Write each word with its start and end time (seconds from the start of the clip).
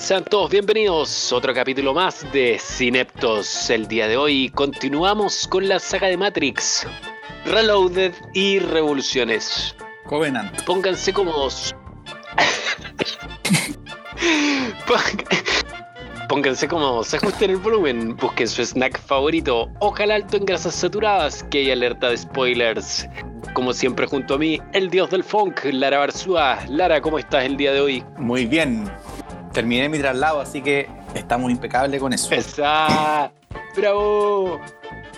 Sean 0.00 0.24
todos 0.24 0.50
bienvenidos 0.50 1.30
a 1.30 1.36
otro 1.36 1.52
capítulo 1.52 1.92
más 1.92 2.24
de 2.32 2.58
Cineptos. 2.58 3.68
El 3.68 3.86
día 3.86 4.08
de 4.08 4.16
hoy 4.16 4.48
continuamos 4.48 5.46
con 5.46 5.68
la 5.68 5.78
saga 5.78 6.08
de 6.08 6.16
Matrix, 6.16 6.86
Reloaded 7.44 8.14
y 8.32 8.60
Revoluciones. 8.60 9.76
Covenant. 10.06 10.62
Pónganse 10.62 11.12
cómodos. 11.12 11.76
Pónganse 16.30 16.66
cómodos, 16.66 17.12
ajusten 17.12 17.50
el 17.50 17.56
volumen, 17.58 18.16
busquen 18.16 18.48
su 18.48 18.62
snack 18.64 18.98
favorito, 18.98 19.68
ojalá 19.80 20.14
alto 20.14 20.38
en 20.38 20.46
grasas 20.46 20.76
saturadas, 20.76 21.44
que 21.50 21.58
hay 21.58 21.72
alerta 21.72 22.08
de 22.08 22.16
spoilers. 22.16 23.06
Como 23.52 23.74
siempre 23.74 24.06
junto 24.06 24.34
a 24.34 24.38
mí, 24.38 24.58
el 24.72 24.88
dios 24.88 25.10
del 25.10 25.24
funk, 25.24 25.64
Lara 25.64 25.98
Barzúa. 25.98 26.58
Lara, 26.68 27.02
¿cómo 27.02 27.18
estás 27.18 27.44
el 27.44 27.58
día 27.58 27.72
de 27.72 27.80
hoy? 27.80 28.04
Muy 28.16 28.46
bien. 28.46 28.90
Terminé 29.52 29.88
mi 29.88 29.98
traslado, 29.98 30.40
así 30.40 30.62
que 30.62 30.88
estamos 31.14 31.50
impecables 31.50 32.00
con 32.00 32.12
eso. 32.12 32.32
¡Esa! 32.34 33.32
¡Bravo! 33.76 34.60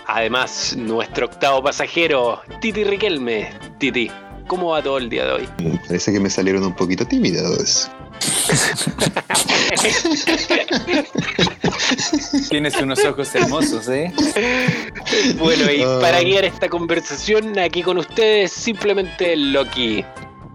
Además, 0.07 0.75
nuestro 0.77 1.27
octavo 1.27 1.63
pasajero, 1.63 2.41
Titi 2.59 2.83
Riquelme. 2.83 3.51
Titi, 3.79 4.11
¿cómo 4.47 4.71
va 4.71 4.81
todo 4.81 4.97
el 4.97 5.09
día 5.09 5.25
de 5.25 5.31
hoy? 5.33 5.49
Parece 5.87 6.11
que 6.11 6.19
me 6.19 6.29
salieron 6.29 6.63
un 6.65 6.75
poquito 6.75 7.05
tímidos. 7.05 7.89
Tienes 12.49 12.75
unos 12.81 13.03
ojos 13.05 13.33
hermosos, 13.35 13.87
¿eh? 13.89 14.11
Bueno, 15.37 15.71
y 15.71 15.83
Ah. 15.83 15.97
para 16.01 16.21
guiar 16.21 16.45
esta 16.45 16.69
conversación 16.69 17.57
aquí 17.59 17.83
con 17.83 17.97
ustedes, 17.97 18.51
simplemente 18.51 19.35
Loki. 19.35 20.03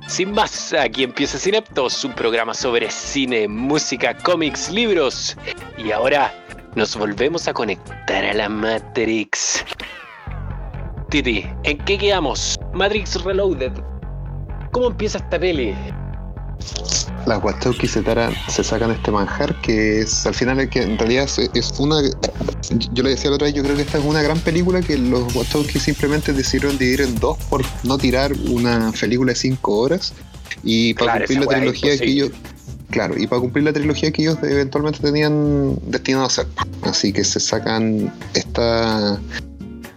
Sin 0.09 0.33
más, 0.33 0.73
aquí 0.73 1.05
empieza 1.05 1.39
Cineptos, 1.39 2.03
un 2.03 2.15
programa 2.15 2.55
sobre 2.55 2.91
cine, 2.91 3.47
música, 3.47 4.17
cómics, 4.17 4.71
libros. 4.71 5.37
Y 5.77 5.93
ahora 5.93 6.33
nos 6.75 6.97
volvemos 6.97 7.47
a 7.47 7.53
conectar 7.53 8.25
a 8.25 8.33
la 8.33 8.49
Matrix. 8.49 9.67
Titi, 11.11 11.47
¿en 11.65 11.77
qué 11.85 11.99
quedamos? 11.99 12.59
Matrix 12.73 13.23
Reloaded. 13.23 13.73
¿Cómo 14.73 14.87
empieza 14.87 15.19
esta 15.19 15.39
peli? 15.39 15.77
Las 17.27 17.43
Wachowski 17.43 17.87
se, 17.89 18.03
taran- 18.03 18.35
se 18.49 18.65
sacan 18.65 18.91
este 18.91 19.11
manjar 19.11 19.61
que 19.61 20.01
es 20.01 20.27
al 20.27 20.35
final 20.35 20.59
es 20.61 20.71
que 20.71 20.83
en 20.83 20.99
realidad 20.99 21.25
es, 21.25 21.39
es 21.55 21.73
una 21.79 22.01
yo 22.93 23.03
le 23.03 23.11
decía 23.11 23.31
la 23.31 23.37
otra 23.37 23.47
vez 23.47 23.55
yo 23.55 23.63
creo 23.63 23.77
que 23.77 23.83
esta 23.83 23.99
es 23.99 24.05
una 24.05 24.23
gran 24.23 24.39
película 24.41 24.81
que 24.81 24.97
los 24.99 25.35
Wachowski 25.35 25.79
simplemente 25.79 26.33
decidieron 26.33 26.79
dividir 26.79 27.03
en 27.03 27.15
dos 27.19 27.37
por 27.51 27.63
no 27.85 27.99
tirar 27.99 28.33
una 28.51 28.93
película 28.99 29.33
de 29.33 29.37
cinco 29.39 29.77
horas 29.79 30.13
y 30.65 30.95
para 30.95 31.13
Claro, 31.13 31.27
cumplir 31.27 31.41
la 31.41 31.57
trilogía 31.59 31.99
que 31.99 32.05
ellos 32.11 32.31
claro 32.91 33.15
y 33.19 33.27
para 33.27 33.41
cumplir 33.41 33.65
la 33.65 33.73
trilogía 33.73 34.11
que 34.11 34.23
ellos 34.23 34.39
eventualmente 34.43 35.01
tenían 35.01 35.77
destinado 35.87 36.25
a 36.25 36.29
hacer. 36.29 36.47
Así 36.83 37.13
que 37.13 37.23
se 37.25 37.39
sacan 37.41 38.13
esta 38.35 39.19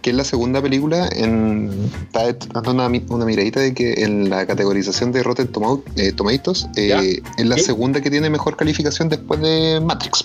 que 0.02 0.10
es 0.10 0.16
la 0.16 0.24
segunda 0.24 0.60
película 0.60 1.08
en 1.14 1.70
está 2.02 2.32
dando 2.52 2.72
una, 2.72 2.86
una 3.08 3.24
miradita 3.24 3.60
de 3.60 3.72
que 3.72 4.02
en 4.04 4.28
la 4.28 4.44
categorización 4.46 5.12
de 5.12 5.22
Rotten 5.22 5.48
Tomo- 5.50 5.82
eh, 5.96 6.12
Tomatoes 6.12 6.66
eh, 6.76 7.22
es 7.38 7.46
la 7.46 7.56
¿Sí? 7.56 7.62
segunda 7.64 8.00
que 8.00 8.10
tiene 8.10 8.28
mejor 8.28 8.56
calificación 8.56 9.08
después 9.08 9.40
de 9.40 9.80
Matrix 9.84 10.24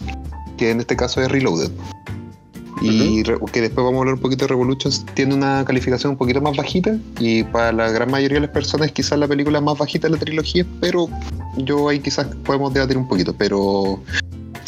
que 0.58 0.72
en 0.72 0.80
este 0.80 0.96
caso 0.96 1.22
es 1.22 1.30
Reloaded 1.30 1.72
y 2.82 3.24
que 3.24 3.62
después 3.62 3.84
vamos 3.84 3.96
a 3.96 4.00
hablar 4.02 4.14
un 4.16 4.22
poquito 4.22 4.46
de 4.46 4.50
Revolutions 4.50 5.04
tiene 5.16 5.34
una 5.34 5.66
calificación 5.66 6.12
un 6.12 6.18
poquito 6.18 6.42
más 6.42 6.56
bajita 6.56 6.96
y 7.20 7.44
para 7.44 7.72
la 7.72 7.90
gran 7.90 8.12
mayoría 8.12 8.36
de 8.36 8.42
las 8.42 8.52
personas 8.52 8.92
quizás 8.92 9.18
la 9.18 9.28
película 9.28 9.60
más 9.62 9.78
bajita 9.80 10.08
de 10.08 10.14
la 10.14 10.20
trilogía 10.20 10.64
pero 10.80 11.10
yo 11.58 11.90
ahí 11.90 12.00
quizás 12.00 12.28
podemos 12.46 12.72
debatir 12.74 12.98
un 12.98 13.08
poquito 13.08 13.34
pero 13.36 14.00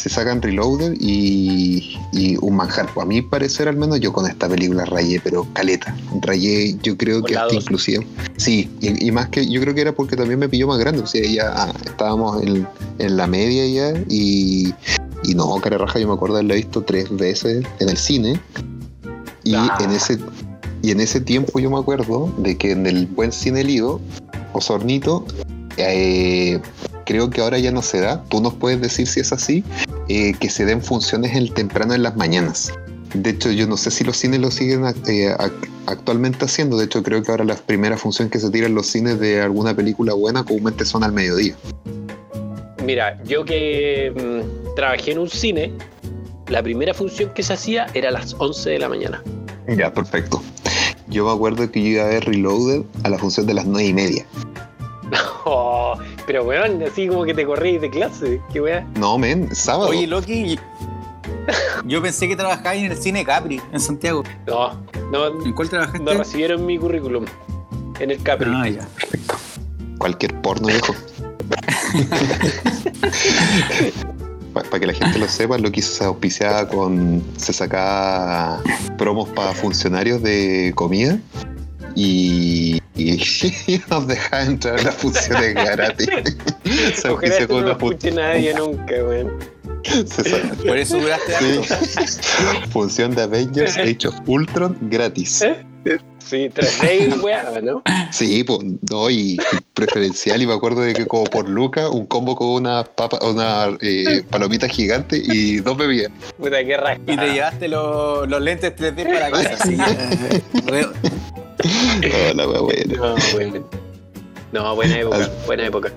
se 0.00 0.08
sacan 0.08 0.40
Reloaded 0.40 0.94
y, 0.98 1.98
y 2.12 2.36
un 2.40 2.56
manjar. 2.56 2.88
Pues 2.94 3.04
a 3.04 3.06
mi 3.06 3.20
parecer, 3.20 3.68
al 3.68 3.76
menos 3.76 4.00
yo 4.00 4.12
con 4.12 4.26
esta 4.26 4.48
película 4.48 4.86
rayé, 4.86 5.20
pero 5.22 5.46
caleta. 5.52 5.94
Rayé, 6.22 6.76
yo 6.82 6.96
creo 6.96 7.22
que 7.22 7.36
hasta 7.36 7.54
inclusive. 7.54 8.06
Sí, 8.38 8.70
y, 8.80 9.06
y 9.06 9.12
más 9.12 9.28
que 9.28 9.46
yo 9.48 9.60
creo 9.60 9.74
que 9.74 9.82
era 9.82 9.92
porque 9.92 10.16
también 10.16 10.38
me 10.38 10.48
pilló 10.48 10.66
más 10.66 10.78
grande. 10.78 11.02
O 11.02 11.06
sea, 11.06 11.20
ya 11.30 11.52
ah, 11.54 11.72
estábamos 11.84 12.42
en, 12.42 12.66
en 12.98 13.16
la 13.18 13.26
media 13.26 13.66
ya 13.66 14.00
y, 14.08 14.72
y 15.24 15.34
no, 15.34 15.54
cara 15.60 15.76
raja, 15.76 15.98
yo 15.98 16.08
me 16.08 16.14
acuerdo 16.14 16.36
de 16.36 16.40
haberla 16.40 16.54
visto 16.54 16.80
tres 16.82 17.14
veces 17.14 17.66
en 17.78 17.88
el 17.90 17.96
cine. 17.98 18.40
Y 19.44 19.54
Ah. 19.54 19.76
en 19.80 19.90
ese 19.90 20.18
y 20.82 20.92
en 20.92 21.00
ese 21.00 21.20
tiempo 21.20 21.58
yo 21.60 21.70
me 21.70 21.78
acuerdo 21.78 22.32
de 22.38 22.56
que 22.56 22.70
en 22.72 22.86
el 22.86 23.06
buen 23.06 23.32
cine 23.32 23.62
Lido, 23.64 24.00
Osornito, 24.54 25.26
eh, 25.76 26.60
creo 27.06 27.30
que 27.30 27.40
ahora 27.40 27.58
ya 27.58 27.70
no 27.72 27.82
se 27.82 28.00
da. 28.00 28.22
Tú 28.24 28.40
nos 28.40 28.54
puedes 28.54 28.80
decir 28.80 29.06
si 29.06 29.20
es 29.20 29.32
así, 29.32 29.64
eh, 30.08 30.34
que 30.38 30.50
se 30.50 30.64
den 30.64 30.82
funciones 30.82 31.34
el 31.36 31.52
temprano 31.52 31.94
en 31.94 32.02
las 32.02 32.16
mañanas. 32.16 32.72
De 33.14 33.30
hecho, 33.30 33.50
yo 33.50 33.66
no 33.66 33.76
sé 33.76 33.90
si 33.90 34.04
los 34.04 34.16
cines 34.16 34.40
lo 34.40 34.50
siguen 34.52 34.84
eh, 34.84 35.34
ac- 35.36 35.68
actualmente 35.86 36.44
haciendo. 36.44 36.76
De 36.78 36.84
hecho, 36.84 37.02
creo 37.02 37.22
que 37.22 37.30
ahora 37.32 37.44
las 37.44 37.60
primeras 37.60 38.00
funciones 38.00 38.30
que 38.30 38.38
se 38.38 38.50
tiran 38.50 38.70
en 38.70 38.76
los 38.76 38.86
cines 38.86 39.18
de 39.18 39.40
alguna 39.40 39.74
película 39.74 40.14
buena 40.14 40.44
comúnmente 40.44 40.84
son 40.84 41.02
al 41.02 41.12
mediodía. 41.12 41.54
Mira, 42.84 43.22
yo 43.24 43.44
que 43.44 44.12
mm, 44.14 44.74
trabajé 44.76 45.12
en 45.12 45.18
un 45.18 45.28
cine, 45.28 45.72
la 46.48 46.62
primera 46.62 46.94
función 46.94 47.30
que 47.34 47.42
se 47.42 47.52
hacía 47.52 47.86
era 47.94 48.08
a 48.08 48.12
las 48.12 48.34
11 48.38 48.70
de 48.70 48.78
la 48.78 48.88
mañana. 48.88 49.22
Ya, 49.76 49.92
perfecto. 49.92 50.42
Yo 51.08 51.24
me 51.26 51.32
acuerdo 51.32 51.70
que 51.70 51.82
yo 51.82 51.88
iba 51.88 52.04
a 52.04 52.08
ver 52.08 52.24
Reloaded 52.24 52.82
a 53.02 53.08
la 53.08 53.18
función 53.18 53.46
de 53.46 53.54
las 53.54 53.66
nueve 53.66 53.88
y 53.88 53.92
media. 53.92 54.24
Oh, 55.44 55.94
pero 56.26 56.44
weón, 56.44 56.82
así 56.82 57.08
como 57.08 57.24
que 57.24 57.32
te 57.32 57.46
corrí 57.46 57.78
de 57.78 57.88
clase. 57.90 58.40
Qué 58.52 58.60
weá. 58.60 58.86
No, 58.96 59.16
men, 59.18 59.52
sábado. 59.54 59.88
Oye, 59.88 60.06
Loki, 60.06 60.58
yo 61.84 62.02
pensé 62.02 62.28
que 62.28 62.36
trabajabas 62.36 62.76
en 62.76 62.92
el 62.92 62.96
cine 62.96 63.24
Capri, 63.24 63.60
en 63.72 63.80
Santiago. 63.80 64.22
No, 64.46 64.72
no, 65.10 65.44
¿En 65.44 65.52
cuál 65.54 65.68
trabajaste? 65.70 66.00
no 66.00 66.12
recibieron 66.12 66.66
mi 66.66 66.78
currículum 66.78 67.24
en 67.98 68.10
el 68.10 68.22
Capri. 68.22 68.50
Ah, 68.54 68.68
ya. 68.68 68.86
Cualquier 69.98 70.38
porno, 70.40 70.68
viejo. 70.68 70.94
Para 74.52 74.80
que 74.80 74.86
la 74.86 74.92
gente 74.92 75.18
lo 75.18 75.28
sepa, 75.28 75.58
lo 75.58 75.70
que 75.70 75.80
se 75.82 76.04
auspiciaba 76.04 76.68
con. 76.68 77.22
Se 77.36 77.52
sacaba 77.52 78.60
promos 78.98 79.28
para 79.30 79.52
funcionarios 79.52 80.22
de 80.22 80.72
comida 80.74 81.18
y. 81.94 82.79
Y 83.66 83.80
nos 83.88 84.06
dejaba 84.06 84.42
entrar 84.44 84.78
a 84.80 84.82
las 84.82 84.94
funciones 84.94 85.54
gratis. 85.54 86.08
se 86.94 87.08
Ojalá 87.08 87.46
con 87.46 87.64
no 87.64 87.72
escuche 87.72 88.10
nadie 88.10 88.54
nunca, 88.54 88.94
weón. 89.04 89.32
se 89.84 90.30
Por 90.66 90.76
eso 90.76 90.98
duraste 90.98 91.32
sí. 91.62 92.20
Función 92.70 93.14
de 93.14 93.22
Avengers 93.22 93.76
Age 93.76 94.08
of 94.08 94.14
Ultron 94.26 94.76
gratis. 94.82 95.44
Sí, 96.18 96.50
tres 96.52 96.78
reyes, 96.78 97.20
weá, 97.22 97.60
¿no? 97.62 97.82
Sí, 98.12 98.44
pues, 98.44 98.60
no, 98.90 99.10
y 99.10 99.38
preferencial, 99.74 100.40
y 100.42 100.46
me 100.46 100.52
acuerdo 100.52 100.82
de 100.82 100.92
que 100.92 101.06
como 101.06 101.24
por 101.24 101.48
Luca, 101.48 101.88
un 101.88 102.06
combo 102.06 102.36
con 102.36 102.48
una 102.48 102.84
papa, 102.84 103.18
una 103.26 103.76
eh, 103.80 104.22
palomita 104.28 104.68
gigante 104.68 105.20
y 105.24 105.56
dos 105.56 105.76
bebidas. 105.78 106.12
Puta, 106.36 106.62
qué 106.62 106.76
rasca. 106.76 107.02
Y 107.12 107.16
te 107.16 107.32
llevaste 107.32 107.68
los, 107.68 108.28
los 108.28 108.42
lentes 108.42 108.76
3D 108.76 109.12
para 109.12 109.30
casa. 109.30 109.56
Sí, 109.66 109.76
Oh, 112.30 112.34
la 112.34 112.48
wea 112.48 112.60
buena. 112.60 112.94
No. 112.96 113.14
No, 114.52 114.74
buena 114.74 114.98
época, 114.98 115.30
buena 115.46 115.66
época. 115.66 115.92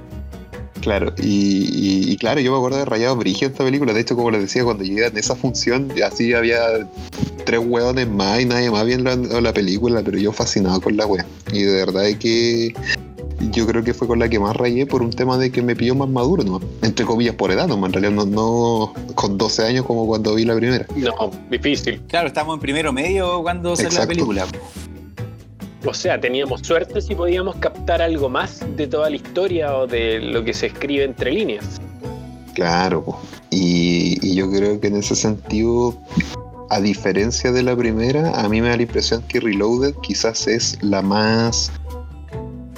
Claro, 0.82 1.14
y, 1.18 1.24
y- 1.26 2.12
y 2.12 2.18
claro, 2.18 2.42
yo 2.42 2.52
me 2.52 2.58
acuerdo 2.58 2.78
de 2.78 2.86
Rayado 2.86 3.16
Brigio 3.16 3.48
esta 3.48 3.64
película. 3.64 3.94
De 3.94 4.02
hecho, 4.02 4.16
como 4.18 4.32
les 4.32 4.42
decía, 4.42 4.64
cuando 4.66 4.84
llegué 4.84 5.06
en 5.08 5.18
esa 5.18 5.34
función, 5.36 5.90
así 6.06 6.34
había 6.34 6.60
tres 7.46 7.62
hueones 7.64 8.08
más 8.10 8.42
y 8.42 8.46
nadie 8.46 8.70
más 8.70 8.86
viendo 8.86 9.16
la, 9.16 9.42
la 9.42 9.54
película, 9.54 10.02
pero 10.04 10.18
yo 10.18 10.34
fascinado 10.34 10.82
con 10.82 10.98
la 10.98 11.06
wea. 11.08 11.26
Y 11.54 11.64
de 11.64 11.74
verdad 11.74 12.06
es 12.08 12.18
que 12.18 12.74
yo 13.52 13.66
creo 13.66 13.84
que 13.84 13.94
fue 13.94 14.08
con 14.08 14.20
la 14.20 14.28
que 14.30 14.40
más 14.40 14.56
rayé 14.58 14.86
por 14.86 15.02
un 15.02 15.10
tema 15.12 15.38
de 15.38 15.52
que 15.52 15.62
me 15.62 15.74
pilló 15.76 15.96
más 15.96 16.10
maduro, 16.10 16.44
¿no? 16.44 16.60
Entre 16.82 17.06
comillas, 17.06 17.36
por 17.36 17.52
edad, 17.52 17.68
¿no? 17.68 17.84
En 17.86 17.92
realidad 17.94 18.12
no, 18.12 18.26
no 18.26 18.94
con 19.16 19.38
12 19.38 19.64
años 19.66 19.86
como 19.86 20.06
cuando 20.06 20.36
vi 20.36 20.44
la 20.44 20.56
primera. 20.56 20.86
No, 20.98 21.32
difícil. 21.50 22.02
Claro, 22.10 22.28
estamos 22.28 22.56
en 22.56 22.60
primero 22.60 22.92
medio 22.92 23.42
cuando 23.42 23.76
sale 23.78 23.90
la 23.96 24.06
película. 24.06 24.46
O 25.86 25.94
sea, 25.94 26.20
teníamos 26.20 26.62
suerte 26.62 27.02
si 27.02 27.14
podíamos 27.14 27.58
captar 27.58 28.02
algo 28.02 28.30
más 28.30 28.66
de 28.78 28.88
toda 28.88 29.10
la 29.10 29.16
historia 29.16 29.76
o 29.76 29.88
de 29.88 30.20
lo 30.20 30.44
que 30.44 30.54
se 30.54 30.68
escribe 30.68 31.04
entre 31.04 31.32
líneas. 31.32 31.82
Claro, 32.54 33.18
y, 33.50 34.18
y 34.22 34.36
yo 34.36 34.50
creo 34.50 34.80
que 34.80 34.88
en 34.88 34.98
ese 34.98 35.16
sentido, 35.16 35.98
a 36.70 36.80
diferencia 36.80 37.52
de 37.52 37.64
la 37.64 37.76
primera, 37.76 38.32
a 38.40 38.48
mí 38.48 38.62
me 38.62 38.70
da 38.70 38.78
la 38.78 38.84
impresión 38.84 39.24
que 39.24 39.40
Reloaded 39.40 39.96
quizás 40.02 40.48
es 40.48 40.78
la 40.82 41.02
más 41.02 41.72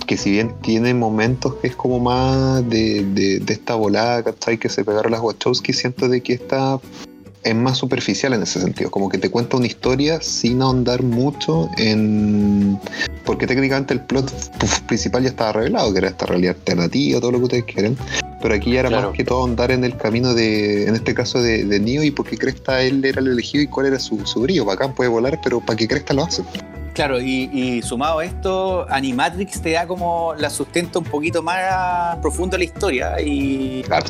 que 0.06 0.18
si 0.18 0.32
bien 0.32 0.54
tiene 0.62 0.94
momentos 0.94 1.56
que 1.56 1.68
es 1.68 1.76
como 1.76 2.00
más 2.00 2.68
de, 2.70 3.04
de, 3.06 3.40
de 3.40 3.54
esta 3.54 3.76
volada, 3.76 4.24
¿cachai? 4.24 4.58
Que 4.58 4.70
se 4.70 4.86
pegaron 4.86 5.12
las 5.12 5.22
Wachowski, 5.22 5.74
siento 5.74 6.08
de 6.08 6.22
que 6.22 6.34
esta 6.34 6.80
es 7.46 7.56
más 7.56 7.78
superficial 7.78 8.34
en 8.34 8.42
ese 8.42 8.60
sentido, 8.60 8.90
como 8.92 9.08
que 9.08 9.18
te 9.20 9.30
cuenta 9.30 9.56
una 9.56 9.68
historia 9.68 10.20
sin 10.22 10.62
ahondar 10.62 11.04
mucho 11.04 11.70
en... 11.78 12.78
Porque 13.24 13.48
técnicamente 13.48 13.94
el 13.94 14.02
plot 14.02 14.32
principal 14.88 15.24
ya 15.24 15.30
estaba 15.30 15.54
revelado, 15.54 15.92
que 15.94 16.00
era 16.00 16.10
esta 16.10 16.26
realidad 16.26 16.56
alternativa, 16.58 17.20
todo 17.20 17.32
lo 17.32 17.38
que 17.40 17.44
ustedes 17.46 17.64
quieren, 17.66 17.98
pero 18.42 18.56
aquí 18.56 18.74
ya 18.74 18.82
era 18.82 18.90
Claro. 18.90 19.08
más 19.10 19.18
que 19.18 19.24
todo 19.24 19.44
andar 19.46 19.72
en 19.72 19.84
el 19.84 19.96
camino 19.96 20.34
de, 20.34 20.88
en 20.88 20.96
este 20.96 21.14
caso 21.14 21.42
de, 21.42 21.64
de 21.66 21.80
Neo 21.80 22.04
y 22.04 22.12
porque 22.12 22.38
Cresta 22.38 22.82
él 22.82 23.04
era 23.06 23.22
el 23.22 23.28
elegido 23.28 23.64
y 23.64 23.68
cuál 23.68 23.86
era 23.88 24.00
su, 24.00 24.26
su 24.26 24.42
brillo. 24.42 24.66
Bacán 24.66 24.94
puede 24.96 25.10
volar, 25.10 25.40
pero 25.44 25.60
para 25.62 25.78
que 25.78 25.88
Cresta 25.88 26.14
lo 26.14 26.24
hace. 26.24 26.44
Claro, 26.94 27.20
y, 27.20 27.50
y 27.52 27.82
sumado 27.82 28.20
a 28.20 28.26
esto, 28.26 28.86
Animatrix 28.90 29.62
te 29.62 29.72
da 29.72 29.86
como 29.86 30.34
la 30.38 30.50
sustenta 30.50 30.98
un 31.00 31.06
poquito 31.06 31.44
más 31.44 32.16
profundo 32.22 32.56
a 32.56 32.60
la 32.60 32.66
historia 32.66 33.20
y, 33.22 33.84
Claro. 33.84 34.06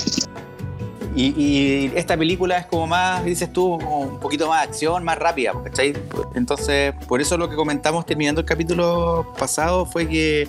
Y, 1.15 1.33
y 1.41 1.91
esta 1.95 2.17
película 2.17 2.57
es 2.57 2.65
como 2.65 2.87
más, 2.87 3.23
dices 3.23 3.51
tú, 3.51 3.75
un 3.75 4.19
poquito 4.19 4.49
más 4.49 4.67
acción, 4.67 5.03
más 5.03 5.17
rápida, 5.17 5.53
¿cachai? 5.63 5.93
Entonces, 6.35 6.93
por 7.07 7.21
eso 7.21 7.37
lo 7.37 7.49
que 7.49 7.55
comentamos 7.55 8.05
terminando 8.05 8.41
el 8.41 8.47
capítulo 8.47 9.33
pasado 9.37 9.85
fue 9.85 10.07
que 10.07 10.47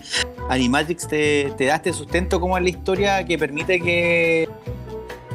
Animatrix 0.48 1.06
te, 1.06 1.52
te 1.56 1.66
da 1.66 1.76
este 1.76 1.92
sustento 1.92 2.40
como 2.40 2.58
en 2.58 2.64
la 2.64 2.70
historia 2.70 3.24
que 3.24 3.38
permite 3.38 3.80
que, 3.80 4.48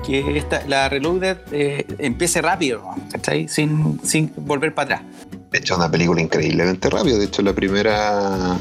que 0.06 0.38
esta, 0.38 0.64
la 0.68 0.90
Reloaded 0.90 1.38
eh, 1.52 1.86
empiece 2.00 2.42
rápido. 2.42 2.84
¿cachai? 3.12 3.48
Sin, 3.48 4.00
sin 4.04 4.34
volver 4.36 4.74
para 4.74 4.96
atrás. 4.96 5.12
De 5.52 5.60
hecho, 5.60 5.74
es 5.74 5.80
una 5.80 5.92
película 5.92 6.22
increíblemente 6.22 6.90
rápida. 6.90 7.18
De 7.18 7.26
hecho, 7.26 7.42
la 7.42 7.54
primera 7.54 8.58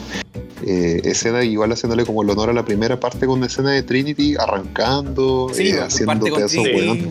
eh, 0.66 1.00
escena, 1.04 1.42
igual 1.44 1.72
haciéndole 1.72 2.04
como 2.04 2.22
el 2.22 2.30
honor 2.30 2.50
a 2.50 2.52
la 2.52 2.64
primera 2.64 2.98
parte 2.98 3.26
con 3.26 3.38
una 3.38 3.46
escena 3.46 3.70
de 3.72 3.82
Trinity 3.82 4.34
arrancando, 4.38 5.48
Sí, 5.52 5.68
eh, 5.68 5.80
haciendo 5.80 6.12
parte 6.12 6.30
con 6.30 6.38
pedazos 6.38 6.64
Trinity. 6.64 7.08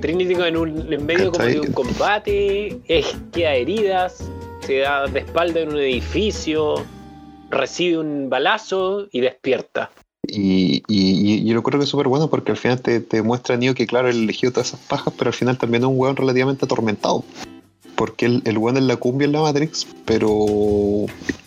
Trinity 0.00 0.34
en, 0.34 0.56
un, 0.56 0.92
en 0.92 1.06
medio 1.06 1.32
como 1.32 1.44
de 1.44 1.60
un 1.60 1.72
combate, 1.72 2.78
es, 2.86 3.16
queda 3.32 3.54
heridas, 3.54 4.18
se 4.66 4.78
da 4.78 5.06
de 5.06 5.20
espalda 5.20 5.60
en 5.60 5.70
un 5.70 5.78
edificio, 5.78 6.74
recibe 7.50 7.98
un 7.98 8.28
balazo 8.30 9.08
y 9.10 9.20
despierta. 9.20 9.90
Y, 10.30 10.82
y- 10.88 11.40
y 11.40 11.44
yo 11.46 11.62
creo 11.62 11.78
que 11.78 11.84
es 11.84 11.90
súper 11.90 12.06
bueno 12.08 12.28
porque 12.28 12.52
al 12.52 12.58
final 12.58 12.80
te, 12.82 13.00
te 13.00 13.22
muestra 13.22 13.54
a 13.54 13.58
Neo 13.58 13.74
que, 13.74 13.86
claro, 13.86 14.08
él 14.08 14.16
eligió 14.24 14.52
todas 14.52 14.68
esas 14.68 14.80
pajas, 14.80 15.14
pero 15.16 15.30
al 15.30 15.34
final 15.34 15.56
también 15.56 15.82
es 15.84 15.88
un 15.88 15.98
weón 15.98 16.16
relativamente 16.16 16.64
atormentado. 16.66 17.24
Porque 17.98 18.26
el, 18.26 18.42
el 18.44 18.56
weón 18.58 18.76
es 18.76 18.84
la 18.84 18.94
cumbia 18.96 19.24
en 19.26 19.32
la 19.32 19.40
Matrix, 19.42 19.86
pero 20.04 20.36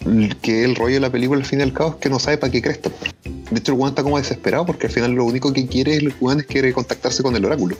el- 0.05 0.35
que 0.41 0.65
el 0.65 0.75
rollo 0.75 0.95
de 0.95 0.99
la 0.99 1.09
película 1.09 1.39
al 1.39 1.45
fin 1.45 1.59
y 1.59 1.63
al 1.63 1.71
cabo 1.71 1.91
es 1.91 1.95
que 1.95 2.09
no 2.09 2.19
sabe 2.19 2.37
para 2.37 2.51
qué 2.51 2.61
cresta. 2.61 2.91
De 3.23 3.57
hecho, 3.59 3.71
el 3.71 3.77
weón 3.79 3.89
está 3.91 4.03
como 4.03 4.17
desesperado 4.17 4.65
porque 4.65 4.87
al 4.87 4.93
final 4.93 5.11
lo 5.13 5.23
único 5.23 5.53
que 5.53 5.65
quiere 5.65 5.95
el 5.95 6.13
weón 6.19 6.41
es 6.41 6.45
quiere 6.45 6.73
contactarse 6.73 7.23
con 7.23 7.35
el 7.37 7.45
oráculo. 7.45 7.77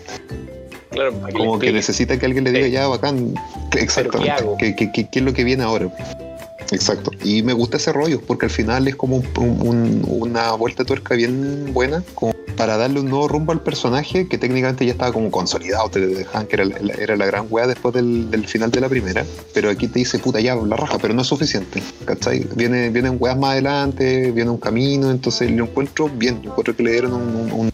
Claro, 0.89 1.13
Como 1.33 1.59
que 1.59 1.71
necesita 1.71 2.17
que 2.17 2.25
alguien 2.25 2.43
le 2.45 2.51
diga 2.51 2.67
ya 2.67 2.87
bacán. 2.87 3.33
Exactamente. 3.77 4.31
hago? 4.31 4.57
¿Qué, 4.57 4.75
qué, 4.75 4.89
qué- 4.91 5.07
qué 5.11 5.19
es 5.19 5.25
lo 5.25 5.33
que 5.33 5.43
viene 5.43 5.63
ahora? 5.63 5.89
Exacto. 6.71 7.11
Y 7.23 7.43
me 7.43 7.53
gusta 7.53 7.77
ese 7.77 7.91
rollo, 7.91 8.21
porque 8.21 8.45
al 8.45 8.51
final 8.51 8.87
es 8.87 8.95
como 8.95 9.17
un- 9.17 9.61
un- 9.61 10.05
una 10.07 10.53
vuelta 10.53 10.83
tuerca 10.85 11.15
bien 11.15 11.73
buena, 11.73 12.03
como 12.15 12.33
para 12.55 12.77
darle 12.77 12.99
un 12.99 13.09
nuevo 13.09 13.27
rumbo 13.27 13.51
al 13.51 13.61
personaje 13.61 14.27
que 14.27 14.37
técnicamente 14.37 14.85
ya 14.85 14.91
estaba 14.91 15.11
como 15.11 15.31
consolidado, 15.31 15.89
te 15.89 15.99
dejaban 15.99 16.47
que 16.47 16.55
era 16.55 17.15
la, 17.15 17.25
gran 17.25 17.47
wea 17.49 17.67
después 17.67 17.93
del, 17.93 18.45
final 18.47 18.71
de 18.71 18.81
la 18.81 18.89
primera, 18.89 19.25
pero 19.53 19.69
aquí 19.69 19.87
te 19.87 19.99
dice 19.99 20.19
puta 20.19 20.39
ya, 20.39 20.55
la 20.55 20.75
raja, 20.75 20.97
pero 21.01 21.13
no 21.13 21.21
es 21.21 21.27
suficiente, 21.27 21.81
¿cachai? 22.05 22.47
Viene, 22.55 22.89
vienen 22.89 23.17
weas 23.19 23.37
más 23.37 23.51
adelante, 23.51 24.31
viene 24.31 24.49
un 24.49 24.57
camino, 24.57 25.11
entonces 25.11 25.49
lo 25.51 25.65
encuentro 25.65 26.09
bien, 26.09 26.41
yo 26.41 26.51
encuentro 26.51 26.75
que 26.75 26.83
le 26.83 26.91
dieron 26.91 27.13
un, 27.13 27.71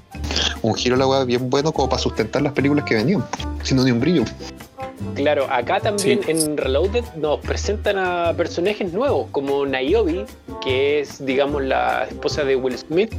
giro 0.75 0.95
a 0.95 0.97
la 0.99 1.07
wea 1.07 1.23
bien 1.23 1.49
bueno 1.49 1.71
como 1.71 1.89
para 1.89 2.01
sustentar 2.01 2.41
las 2.41 2.53
películas 2.53 2.85
que 2.85 2.95
venían, 2.95 3.25
sin 3.63 3.83
ni 3.83 3.91
un 3.91 3.99
brillo. 3.99 4.23
Claro, 5.15 5.47
acá 5.49 5.79
también 5.79 6.21
Sí. 6.23 6.31
en 6.31 6.57
Reloaded 6.57 7.03
nos 7.15 7.39
presentan 7.39 7.97
a 7.97 8.33
personajes 8.35 8.93
nuevos, 8.93 9.27
como 9.31 9.65
Niobe, 9.65 10.25
que 10.63 10.99
es, 10.99 11.25
digamos, 11.25 11.63
la 11.63 12.05
esposa 12.09 12.43
de 12.43 12.55
Will 12.55 12.77
Smith. 12.77 13.13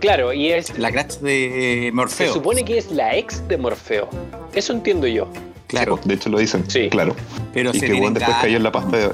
Claro, 0.00 0.32
y 0.32 0.50
es. 0.52 0.76
La 0.78 0.90
crash 0.90 1.18
de 1.18 1.86
eh, 1.86 1.86
Se 1.86 1.92
Morfeo. 1.92 2.32
supone 2.32 2.64
que 2.64 2.78
es 2.78 2.90
la 2.90 3.16
ex 3.16 3.46
de 3.48 3.56
Morfeo. 3.56 4.08
Eso 4.54 4.72
entiendo 4.72 5.06
yo. 5.06 5.28
Claro, 5.68 5.98
Sí, 6.02 6.08
de 6.08 6.14
hecho 6.16 6.28
lo 6.28 6.38
dicen, 6.38 6.68
Sí. 6.68 6.88
claro. 6.90 7.14
pero 7.54 7.70
y 7.72 7.78
se 7.78 7.86
que 7.86 7.92
bueno, 7.94 8.18
después 8.18 8.36
cayó 8.40 8.56
en 8.56 8.62
la 8.62 8.72
pasta 8.72 8.96
de... 8.96 9.10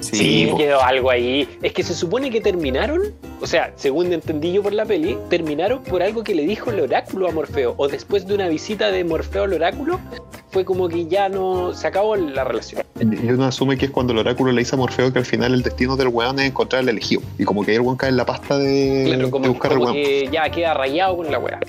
Sí, 0.00 0.50
quedó 0.56 0.82
algo 0.82 1.10
ahí. 1.10 1.48
Es 1.62 1.72
que 1.72 1.82
se 1.82 1.94
supone 1.94 2.30
que 2.30 2.40
terminaron, 2.40 3.02
o 3.40 3.46
sea, 3.46 3.72
según 3.76 4.12
entendí 4.12 4.52
yo 4.52 4.62
por 4.62 4.72
la 4.72 4.84
peli, 4.84 5.16
terminaron 5.28 5.82
por 5.82 6.02
algo 6.02 6.24
que 6.24 6.34
le 6.34 6.44
dijo 6.44 6.70
el 6.70 6.80
oráculo 6.80 7.28
a 7.28 7.32
Morfeo. 7.32 7.74
O 7.76 7.88
después 7.88 8.26
de 8.26 8.34
una 8.34 8.48
visita 8.48 8.90
de 8.90 9.04
Morfeo 9.04 9.44
al 9.44 9.52
oráculo, 9.52 10.00
fue 10.50 10.64
como 10.64 10.88
que 10.88 11.06
ya 11.06 11.28
no. 11.28 11.74
Se 11.74 11.86
acabó 11.86 12.16
la 12.16 12.44
relación. 12.44 12.82
Y 13.00 13.04
uno 13.30 13.44
asume 13.44 13.76
que 13.78 13.86
es 13.86 13.90
cuando 13.90 14.12
el 14.12 14.18
oráculo 14.18 14.52
le 14.52 14.60
dice 14.60 14.74
a 14.74 14.78
Morfeo 14.78 15.12
que 15.12 15.18
al 15.20 15.24
final 15.26 15.54
el 15.54 15.62
destino 15.62 15.96
del 15.96 16.08
weón 16.08 16.38
es 16.40 16.46
encontrar 16.46 16.82
el 16.82 16.88
elegido. 16.88 17.22
Y 17.38 17.44
como 17.44 17.64
que 17.64 17.70
ahí 17.72 17.76
el 17.76 17.82
weón 17.82 17.96
cae 17.96 18.10
en 18.10 18.16
la 18.16 18.26
pasta 18.26 18.58
de, 18.58 19.04
Claro, 19.06 19.26
de 19.26 19.30
como, 19.30 19.48
buscar 19.48 19.72
al 19.72 19.78
como 19.78 19.92
weón. 19.92 20.02
que 20.02 20.28
ya 20.32 20.50
queda 20.50 20.74
rayado 20.74 21.16
con 21.18 21.30
la 21.30 21.38
wea. 21.38 21.60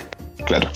Claro. 0.46 0.70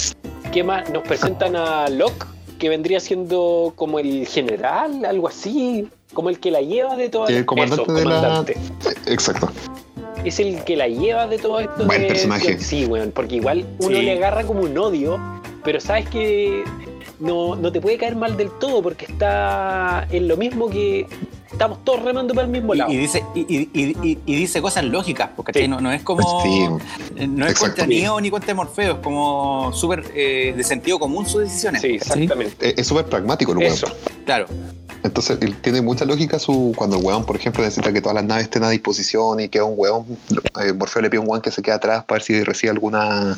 ¿Qué 0.52 0.64
más? 0.64 0.90
Nos 0.92 1.04
presentan 1.04 1.56
a 1.56 1.90
Locke, 1.90 2.26
que 2.60 2.70
vendría 2.70 3.00
siendo 3.00 3.74
como 3.76 4.00
el 4.00 4.26
general, 4.28 5.04
algo 5.04 5.28
así, 5.28 5.88
como 6.16 6.30
el 6.30 6.40
que 6.40 6.50
la 6.50 6.62
lleva 6.62 6.96
de 6.96 7.10
todo 7.10 7.28
El 7.28 7.46
comandante 7.46 7.92
de 7.92 8.06
la- 8.06 8.44
Exacto. 9.06 9.50
Es 10.24 10.40
el 10.40 10.64
que 10.64 10.76
la 10.76 10.88
lleva 10.88 11.28
de 11.28 11.38
todo 11.38 11.60
esto. 11.60 11.86
Buen 11.86 12.02
de- 12.02 12.08
personaje. 12.08 12.58
sí, 12.58 12.86
weón, 12.86 13.12
porque 13.12 13.36
igual 13.36 13.68
uno 13.78 13.96
Sí. 13.98 14.02
le 14.02 14.14
agarra 14.14 14.44
como 14.44 14.62
un 14.62 14.76
odio, 14.76 15.20
pero 15.64 15.80
sabes 15.80 16.10
que 16.10 16.64
no, 17.20 17.56
no 17.56 17.72
te 17.72 17.80
puede 17.80 17.98
caer 17.98 18.16
mal 18.16 18.36
del 18.36 18.50
todo 18.60 18.82
porque 18.82 19.06
está 19.06 20.08
en 20.10 20.28
lo 20.28 20.36
mismo 20.38 20.68
que 20.70 21.06
estamos 21.52 21.84
todos 21.86 22.02
remando 22.04 22.34
para 22.34 22.46
el 22.46 22.52
mismo 22.52 22.74
lado. 22.74 22.92
Y, 22.92 22.96
y 22.96 22.98
dice, 22.98 23.24
y, 23.36 23.42
y- 23.42 23.70
y- 23.74 23.96
y- 24.10 24.18
y 24.26 24.36
dice 24.36 24.62
cosas 24.62 24.84
lógicas, 24.86 25.30
porque 25.36 25.54
Sí. 25.62 25.68
no, 25.68 25.80
no 25.80 25.92
es 25.92 26.02
como. 26.02 26.42
Sí. 26.42 26.68
eh, 27.18 27.28
No 27.28 27.46
es 27.46 27.58
contra 27.60 27.86
Neo 27.86 28.20
ni 28.20 28.30
contra 28.32 28.54
Morfeo, 28.56 28.94
es 28.96 29.00
como 29.00 29.72
súper 29.74 30.04
eh, 30.16 30.54
de 30.58 30.64
sentido 30.64 30.98
común 30.98 31.26
sus 31.28 31.42
decisiones. 31.44 31.82
sí, 31.82 31.88
exactamente. 31.96 32.70
Es 32.70 32.80
es 32.80 32.88
súper 32.88 33.06
pragmático 33.06 33.52
el 33.52 33.60
weón. 33.60 33.72
Eso. 33.72 33.88
Claro. 34.26 34.48
Entonces, 35.06 35.38
tiene 35.62 35.84
mucha 35.84 36.04
lógica 36.04 36.40
su 36.40 36.74
cuando 36.76 36.98
el 36.98 37.06
weón, 37.06 37.26
por 37.26 37.36
ejemplo, 37.36 37.64
necesita 37.64 37.94
que 37.94 38.02
todas 38.02 38.16
las 38.16 38.26
naves 38.26 38.46
estén 38.46 38.64
a 38.64 38.72
disposición 38.72 39.40
y 39.40 39.50
que 39.50 39.62
un 39.62 39.76
weón, 39.78 40.18
eh, 40.64 40.74
Morfeo 40.74 41.04
le 41.04 41.12
pide 41.12 41.20
a 41.20 41.22
un 41.22 41.30
weón 41.30 41.44
que 41.44 41.52
se 41.52 41.62
quede 41.62 41.76
atrás 41.76 42.04
para 42.06 42.16
ver 42.16 42.24
si 42.24 42.44
recibe 42.44 42.72
alguna 42.72 43.38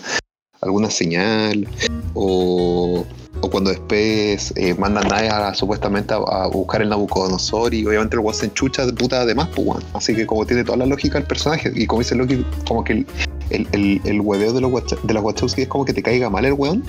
alguna 0.61 0.89
señal 0.89 1.67
o, 2.15 3.05
o 3.41 3.49
cuando 3.49 3.69
después 3.69 4.53
eh, 4.55 4.73
mandan 4.75 5.07
naves 5.09 5.31
a, 5.31 5.53
supuestamente 5.53 6.13
a, 6.13 6.47
buscar 6.47 6.81
el 6.81 6.89
Nabucodonosor 6.89 7.73
y 7.73 7.85
obviamente 7.85 8.15
el 8.15 8.21
weón 8.21 8.33
se 8.33 8.45
enchucha 8.45 8.85
de 8.85 8.93
puta 8.93 9.25
de 9.25 9.35
más, 9.35 9.49
pues. 9.49 9.83
Así 9.93 10.15
que 10.15 10.25
como 10.25 10.45
tiene 10.45 10.63
toda 10.63 10.77
la 10.77 10.85
lógica 10.85 11.17
el 11.17 11.25
personaje 11.25 11.69
y 11.75 11.85
como 11.85 11.99
dice 11.99 12.15
Loki, 12.15 12.45
como 12.65 12.85
que 12.85 12.93
el, 12.93 13.07
el, 13.49 13.67
el, 13.73 14.01
el 14.05 14.21
hueveo 14.21 14.53
de 14.53 14.61
los, 14.61 14.71
de 15.03 15.13
los 15.13 15.21
Wachowski 15.21 15.63
es 15.63 15.67
como 15.67 15.83
que 15.83 15.91
te 15.91 16.01
caiga 16.01 16.29
mal 16.29 16.45
el 16.45 16.53
weón, 16.53 16.81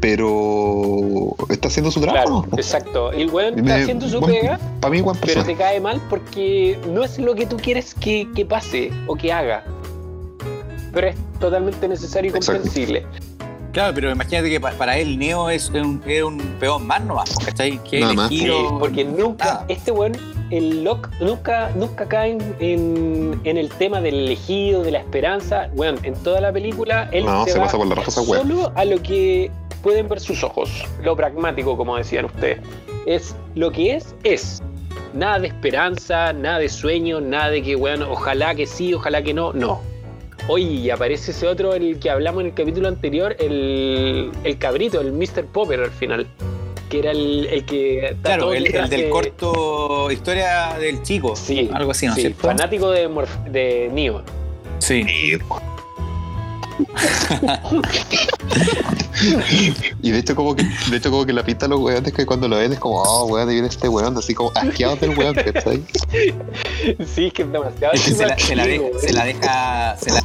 pero 0.00 1.34
está 1.48 1.68
haciendo 1.68 1.90
su 1.90 2.00
trabajo, 2.00 2.42
Claro, 2.42 2.56
exacto. 2.56 3.12
El 3.12 3.30
weón 3.30 3.58
está 3.58 3.76
haciendo 3.76 4.08
su 4.08 4.20
buen- 4.20 4.32
pega, 4.40 4.58
Para 4.80 4.92
mí, 4.92 5.00
buen 5.00 5.16
pero 5.20 5.44
te 5.44 5.54
cae 5.56 5.80
mal 5.80 6.00
porque 6.08 6.78
no 6.88 7.04
es 7.04 7.18
lo 7.18 7.34
que 7.34 7.46
tú 7.46 7.56
quieres 7.56 7.94
que, 7.94 8.28
que 8.34 8.44
pase 8.46 8.90
o 9.06 9.14
que 9.16 9.32
haga. 9.32 9.64
Pero 10.92 11.08
es 11.08 11.16
totalmente 11.40 11.86
necesario 11.88 12.30
y 12.30 12.32
comprensible. 12.32 13.06
Claro, 13.72 13.92
pero 13.94 14.10
imagínate 14.10 14.48
que 14.50 14.60
pa- 14.60 14.72
para 14.72 14.96
él 14.98 15.18
Neo 15.18 15.50
es 15.50 15.68
un, 15.70 16.02
es 16.06 16.22
un 16.22 16.38
peón 16.58 16.86
más 16.86 17.04
nomás, 17.04 17.36
¿cachai? 17.44 17.78
Que 17.84 18.00
Nada 18.00 18.14
más. 18.14 18.28
Sí, 18.28 18.44
elegido- 18.44 18.78
porque 18.78 19.04
nunca, 19.04 19.44
nada. 19.44 19.64
este 19.68 19.90
weón, 19.92 20.12
el 20.50 20.84
Locke, 20.84 21.08
nunca, 21.20 21.70
nunca 21.76 22.06
cae 22.08 22.32
en, 22.32 22.54
en- 22.60 23.40
en 23.44 23.56
el 23.56 23.68
tema 23.70 24.00
del 24.00 24.14
elegido, 24.14 24.82
de 24.82 24.90
la 24.92 24.98
esperanza. 24.98 25.70
Weón, 25.74 25.98
en 26.02 26.14
toda 26.22 26.40
la 26.40 26.52
película, 26.52 27.08
él 27.12 27.24
No, 27.24 27.44
se, 27.44 27.52
se 27.52 27.58
va 27.58 27.64
pasa 27.66 27.76
por 27.78 27.86
la 27.86 28.04
solo 28.10 28.72
a 28.74 28.84
lo 28.84 29.02
que 29.02 29.50
pueden 29.82 30.08
ver 30.08 30.20
sus 30.20 30.42
ojos. 30.42 30.84
Lo 31.02 31.16
pragmático, 31.16 31.76
como 31.76 31.96
decían 31.96 32.24
ustedes. 32.24 32.58
Es 33.06 33.34
lo 33.54 33.70
que 33.70 33.96
es, 33.96 34.14
es. 34.24 34.62
Nada 35.14 35.38
de 35.38 35.48
esperanza, 35.48 36.32
nada 36.32 36.58
de 36.58 36.68
sueño, 36.68 37.20
nada 37.20 37.50
de 37.50 37.62
que, 37.62 37.76
weón, 37.76 38.02
ojalá 38.02 38.54
que 38.54 38.66
sí, 38.66 38.92
ojalá 38.94 39.22
que 39.22 39.32
no. 39.34 39.52
No. 39.52 39.80
Oye, 40.48 40.64
y 40.64 40.90
aparece 40.90 41.30
ese 41.32 41.46
otro, 41.46 41.74
el 41.74 41.98
que 41.98 42.10
hablamos 42.10 42.40
en 42.40 42.46
el 42.48 42.54
capítulo 42.54 42.88
anterior, 42.88 43.36
el, 43.38 44.30
el 44.44 44.58
cabrito, 44.58 45.00
el 45.00 45.12
Mr. 45.12 45.44
Popper 45.52 45.80
al 45.80 45.90
final. 45.90 46.26
Que 46.88 46.98
era 47.00 47.10
el, 47.10 47.46
el 47.50 47.64
que. 47.64 48.16
Claro, 48.22 48.52
el, 48.54 48.64
del 48.64 48.88
de- 48.88 49.08
corto 49.10 50.10
Historia 50.10 50.76
del 50.78 51.02
Chico. 51.02 51.36
Sí, 51.36 51.68
Algo 51.72 51.90
así, 51.90 52.06
¿no 52.06 52.14
sí, 52.14 52.22
cierto? 52.22 52.46
fanático 52.46 52.90
de, 52.90 53.08
Morf- 53.10 53.44
de 53.50 53.90
Neo. 53.92 54.22
Sí. 54.78 55.04
Y 60.00 60.10
de 60.12 60.18
hecho 60.18 60.36
como 60.36 60.54
que, 60.54 60.62
de 60.90 60.96
hecho 60.96 61.10
como 61.10 61.26
que 61.26 61.32
la 61.32 61.42
pinta 61.42 61.66
a 61.66 61.68
los 61.68 61.80
weones 61.80 62.12
que 62.12 62.24
cuando 62.24 62.46
lo 62.48 62.56
ven 62.56 62.72
es 62.72 62.78
como, 62.78 63.02
oh 63.02 63.26
weón, 63.26 63.48
ahí 63.48 63.54
viene 63.56 63.68
este 63.68 63.88
weón, 63.88 64.16
así 64.16 64.34
como 64.34 64.52
asqueados 64.54 65.00
del 65.00 65.10
weón, 65.18 65.34
¿cachai? 65.34 65.82
Sí, 67.04 67.26
es 67.26 67.32
que 67.32 67.42
es 67.42 67.52
demasiado. 67.52 67.94
Es 67.94 68.02
que 68.02 68.10
se 68.12 68.26
la, 68.26 68.38
se 68.38 68.54
la 68.56 68.64
se 68.64 69.12
la 69.12 69.24
deja. 69.24 69.96
Se 69.96 70.10
la... 70.12 70.22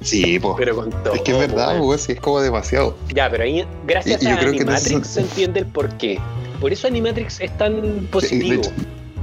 Sí, 0.00 0.38
pues. 0.42 0.54
Pero 0.58 0.76
con 0.76 0.90
todo. 0.90 1.14
Es 1.14 1.22
que 1.22 1.32
es 1.32 1.38
verdad, 1.38 1.80
weón, 1.80 1.98
sí, 1.98 2.12
es 2.12 2.20
como 2.20 2.40
demasiado. 2.40 2.96
Ya, 3.14 3.28
pero 3.30 3.44
ahí, 3.44 3.64
gracias 3.86 4.22
Y- 4.22 4.26
y 4.26 4.28
yo 4.28 4.34
a 4.34 4.38
creo 4.38 4.52
que 4.52 4.58
Animatrix 4.58 4.92
no 4.92 4.98
es- 5.02 5.06
se 5.08 5.20
entiende 5.20 5.60
el 5.60 5.66
porqué. 5.66 6.18
Por 6.60 6.72
eso 6.72 6.86
Animatrix 6.88 7.40
es 7.40 7.56
tan 7.56 7.74
Sí, 7.82 8.08
positivo. 8.10 8.62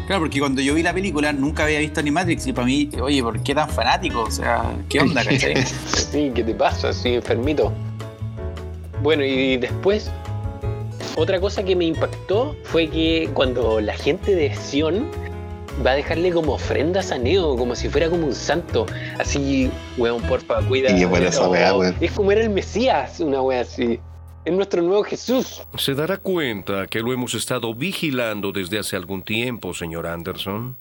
Claro, 0.08 0.22
porque 0.22 0.40
cuando 0.40 0.62
yo 0.62 0.74
vi 0.74 0.84
la 0.84 0.94
película 0.94 1.34
nunca 1.34 1.66
había 1.66 1.80
visto 1.80 2.02
ni 2.02 2.12
Matrix 2.12 2.48
y 2.48 2.54
para 2.54 2.66
mí, 2.66 2.90
oye, 3.02 3.22
¿por 3.22 3.44
qué 3.44 3.54
tan 3.54 3.70
fanático? 3.70 4.22
O 4.22 4.32
sea, 4.32 4.64
¿qué 4.88 5.02
onda, 5.02 5.24
cachai? 5.26 5.56
sí, 5.66 6.32
¿qué 6.34 6.44
te 6.44 6.54
pasa? 6.56 6.90
Así 6.90 7.10
enfermito. 7.16 7.74
Bueno, 9.04 9.24
y 9.26 9.58
después, 9.58 10.10
otra 11.16 11.40
cosa 11.42 11.62
que 11.64 11.76
me 11.76 11.86
impactó 11.86 12.56
fue 12.64 12.88
que 12.88 13.30
cuando 13.34 13.82
la 13.82 13.94
gente 13.96 14.34
de 14.34 14.56
Sion 14.56 15.08
va 15.86 15.92
a 15.92 15.96
dejarle 15.96 16.32
como 16.32 16.54
ofrendas 16.54 17.12
a 17.12 17.18
Neo, 17.18 17.56
como 17.56 17.76
si 17.76 17.90
fuera 17.90 18.10
como 18.10 18.26
un 18.28 18.34
santo. 18.36 18.86
Así, 19.20 19.70
weón, 19.98 20.22
porfa, 20.24 20.62
cuida. 20.68 20.92
Y 20.92 21.00
qué 21.00 21.06
buena 21.06 21.28
esa 21.30 21.48
weá, 21.50 21.76
weón. 21.76 21.96
Es 22.02 22.12
como 22.12 22.32
era 22.32 22.42
el 22.42 22.50
Mesías, 22.50 23.20
una 23.20 23.42
wea 23.42 23.62
así. 23.62 24.00
Es 24.46 24.54
nuestro 24.54 24.82
nuevo 24.82 25.04
Jesús. 25.04 25.62
Se 25.78 25.94
dará 25.94 26.18
cuenta 26.18 26.88
que 26.88 27.00
lo 27.00 27.12
hemos 27.12 27.34
estado 27.34 27.74
vigilando 27.76 28.52
desde 28.52 28.80
hace 28.80 28.96
algún 28.96 29.22
tiempo, 29.22 29.74
señor 29.74 30.08
Anderson. 30.08 30.78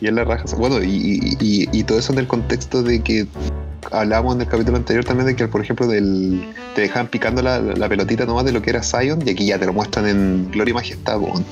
Y 0.00 0.06
en 0.08 0.14
la 0.14 0.24
raja. 0.24 0.44
Bueno, 0.56 0.82
y, 0.82 0.86
y- 0.90 1.36
y- 1.40 1.68
y 1.72 1.84
todo 1.84 1.98
eso 1.98 2.12
en 2.12 2.18
el 2.20 2.26
contexto 2.26 2.82
de 2.82 3.02
que 3.02 3.26
hablábamos 3.90 4.34
en 4.36 4.42
el 4.42 4.46
capítulo 4.48 4.76
anterior 4.76 5.04
también 5.04 5.26
de 5.26 5.34
que, 5.36 5.48
por 5.48 5.60
ejemplo, 5.62 5.86
del, 5.86 6.40
te 6.74 6.82
dejaban 6.82 7.08
picando 7.08 7.42
la, 7.42 7.58
la 7.60 7.88
pelotita 7.88 8.26
nomás 8.26 8.44
de 8.44 8.52
lo 8.52 8.60
que 8.62 8.70
era 8.70 8.82
Zion 8.82 9.26
y 9.26 9.30
aquí 9.30 9.46
ya 9.46 9.58
te 9.58 9.66
lo 9.66 9.72
muestran 9.72 10.06
en 10.06 10.50
Gloria 10.52 10.70
y 10.72 10.74
Majestad, 10.74 11.18
weón. 11.18 11.44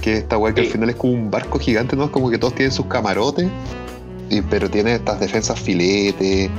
Que 0.00 0.18
esta 0.18 0.38
weá 0.38 0.54
que 0.54 0.62
Sí. 0.62 0.66
al 0.68 0.72
final 0.72 0.90
es 0.90 0.96
como 0.96 1.12
un 1.12 1.30
barco 1.30 1.58
gigante, 1.58 1.96
¿no? 1.96 2.04
Es 2.04 2.10
como 2.10 2.30
que 2.30 2.38
todos 2.38 2.54
tienen 2.54 2.72
sus 2.72 2.86
camarotes, 2.86 3.48
y, 4.30 4.40
pero 4.42 4.68
tiene 4.70 4.94
estas 4.94 5.20
defensas 5.20 5.58
filete. 5.58 6.50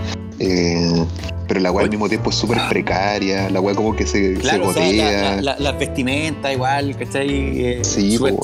eh, 0.41 1.05
pero 1.49 1.59
la 1.59 1.69
weá 1.71 1.83
al 1.83 1.89
mismo 1.89 2.07
tiempo 2.07 2.29
es 2.29 2.35
súper 2.37 2.59
precaria, 2.69 3.49
la 3.49 3.59
weá 3.59 3.75
como 3.75 3.93
que 3.95 4.05
se, 4.05 4.35
se 4.35 4.41
Claro, 4.41 4.69
o 4.69 4.73
sea, 4.73 4.85
gotea. 4.85 5.11
la- 5.11 5.35
la- 5.35 5.41
la- 5.41 5.59
las 5.59 5.79
vestimentas 5.79 6.53
igual, 6.53 6.95
¿cachai? 6.95 7.29
Eh, 7.61 7.79
Sí, 7.83 8.15
súper. 8.17 8.35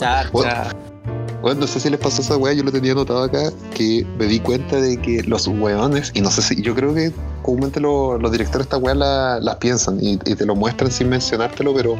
Bueno, 1.41 1.61
no 1.61 1.67
sé 1.67 1.79
si 1.79 1.89
les 1.89 1.99
pasó 1.99 2.21
esa 2.21 2.35
weá, 2.37 2.53
yo 2.53 2.63
lo 2.63 2.71
tenía 2.71 2.91
anotado 2.93 3.23
acá, 3.23 3.51
que 3.73 4.05
me 4.17 4.25
di 4.25 4.39
cuenta 4.39 4.77
de 4.81 4.97
que 4.97 5.21
los 5.23 5.47
weones, 5.47 6.11
y 6.15 6.21
no 6.21 6.31
sé 6.31 6.41
si, 6.41 6.61
yo 6.61 6.73
creo 6.75 6.93
que 6.93 7.11
comúnmente 7.43 7.79
lo- 7.79 8.17
los 8.17 8.31
directores 8.31 8.65
de 8.67 8.75
esta 8.75 8.77
weá 8.77 8.95
la- 8.95 9.39
las 9.39 9.55
piensan 9.57 9.99
y, 10.03 10.13
y 10.25 10.35
te 10.35 10.45
lo 10.45 10.55
muestran 10.55 10.91
sin 10.91 11.07
mencionártelo, 11.09 11.73
pero 11.75 11.95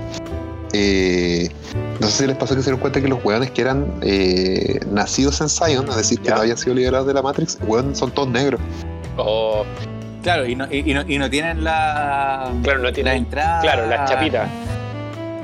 eh, 0.78 1.50
no 2.00 2.08
sé 2.08 2.24
si 2.24 2.28
les 2.28 2.36
pasó 2.38 2.56
que 2.56 2.62
se 2.62 2.66
dieron 2.70 2.80
cuenta 2.82 3.02
que 3.02 3.08
los 3.08 3.24
weones 3.24 3.52
que 3.52 3.62
eran 3.62 4.00
eh, 4.02 4.80
nacidos 4.92 5.40
en 5.42 5.50
Zion, 5.50 5.88
es 5.90 5.96
decir, 5.96 6.20
que 6.20 6.30
Ya. 6.30 6.36
no 6.36 6.42
habían 6.42 6.58
sido 6.58 6.76
liberados 6.76 7.08
de 7.08 7.14
la 7.14 7.22
Matrix, 7.22 7.58
weón, 7.66 7.96
son 7.96 8.12
todos 8.12 8.30
negros. 8.30 8.60
O, 9.18 9.66
Claro, 10.24 10.48
y 10.48 10.56
no, 10.56 10.66
y, 10.72 10.90
y 10.90 10.94
no, 10.96 11.04
y 11.08 11.20
no 11.20 11.30
tienen 11.30 11.64
la, 11.64 12.52
claro, 12.64 12.80
no 12.80 12.86
la 12.86 12.94
tiene. 12.94 13.14
entrada. 13.14 13.62
Claro, 13.62 13.86
las 13.88 14.10
chapitas. 14.10 14.50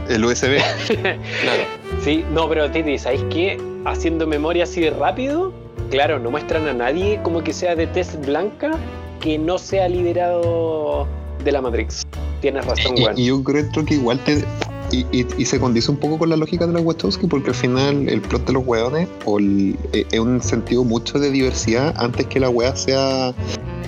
El 0.09 0.25
USB. 0.25 0.57
Claro. 0.88 1.63
Sí, 2.03 2.25
no, 2.33 2.50
pero 2.50 2.71
Titi, 2.71 2.97
¿sabéis 2.97 3.21
qué? 3.29 3.61
Haciendo 3.85 4.25
memoria 4.25 4.63
así 4.63 4.81
de 4.81 4.89
rápido, 4.89 5.53
claro, 5.91 6.17
no 6.17 6.31
muestran 6.31 6.67
a 6.67 6.73
nadie 6.73 7.19
como 7.21 7.43
que 7.43 7.53
sea 7.53 7.75
de 7.75 7.85
test 7.85 8.15
blanca 8.25 8.71
que 9.19 9.38
no 9.38 9.59
sea 9.59 9.88
liberado 9.88 11.07
de 11.43 11.51
la 11.51 11.62
Matrix. 11.62 12.03
Tienes 12.41 12.65
razón, 12.65 12.93
weón. 12.98 13.17
y 13.17 13.25
yo 13.25 13.43
creo 13.43 13.69
que 13.86 13.93
igual 13.95 14.19
te. 14.24 14.43
Y, 14.91 15.05
y- 15.13 15.25
y 15.38 15.45
se 15.45 15.57
condice 15.57 15.89
un 15.89 15.95
poco 15.98 16.17
con 16.17 16.29
la 16.29 16.36
lógica 16.36 16.67
de 16.67 16.74
los 16.74 16.81
Wachowski 16.83 17.25
porque 17.27 17.51
al 17.51 17.55
final 17.55 18.10
el 18.10 18.19
plot 18.21 18.45
de 18.48 18.53
los 18.53 18.67
weones 18.67 19.07
o 19.25 19.39
el- 19.39 19.77
eh, 19.93 20.05
es 20.12 20.19
un 20.19 20.41
sentido 20.41 20.83
mucho 20.83 21.17
de 21.17 21.31
diversidad 21.31 21.93
antes 21.98 22.25
que 22.27 22.41
la 22.41 22.50
wea 22.50 22.75
sea 22.75 23.33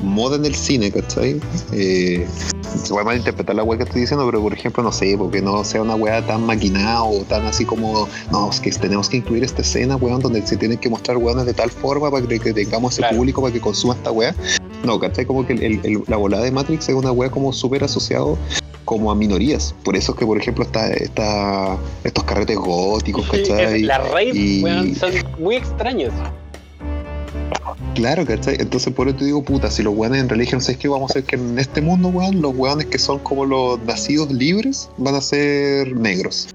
moda 0.02 0.38
en 0.38 0.46
el 0.46 0.56
cine, 0.56 0.92
¿cachai? 0.92 1.42
Eh, 1.74 2.26
se 2.82 2.90
puede 2.94 3.06
malinterpretar 3.06 3.54
la 3.56 3.64
wea 3.64 3.78
que 3.78 3.84
estoy 3.84 4.02
diciendo, 4.02 4.26
pero 4.26 4.42
por 4.42 4.54
ejemplo, 4.54 4.82
no 4.82 4.92
sé, 4.94 5.16
porque 5.18 5.42
no 5.42 5.64
sea 5.66 5.82
una 5.82 5.96
wea 5.96 6.26
tan 6.26 6.46
maquinada 6.46 7.04
o 7.04 7.20
tan 7.24 7.46
así 7.46 7.66
como, 7.66 8.08
no, 8.32 8.50
es 8.50 8.60
que 8.62 8.72
tenemos 8.72 9.10
que 9.10 9.18
incluir 9.18 9.44
esta 9.44 9.62
escena, 9.62 9.98
weón, 9.98 10.22
donde 10.22 10.46
se 10.48 10.56
tienen 10.58 10.78
que 10.78 10.90
mostrar 10.90 11.18
weones 11.18 11.46
de 11.46 11.54
tal 11.54 11.70
forma 11.70 12.10
para 12.12 12.26
que, 12.26 12.40
que 12.40 12.54
tengamos 12.54 12.94
ese 12.94 13.02
Claro. 13.02 13.18
público 13.18 13.42
para 13.42 13.54
que 13.54 13.60
consuma 13.62 13.94
esta 13.94 14.12
wea. 14.12 14.34
No, 14.84 15.00
¿cachai? 15.00 15.26
Como 15.26 15.46
que 15.46 15.54
el- 15.54 15.64
el- 15.64 15.80
el- 15.84 16.04
la 16.08 16.18
volada 16.18 16.44
de 16.44 16.52
Matrix 16.52 16.90
es 16.90 16.96
una 16.96 17.12
wea 17.12 17.30
como 17.30 17.54
súper 17.54 17.84
asociado 17.84 18.38
como 18.86 19.12
a 19.12 19.16
minorías. 19.16 19.74
Por 19.86 19.96
eso 19.96 20.12
es 20.12 20.18
que, 20.20 20.26
por 20.26 20.38
ejemplo, 20.38 20.64
está, 20.66 20.92
está 20.92 21.78
estos 22.04 22.24
carretes 22.26 22.58
góticos, 22.58 23.26
¿cachai? 23.30 23.84
Las 23.84 24.12
raids, 24.12 24.36
Y- 24.36 24.62
weón, 24.64 24.94
son 24.96 25.12
muy 25.40 25.56
extraños. 25.56 26.14
Claro, 27.96 28.26
¿cachai? 28.26 28.56
Entonces 28.60 28.92
por 28.94 29.08
eso 29.08 29.18
te 29.18 29.26
digo, 29.26 29.44
puta, 29.44 29.70
si 29.70 29.84
los 29.84 29.96
weones 29.96 30.20
en 30.22 30.28
religión, 30.28 30.60
¿sabes 30.62 30.78
qué 30.78 30.88
vamos 30.88 31.12
a 31.12 31.14
hacer? 31.14 31.24
Que 31.24 31.36
en 31.36 31.58
este 31.60 31.80
mundo, 31.80 32.10
weón, 32.10 32.42
los 32.42 32.54
weones 32.56 32.88
que 32.88 32.98
son 33.00 33.20
como 33.20 33.46
los 33.46 33.80
nacidos 33.84 34.32
libres 34.32 34.90
van 34.98 35.16
a 35.16 35.22
ser 35.22 35.96
negros. 35.96 36.50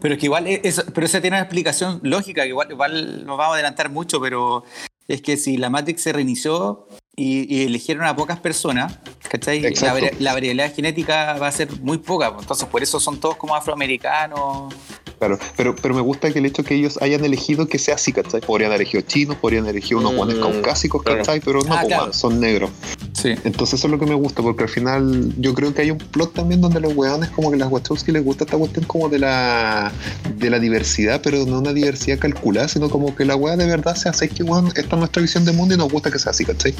Pero 0.00 0.14
es 0.14 0.20
que 0.20 0.26
igual, 0.26 0.46
e, 0.46 0.60
eso, 0.64 0.82
pero 0.92 1.06
esa 1.06 1.20
tiene 1.20 1.36
una 1.36 1.44
explicación 1.44 2.00
lógica, 2.02 2.42
que 2.42 2.48
igual, 2.48 2.68
igual 2.72 3.24
nos 3.24 3.38
vamos 3.38 3.52
a 3.52 3.54
adelantar 3.54 3.88
mucho, 3.90 4.20
pero 4.20 4.64
es 5.06 5.22
que 5.22 5.36
si 5.36 5.56
la 5.56 5.70
Matrix 5.70 6.02
se 6.02 6.12
reinició 6.12 6.86
y, 7.16 7.54
y 7.54 7.64
eligieron 7.66 8.04
a 8.04 8.16
pocas 8.16 8.38
personas, 8.38 8.98
¿cachai? 9.28 9.60
La, 9.60 9.94
la 10.18 10.32
variabilidad 10.32 10.74
genética 10.74 11.34
va 11.34 11.48
a 11.48 11.52
ser 11.52 11.68
muy 11.80 11.98
poca, 11.98 12.32
pues, 12.32 12.44
entonces 12.44 12.68
por 12.68 12.82
eso 12.82 12.98
son 13.00 13.20
todos 13.20 13.36
como 13.36 13.54
afroamericanos. 13.54 14.74
Claro, 15.20 15.38
pero, 15.54 15.76
pero 15.76 15.94
me 15.94 16.00
gusta 16.00 16.32
que 16.32 16.38
el 16.38 16.46
hecho 16.46 16.64
que 16.64 16.74
ellos 16.74 16.98
hayan 17.02 17.22
elegido 17.24 17.68
que 17.68 17.78
sea 17.78 17.96
así, 17.96 18.10
¿cachai? 18.10 18.40
Podrían 18.40 18.70
haber 18.70 18.80
elegido 18.80 19.02
chinos, 19.02 19.36
podrían 19.36 19.64
haber 19.64 19.76
elegido 19.76 20.00
unos 20.00 20.14
Mm, 20.14 20.18
weones 20.18 20.36
caucásicos, 20.38 21.02
claro. 21.02 21.18
¿cachai? 21.18 21.40
Pero 21.40 21.60
no, 21.60 21.74
Ah, 21.74 21.80
pues, 21.82 21.94
claro. 21.94 22.12
son 22.14 22.40
negros. 22.40 22.70
Sí. 23.12 23.34
Entonces 23.44 23.74
eso 23.78 23.86
es 23.86 23.90
lo 23.90 23.98
que 23.98 24.06
me 24.06 24.14
gusta, 24.14 24.40
porque 24.42 24.62
al 24.64 24.70
final 24.70 25.34
yo 25.36 25.52
creo 25.52 25.74
que 25.74 25.82
hay 25.82 25.90
un 25.90 25.98
plot 25.98 26.32
también 26.32 26.62
donde 26.62 26.80
los 26.80 26.96
weones 26.96 27.28
como 27.30 27.50
que 27.50 27.58
las 27.58 27.70
Wachowski 27.70 28.12
les 28.12 28.24
gusta 28.24 28.44
esta 28.44 28.56
cuestión 28.56 28.86
como 28.86 29.10
de 29.10 29.18
la 29.18 29.92
de 30.38 30.48
la 30.48 30.58
diversidad, 30.58 31.20
pero 31.22 31.44
no 31.44 31.58
una 31.58 31.74
diversidad 31.74 32.18
calculada, 32.18 32.66
sino 32.68 32.88
como 32.88 33.14
que 33.14 33.26
la 33.26 33.36
wea 33.36 33.58
de 33.58 33.66
verdad 33.66 33.94
se 33.96 34.08
hace 34.08 34.26
que 34.30 34.42
weón, 34.42 34.68
esta 34.68 34.80
es 34.80 34.96
nuestra 34.96 35.20
visión 35.20 35.44
de 35.44 35.52
mundo 35.52 35.74
y 35.74 35.76
nos 35.76 35.92
gusta 35.92 36.10
que 36.10 36.18
sea 36.18 36.30
así, 36.30 36.46
¿cachai? 36.46 36.74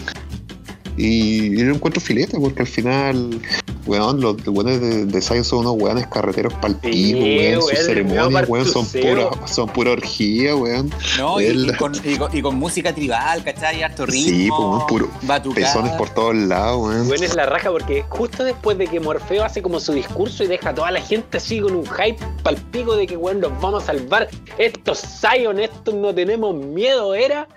Y 1.03 1.57
yo 1.57 1.73
encuentro 1.73 1.99
filete, 2.01 2.39
porque 2.39 2.61
al 2.61 2.69
final, 2.69 3.41
weón, 3.87 4.21
los 4.21 4.37
weones 4.47 4.81
de, 4.83 5.07
de 5.07 5.23
Zion 5.23 5.45
son 5.45 5.61
unos 5.61 5.77
weones 5.81 6.07
carreteros 6.09 6.53
palpico, 6.55 6.93
Sí, 6.95 7.15
weón, 7.15 7.63
sus 7.63 7.73
weón, 7.73 7.85
ceremonias, 7.87 8.49
weón, 8.49 8.67
son 8.67 8.87
pura, 8.87 9.31
son 9.47 9.69
pura 9.71 9.91
orgía, 9.93 10.55
weón. 10.55 10.91
¿No? 11.17 11.41
Y, 11.41 11.47
El- 11.47 11.71
y 11.71 11.73
con, 11.77 11.93
y 12.05 12.17
con- 12.17 12.37
y 12.37 12.43
con 12.43 12.57
música 12.57 12.95
tribal, 12.95 13.43
¿cachai? 13.43 13.83
Harto 13.83 14.05
ritmo. 14.05 14.23
Sí, 14.29 14.49
pues, 14.51 14.61
weón, 14.61 14.87
puro 14.87 15.09
batucada. 15.23 15.67
Pezones 15.67 15.93
por 15.93 16.11
todos 16.11 16.35
lados, 16.37 16.89
weón. 16.89 17.09
Bueno, 17.09 17.25
es 17.25 17.35
la 17.35 17.47
raja 17.47 17.71
porque 17.71 18.05
justo 18.11 18.45
después 18.45 18.77
de 18.77 18.87
que 18.87 19.01
Morfeo 19.01 19.43
hace 19.43 19.63
como 19.63 19.81
su 19.81 19.95
discurso 19.95 20.45
y 20.45 20.49
deja 20.49 20.69
a 20.69 20.75
toda 20.75 20.91
la 20.91 21.01
gente 21.01 21.39
así 21.39 21.61
con 21.61 21.77
un 21.77 21.87
hype 21.87 22.19
palpico 22.43 22.95
de 22.95 23.07
que, 23.07 23.17
weón, 23.17 23.41
los 23.41 23.59
vamos 23.61 23.85
a 23.85 23.87
salvar. 23.87 24.29
Estos 24.59 25.01
Zion, 25.01 25.61
estos 25.61 25.95
no 25.95 26.15
tenemos 26.15 26.55
miedo, 26.55 27.15
era. 27.15 27.49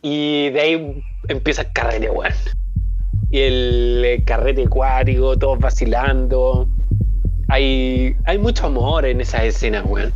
Y 0.00 0.50
de 0.50 0.60
ahí 0.60 1.04
empieza 1.26 1.62
el 1.62 1.72
carrete, 1.72 2.08
weón. 2.08 2.32
Y 3.30 3.40
el, 3.40 4.02
eh, 4.04 4.22
carrete 4.24 4.64
acuático, 4.64 5.36
todos 5.38 5.58
vacilando. 5.58 6.68
Hay, 7.48 8.14
hay 8.26 8.38
mucho 8.38 8.66
amor 8.66 9.04
en 9.06 9.20
esas 9.20 9.44
escenas, 9.44 9.84
weón. 9.86 10.12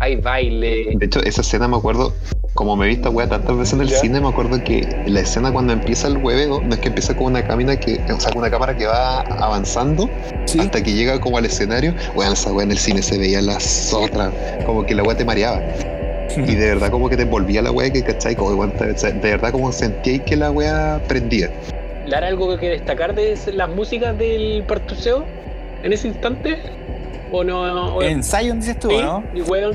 Hay 0.00 0.16
baile. 0.16 0.88
De 0.96 1.06
hecho, 1.06 1.22
esa 1.22 1.40
escena 1.42 1.68
me 1.68 1.76
acuerdo, 1.76 2.12
como 2.54 2.74
me 2.76 2.86
he 2.86 2.88
visto 2.88 3.10
weá 3.10 3.28
tantas 3.28 3.56
veces 3.56 3.74
en 3.74 3.82
el 3.82 3.88
Ya. 3.88 3.98
cine, 3.98 4.20
me 4.20 4.28
acuerdo 4.28 4.62
que 4.64 5.04
la 5.06 5.20
escena 5.20 5.52
cuando 5.52 5.72
empieza 5.72 6.08
el 6.08 6.18
hueveo, 6.18 6.60
no 6.60 6.74
es 6.74 6.80
que 6.80 6.88
empieza 6.88 7.16
con 7.16 7.26
una 7.26 7.46
cámara 7.46 7.78
que, 7.78 8.00
o 8.12 8.18
sea, 8.20 8.30
con 8.32 8.40
una 8.40 8.50
cámara 8.50 8.76
que 8.76 8.86
va 8.86 9.20
avanzando 9.20 10.10
Sí. 10.46 10.58
hasta 10.58 10.82
que 10.82 10.92
llega 10.92 11.20
como 11.20 11.38
al 11.38 11.44
escenario. 11.46 11.94
Weón, 12.14 12.32
esa 12.32 12.52
weá 12.52 12.64
en 12.64 12.72
el 12.72 12.78
cine 12.78 13.02
se 13.02 13.18
veía 13.18 13.40
las 13.40 13.92
otras, 13.94 14.32
como 14.66 14.84
que 14.84 14.94
la 14.94 15.02
weá 15.02 15.16
te 15.16 15.24
mareaba. 15.24 15.62
Y 16.36 16.54
de 16.56 16.66
verdad 16.70 16.90
como 16.90 17.08
que 17.08 17.16
te 17.16 17.22
envolvía 17.22 17.62
la 17.62 17.70
weá 17.70 17.90
que, 17.90 18.02
¿cachai? 18.02 18.34
Como, 18.34 18.50
weón, 18.54 18.72
de 18.76 19.12
verdad 19.20 19.52
como 19.52 19.70
sentíais 19.70 20.22
que 20.22 20.36
la 20.36 20.50
weá 20.50 21.00
prendía. 21.06 21.50
¿Lara 22.14 22.28
algo 22.28 22.56
que 22.56 22.68
destacar 22.68 23.12
de 23.12 23.36
las 23.54 23.68
músicas 23.68 24.16
del 24.16 24.62
Partuseo 24.68 25.24
en 25.82 25.92
ese 25.92 26.06
instante? 26.06 26.58
¿O 27.32 27.42
no? 27.42 27.96
O- 27.96 28.02
En 28.04 28.22
Zion 28.22 28.60
dices 28.60 28.78
tú, 28.78 28.88
Sí, 28.88 28.98
¿no? 28.98 29.24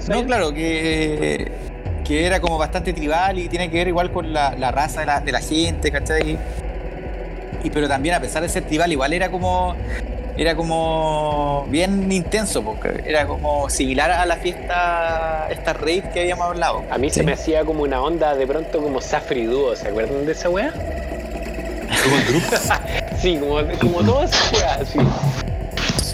No, 0.07 0.25
claro, 0.25 0.53
que, 0.53 1.51
que 2.05 2.25
era 2.25 2.39
como 2.39 2.57
bastante 2.57 2.93
tribal 2.93 3.39
y 3.39 3.49
tiene 3.49 3.69
que 3.69 3.79
ver 3.79 3.89
igual 3.89 4.09
con 4.13 4.31
la, 4.31 4.55
la 4.57 4.71
raza 4.71 5.01
de 5.01 5.07
la, 5.07 5.19
de 5.19 5.33
la 5.33 5.41
gente, 5.41 5.91
¿cachai? 5.91 6.37
Y 7.61 7.69
pero 7.71 7.89
también 7.89 8.15
a 8.15 8.21
pesar 8.21 8.41
de 8.41 8.47
ser 8.47 8.63
tribal, 8.63 8.89
igual 8.89 9.11
era 9.11 9.29
como 9.29 9.75
era 10.37 10.55
como 10.55 11.65
bien 11.69 12.09
intenso, 12.09 12.63
porque 12.63 13.03
era 13.05 13.27
como 13.27 13.69
similar 13.69 14.11
a 14.11 14.25
la 14.25 14.37
fiesta, 14.37 15.47
esta 15.51 15.73
raid 15.73 16.05
que 16.13 16.21
habíamos 16.21 16.45
hablado. 16.45 16.83
A 16.89 16.97
mí 16.97 17.09
se 17.09 17.21
me 17.21 17.33
hacía 17.33 17.65
como 17.65 17.83
una 17.83 18.01
onda 18.01 18.33
de 18.33 18.47
pronto 18.47 18.81
como 18.81 19.01
Safri 19.01 19.43
Duo, 19.43 19.75
¿se 19.75 19.89
acuerdan 19.89 20.25
de 20.25 20.31
esa 20.31 20.49
weá? 20.49 20.71
sí, 23.21 23.37
como, 23.37 23.57
como 23.79 24.03
todas 24.03 24.31
esas 24.31 24.53
weas, 24.53 24.89
sí. 24.89 24.99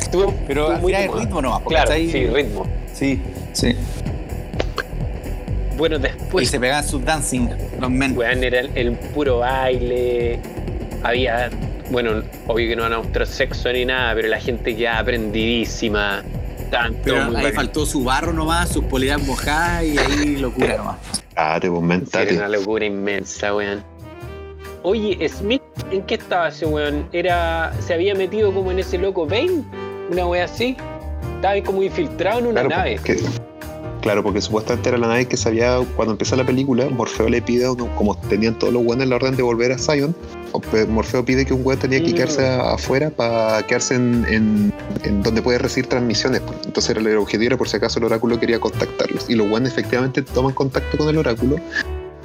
Estuvo- 0.01 0.33
Pero 0.47 0.71
estuvo 0.73 0.75
al 0.75 0.81
final 0.85 1.03
es 1.03 1.11
ritmo 1.23 1.41
nomás, 1.41 1.61
Claro, 1.67 1.91
sí, 1.93 2.27
ritmo. 2.27 2.65
Sí, 2.93 3.21
sí. 3.53 3.75
Bueno, 5.77 5.97
y 5.97 5.99
después, 5.99 6.49
se 6.49 6.59
pegaban 6.59 6.87
sus 6.87 7.03
dancing, 7.03 7.49
los 7.79 7.89
men. 7.91 8.17
weón, 8.17 8.43
era 8.43 8.61
el, 8.61 8.71
el 8.75 8.91
puro 8.93 9.39
baile. 9.39 10.39
Había, 11.03 11.49
bueno, 11.91 12.23
obvio 12.47 12.69
que 12.69 12.75
no 12.75 12.83
van 12.83 12.93
a 12.93 12.97
mostrar 12.99 13.27
sexo 13.27 13.71
ni 13.73 13.85
nada, 13.85 14.15
pero 14.15 14.29
la 14.29 14.39
gente 14.39 14.73
ya 14.75 14.99
aprendidísima. 14.99 16.23
Estaban 16.59 16.95
Pero 17.03 17.37
ahí 17.37 17.51
faltó 17.51 17.85
su 17.85 18.03
barro 18.03 18.33
nomás, 18.33 18.69
sus 18.69 18.85
poleras 18.85 19.21
mojadas 19.21 19.83
y 19.83 19.97
ahí 19.97 20.37
locura 20.37 20.77
nomás. 20.77 20.95
Ah, 21.35 21.59
te 21.61 21.69
mentate. 21.69 22.33
Era 22.33 22.47
una 22.47 22.57
locura 22.57 22.85
inmensa, 22.85 23.53
weón. 23.53 23.83
Oye, 24.87 25.27
Smith, 25.29 25.63
¿en 25.89 26.03
qué 26.03 26.13
estaba 26.13 26.49
ese 26.49 26.67
weón? 26.67 27.07
Era, 27.11 27.73
¿Se 27.81 27.95
había 27.95 28.13
metido 28.13 28.53
como 28.53 28.69
en 28.69 28.77
ese 28.77 28.99
loco 28.99 29.25
Bane? 29.25 29.63
Una 30.11 30.27
wea 30.27 30.45
así. 30.45 30.77
Estaba 31.37 31.55
ahí 31.55 31.63
como 31.63 31.81
infiltrado 31.81 32.37
en 32.37 32.45
una 32.45 32.61
Claro, 32.61 32.69
nave. 32.69 32.95
porque, 32.97 33.19
claro, 34.01 34.21
porque 34.21 34.41
supuestamente 34.41 34.89
era 34.89 34.99
la 34.99 35.07
nave 35.07 35.25
que 35.27 35.37
sabía 35.37 35.79
cuando 35.95 36.11
empieza 36.11 36.35
la 36.35 36.43
película, 36.45 36.87
Morfeo 36.87 37.27
le 37.29 37.41
pide, 37.41 37.65
a 37.65 37.71
uno- 37.71 37.89
como 37.95 38.15
tenían 38.15 38.59
todos 38.59 38.71
los 38.73 38.83
en 39.01 39.09
la 39.09 39.15
orden 39.15 39.35
de 39.35 39.41
volver 39.41 39.71
a 39.71 39.79
Zion, 39.79 40.15
Morfeo 40.87 41.25
pide 41.25 41.47
que 41.47 41.53
un 41.55 41.65
weón 41.65 41.79
tenía 41.79 42.03
que 42.03 42.11
Mm. 42.11 42.15
quedarse 42.15 42.47
afuera 42.47 43.09
para 43.09 43.65
quedarse 43.65 43.95
en, 43.95 44.23
en- 44.29 44.73
en 45.03 45.23
donde 45.23 45.41
puede 45.41 45.57
recibir 45.57 45.89
transmisiones. 45.89 46.41
pues. 46.41 46.59
Entonces 46.63 46.91
era 46.91 46.99
el 46.99 47.17
objetivo 47.17 47.47
era 47.47 47.57
por 47.57 47.67
si 47.67 47.77
acaso 47.77 47.97
el 47.97 48.05
oráculo 48.05 48.39
quería 48.39 48.59
contactarlos. 48.59 49.27
Y 49.31 49.33
los 49.33 49.49
weones 49.49 49.71
efectivamente 49.71 50.21
toman 50.21 50.53
contacto 50.53 50.95
con 50.99 51.09
el 51.09 51.17
oráculo. 51.17 51.55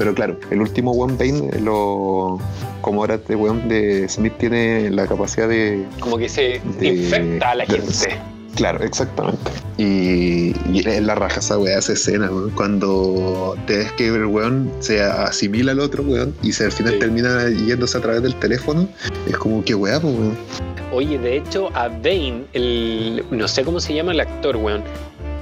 Pero 0.01 0.15
claro, 0.15 0.41
el 0.51 0.63
último 0.63 0.93
One 0.93 1.13
Bane, 1.19 1.51
eh, 1.53 1.61
lo, 1.61 2.39
como 2.81 3.03
ahora 3.03 3.17
este 3.17 3.37
weón 3.37 3.69
de 3.69 4.09
Smith 4.09 4.33
tiene 4.39 4.89
la 4.89 5.07
capacidad 5.07 5.47
de, 5.47 5.85
Como 6.01 6.17
que 6.17 6.27
se 6.27 6.59
de- 6.79 6.87
infecta 6.87 7.51
a 7.51 7.55
la 7.57 7.67
de- 7.67 7.75
gente. 7.77 8.17
Claro, 8.57 8.83
exactamente. 8.83 9.51
Y, 9.77 10.55
y 10.73 10.83
es 10.89 11.03
la 11.03 11.15
raja 11.17 11.41
esa 11.41 11.59
weá, 11.59 11.79
esa 11.79 11.93
escena, 11.93 12.31
weón, 12.31 12.49
cuando 12.53 13.57
te 13.67 13.77
ves 13.77 13.93
que 13.93 14.07
el 14.09 14.25
weón 14.25 14.73
se 14.81 15.03
asimila 15.03 15.73
al 15.73 15.81
otro 15.81 16.03
weón 16.03 16.35
y 16.43 16.53
se 16.53 16.65
al 16.65 16.73
final 16.73 16.95
Sí. 16.95 16.99
termina 17.01 17.51
yéndose 17.51 17.99
a 17.99 18.01
través 18.01 18.23
del 18.23 18.35
teléfono, 18.37 18.89
es 19.29 19.37
como 19.37 19.63
que 19.63 19.75
weá, 19.75 20.01
pues, 20.01 20.15
weón. 20.15 20.35
Oye, 20.95 21.19
de 21.19 21.37
hecho, 21.37 21.69
a 21.77 21.89
Bane, 21.89 22.45
el, 22.55 23.23
no 23.31 23.47
sé 23.49 23.65
cómo 23.65 23.81
se 23.81 23.93
llama 23.93 24.13
el 24.13 24.21
actor, 24.21 24.57
weón, 24.57 24.83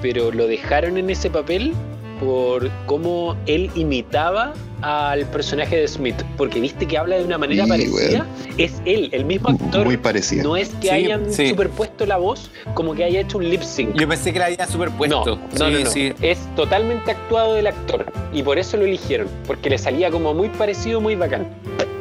pero 0.02 0.32
lo 0.32 0.48
dejaron 0.48 0.98
en 0.98 1.10
ese 1.10 1.30
papel 1.30 1.74
por 2.20 2.70
cómo 2.86 3.36
él 3.46 3.70
imitaba 3.74 4.52
al 4.82 5.24
personaje 5.26 5.76
de 5.76 5.88
Smith. 5.88 6.14
Porque 6.36 6.60
viste 6.60 6.86
que 6.86 6.96
habla 6.98 7.16
de 7.16 7.24
una 7.24 7.38
manera 7.38 7.64
Sí, 7.64 7.68
parecida. 7.70 8.26
Es 8.56 8.80
él, 8.84 9.08
el 9.12 9.24
mismo 9.24 9.50
actor. 9.50 9.84
Muy 9.84 9.96
parecido. 9.96 10.44
No 10.44 10.56
es 10.56 10.68
que 10.80 10.88
Sí, 10.88 10.90
hayan 10.90 11.32
sí. 11.32 11.48
superpuesto 11.50 12.06
la 12.06 12.16
voz 12.16 12.50
como 12.74 12.94
que 12.94 13.04
haya 13.04 13.20
hecho 13.20 13.38
un 13.38 13.48
lip 13.48 13.62
sync. 13.62 13.94
Yo 13.98 14.08
pensé 14.08 14.32
que 14.32 14.38
la 14.38 14.46
había 14.46 14.66
superpuesto. 14.66 15.24
No, 15.24 15.36
no, 15.36 15.40
sí, 15.52 15.58
no, 15.58 15.70
no. 15.80 15.86
sí. 15.90 16.12
Es 16.22 16.38
totalmente 16.54 17.10
actuado 17.10 17.54
del 17.54 17.66
actor. 17.66 18.06
Y 18.32 18.42
por 18.42 18.58
eso 18.58 18.76
lo 18.76 18.84
eligieron. 18.84 19.28
Porque 19.46 19.70
le 19.70 19.78
salía 19.78 20.10
como 20.10 20.34
muy 20.34 20.48
parecido, 20.48 21.00
muy 21.00 21.16
bacán. 21.16 21.46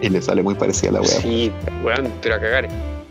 Y 0.01 0.09
le 0.09 0.21
sale 0.21 0.43
muy 0.43 0.53
parecida 0.55 0.89
a 0.91 0.93
la 0.93 1.01
weá. 1.01 1.09
Sí, 1.09 1.51
weón, 1.83 2.11
pero 2.21 2.35
a 2.35 2.39
cagar. 2.39 2.67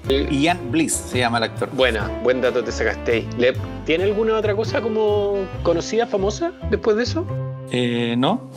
Ian 0.09 0.71
Bliss 0.71 0.93
se 0.95 1.19
llama 1.19 1.39
el 1.39 1.45
actor. 1.45 1.69
Buena, 1.73 2.09
buen 2.23 2.41
dato 2.41 2.63
te 2.63 2.71
sacaste 2.73 3.13
ahí. 3.13 3.29
¿Le- 3.39 3.55
¿Tiene 3.85 4.05
alguna 4.05 4.37
otra 4.37 4.55
cosa 4.55 4.81
como 4.81 5.47
conocida, 5.63 6.07
famosa 6.07 6.53
después 6.71 6.97
de 6.97 7.03
eso? 7.03 7.27
Eh, 7.73 8.15
¿No? 8.17 8.51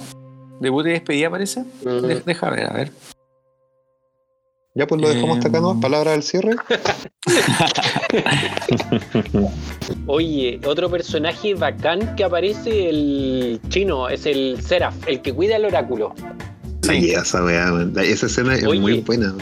¿Debut 0.59 0.85
y 0.85 0.89
despedida 0.91 1.29
parece? 1.29 1.61
Mm. 1.83 2.01
De- 2.05 2.21
deja 2.25 2.49
ver, 2.49 2.65
a 2.69 2.73
ver. 2.73 2.91
Ya 4.75 4.85
pues 4.85 5.01
lo 5.01 5.09
dejamos 5.09 5.37
hasta 5.37 5.49
acá, 5.49 5.59
¿no? 5.59 5.71
Em. 5.71 5.81
Palabra 5.81 6.11
del 6.11 6.23
cierre. 6.23 6.55
Oye, 10.07 10.59
otro 10.65 10.89
personaje 10.89 11.55
bacán 11.55 12.15
que 12.15 12.23
aparece, 12.23 12.89
el 12.89 13.59
chino, 13.69 14.09
es 14.09 14.25
el 14.25 14.61
Seraph, 14.61 14.95
el 15.07 15.21
que 15.21 15.33
cuida 15.33 15.55
el 15.55 15.65
oráculo. 15.65 16.13
Sí. 16.83 17.11
esa 17.11 17.43
weá, 17.43 17.71
Esa 18.03 18.25
escena 18.27 18.55
es 18.55 18.63
Oye. 18.65 18.79
muy 18.79 18.99
buena. 19.01 19.33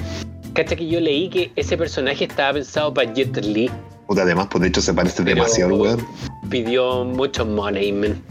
Cacha 0.54 0.76
que 0.76 0.88
yo 0.88 1.00
leí 1.00 1.30
que 1.30 1.52
ese 1.56 1.78
personaje 1.78 2.26
estaba 2.26 2.54
pensado 2.54 2.94
para 2.94 3.14
Jet 3.14 3.38
Li. 3.46 3.70
Puta, 4.08 4.22
además, 4.24 4.48
pues 4.50 4.62
de 4.64 4.68
hecho 4.70 4.82
se 4.82 4.94
parece 4.94 5.24
Pero- 5.24 5.36
demasiado 5.36 5.74
al 5.76 5.82
weón. 5.82 6.08
Pidió 6.50 7.04
mucho 7.06 7.46
money, 7.46 7.92
man. 7.92 8.22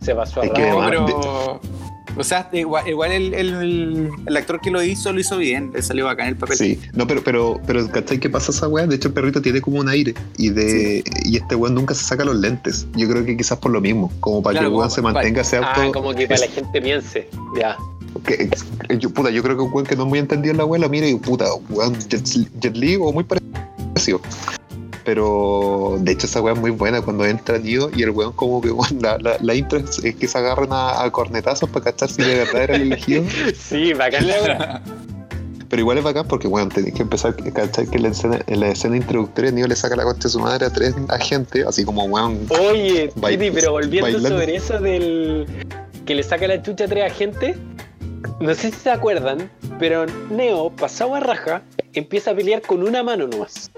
Se 0.00 0.14
pasó 0.14 0.40
a 0.40 0.46
Es 0.46 0.52
que 0.52 0.62
además- 0.62 0.90
pero. 0.90 1.60
O 2.16 2.24
sea, 2.24 2.48
igual, 2.52 2.88
igual 2.88 3.12
el, 3.12 3.32
el- 3.34 4.10
el 4.26 4.36
actor 4.36 4.60
que 4.60 4.70
lo 4.70 4.82
hizo 4.82 5.12
lo 5.12 5.20
hizo 5.20 5.36
bien. 5.38 5.70
Le 5.72 5.80
salió 5.80 6.06
bacán 6.06 6.26
el 6.28 6.36
papel. 6.36 6.56
Sí, 6.56 6.80
no, 6.92 7.06
pero, 7.06 7.22
pero, 7.22 7.60
pero, 7.66 7.88
¿cachai 7.88 8.18
qué 8.18 8.28
pasa 8.28 8.50
esa 8.50 8.66
weá? 8.66 8.86
De 8.86 8.96
hecho, 8.96 9.08
el 9.08 9.14
perrito 9.14 9.40
tiene 9.40 9.60
como 9.60 9.78
un 9.78 9.88
aire 9.88 10.14
y 10.36 10.48
de 10.50 11.04
y 11.24 11.36
este 11.36 11.54
weón 11.54 11.74
nunca 11.74 11.94
se 11.94 12.04
saca 12.04 12.24
los 12.24 12.34
lentes. 12.36 12.86
Yo 12.96 13.08
creo 13.08 13.24
que 13.24 13.36
quizás 13.36 13.58
por 13.58 13.70
lo 13.70 13.80
mismo, 13.80 14.10
como 14.20 14.42
para 14.42 14.54
Claro, 14.54 14.68
que 14.68 14.72
el 14.72 14.78
weón 14.78 14.90
se 14.90 15.02
para- 15.02 15.14
mantenga 15.14 15.42
ese 15.42 15.58
auto. 15.58 15.68
Ah, 15.72 15.90
como 15.92 16.12
que 16.14 16.24
para 16.26 16.34
es- 16.34 16.40
la 16.40 16.48
gente 16.48 16.82
piense. 16.82 17.28
Ya. 17.58 17.76
Que- 18.24 18.50
yo, 18.98 19.10
puta, 19.10 19.30
yo 19.30 19.42
creo 19.42 19.56
que 19.56 19.62
un 19.62 19.72
weón 19.72 19.86
que 19.86 19.96
no 19.96 20.02
es 20.04 20.08
muy 20.08 20.18
entendido 20.18 20.52
en 20.52 20.58
la 20.58 20.78
lo 20.78 20.88
mira 20.88 21.06
y 21.06 21.14
puta, 21.16 21.46
weón, 21.68 21.94
Jet, 22.08 22.24
Jet 22.60 22.76
Li 22.76 22.96
o 22.96 23.12
muy 23.12 23.24
parecido. 23.24 24.20
Pero 25.04 25.96
de 26.00 26.12
hecho 26.12 26.26
esa 26.26 26.40
weá 26.40 26.54
es 26.54 26.60
muy 26.60 26.70
buena 26.70 27.00
cuando 27.02 27.24
entra 27.24 27.58
Neo 27.58 27.90
y 27.94 28.02
el 28.02 28.10
weón 28.10 28.32
como 28.32 28.60
que 28.60 28.70
weón, 28.70 29.00
la, 29.00 29.18
la, 29.18 29.36
la 29.40 29.54
intro 29.54 29.78
es, 29.78 30.00
que 30.14 30.28
se 30.28 30.38
agarran 30.38 30.68
a, 30.72 31.02
a 31.02 31.10
cornetazos 31.10 31.68
para 31.70 31.84
cachar 31.86 32.10
si 32.10 32.22
de 32.22 32.36
verdad 32.36 32.62
era 32.64 32.76
el 32.76 32.82
elegido. 32.82 33.24
Sí, 33.58 33.92
bacán 33.94 34.26
la. 34.26 34.82
Pero 35.68 35.80
igual 35.82 35.98
es 35.98 36.04
bacán 36.04 36.26
porque, 36.26 36.48
bueno, 36.48 36.68
tenés 36.68 36.92
que 36.94 37.02
empezar 37.02 37.32
a 37.46 37.50
cachar 37.52 37.86
que 37.86 37.96
en 37.96 38.02
la 38.02 38.08
escena, 38.08 38.40
en 38.48 38.58
la 38.60 38.68
escena 38.70 38.96
introductoria 38.96 39.52
Neo 39.52 39.68
le 39.68 39.76
saca 39.76 39.94
la 39.94 40.02
concha 40.02 40.24
de 40.24 40.30
su 40.30 40.40
madre 40.40 40.66
a 40.66 40.70
tres 40.72 40.94
agentes, 41.08 41.64
así 41.64 41.84
como, 41.84 42.04
weón, 42.06 42.40
Oye, 42.48 43.08
Titi, 43.14 43.50
pero 43.52 43.70
volviendo 43.72 44.02
bailando. 44.10 44.28
sobre 44.28 44.56
eso 44.56 44.80
del 44.80 45.46
que 46.06 46.14
le 46.16 46.24
saca 46.24 46.48
la 46.48 46.60
chucha 46.60 46.84
a 46.84 46.88
tres 46.88 47.12
agentes, 47.12 47.56
no 48.40 48.54
sé 48.54 48.70
si 48.70 48.78
se 48.78 48.90
acuerdan, 48.90 49.50
pero 49.78 50.06
Neo, 50.30 50.70
pasado 50.70 51.14
a 51.14 51.20
raja, 51.20 51.62
empieza 51.94 52.30
a 52.30 52.34
pelear 52.34 52.62
con 52.62 52.82
una 52.82 53.02
mano 53.02 53.26
nomás. 53.26 53.70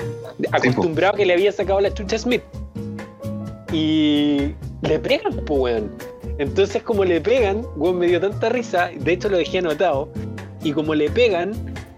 Acostumbrado 0.53 1.15
a 1.15 1.17
que 1.17 1.27
le 1.27 1.35
había 1.35 1.53
sacado 1.53 1.81
la 1.81 1.93
chucha 1.93 2.17
a 2.17 2.19
Smith. 2.19 2.43
Y 3.73 4.55
le 4.83 4.99
pegan, 4.99 5.37
pues, 5.47 5.61
weón. 5.61 5.91
Entonces, 6.39 6.83
como 6.83 7.05
le 7.05 7.21
pegan, 7.21 7.67
weón, 7.77 7.99
me 7.99 8.07
dio 8.07 8.21
tanta 8.21 8.49
risa, 8.49 8.91
de 8.95 9.13
hecho 9.13 9.29
lo 9.29 9.39
dejé 9.39 9.59
anotado, 9.59 10.09
y 10.63 10.73
como 10.73 10.95
le 10.95 11.11
pegan, 11.11 11.53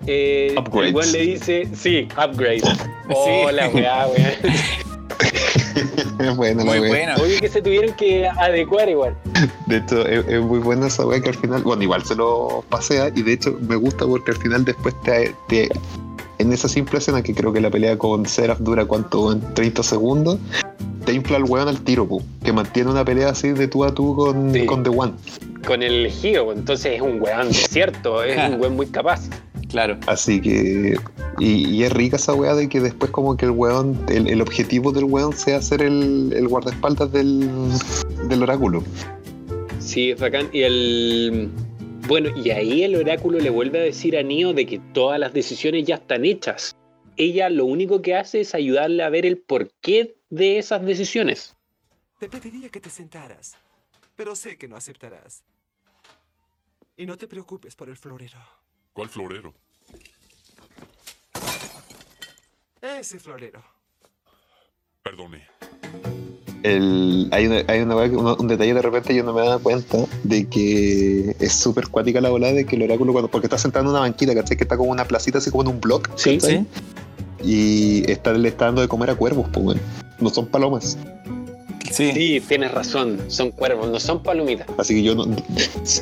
eh, 0.06 0.54
el 0.56 0.94
weón 0.94 1.12
le 1.12 1.20
dice, 1.20 1.68
sí, 1.74 2.08
upgrade. 2.12 2.62
Hola, 3.14 3.68
weá, 3.68 4.06
weón. 4.06 4.32
es 6.30 6.36
buena 6.36 6.64
la 6.64 6.70
Muy 6.70 6.88
bueno. 6.88 7.12
Obvio 7.20 7.40
que 7.40 7.48
se 7.48 7.62
tuvieron 7.62 7.94
que 7.96 8.26
adecuar 8.28 8.88
igual. 8.88 9.16
De 9.66 9.78
hecho, 9.78 10.06
es, 10.06 10.26
es 10.28 10.40
muy 10.40 10.58
buena 10.58 10.86
esa 10.86 11.06
weá 11.06 11.20
que 11.20 11.28
al 11.30 11.34
final, 11.36 11.62
bueno, 11.62 11.82
igual 11.82 12.04
se 12.04 12.14
lo 12.14 12.64
pasea 12.68 13.08
y 13.14 13.22
de 13.22 13.32
hecho 13.32 13.56
me 13.68 13.76
gusta 13.76 14.06
porque 14.06 14.32
al 14.32 14.36
final 14.38 14.64
después 14.64 14.94
te, 15.02 15.34
te- 15.48 15.68
en 16.38 16.52
esa 16.52 16.68
simple 16.68 16.98
escena 16.98 17.22
que 17.22 17.34
creo 17.34 17.52
que 17.52 17.60
la 17.60 17.70
pelea 17.70 17.96
con 17.96 18.26
Seraph 18.26 18.58
dura 18.58 18.84
cuánto, 18.84 19.32
en 19.32 19.54
30 19.54 19.82
segundos, 19.82 20.38
te 21.04 21.12
infla 21.12 21.36
el 21.36 21.44
weón 21.44 21.68
al 21.68 21.80
tiro, 21.82 22.06
pu, 22.08 22.22
que 22.42 22.52
mantiene 22.52 22.90
una 22.90 23.04
pelea 23.04 23.28
así 23.28 23.50
de 23.50 23.68
tú 23.68 23.84
a 23.84 23.94
tú 23.94 24.16
con, 24.16 24.52
Sí. 24.52 24.66
con 24.66 24.82
The 24.82 24.90
One. 24.90 25.12
Con 25.66 25.82
el 25.82 26.10
Gio, 26.10 26.52
entonces 26.52 26.94
es 26.96 27.00
un 27.00 27.20
weón, 27.22 27.52
cierto, 27.54 28.22
es 28.24 28.36
un 28.50 28.54
weón 28.60 28.74
muy 28.76 28.86
capaz. 28.86 29.20
Claro. 29.74 29.98
Así 30.06 30.40
que. 30.40 30.96
Y, 31.40 31.68
y 31.68 31.82
es 31.82 31.92
rica 31.92 32.14
esa 32.14 32.32
weá 32.32 32.54
de 32.54 32.68
que 32.68 32.78
después, 32.80 33.10
como 33.10 33.36
que 33.36 33.46
el 33.46 33.50
weón. 33.50 34.00
El, 34.08 34.28
el 34.28 34.40
objetivo 34.40 34.92
del 34.92 35.02
weón 35.02 35.32
sea 35.32 35.60
ser 35.60 35.82
el, 35.82 36.32
el 36.32 36.46
guardaespaldas 36.46 37.10
del, 37.10 37.50
del 38.28 38.42
oráculo. 38.44 38.84
Sí, 39.80 40.12
es 40.12 40.20
bacán. 40.20 40.48
Y 40.52 40.62
el. 40.62 41.50
Bueno, 42.06 42.30
y 42.36 42.50
ahí 42.50 42.84
el 42.84 42.94
oráculo 42.94 43.40
le 43.40 43.50
vuelve 43.50 43.80
a 43.80 43.82
decir 43.82 44.16
a 44.16 44.22
Neo 44.22 44.52
de 44.52 44.64
que 44.64 44.78
todas 44.92 45.18
las 45.18 45.32
decisiones 45.32 45.84
ya 45.84 45.96
están 45.96 46.24
hechas. 46.24 46.76
Ella 47.16 47.50
lo 47.50 47.64
único 47.64 48.00
que 48.00 48.14
hace 48.14 48.42
es 48.42 48.54
ayudarle 48.54 49.02
a 49.02 49.08
ver 49.08 49.26
el 49.26 49.38
porqué 49.38 50.14
de 50.30 50.58
esas 50.58 50.86
decisiones. 50.86 51.56
Te 52.20 52.28
pediría 52.28 52.68
que 52.68 52.78
te 52.78 52.90
sentaras, 52.90 53.56
pero 54.14 54.36
sé 54.36 54.56
que 54.56 54.68
no 54.68 54.76
aceptarás. 54.76 55.42
Y 56.96 57.06
no 57.06 57.16
te 57.16 57.26
preocupes 57.26 57.74
por 57.74 57.88
el 57.88 57.96
florero. 57.96 58.38
¿Cuál 58.92 59.08
florero? 59.08 59.52
Ese 62.84 63.18
florero. 63.18 63.62
Perdone. 65.02 65.42
El, 66.62 67.28
hay 67.32 67.46
una, 67.46 67.62
hay 67.66 67.80
una 67.80 67.94
uno- 67.96 68.36
un 68.38 68.48
detalle 68.48 68.72
de 68.74 68.82
repente 68.82 69.14
yo 69.14 69.22
no 69.22 69.32
me 69.34 69.40
daba 69.42 69.58
cuenta 69.58 69.98
de 70.22 70.46
que 70.48 71.34
es 71.38 71.52
súper 71.52 71.88
cuática 71.88 72.20
la 72.20 72.30
bola 72.30 72.52
de 72.52 72.64
que 72.66 72.76
el 72.76 72.82
oráculo, 72.82 73.12
cuando, 73.12 73.30
porque 73.30 73.46
está 73.46 73.58
sentado 73.58 73.84
en 73.84 73.90
una 73.90 74.00
banquita, 74.00 74.34
¿cachai? 74.34 74.56
Que 74.56 74.64
está 74.64 74.76
como 74.76 74.90
una 74.90 75.04
placita, 75.06 75.38
así 75.38 75.50
como 75.50 75.62
en 75.62 75.68
un 75.68 75.80
block. 75.80 76.10
Sí. 76.16 76.38
Sí. 76.40 76.66
Y 77.42 78.10
está, 78.10 78.32
le 78.32 78.48
está 78.48 78.66
dando 78.66 78.80
de 78.80 78.88
comer 78.88 79.10
a 79.10 79.14
cuervos, 79.14 79.46
pues, 79.52 79.64
weón. 79.64 79.80
No 80.20 80.30
son 80.30 80.46
palomas. 80.46 80.96
Sí. 81.90 82.12
Sí, 82.12 82.42
tienes 82.48 82.72
razón, 82.72 83.18
son 83.28 83.50
cuervos, 83.50 83.88
no 83.90 84.00
son 84.00 84.22
palomitas. 84.22 84.66
Así 84.78 84.94
que 84.94 85.02
yo 85.02 85.14
no, 85.14 85.24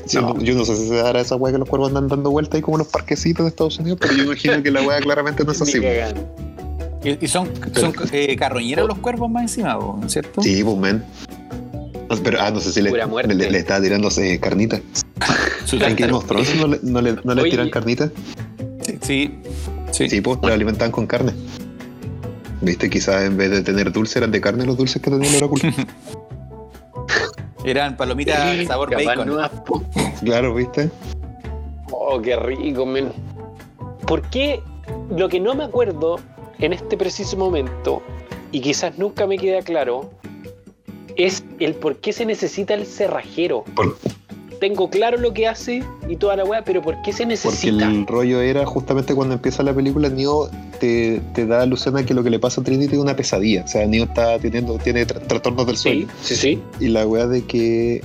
yo 0.08 0.20
no, 0.22 0.40
yo 0.40 0.54
no 0.54 0.64
sé 0.64 0.76
si 0.76 0.88
se 0.88 0.94
dará 0.94 1.20
esa 1.20 1.36
weá 1.36 1.52
que 1.52 1.58
los 1.58 1.68
cuervos 1.68 1.88
andan 1.88 2.08
dando 2.08 2.30
vueltas 2.30 2.54
ahí 2.56 2.62
como 2.62 2.76
en 2.76 2.80
los 2.80 2.88
parquecitos 2.88 3.44
de 3.44 3.50
Estados 3.50 3.78
Unidos, 3.78 3.98
pero 4.00 4.14
yo 4.14 4.22
imagino 4.24 4.62
que 4.62 4.70
la 4.70 4.82
weá 4.82 5.00
claramente 5.00 5.44
no 5.44 5.52
es 5.52 5.60
así. 5.62 5.80
Y, 7.04 7.24
y 7.24 7.28
son, 7.28 7.50
son 7.74 7.92
eh, 8.12 8.36
carroñeros 8.36 8.86
los 8.88 8.98
cuervos 8.98 9.30
más 9.30 9.42
encima, 9.42 9.74
¿no 9.74 10.00
es 10.06 10.12
cierto? 10.12 10.42
Sí, 10.42 10.62
pues, 10.62 10.76
man. 10.76 11.04
No, 12.08 12.16
Pero, 12.22 12.38
ah, 12.40 12.50
no 12.50 12.60
sé 12.60 12.72
si 12.72 12.82
le, 12.82 13.06
muerte. 13.06 13.34
le, 13.34 13.50
le 13.50 13.58
estaba 13.58 13.80
tirando 13.80 14.08
eh, 14.18 14.38
carnita. 14.40 14.80
¿En 15.72 15.96
Game 15.96 16.12
of 16.12 16.26
Thrones 16.26 16.54
no 16.56 16.66
le, 16.66 16.78
no 16.82 17.00
le, 17.00 17.16
no 17.24 17.34
le 17.34 17.42
tiran 17.44 17.70
carnita? 17.70 18.10
Sí. 19.00 19.38
Sí. 19.90 20.08
Sí, 20.08 20.20
pues, 20.20 20.38
lo 20.42 20.52
alimentaban 20.52 20.92
con 20.92 21.06
carne. 21.06 21.32
¿Viste? 22.60 22.88
Quizás 22.88 23.24
en 23.24 23.36
vez 23.36 23.50
de 23.50 23.62
tener 23.62 23.90
dulce 23.92 24.18
eran 24.18 24.30
de 24.30 24.40
carne 24.40 24.64
los 24.64 24.76
dulces 24.76 25.02
que 25.02 25.10
tenía 25.10 25.28
el 25.30 25.36
oráculo. 25.36 25.62
Eran 27.64 27.96
palomitas 27.96 28.66
sabor 28.66 28.90
Capaz 28.90 29.04
bacon. 29.04 29.38
claro, 30.24 30.54
¿viste? 30.54 30.90
Oh, 31.92 32.20
qué 32.20 32.36
rico, 32.36 32.84
men. 32.86 33.12
¿Por 34.06 34.22
qué 34.30 34.60
lo 35.10 35.28
que 35.28 35.38
no 35.38 35.54
me 35.54 35.64
acuerdo 35.64 36.18
en 36.62 36.72
este 36.72 36.96
preciso 36.96 37.36
momento, 37.36 38.02
y 38.52 38.60
quizás 38.60 38.96
nunca 38.98 39.26
me 39.26 39.36
queda 39.38 39.60
claro, 39.62 40.10
es 41.16 41.44
el 41.58 41.74
por 41.74 41.96
qué 41.96 42.12
se 42.12 42.24
necesita 42.24 42.74
el 42.74 42.86
cerrajero? 42.86 43.64
Por- 43.74 43.96
Tengo 44.60 44.88
claro 44.88 45.18
lo 45.18 45.34
que 45.34 45.48
hace 45.48 45.82
y 46.08 46.14
toda 46.14 46.36
la 46.36 46.44
weá, 46.44 46.62
pero 46.62 46.80
¿por 46.82 46.94
qué 47.02 47.12
se 47.12 47.24
Porque 47.24 47.26
necesita? 47.32 47.84
el 47.90 48.06
rollo 48.06 48.40
era 48.40 48.64
justamente 48.64 49.12
cuando 49.12 49.34
empieza 49.34 49.64
la 49.64 49.74
película, 49.74 50.08
Neo 50.08 50.48
te, 50.78 51.20
te 51.34 51.46
da 51.46 51.62
alusión 51.62 51.96
a 51.96 52.06
que 52.06 52.14
lo 52.14 52.22
que 52.22 52.30
le 52.30 52.38
pasa 52.38 52.60
a 52.60 52.64
Trinity 52.64 52.94
es 52.94 53.00
una 53.00 53.16
pesadilla. 53.16 53.64
O 53.64 53.66
sea, 53.68 53.84
Neo 53.88 54.04
está 54.04 54.38
teniendo, 54.38 54.78
tiene 54.78 55.04
tra- 55.04 55.20
trastornos 55.26 55.66
del 55.66 55.76
Sí, 55.76 55.82
sueño. 55.82 56.06
sí, 56.22 56.36
sí. 56.36 56.62
Y 56.78 56.86
la 56.88 57.04
weá 57.04 57.26
de 57.26 57.44
que 57.44 58.02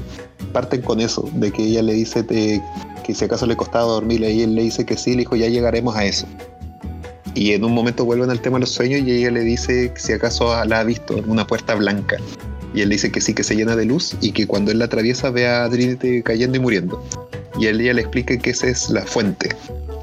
parten 0.52 0.82
con 0.82 1.00
eso, 1.00 1.30
de 1.34 1.52
que 1.52 1.62
ella 1.64 1.84
le 1.84 1.94
dice 1.94 2.24
te- 2.24 2.60
que 3.06 3.14
si 3.14 3.24
acaso 3.26 3.46
le 3.46 3.56
costaba 3.56 3.86
dormir, 3.86 4.22
y 4.22 4.42
él 4.42 4.56
le 4.56 4.64
dice 4.64 4.84
que 4.84 4.98
sí, 4.98 5.12
le 5.12 5.18
dijo 5.20 5.36
ya 5.36 5.48
llegaremos 5.50 5.96
a 5.96 6.06
eso. 6.06 6.26
Y 7.38 7.54
en 7.54 7.64
un 7.64 7.72
momento 7.72 8.04
vuelven 8.04 8.32
al 8.32 8.42
tema 8.42 8.56
de 8.56 8.62
los 8.62 8.72
sueños 8.72 9.02
y 9.06 9.12
ella 9.12 9.30
le 9.30 9.42
dice 9.42 9.92
que 9.94 10.00
si 10.00 10.12
acaso 10.12 10.66
la 10.66 10.80
ha 10.80 10.84
visto 10.84 11.16
en 11.16 11.30
una 11.30 11.46
puerta 11.46 11.76
blanca. 11.76 12.18
Y 12.74 12.82
él 12.82 12.90
dice 12.90 13.12
que 13.12 13.22
sí, 13.22 13.36
que 13.36 13.44
se 13.44 13.56
llena 13.56 13.76
de 13.76 13.86
luz 13.86 14.16
y 14.22 14.32
que 14.32 14.48
cuando 14.48 14.72
él 14.72 14.80
la 14.80 14.86
atraviesa 14.86 15.30
ve 15.30 15.48
a 15.48 15.70
Trinity 15.70 16.24
cayendo 16.24 16.58
y 16.58 16.62
muriendo. 16.62 17.04
Y 17.60 17.68
él 17.68 17.80
ella 17.80 17.94
le 17.94 18.02
explica 18.02 18.36
que 18.40 18.50
esa 18.50 18.66
es 18.68 18.90
la 18.90 19.04
fuente, 19.04 19.56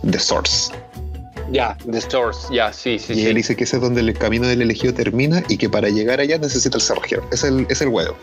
the 0.09 0.18
source. 0.20 0.73
Ya, 1.51 1.77
The 1.90 2.01
Stores, 2.01 2.49
ya, 2.53 2.73
sí, 2.73 2.99
sí, 2.99 3.12
y 3.12 3.16
sí. 3.16 3.27
él 3.27 3.35
dice 3.35 3.55
que 3.55 3.64
ese 3.64 3.77
es 3.77 3.83
donde 3.83 4.01
el 4.01 4.14
camino 4.14 4.47
del 4.47 4.62
elegido 4.62 4.94
termina 4.94 5.42
y 5.49 5.59
que 5.59 5.68
para 5.68 5.88
llegar 5.88 6.20
allá 6.20 6.38
necesita 6.38 6.77
el 6.77 6.83
cerrajero. 6.83 7.29
Es 7.33 7.42
el, 7.42 7.66
es 7.68 7.83
el 7.83 7.88
huevo. 7.88 8.16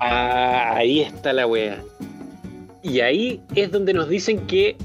Ah, 0.00 0.74
ahí 0.76 1.00
está 1.00 1.32
la 1.32 1.46
wea. 1.46 1.82
Y 2.82 3.00
ahí 3.00 3.40
es 3.54 3.70
donde 3.72 3.94
nos 3.94 4.08
dicen 4.08 4.46
que 4.46 4.76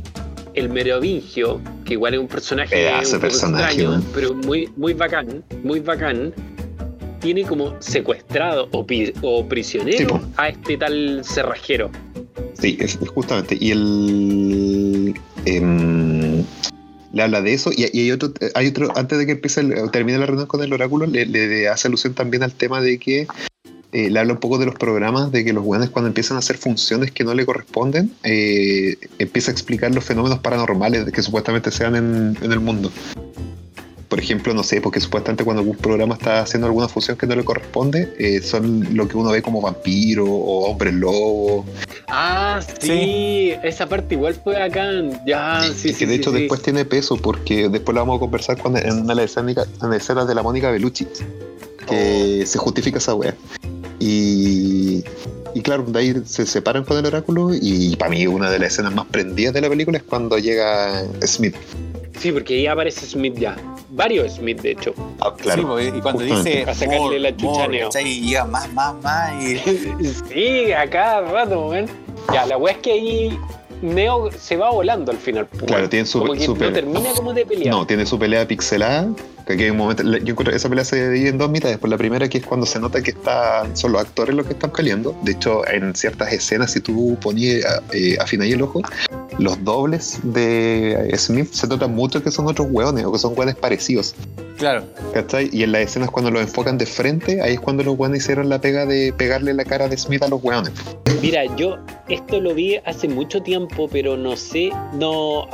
el 0.58 0.70
merovingio, 0.70 1.62
que 1.86 1.94
igual 1.94 2.14
es 2.16 2.20
un 2.20 2.28
personaje, 2.28 2.76
Pedazo 2.76 2.98
un 2.98 3.04
de 3.06 3.12
poco 3.12 3.22
personaje, 3.22 3.64
extraño, 3.66 3.90
man. 3.92 4.04
pero 4.14 4.34
muy, 4.34 4.70
muy 4.76 4.94
bacán, 4.94 5.44
muy 5.64 5.80
bacán, 5.80 6.34
tiene 7.20 7.44
como 7.44 7.76
secuestrado 7.82 8.68
o, 8.72 8.86
o 9.22 9.48
prisionero 9.48 10.22
a 10.38 10.50
este 10.50 10.78
tal 10.78 11.22
cerrajero. 11.24 11.90
Sí, 12.60 12.78
es, 12.80 12.98
es 13.02 13.10
justamente. 13.10 13.58
Y 13.60 13.72
el. 13.72 15.14
em, 15.46 16.44
le 17.14 17.24
habla 17.24 17.42
de 17.42 17.54
eso. 17.54 17.72
Y, 17.72 17.86
y 17.94 18.02
hay 18.02 18.12
otro, 18.12 18.32
hay 18.56 18.68
otro, 18.68 18.92
antes 18.96 19.18
de 19.18 19.26
que 19.26 19.32
empiece 19.34 19.62
el- 19.62 19.92
termine 19.92 20.18
la 20.18 20.26
reunión 20.26 20.48
con 20.48 20.62
el 20.64 20.74
oráculo, 20.74 21.06
le, 21.06 21.26
le 21.26 21.68
hace 21.68 21.88
alusión 21.88 22.14
también 22.14 22.44
al 22.44 22.52
tema 22.54 22.82
de 22.82 22.98
que 23.00 23.28
eh, 23.92 24.10
le 24.10 24.20
habla 24.20 24.34
un 24.34 24.40
poco 24.40 24.58
de 24.58 24.66
los 24.66 24.76
programas, 24.76 25.32
de 25.32 25.46
que 25.46 25.54
los 25.54 25.64
weones 25.66 25.90
cuando 25.90 26.08
empiezan 26.08 26.36
a 26.36 26.40
hacer 26.40 26.58
funciones 26.58 27.12
que 27.12 27.24
no 27.24 27.34
le 27.34 27.46
corresponden, 27.46 28.12
eh, 28.24 28.98
empieza 29.20 29.52
a 29.52 29.54
explicar 29.54 29.94
los 29.94 30.04
fenómenos 30.04 30.40
paranormales 30.40 31.12
que 31.12 31.22
supuestamente 31.22 31.72
se 31.72 31.84
dan 31.84 31.96
en, 31.96 32.38
en 32.42 32.52
el 32.52 32.60
mundo. 32.60 32.92
Por 34.10 34.20
ejemplo, 34.20 34.54
no 34.54 34.64
sé, 34.64 34.80
porque 34.80 35.02
supuestamente 35.02 35.44
cuando 35.44 35.62
algún 35.62 35.76
programa 35.76 36.16
está 36.16 36.40
haciendo 36.40 36.68
alguna 36.68 36.88
función 36.88 37.18
que 37.18 37.28
no 37.28 37.36
le 37.36 37.44
corresponde, 37.44 38.14
eh, 38.18 38.42
son 38.42 38.96
lo 38.96 39.08
que 39.08 39.18
uno 39.18 39.32
ve 39.32 39.42
como 39.42 39.62
vampiro 39.62 40.26
o 40.26 40.70
hombre 40.70 40.94
lobo. 40.94 41.66
Ah, 42.08 42.62
sí, 42.80 43.54
esa 43.64 43.88
parte 43.88 44.16
igual 44.16 44.36
fue 44.42 44.58
bacán. 44.58 45.22
Ya, 45.26 45.62
Sí, 45.62 45.74
sí, 45.74 45.94
que 45.94 46.06
de 46.08 46.14
sí, 46.14 46.20
hecho 46.22 46.32
sí. 46.32 46.40
después 46.40 46.62
tiene 46.62 46.86
peso 46.86 47.18
porque 47.18 47.68
después 47.68 47.94
lo 47.96 48.02
vamos 48.02 48.18
a 48.18 48.20
conversar 48.20 48.58
con, 48.62 48.78
en 48.78 48.94
una 49.02 49.14
de 49.14 49.22
las 49.22 49.38
escenas, 49.38 50.28
de 50.28 50.36
la 50.36 50.44
Mónica 50.44 50.72
Bellucci 50.72 51.06
que 51.90 52.46
se 52.46 52.58
justifica 52.58 52.98
esa 52.98 53.16
wea 53.16 53.34
y, 54.00 55.04
y 55.54 55.62
claro 55.62 55.84
de 55.84 56.00
ahí 56.00 56.14
se 56.26 56.46
separan 56.46 56.84
con 56.84 56.98
el 56.98 57.06
oráculo 57.06 57.50
y 57.54 57.96
para 57.96 58.12
mí 58.12 58.26
una 58.28 58.50
de 58.50 58.60
las 58.60 58.74
escenas 58.74 58.94
más 58.94 59.06
prendidas 59.08 59.54
de 59.54 59.62
la 59.62 59.70
película 59.70 59.98
es 59.98 60.04
cuando 60.04 60.38
llega 60.38 61.04
Smith 61.26 61.56
Sí, 62.20 62.32
porque 62.32 62.56
ahí 62.56 62.66
aparece 62.66 63.06
Smith 63.06 63.36
ya. 63.38 63.56
Varios 63.92 64.34
Smith, 64.38 64.60
de 64.62 64.72
hecho. 64.72 64.92
Ah, 65.20 65.36
claro 65.38 65.78
Sí, 65.78 65.92
y 65.96 66.02
cuando 66.02 66.22
justamente. 66.22 66.50
dice 66.62 66.70
A 66.72 66.74
sacarle 66.74 67.20
la 67.20 67.38
chucha 67.38 67.68
Neo. 67.68 67.90
Y 68.04 68.22
llega 68.22 68.44
más, 68.46 68.74
más, 68.74 68.96
más. 69.04 69.44
Y... 69.44 69.58
Sí, 70.34 70.72
a 70.72 70.90
cada 70.90 71.22
rato, 71.22 71.68
man. 71.68 71.86
Ya, 72.34 72.48
la 72.48 72.58
weá 72.58 72.74
es 72.74 72.80
que 72.80 72.92
ahí 72.92 73.40
Neo 73.84 74.32
se 74.32 74.58
va 74.58 74.72
volando 74.72 75.12
al 75.12 75.20
final. 75.20 75.46
pues, 75.46 75.62
Claro, 75.66 75.88
tiene 75.90 76.08
su- 76.08 76.18
como 76.18 76.34
que 76.34 76.40
su 76.44 76.56
no 76.56 76.72
termina 76.72 77.12
como 77.16 77.34
de 77.36 77.46
pelear. 77.46 77.70
No, 77.70 77.86
tiene 77.86 78.04
su 78.08 78.18
pelea 78.18 78.48
pixelada. 78.48 79.08
Que 79.48 79.54
aquí 79.54 79.64
hay 79.64 79.70
un 79.70 79.78
momento, 79.78 80.04
yo 80.04 80.18
encuentro 80.18 80.52
que 80.52 80.58
esa 80.58 80.68
pelea 80.68 80.84
se 80.84 81.10
divide 81.10 81.30
en 81.30 81.38
dos 81.38 81.50
mitades. 81.50 81.78
Por 81.78 81.90
la 81.90 81.98
primera, 81.98 82.28
que 82.28 82.40
es 82.40 82.46
cuando 82.46 82.66
se 82.66 82.82
nota 82.82 83.02
que 83.02 83.12
están, 83.12 83.78
son 83.78 83.94
los 83.94 84.02
actores 84.02 84.36
los 84.36 84.46
que 84.46 84.52
están 84.52 84.72
peleando. 84.72 85.18
De 85.24 85.32
hecho, 85.32 85.66
en 85.70 85.96
ciertas 85.96 86.34
escenas, 86.34 86.72
si 86.72 86.82
tú 86.82 87.18
ponías, 87.22 87.64
eh, 87.94 88.18
el 88.30 88.62
ojo, 88.62 88.82
los 89.40 89.64
dobles 89.64 90.20
de 90.22 91.14
Smith 91.18 91.54
se 91.54 91.66
notan 91.68 91.96
mucho 91.96 92.22
que 92.22 92.30
son 92.30 92.48
otros 92.48 92.68
hueones 92.70 93.06
o 93.06 93.12
que 93.14 93.20
son 93.20 93.34
hueones 93.38 93.56
parecidos. 93.56 94.16
Claro. 94.58 94.84
¿Cachai? 95.14 95.50
Y 95.54 95.64
en 95.64 95.72
las 95.72 95.82
escenas 95.82 96.10
cuando 96.10 96.30
los 96.30 96.42
enfocan 96.42 96.78
de 96.78 96.86
frente, 96.86 97.42
ahí 97.42 97.54
es 97.54 97.60
cuando 97.60 97.84
los 97.84 97.98
hueones 97.98 98.24
hicieron 98.24 98.50
la 98.50 98.60
pega 98.60 98.86
de 98.86 99.14
pegarle 99.14 99.54
la 99.54 99.64
cara 99.64 99.88
de 99.88 99.98
Smith 99.98 100.24
a 100.24 100.28
los 100.28 100.44
hueones. 100.44 100.74
Mira, 101.22 101.46
yo 101.56 101.78
esto 102.10 102.42
lo 102.42 102.54
vi 102.54 102.78
hace 102.86 103.08
mucho 103.08 103.42
tiempo, 103.42 103.88
pero 103.90 104.18
no 104.18 104.36
sé, 104.36 104.72
no. 104.94 105.48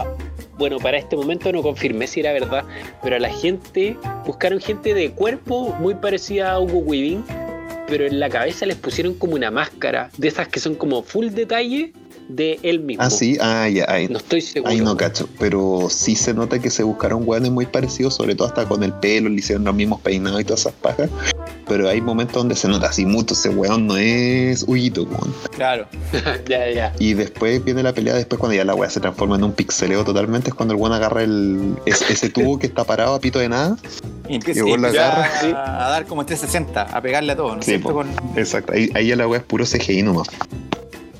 Bueno, 0.57 0.77
para 0.77 0.97
este 0.97 1.15
momento 1.15 1.51
no 1.51 1.63
confirmé 1.63 2.07
si 2.07 2.19
era 2.19 2.31
verdad, 2.31 2.63
pero 3.01 3.15
a 3.15 3.19
la 3.19 3.29
gente 3.29 3.97
buscaron 4.25 4.59
gente 4.59 4.93
de 4.93 5.11
cuerpo 5.11 5.75
muy 5.79 5.95
parecida 5.95 6.51
a 6.51 6.59
Hugo 6.59 6.79
Weaving, 6.79 7.23
pero 7.87 8.05
en 8.05 8.19
la 8.19 8.29
cabeza 8.29 8.65
les 8.65 8.77
pusieron 8.77 9.15
como 9.15 9.33
una 9.33 9.49
máscara 9.49 10.09
de 10.17 10.27
esas 10.27 10.47
que 10.47 10.59
son 10.59 10.75
como 10.75 11.01
full 11.01 11.29
detalle 11.29 11.93
de 12.29 12.59
él 12.63 12.79
mismo. 12.79 13.03
Ah, 13.03 13.09
sí, 13.09 13.37
ah, 13.41 13.67
ya, 13.69 13.85
ahí. 13.87 14.07
No 14.07 14.17
estoy 14.17 14.41
seguro. 14.41 14.71
Ahí 14.71 14.79
no 14.81 14.95
cacho, 14.97 15.27
pero 15.39 15.87
sí 15.89 16.15
se 16.15 16.33
nota 16.33 16.59
que 16.59 16.69
se 16.69 16.83
buscaron 16.83 17.23
hueones 17.27 17.51
muy 17.51 17.65
parecidos, 17.65 18.15
sobre 18.15 18.35
todo 18.35 18.47
hasta 18.47 18.65
con 18.65 18.83
el 18.83 18.93
pelo, 18.93 19.29
le 19.29 19.35
hicieron 19.35 19.63
los 19.65 19.75
mismos 19.75 20.01
peinados 20.01 20.41
y 20.41 20.43
todas 20.43 20.61
esas 20.61 20.73
pajas. 20.73 21.09
Pero 21.67 21.87
hay 21.89 22.01
momentos 22.01 22.35
donde 22.35 22.55
se 22.55 22.67
nota 22.67 22.87
así 22.87 23.05
mucho, 23.05 23.33
ese 23.33 23.49
hueón 23.49 23.87
no 23.87 23.97
es 23.97 24.63
Huyito, 24.67 25.03
weón. 25.03 25.33
Claro. 25.55 25.87
ya, 26.49 26.69
ya. 26.69 26.93
Y 26.99 27.13
después 27.13 27.63
viene 27.63 27.83
la 27.83 27.93
pelea, 27.93 28.15
después 28.15 28.39
cuando 28.39 28.55
ya 28.55 28.65
la 28.65 28.75
weá 28.75 28.89
se 28.89 28.99
transforma 28.99 29.35
en 29.37 29.43
un 29.45 29.53
pixeleo 29.53 30.03
totalmente, 30.03 30.49
es 30.49 30.55
cuando 30.55 30.73
el 30.73 30.79
weón 30.81 30.93
agarra 30.93 31.23
el, 31.23 31.75
ese, 31.85 32.11
ese 32.11 32.29
tubo 32.31 32.59
que 32.59 32.67
está 32.67 32.83
parado 32.83 33.15
a 33.15 33.19
pito 33.19 33.39
de 33.39 33.49
nada. 33.49 33.77
Y 34.27 34.35
empieza, 34.35 34.67
Y 34.67 34.77
la 34.77 34.87
agarras. 34.89 35.39
Sí. 35.41 35.47
a 35.55 35.89
dar 35.89 36.05
como 36.05 36.25
360, 36.25 36.81
a 36.81 37.01
pegarle 37.01 37.31
a 37.33 37.35
todo, 37.35 37.53
¿no 37.55 37.59
es 37.59 37.65
Sí, 37.65 37.71
cierto? 37.71 37.89
po. 37.89 37.93
Con- 37.95 38.09
Exacto, 38.37 38.73
ahí, 38.73 38.89
ahí 38.95 39.07
ya 39.07 39.15
la 39.15 39.27
weá 39.27 39.39
es 39.39 39.45
puro 39.45 39.65
CGI 39.65 40.03
nomás. 40.03 40.27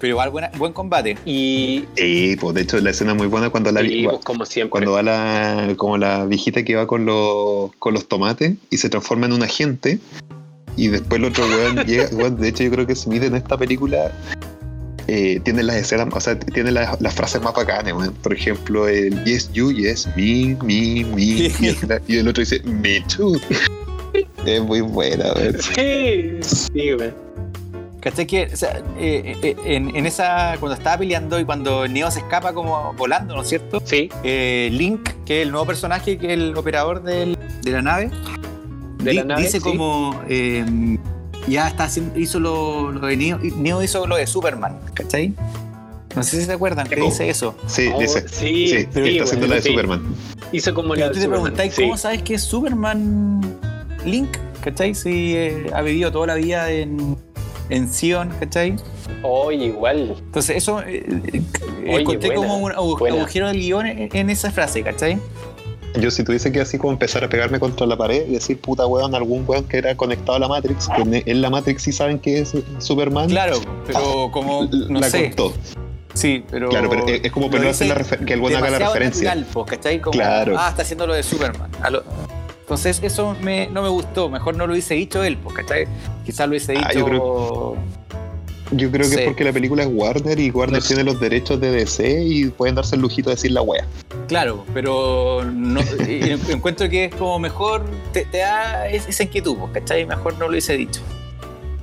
Pero 0.04 0.16
igual 0.16 0.32
buena- 0.32 0.52
buen 0.58 0.74
combate. 0.74 1.18
Y, 1.24 1.86
Y 1.96 2.36
pues 2.36 2.54
de 2.56 2.62
hecho 2.64 2.78
la 2.82 2.90
escena 2.90 3.14
es 3.14 3.18
muy 3.18 3.28
buena 3.28 3.50
cuando 3.52 3.72
la 3.72 3.82
y, 3.84 4.04
pues, 4.04 4.18
como 4.26 4.44
siempre. 4.46 4.70
cuando 4.72 4.92
va 4.92 5.02
la 5.02 5.74
como 5.78 5.98
la 5.98 6.26
viejita 6.26 6.66
que 6.66 6.76
va 6.76 6.88
con 6.88 7.06
los 7.06 7.72
con 7.80 7.94
los 7.94 8.10
tomates 8.10 8.56
y 8.70 8.78
se 8.80 8.90
transforma 8.90 9.28
en 9.28 9.32
un 9.32 9.44
agente 9.44 10.00
y 10.76 10.90
después 10.90 11.20
el 11.22 11.28
otro 11.30 11.46
weón 11.46 11.78
llega 11.88 12.10
weón, 12.12 12.36
de 12.36 12.50
hecho 12.50 12.66
yo 12.66 12.72
creo 12.72 12.86
que 12.86 12.96
Smith 12.96 13.24
en 13.24 13.36
esta 13.36 13.58
película 13.58 14.12
eh, 15.08 15.40
tiene 15.46 15.64
las 15.64 15.78
escenas 15.78 16.10
o 16.12 16.20
sea 16.20 16.38
tiene 16.38 16.72
las, 16.72 17.00
las 17.00 17.14
frases 17.14 17.42
más 17.42 17.54
bacanas 17.54 17.94
weón. 17.94 18.14
por 18.16 18.34
ejemplo 18.34 18.90
el 18.90 19.24
yes 19.24 19.50
you 19.54 19.72
yes 19.72 20.06
me 20.18 20.58
me 20.66 21.06
me 21.16 21.22
y 21.24 21.46
el, 21.66 22.02
y 22.10 22.18
el 22.18 22.28
otro 22.28 22.42
dice 22.42 22.62
me 22.66 23.00
too 23.16 23.40
es 24.46 24.62
muy 24.62 24.82
buena 24.82 25.32
weón. 25.32 25.56
Sí, 25.62 26.40
sí. 26.42 26.98
¿Cachai? 28.04 28.28
Que, 28.28 28.50
o 28.52 28.56
sea, 28.58 28.84
eh, 29.00 29.38
eh, 29.42 29.56
en, 29.64 29.96
en 29.96 30.06
esa, 30.06 30.58
cuando 30.60 30.76
estaba 30.76 30.98
peleando 30.98 31.40
y 31.40 31.46
cuando 31.46 31.88
Neo 31.88 32.12
se 32.12 32.20
escapa 32.20 32.54
como 32.54 32.94
volando, 32.98 33.34
¿no 33.34 33.44
es 33.44 33.48
cierto? 33.48 33.82
Sí, 33.86 34.10
Eh, 34.24 34.68
Link, 34.74 35.10
que 35.26 35.40
es 35.40 35.46
el 35.46 35.52
nuevo 35.52 35.66
personaje, 35.66 36.18
que 36.18 36.28
es 36.28 36.34
el 36.34 36.58
operador 36.58 37.02
del- 37.02 37.38
de 37.62 37.72
la 37.72 37.82
nave, 37.82 38.12
De 38.98 39.14
la 39.14 39.24
nave, 39.24 39.44
dice 39.44 39.60
sí. 39.60 39.64
como 39.64 40.20
eh, 40.28 40.66
ya 41.48 41.68
está 41.70 41.86
haciendo, 41.86 42.20
hizo 42.20 42.42
lo, 42.42 42.92
lo 42.92 43.08
de 43.08 43.16
Neo, 43.16 43.40
Neo 43.58 43.82
hizo 43.82 44.06
lo 44.06 44.18
de 44.18 44.28
Superman, 44.28 44.80
¿cachai? 44.94 45.34
No 46.14 46.24
sé 46.24 46.40
si 46.42 46.46
se 46.46 46.52
acuerdan 46.52 46.88
que 46.88 47.00
Oh. 47.02 47.06
dice 47.06 47.30
eso. 47.30 47.56
sí 47.68 47.90
Oh, 47.94 48.00
dice 48.02 48.28
sí, 48.28 48.68
sí, 48.68 48.76
está 48.76 49.00
haciendo 49.00 49.26
bueno, 49.26 49.48
la 49.48 49.56
de 49.56 49.62
sí. 49.62 49.70
Superman 49.70 50.04
hizo 50.52 50.74
como 50.74 50.94
la 50.94 51.08
te 51.08 51.20
de 51.20 51.22
Superman, 51.24 51.42
preguntáis, 51.42 51.74
sí. 51.74 51.82
¿cómo 51.84 51.98
sabes 51.98 52.22
que 52.22 52.34
es 52.36 52.42
Superman 52.44 53.42
Link? 54.06 54.30
¿Cachai? 54.62 54.94
Si 54.94 55.36
eh, 55.36 55.72
ha 55.74 55.82
vivido 55.82 56.12
toda 56.12 56.28
la 56.28 56.36
vida 56.36 56.70
en, 56.70 57.18
en 57.70 57.92
Sion, 57.92 58.30
¿cachai? 58.40 58.76
Oye, 59.24 59.66
igual. 59.66 60.16
Entonces 60.20 60.58
eso 60.58 60.82
eh, 60.82 61.06
Oye, 61.88 62.02
encontré 62.02 62.30
buena, 62.36 62.36
como 62.42 62.58
un 62.58 62.72
agu- 62.74 63.00
buena. 63.00 63.18
agujero 63.18 63.48
del 63.48 63.60
guion 63.60 63.86
en, 63.88 64.10
en 64.12 64.30
esa 64.30 64.52
frase, 64.52 64.84
¿cachai? 64.84 65.18
Yo 66.00 66.10
si 66.10 66.24
tuviese 66.24 66.52
que 66.52 66.60
así 66.60 66.78
como 66.80 66.92
empezar 66.94 67.24
a 67.24 67.30
pegarme 67.30 67.60
contra 67.60 67.86
la 67.86 67.96
pared 67.96 68.26
y 68.28 68.34
decir 68.34 68.60
puta 68.60 68.88
weón, 68.88 69.14
algún 69.14 69.44
weón 69.48 69.66
que 69.66 69.78
era 69.78 69.96
conectado 69.96 70.34
a 70.36 70.40
la 70.40 70.48
Matrix, 70.48 70.90
que 70.90 71.02
en- 71.04 71.24
en 71.26 71.42
la 71.42 71.50
Matrix 71.52 71.84
sí 71.84 71.92
saben 71.92 72.18
que 72.20 72.40
es 72.40 72.54
Superman, 72.80 73.30
Claro, 73.30 73.60
pero 73.86 74.30
como, 74.32 74.64
no 74.90 75.00
la 75.00 75.10
sé. 75.10 75.26
contó. 75.36 75.54
Sí, 76.16 76.44
pero... 76.50 76.70
Claro, 76.70 76.90
pero 76.90 77.08
es- 77.08 77.32
como 77.32 77.50
pero 77.50 77.70
hacer 77.70 77.88
la 77.88 78.26
que 78.26 78.34
el 78.34 78.40
weón 78.42 78.56
haga 78.64 78.72
la 78.72 78.80
referencia. 78.88 79.30
natural, 79.36 79.48
pues, 79.54 79.66
¿cachai? 79.68 80.00
Como, 80.02 80.12
Claro. 80.14 80.56
ah, 80.60 80.70
está 80.70 80.82
haciendo 80.82 81.06
lo 81.08 81.14
de 81.14 81.22
Superman. 81.24 81.70
A 81.82 81.90
lo- 81.92 82.04
Entonces 82.64 83.00
eso 83.04 83.36
me, 83.42 83.68
no 83.68 83.82
me 83.84 83.90
gustó, 83.90 84.30
mejor 84.30 84.56
no 84.56 84.66
lo 84.66 84.74
hubiese 84.74 84.94
dicho 84.96 85.22
él, 85.24 85.38
pues, 85.38 85.56
¿cachai? 85.56 85.86
Quizás 86.26 86.48
lo 86.48 86.52
hubiese 86.52 86.72
dicho... 86.74 86.86
Ah, 86.88 86.94
yo 86.94 87.76
Yo 88.72 88.90
creo 88.90 89.08
que 89.10 89.16
Sí. 89.16 89.20
es 89.22 89.26
porque 89.28 89.44
la 89.44 89.52
película 89.54 89.84
es 89.84 89.90
Warner 89.92 90.40
y 90.40 90.50
Warner 90.50 90.82
No 90.82 90.88
tiene 90.88 91.04
los 91.04 91.20
derechos 91.20 91.60
de 91.60 91.70
DC 91.72 92.24
y 92.24 92.46
pueden 92.50 92.74
darse 92.76 92.96
el 92.96 93.02
lujito 93.02 93.30
de 93.30 93.36
decir 93.36 93.52
la 93.52 93.62
wea. 93.62 93.86
Claro, 94.28 94.64
pero 94.74 95.44
no, 95.46 95.82
encuentro 96.50 96.90
que 96.90 97.06
es 97.06 97.16
como 97.16 97.38
mejor, 97.38 97.84
te, 98.14 98.26
te 98.26 98.38
da 98.40 98.88
es- 98.88 99.08
esa 99.08 99.24
inquietud, 99.24 99.58
pues, 99.58 99.72
¿cachai? 99.74 100.06
Mejor 100.06 100.34
no 100.36 100.46
lo 100.46 100.52
hubiese 100.52 100.76
dicho. 100.78 101.02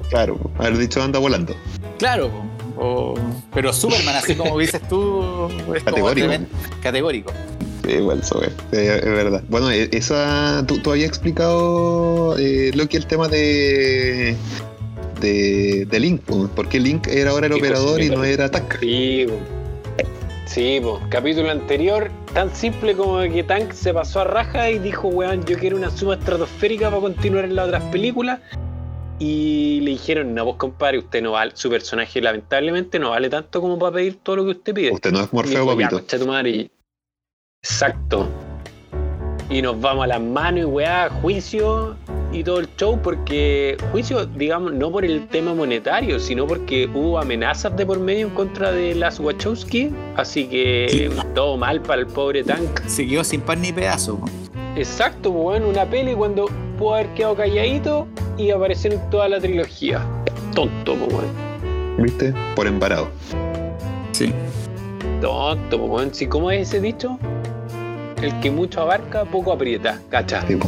Claro, 0.08 0.38
haber 0.58 0.78
dicho 0.78 1.00
anda 1.02 1.18
volando. 1.20 1.54
Claro, 1.98 2.30
o- 2.78 3.14
pero 3.52 3.72
Superman, 3.72 4.16
así 4.16 4.34
como 4.34 4.58
dices 4.58 4.80
tú, 4.88 5.46
es 5.76 5.84
como 5.84 5.96
Categórico. 6.06 6.28
categórico. 6.82 7.32
Igual, 7.88 8.20
eso 8.20 8.42
es, 8.42 8.52
verdad. 8.70 9.42
Bueno, 9.48 9.70
eh, 9.70 9.88
esa, 9.92 10.64
tú, 10.66 10.78
tú 10.78 10.90
habías 10.92 11.08
explicado, 11.08 12.36
eh, 12.38 12.70
Loki, 12.74 12.96
el 12.96 13.06
tema 13.06 13.28
de, 13.28 14.36
de, 15.20 15.86
de 15.86 16.00
Link. 16.00 16.20
pues, 16.26 16.50
¿Por 16.50 16.68
qué 16.68 16.78
Link 16.80 17.06
era 17.08 17.30
ahora 17.30 17.46
el 17.46 17.54
Sí, 17.54 17.58
pues, 17.58 17.70
operador 17.70 18.00
sí, 18.00 18.06
y 18.06 18.08
no 18.08 18.14
claro. 18.16 18.28
era 18.28 18.50
Tac? 18.50 18.80
Sí. 18.80 19.26
Sí, 20.46 20.80
capítulo 21.10 21.48
anterior, 21.48 22.10
tan 22.34 22.52
simple 22.52 22.94
como 22.96 23.20
que 23.20 23.44
Tank 23.44 23.70
se 23.72 23.94
pasó 23.94 24.22
a 24.22 24.24
raja 24.24 24.68
y 24.68 24.80
dijo, 24.80 25.06
weón, 25.06 25.44
yo 25.44 25.56
quiero 25.56 25.76
una 25.76 25.90
suma 25.90 26.14
estratosférica 26.14 26.88
para 26.90 27.00
continuar 27.00 27.44
en 27.44 27.54
las 27.54 27.68
otras 27.68 27.84
películas. 27.84 28.40
Y 29.20 29.80
le 29.82 29.90
dijeron, 29.92 30.34
no, 30.34 30.44
pues 30.46 30.56
compadre, 30.56 30.98
usted 30.98 31.22
no 31.22 31.32
vale, 31.32 31.52
su 31.54 31.70
personaje 31.70 32.20
lamentablemente 32.20 32.98
no 32.98 33.10
vale 33.10 33.28
tanto 33.30 33.60
como 33.60 33.78
para 33.78 33.92
pedir 33.92 34.16
todo 34.24 34.36
lo 34.36 34.44
que 34.46 34.50
usted 34.50 34.74
pide. 34.74 34.90
Usted 34.90 35.12
no 35.12 35.20
es 35.20 35.32
Morfeo, 35.32 35.60
dijo, 35.60 35.78
"Ya, 35.78 35.86
papito. 35.86 35.98
concha 36.00 36.18
tu 36.18 36.26
madre", 36.26 36.70
Exacto. 37.62 38.26
Y 39.50 39.60
nos 39.60 39.80
vamos 39.80 40.04
a 40.04 40.06
las 40.06 40.20
manos 40.20 40.60
y 40.60 40.64
weá, 40.64 41.10
juicio 41.20 41.94
y 42.32 42.42
todo 42.42 42.60
el 42.60 42.68
show, 42.76 42.98
porque 43.02 43.76
juicio, 43.90 44.24
digamos, 44.24 44.72
no 44.72 44.90
por 44.90 45.04
el 45.04 45.26
tema 45.28 45.52
monetario, 45.54 46.20
sino 46.20 46.46
porque 46.46 46.88
hubo 46.94 47.18
amenazas 47.18 47.76
de 47.76 47.84
por 47.84 47.98
medio 47.98 48.28
en 48.28 48.34
contra 48.34 48.70
de 48.70 48.94
las 48.94 49.18
Wachowski, 49.18 49.90
así 50.16 50.46
que 50.46 51.10
todo 51.34 51.56
mal 51.56 51.82
para 51.82 52.02
el 52.02 52.06
pobre 52.06 52.44
Tank. 52.44 52.80
Se 52.86 53.06
quedó 53.06 53.24
sin 53.24 53.40
pan 53.40 53.60
ni 53.60 53.72
pedazo. 53.72 54.20
Exacto, 54.76 55.32
pues 55.32 55.42
bueno, 55.42 55.68
una 55.68 55.84
peli 55.84 56.14
cuando 56.14 56.46
pudo 56.78 56.94
haber 56.94 57.08
quedado 57.14 57.36
calladito 57.36 58.06
y 58.38 58.50
aparecer 58.50 58.94
en 58.94 59.10
toda 59.10 59.28
la 59.28 59.40
trilogía. 59.40 60.00
Tonto, 60.54 60.94
pues 60.94 61.12
bueno. 61.12 61.28
¿Viste? 61.98 62.32
Por 62.54 62.68
embarado. 62.68 63.08
Sí. 64.12 64.32
Tonto, 65.20 65.78
pues 65.78 65.90
bueno. 65.90 66.10
Si, 66.14 66.26
¿Cómo 66.26 66.50
es 66.50 66.68
ese 66.68 66.80
dicho? 66.80 67.18
El 68.22 68.38
que 68.40 68.50
mucho 68.50 68.82
abarca, 68.82 69.24
poco 69.24 69.52
aprieta, 69.52 69.98
cacha, 70.10 70.44
Sí, 70.46 70.58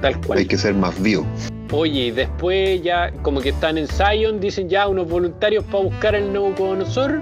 tal 0.00 0.20
cual. 0.20 0.40
hay 0.40 0.46
que 0.46 0.58
ser 0.58 0.74
más 0.74 1.00
vivo. 1.00 1.24
Oye, 1.72 2.06
y 2.06 2.10
después 2.10 2.82
ya, 2.82 3.12
como 3.22 3.40
que 3.40 3.50
están 3.50 3.78
en 3.78 3.86
Zion, 3.88 4.40
dicen 4.40 4.68
ya 4.68 4.88
unos 4.88 5.08
voluntarios 5.08 5.64
para 5.64 5.84
buscar 5.84 6.14
el 6.14 6.32
Nabucodonosor. 6.32 7.20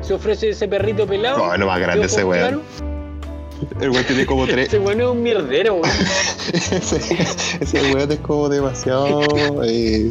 Se 0.00 0.14
ofrece 0.14 0.50
ese 0.50 0.66
perrito 0.68 1.06
pelado. 1.06 1.38
No, 1.38 1.56
lo 1.56 1.66
más 1.66 1.78
grande 1.80 2.00
de 2.00 2.06
ese 2.06 2.24
weón. 2.24 2.62
El 3.80 3.90
weón 3.90 4.04
tiene 4.04 4.24
como 4.26 4.46
tres. 4.46 4.68
Ese 4.68 4.78
weón 4.78 5.00
es 5.00 5.06
un 5.06 5.22
mierdero, 5.22 5.74
weón. 5.74 5.90
ese, 6.52 7.26
ese 7.60 7.94
weón 7.94 8.10
es 8.10 8.18
como 8.20 8.48
demasiado. 8.48 9.20
eh, 9.64 10.10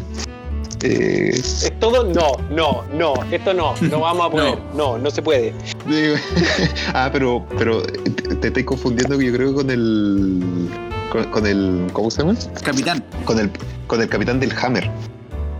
eh, 0.83 1.29
Es 1.33 1.71
todo 1.79 2.03
no, 2.03 2.37
no, 2.49 2.83
no, 2.93 3.13
esto 3.31 3.53
no, 3.53 3.75
no 3.81 3.99
vamos 4.01 4.27
a 4.27 4.29
poder. 4.29 4.57
No, 4.75 4.97
no, 4.97 5.11
se 5.11 5.21
puede. 5.21 5.53
ah, 6.93 7.09
pero, 7.11 7.45
pero 7.57 7.81
te, 7.83 8.35
te 8.35 8.47
estoy 8.47 8.63
confundiendo, 8.63 9.19
yo 9.21 9.33
creo, 9.33 9.53
con 9.53 9.69
el. 9.69 10.69
Con, 11.11 11.25
con 11.31 11.47
el. 11.47 11.87
¿Cómo 11.93 12.09
se 12.09 12.21
llama? 12.21 12.35
Capitán. 12.63 13.03
Con 13.25 13.39
el, 13.39 13.51
con 13.87 14.01
el 14.01 14.09
capitán 14.09 14.39
del 14.39 14.51
Hammer. 14.61 14.89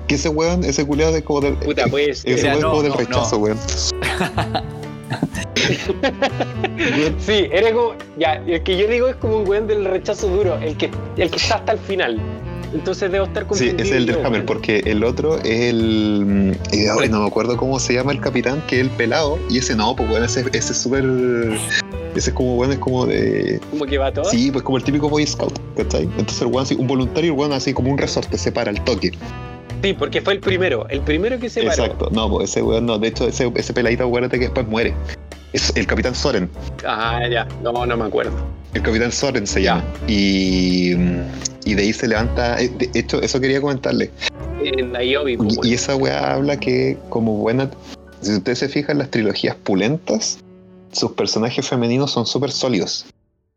Que 0.07 0.15
ese 0.15 0.29
weón, 0.29 0.63
ese 0.63 0.85
culiado 0.85 1.15
es 1.15 1.23
como 1.23 1.41
del. 1.41 1.55
Puta, 1.55 1.85
pues. 1.87 2.23
ese 2.25 2.47
Era, 2.47 2.55
weón 2.55 2.57
es 2.57 2.61
no, 2.61 2.69
como 2.69 2.83
del 2.83 2.91
no, 2.91 2.97
rechazo, 2.97 3.35
no. 3.37 3.43
weón. 3.43 3.57
Sí, 7.19 7.47
eres 7.51 7.73
como. 7.73 7.93
Ya, 8.17 8.35
el 8.35 8.63
que 8.63 8.77
yo 8.77 8.87
digo 8.87 9.07
es 9.07 9.15
como 9.17 9.37
un 9.37 9.47
weón 9.47 9.67
del 9.67 9.85
rechazo 9.85 10.27
duro, 10.27 10.57
el 10.59 10.77
que, 10.77 10.89
el 11.17 11.29
que 11.29 11.37
está 11.37 11.55
hasta 11.55 11.73
el 11.73 11.79
final. 11.79 12.19
Entonces 12.73 13.11
debo 13.11 13.25
estar 13.25 13.43
Sí, 13.43 13.47
confundido. 13.49 13.77
ese 13.77 13.89
es 13.89 13.95
el 13.95 14.05
del 14.05 14.15
Hammer, 14.17 14.31
weón. 14.41 14.45
porque 14.45 14.79
el 14.85 15.03
otro 15.03 15.37
es 15.39 15.45
el. 15.69 16.57
eh, 16.71 16.89
ahora 16.89 17.07
no 17.07 17.21
me 17.21 17.27
acuerdo 17.27 17.57
cómo 17.57 17.79
se 17.79 17.93
llama 17.93 18.11
el 18.11 18.19
capitán, 18.19 18.61
que 18.67 18.75
es 18.77 18.81
el 18.81 18.89
pelado, 18.91 19.39
y 19.49 19.57
ese 19.57 19.75
no, 19.75 19.95
pues 19.95 20.09
weón, 20.09 20.23
ese, 20.23 20.41
ese 20.53 20.71
es 20.73 20.77
súper. 20.77 21.03
Ese 22.15 22.29
es 22.31 22.33
como, 22.35 22.55
weón, 22.57 22.71
es 22.73 22.79
como 22.79 23.05
de. 23.05 23.59
Como 23.71 23.85
que 23.85 23.97
va 23.97 24.11
todo. 24.11 24.25
Sí, 24.25 24.51
pues 24.51 24.63
como 24.63 24.77
el 24.77 24.83
típico 24.83 25.09
Boy 25.09 25.25
Scout, 25.25 25.57
¿cachai? 25.77 26.03
Entonces 26.03 26.41
el 26.41 26.47
weón, 26.47 26.63
así, 26.63 26.75
un 26.75 26.87
voluntario, 26.87 27.31
el 27.33 27.37
weón, 27.39 27.53
así 27.53 27.73
como 27.73 27.91
un 27.91 27.97
resorte, 27.97 28.37
se 28.37 28.51
para 28.51 28.69
al 28.71 28.83
toque. 28.83 29.11
Sí, 29.81 29.93
porque 29.93 30.21
fue 30.21 30.33
el 30.33 30.39
primero, 30.39 30.85
el 30.89 31.01
primero 31.01 31.39
que 31.39 31.49
se 31.49 31.61
paró. 31.63 31.83
Exacto, 31.83 32.09
no, 32.11 32.29
pues 32.29 32.49
ese 32.51 32.61
weón, 32.61 32.85
no, 32.85 32.99
de 32.99 33.07
hecho, 33.07 33.27
ese, 33.27 33.51
ese 33.55 33.73
peladito, 33.73 34.03
acuérdate 34.05 34.37
que 34.37 34.45
después 34.45 34.67
muere. 34.67 34.93
Es 35.53 35.75
el 35.75 35.87
capitán 35.87 36.13
Soren. 36.13 36.49
Ah, 36.85 37.21
ya, 37.31 37.47
no, 37.63 37.85
no 37.85 37.97
me 37.97 38.05
acuerdo. 38.05 38.33
El 38.73 38.81
capitán 38.83 39.11
Soren 39.11 39.47
se 39.47 39.63
llama. 39.63 39.83
Y, 40.07 40.91
y 41.65 41.73
de 41.73 41.81
ahí 41.81 41.93
se 41.93 42.07
levanta. 42.07 42.59
eh, 42.61 42.69
De 42.69 42.89
hecho, 42.99 43.21
eso 43.21 43.39
quería 43.39 43.61
comentarle. 43.61 44.11
En 44.63 44.91
Niobe, 44.91 45.37
pues, 45.37 45.57
Y, 45.63 45.73
esa 45.73 45.95
weá 45.95 46.33
habla 46.33 46.59
que, 46.59 46.97
como 47.09 47.33
buena. 47.37 47.69
Si 48.21 48.33
usted 48.33 48.55
se 48.55 48.67
fija 48.69 48.91
en 48.91 48.97
las 48.99 49.09
trilogías 49.09 49.55
pulentas, 49.55 50.39
sus 50.91 51.11
personajes 51.13 51.67
femeninos 51.67 52.11
son 52.11 52.25
súper 52.25 52.51
sólidos. 52.51 53.05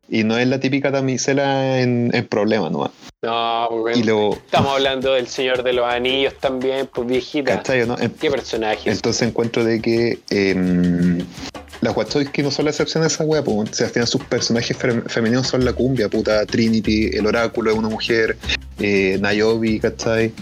Y 0.08 0.24
no 0.24 0.36
es 0.36 0.46
la 0.46 0.60
típica 0.60 0.90
damisela 0.90 1.80
en, 1.80 2.10
en 2.14 2.26
problemas, 2.26 2.70
¿no? 2.70 2.90
No, 3.22 3.68
pues, 3.70 3.98
Y 3.98 4.02
lo. 4.02 4.34
Estamos 4.34 4.72
hablando 4.72 5.14
del 5.14 5.26
Señor 5.26 5.62
de 5.62 5.72
los 5.72 5.86
Anillos 5.86 6.34
también, 6.40 6.88
pues 6.92 7.06
viejita. 7.08 7.56
¿Cachai 7.56 7.82
o 7.82 7.86
no? 7.86 7.98
En- 7.98 8.10
¿Qué 8.10 8.30
personaje? 8.30 8.90
Entonces 8.90 9.22
encuentro 9.28 9.64
de 9.64 9.80
que 9.80 10.18
em, 10.30 11.18
las 11.82 11.94
Wachowski 11.96 12.42
no 12.42 12.50
son 12.50 12.64
la 12.64 12.70
excepción 12.70 13.02
de 13.02 13.08
esa 13.08 13.24
wea, 13.24 13.42
pues. 13.44 13.70
O 13.70 13.74
sea, 13.74 13.86
al 13.88 13.92
final 13.92 14.06
sus 14.08 14.22
personajes 14.24 14.74
fe- 14.76 15.02
femeninos 15.06 15.48
son 15.48 15.64
la 15.64 15.72
cumbia, 15.74 16.08
puta. 16.08 16.46
Trinity, 16.46 17.10
el 17.12 17.26
oráculo 17.26 17.70
es 17.72 17.76
una 17.76 17.88
mujer, 17.90 18.36
eh, 18.78 19.20
Niobe, 19.20 19.78
¿cachai? 19.80 20.32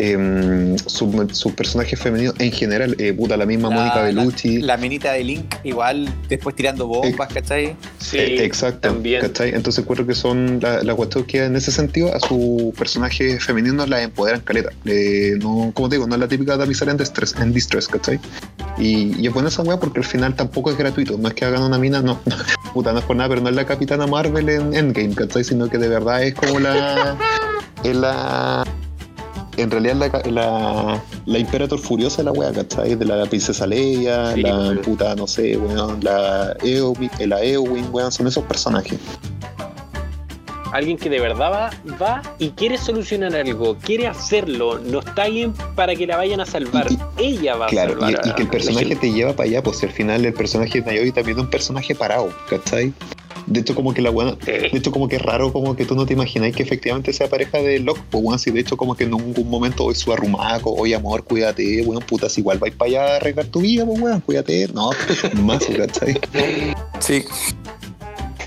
Em, 0.00 0.76
sus 0.86 1.52
personajes 1.54 1.98
femeninos 1.98 2.34
en 2.38 2.52
general, 2.52 2.94
eh, 3.00 3.12
puta, 3.12 3.36
la 3.36 3.46
misma 3.46 3.68
La- 3.68 3.74
Mónica 3.76 4.02
Bellucci. 4.02 4.58
La 4.62 4.76
minita 4.76 5.12
de 5.12 5.24
Link, 5.24 5.56
igual 5.64 6.08
después 6.28 6.54
tirando 6.54 6.86
bombas, 6.86 7.32
¿cachai? 7.32 7.74
Sí, 7.98 8.16
Eh, 8.18 8.44
exacto, 8.44 8.88
también. 8.90 9.22
¿cachai? 9.22 9.48
Entonces 9.54 9.82
encuentro 9.82 10.06
que 10.06 10.14
son 10.14 10.60
la- 10.62 10.84
las 10.84 10.96
Wachowski 10.96 11.38
en 11.38 11.56
ese 11.56 11.72
sentido 11.72 12.14
a 12.14 12.20
sus 12.20 12.72
personajes 12.78 13.42
femeninos 13.44 13.88
las 13.88 14.02
empoderan 14.02 14.40
caleta. 14.42 14.70
Eh, 14.84 15.32
no, 15.40 15.72
como 15.74 15.88
te 15.88 15.96
digo, 15.96 16.06
no 16.06 16.14
es 16.14 16.20
la 16.20 16.28
típica 16.28 16.56
damisela 16.56 16.92
en 16.92 16.96
distress, 16.98 17.34
en 17.40 17.52
distress 17.52 17.88
¿cachai? 17.88 18.20
Y, 18.78 19.20
y 19.20 19.26
es 19.26 19.32
buena 19.34 19.48
esa 19.48 19.62
weá 19.62 19.80
porque 19.80 19.98
al 19.98 20.06
final 20.06 20.36
tampoco 20.36 20.70
es 20.70 20.76
gratuito, 20.88 21.18
no 21.18 21.28
es 21.28 21.34
que 21.34 21.44
hagan 21.44 21.62
una 21.62 21.78
mina, 21.78 22.02
no, 22.02 22.18
puta, 22.74 22.92
no 22.92 22.98
es 22.98 23.04
por 23.04 23.16
nada, 23.16 23.28
pero 23.28 23.40
no 23.40 23.48
es 23.48 23.54
la 23.54 23.66
capitana 23.66 24.06
Marvel 24.06 24.48
en 24.48 24.74
Endgame, 24.74 25.14
¿cachai? 25.14 25.44
Sino 25.44 25.68
que 25.68 25.78
de 25.78 25.88
verdad 25.88 26.22
es 26.22 26.34
como 26.34 26.58
la. 26.58 27.16
es 27.84 27.96
la. 27.96 28.64
En 29.56 29.70
realidad 29.72 29.96
la, 29.96 30.30
la, 30.30 31.02
la 31.26 31.38
Imperator 31.38 31.80
Furiosa 31.80 32.18
de 32.18 32.24
la 32.24 32.32
wea, 32.32 32.52
¿cachai? 32.52 32.94
De 32.94 33.04
la 33.04 33.26
Princesa 33.26 33.66
Leia, 33.66 34.32
Sí, 34.34 34.42
la 34.42 34.80
puta, 34.82 35.16
no 35.16 35.26
sé, 35.26 35.56
weón, 35.56 35.98
la 36.02 36.54
Eowyn, 36.62 37.10
la 37.26 37.42
Eowyn, 37.42 37.88
weón, 37.90 38.12
son 38.12 38.28
esos 38.28 38.44
personajes. 38.44 38.98
Alguien 40.72 40.96
que 40.98 41.08
de 41.08 41.18
verdad 41.20 41.50
va, 41.50 41.70
va 42.00 42.22
y 42.38 42.50
quiere 42.50 42.76
solucionar 42.78 43.34
algo, 43.34 43.76
quiere 43.78 44.06
hacerlo, 44.06 44.78
no 44.78 45.00
está 45.00 45.28
bien 45.28 45.52
para 45.74 45.94
que 45.96 46.06
la 46.06 46.16
vayan 46.16 46.40
a 46.40 46.46
salvar. 46.46 46.86
Y- 46.90 46.98
Ella 47.24 47.56
va 47.56 47.66
Claro, 47.68 47.92
a 47.96 48.00
salvar. 48.00 48.22
y, 48.26 48.28
y 48.30 48.32
que 48.34 48.42
el 48.42 48.48
personaje 48.48 48.94
te 48.96 49.10
lleva 49.12 49.32
para 49.34 49.48
allá, 49.48 49.62
pues 49.62 49.82
al 49.82 49.90
final 49.90 50.24
el 50.24 50.32
personaje 50.34 50.80
de 50.80 50.92
Niobe 50.92 51.12
también 51.12 51.38
es 51.38 51.44
un 51.44 51.50
personaje 51.50 51.94
parado, 51.94 52.32
¿cachai? 52.50 52.92
De 53.46 53.60
hecho, 53.60 53.74
como 53.74 53.94
que 53.94 54.02
la 54.02 54.10
buena. 54.10 54.32
De 54.44 54.68
hecho, 54.74 54.90
como 54.92 55.08
que 55.08 55.16
es 55.16 55.22
raro, 55.22 55.50
como 55.54 55.74
que 55.74 55.86
tú 55.86 55.94
no 55.94 56.04
te 56.04 56.12
imagináis 56.12 56.54
que 56.54 56.62
efectivamente 56.62 57.14
sea 57.14 57.28
pareja 57.28 57.58
de 57.58 57.78
Locke, 57.78 58.02
pues 58.10 58.22
weón, 58.22 58.38
si 58.38 58.50
de 58.50 58.60
hecho 58.60 58.76
como 58.76 58.94
que 58.94 59.04
en 59.04 59.12
ningún 59.12 59.48
momento 59.48 59.84
hoy 59.84 59.94
su 59.94 60.12
arrumaco, 60.12 60.70
oye 60.74 60.94
amor, 60.94 61.24
cuídate, 61.24 61.80
weón, 61.82 62.02
putas, 62.02 62.36
igual 62.36 62.58
vais 62.58 62.74
para 62.74 62.90
allá 62.90 63.12
a 63.14 63.16
arreglar 63.16 63.46
tu 63.46 63.60
vida, 63.60 63.86
pues 63.86 64.00
weón, 64.00 64.20
cuídate, 64.20 64.68
no, 64.74 64.90
más, 65.42 65.64
¿cachai? 65.64 66.20
Sí. 67.00 67.24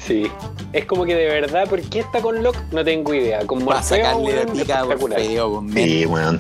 Sí. 0.06 0.30
Es 0.74 0.86
como 0.86 1.06
que 1.06 1.16
de 1.16 1.26
verdad, 1.26 1.68
¿por 1.70 1.82
qué 1.82 2.00
está 2.00 2.22
con 2.22 2.42
Locke? 2.44 2.58
No 2.72 2.84
tengo 2.84 3.14
idea. 3.14 3.46
Con 3.46 3.60
Para 3.66 3.80
Morfeo, 3.82 3.98
sacarle 4.06 4.36
la 4.36 4.42
pica 4.52 4.84
por 4.84 4.94
espectacular. 4.94 5.20
feo, 5.20 5.54
con 5.54 5.74
Sí, 5.74 6.06
weón. 6.06 6.40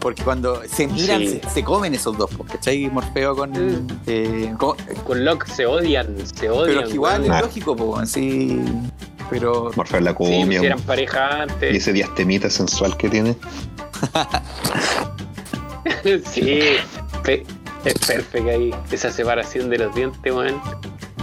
Porque 0.00 0.22
cuando 0.24 0.60
se 0.66 0.88
miran, 0.88 1.20
Sí. 1.20 1.40
se, 1.44 1.50
se 1.50 1.62
comen 1.64 1.94
esos 1.94 2.18
dos, 2.18 2.28
¿cachai? 2.50 2.88
Morfeo 2.90 3.36
con. 3.36 3.50
Mm. 3.52 3.86
eh, 4.08 4.52
con- 4.58 4.76
Con 5.06 5.24
Locke 5.24 5.46
se 5.46 5.64
odian, 5.64 6.16
se 6.26 6.50
odian. 6.50 6.66
pero 6.66 6.80
es 6.80 6.88
que 6.88 6.94
igual 6.94 7.22
es 7.22 7.28
lógico, 7.40 7.76
po, 7.76 7.96
así. 7.98 8.60
Pero. 9.30 9.70
Morfeo 9.76 10.00
la 10.00 10.10
Sí, 10.10 10.16
comia, 10.16 10.42
si 10.42 10.48
weón. 10.50 10.64
eran 10.64 10.80
pareja 10.80 11.42
antes. 11.42 11.72
y 11.72 11.76
ese 11.76 11.92
diastemita 11.92 12.50
sensual 12.50 12.96
que 12.96 13.08
tiene. 13.10 13.36
sí, 16.32 16.60
pe- 17.22 17.46
es 17.84 17.94
perfecto 17.94 18.50
ahí. 18.50 18.74
Esa 18.90 19.12
separación 19.12 19.70
de 19.70 19.78
los 19.78 19.94
dientes, 19.94 20.34
weón. 20.34 20.60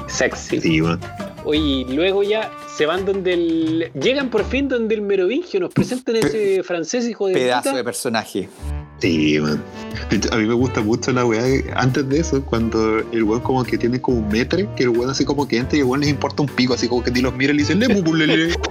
Sexy. 0.09 0.59
Sí, 0.61 0.81
weón. 0.81 0.99
Oye, 1.45 1.59
y 1.59 1.85
luego 1.85 2.23
ya 2.23 2.51
se 2.75 2.85
van 2.85 3.05
donde 3.05 3.33
el. 3.33 3.91
Llegan 3.93 4.29
por 4.29 4.43
fin 4.45 4.67
donde 4.67 4.95
el 4.95 5.01
Merovingio, 5.01 5.59
nos 5.59 5.73
presentan 5.73 6.17
ese 6.17 6.63
francés 6.63 7.07
hijo 7.07 7.27
de 7.27 7.33
Pedazo 7.33 7.69
puta. 7.69 7.77
de 7.77 7.83
personaje. 7.83 8.49
Sí, 8.99 9.39
man. 9.39 9.63
De 10.09 10.17
hecho, 10.17 10.33
A 10.33 10.37
mí 10.37 10.45
me 10.45 10.53
gusta 10.53 10.81
mucho 10.81 11.11
la 11.11 11.25
weá. 11.25 11.43
Antes 11.75 12.07
de 12.09 12.19
eso, 12.19 12.43
cuando 12.43 12.99
el 12.99 13.23
weón 13.23 13.41
como 13.41 13.63
que 13.63 13.77
tiene 13.77 14.01
como 14.01 14.17
un 14.17 14.27
metre, 14.27 14.67
que 14.75 14.83
el 14.83 14.89
weón 14.89 15.09
así 15.09 15.23
como 15.23 15.47
que 15.47 15.57
entra 15.57 15.77
y 15.77 15.81
el 15.81 15.87
weón 15.87 16.01
les 16.01 16.09
importa 16.09 16.41
un 16.41 16.49
pico, 16.49 16.73
así 16.73 16.87
como 16.87 17.03
que 17.03 17.11
ni 17.11 17.21
los 17.21 17.33
mira 17.33 17.53
y 17.53 17.57
le 17.57 17.63
dice, 17.63 17.75
le 17.75 17.87
lele. 18.27 18.55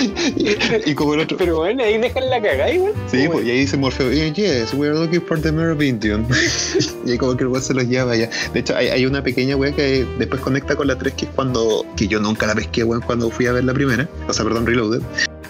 y, 0.00 0.56
y 0.90 0.94
como 0.94 1.14
el 1.14 1.20
otro. 1.20 1.36
Pero 1.36 1.56
bueno, 1.58 1.82
ahí 1.82 1.98
dejan 1.98 2.28
la 2.30 2.40
cagada 2.40 2.72
igual. 2.72 2.92
Sí, 3.10 3.28
pues, 3.30 3.46
y 3.46 3.50
ahí 3.50 3.58
dice 3.60 3.76
Morfeo, 3.76 4.10
"Eh, 4.10 4.32
yes, 4.32 4.74
we 4.74 4.88
are 4.88 4.98
looking 4.98 5.22
for 5.22 5.40
the 5.40 5.52
Merovingian. 5.52 6.26
y 7.06 7.12
ahí 7.12 7.18
como 7.18 7.36
que 7.36 7.44
el 7.44 7.48
weón 7.48 7.62
se 7.62 7.74
los 7.74 7.86
lleva 7.86 8.16
ya. 8.16 8.28
De 8.52 8.60
hecho, 8.60 8.76
hay, 8.76 8.88
hay 8.88 9.06
una 9.06 9.22
pequeña 9.22 9.56
weá 9.56 9.72
que 9.72 10.06
después 10.18 10.40
conecta 10.40 10.76
con 10.76 10.86
la 10.86 10.96
3, 10.98 11.14
que 11.14 11.24
es 11.26 11.30
cuando, 11.34 11.84
que 11.96 12.08
yo 12.08 12.20
nunca 12.20 12.46
la 12.46 12.54
pesqué, 12.54 12.84
weón, 12.84 13.02
cuando 13.02 13.30
fui 13.30 13.46
a 13.46 13.52
ver 13.52 13.64
la 13.64 13.74
primera, 13.74 14.08
o 14.28 14.32
sea, 14.32 14.44
perdón, 14.44 14.66
Reloaded. 14.66 15.02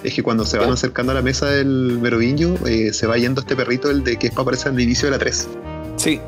Es 0.04 0.14
que 0.14 0.22
cuando 0.22 0.44
se 0.46 0.58
van 0.58 0.70
acercando 0.70 1.10
a 1.10 1.14
la 1.16 1.22
mesa 1.22 1.50
del 1.50 1.98
Merovingio, 2.00 2.54
eh, 2.66 2.92
se 2.92 3.06
va 3.08 3.18
yendo 3.18 3.40
este 3.40 3.56
perrito, 3.56 3.90
el 3.90 4.04
de 4.04 4.16
que 4.16 4.28
es 4.28 4.32
para 4.32 4.42
aparecer 4.42 4.68
al 4.72 4.80
inicio 4.80 5.06
de 5.06 5.10
la 5.12 5.18
3, 5.18 5.48
Sí, 5.96 6.20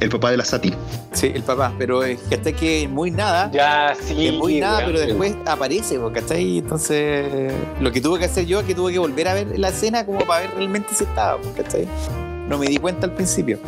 el 0.00 0.08
papá 0.08 0.30
de 0.30 0.36
la 0.38 0.44
Sati. 0.44 0.72
sí, 1.12 1.30
el 1.34 1.42
papá. 1.42 1.72
Pero 1.78 2.02
es 2.02 2.18
que 2.22 2.34
hasta 2.34 2.52
que 2.52 2.88
muy 2.88 3.10
nada. 3.10 3.50
Ya, 3.52 3.94
sí. 4.02 4.26
es 4.28 4.34
muy 4.34 4.58
nada, 4.60 4.82
pero 4.84 4.98
después 5.00 5.34
aparece, 5.46 5.98
¿cachai? 6.12 6.58
Entonces, 6.58 7.52
lo 7.80 7.92
que 7.92 8.00
tuve 8.00 8.18
que 8.18 8.24
hacer 8.24 8.46
yo 8.46 8.60
es 8.60 8.66
que 8.66 8.74
tuve 8.74 8.92
que 8.92 8.98
volver 8.98 9.28
a 9.28 9.34
ver 9.34 9.58
la 9.58 9.68
escena 9.68 10.04
como 10.06 10.20
para 10.20 10.40
ver 10.42 10.54
realmente 10.56 10.88
si 10.94 11.04
estaba, 11.04 11.38
¿cachai? 11.56 11.86
No 12.48 12.58
me 12.58 12.66
di 12.66 12.78
cuenta 12.78 13.06
al 13.06 13.12
principio. 13.14 13.58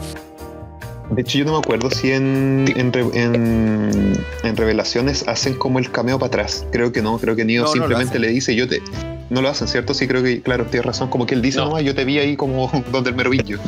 De 1.10 1.20
hecho, 1.20 1.36
yo 1.38 1.44
no 1.44 1.52
me 1.52 1.58
acuerdo 1.58 1.90
si 1.90 2.10
en, 2.10 2.64
en, 2.74 2.90
en- 3.14 4.24
en 4.44 4.56
revelaciones 4.56 5.28
hacen 5.28 5.54
como 5.54 5.78
el 5.78 5.90
cameo 5.90 6.18
para 6.18 6.28
atrás. 6.28 6.66
Creo 6.72 6.90
que 6.90 7.02
no, 7.02 7.18
creo 7.18 7.36
que 7.36 7.44
Neo 7.44 7.62
No, 7.62 7.66
no 7.68 7.72
simplemente 7.72 8.12
hacen. 8.12 8.22
le 8.22 8.28
dice, 8.28 8.54
yo 8.54 8.66
te... 8.66 8.80
No 9.28 9.40
lo 9.42 9.48
hacen, 9.48 9.68
¿cierto? 9.68 9.94
Sí, 9.94 10.06
creo 10.08 10.22
que, 10.22 10.40
claro, 10.42 10.64
tienes 10.66 10.86
razón. 10.86 11.08
Como 11.10 11.26
que 11.26 11.34
él 11.34 11.42
dice, 11.42 11.58
No. 11.58 11.70
no, 11.70 11.80
yo 11.80 11.94
te 11.94 12.04
vi 12.04 12.18
ahí 12.18 12.36
como 12.36 12.70
donde 12.92 13.10
el 13.10 13.16
merovillo. 13.16 13.58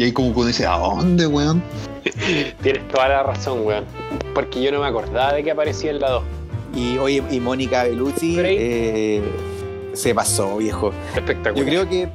Y 0.00 0.04
ahí 0.04 0.12
como 0.12 0.32
que 0.32 0.38
uno 0.38 0.46
dice, 0.46 0.64
¿a 0.64 0.78
dónde, 0.78 1.26
weón? 1.26 1.62
Tienes 2.62 2.88
toda 2.88 3.06
la 3.06 3.22
razón, 3.22 3.66
weón. 3.66 3.84
Porque 4.34 4.62
yo 4.62 4.72
no 4.72 4.80
me 4.80 4.86
acordaba 4.86 5.34
de 5.34 5.44
que 5.44 5.50
aparecía 5.50 5.90
en 5.90 6.00
la 6.00 6.08
2. 6.08 6.22
Y 6.74 6.96
oye, 6.96 7.22
y 7.30 7.38
Mónica 7.38 7.84
Bellucci 7.84 8.36
eh, 8.38 9.20
se 9.92 10.14
pasó, 10.14 10.56
viejo. 10.56 10.90
Espectacular. 11.14 11.70
Yo 11.70 11.86
creo 11.86 11.88
que 11.90 12.08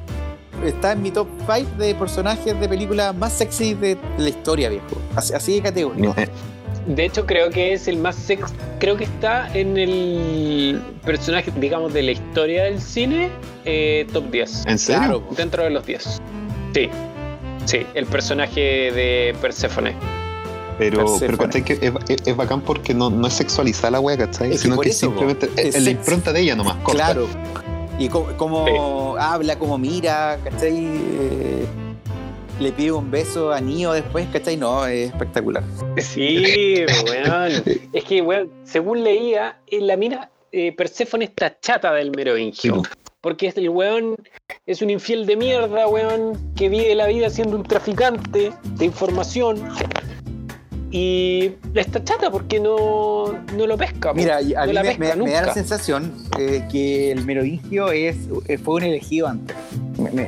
está 0.66 0.90
en 0.90 1.02
mi 1.02 1.12
top 1.12 1.28
5 1.46 1.76
de 1.78 1.94
personajes 1.94 2.58
de 2.58 2.68
películas 2.68 3.14
más 3.14 3.34
sexy 3.34 3.74
de 3.74 3.96
la 4.18 4.30
historia, 4.30 4.68
viejo. 4.68 5.00
Así, 5.14 5.34
así 5.34 5.54
de 5.54 5.62
categoría. 5.62 6.12
De 6.88 7.04
hecho, 7.04 7.24
creo 7.24 7.50
que 7.50 7.72
es 7.72 7.86
el 7.86 7.98
más 7.98 8.16
sex. 8.16 8.52
Creo 8.80 8.96
que 8.96 9.04
está 9.04 9.48
en 9.56 9.76
el 9.76 10.82
personaje, 11.04 11.52
digamos, 11.60 11.92
de 11.94 12.02
la 12.02 12.10
historia 12.12 12.64
del 12.64 12.80
cine, 12.80 13.30
eh, 13.64 14.08
top 14.12 14.28
10. 14.32 14.66
¿En 14.66 14.78
serio? 14.78 15.02
Claro. 15.02 15.24
Dentro 15.36 15.62
de 15.62 15.70
los 15.70 15.86
10. 15.86 16.20
Sí. 16.74 16.90
Sí, 17.66 17.86
el 17.94 18.06
personaje 18.06 18.60
de 18.92 19.36
Perséfone. 19.40 19.94
pero, 20.78 21.04
pero 21.20 21.36
¿cachai? 21.38 21.62
Que 21.64 21.72
es, 21.74 21.92
es- 22.08 22.26
es 22.26 22.36
bacán 22.36 22.60
porque 22.62 22.94
no, 22.94 23.10
no 23.10 23.26
es 23.26 23.34
sexualizar 23.34 23.92
la 23.92 24.00
wea, 24.00 24.16
¿cachai? 24.16 24.52
Es 24.52 24.60
Sino 24.62 24.78
que 24.78 24.88
eso, 24.90 25.06
simplemente 25.06 25.50
es, 25.56 25.74
la 25.74 25.80
sex- 25.80 25.88
impronta 25.90 26.32
de 26.32 26.40
ella 26.40 26.54
nomás, 26.56 26.76
corta. 26.82 27.04
Claro. 27.12 27.26
Y 27.98 28.08
cómo 28.08 29.16
habla, 29.18 29.58
cómo 29.58 29.78
mira, 29.78 30.38
¿cachai? 30.44 30.74
Eh, 30.76 31.64
le 32.60 32.72
pide 32.72 32.92
un 32.92 33.10
beso 33.10 33.52
a 33.52 33.60
Neo 33.60 33.92
después, 33.92 34.26
¿cachai? 34.32 34.56
No, 34.56 34.86
es 34.86 35.08
espectacular. 35.10 35.62
Sí, 35.98 36.84
weón. 37.06 37.52
es 37.92 38.04
que, 38.04 38.20
weón, 38.22 38.50
según 38.64 39.02
leía, 39.02 39.58
en 39.66 39.86
la 39.86 39.96
mina, 39.96 40.30
eh, 40.52 40.72
Perséfone 40.76 41.24
está 41.24 41.58
chata 41.58 41.92
del 41.94 42.10
merovingio. 42.12 42.82
Sí. 42.84 42.90
Porque 43.20 43.52
el 43.56 43.68
weón 43.70 44.14
es 44.66 44.82
un 44.82 44.90
infiel 44.90 45.26
de 45.26 45.36
mierda, 45.36 45.88
weón, 45.88 46.52
que 46.54 46.68
vive 46.68 46.94
la 46.94 47.06
vida 47.06 47.28
siendo 47.30 47.56
un 47.56 47.62
traficante 47.64 48.52
de 48.76 48.84
información. 48.84 49.58
Y 50.92 51.52
está 51.74 52.02
chata 52.04 52.30
porque 52.30 52.60
no, 52.60 53.32
no 53.56 53.66
lo 53.66 53.76
pesca. 53.76 54.14
Mira, 54.14 54.38
a 54.38 54.40
mí 54.66 54.72
me, 54.72 54.80
pesca 54.82 55.16
me- 55.16 55.24
me 55.24 55.32
da 55.32 55.42
la 55.46 55.54
sensación 55.54 56.14
eh, 56.38 56.64
que 56.70 57.10
el 57.10 57.24
merovingio 57.24 57.90
es, 57.90 58.16
eh, 58.46 58.56
fue 58.56 58.74
un 58.76 58.82
elegido 58.84 59.26
antes. 59.26 59.56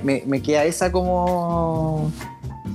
Me- 0.03 0.23
me 0.27 0.43
queda 0.43 0.65
esa 0.65 0.91
como 0.91 2.11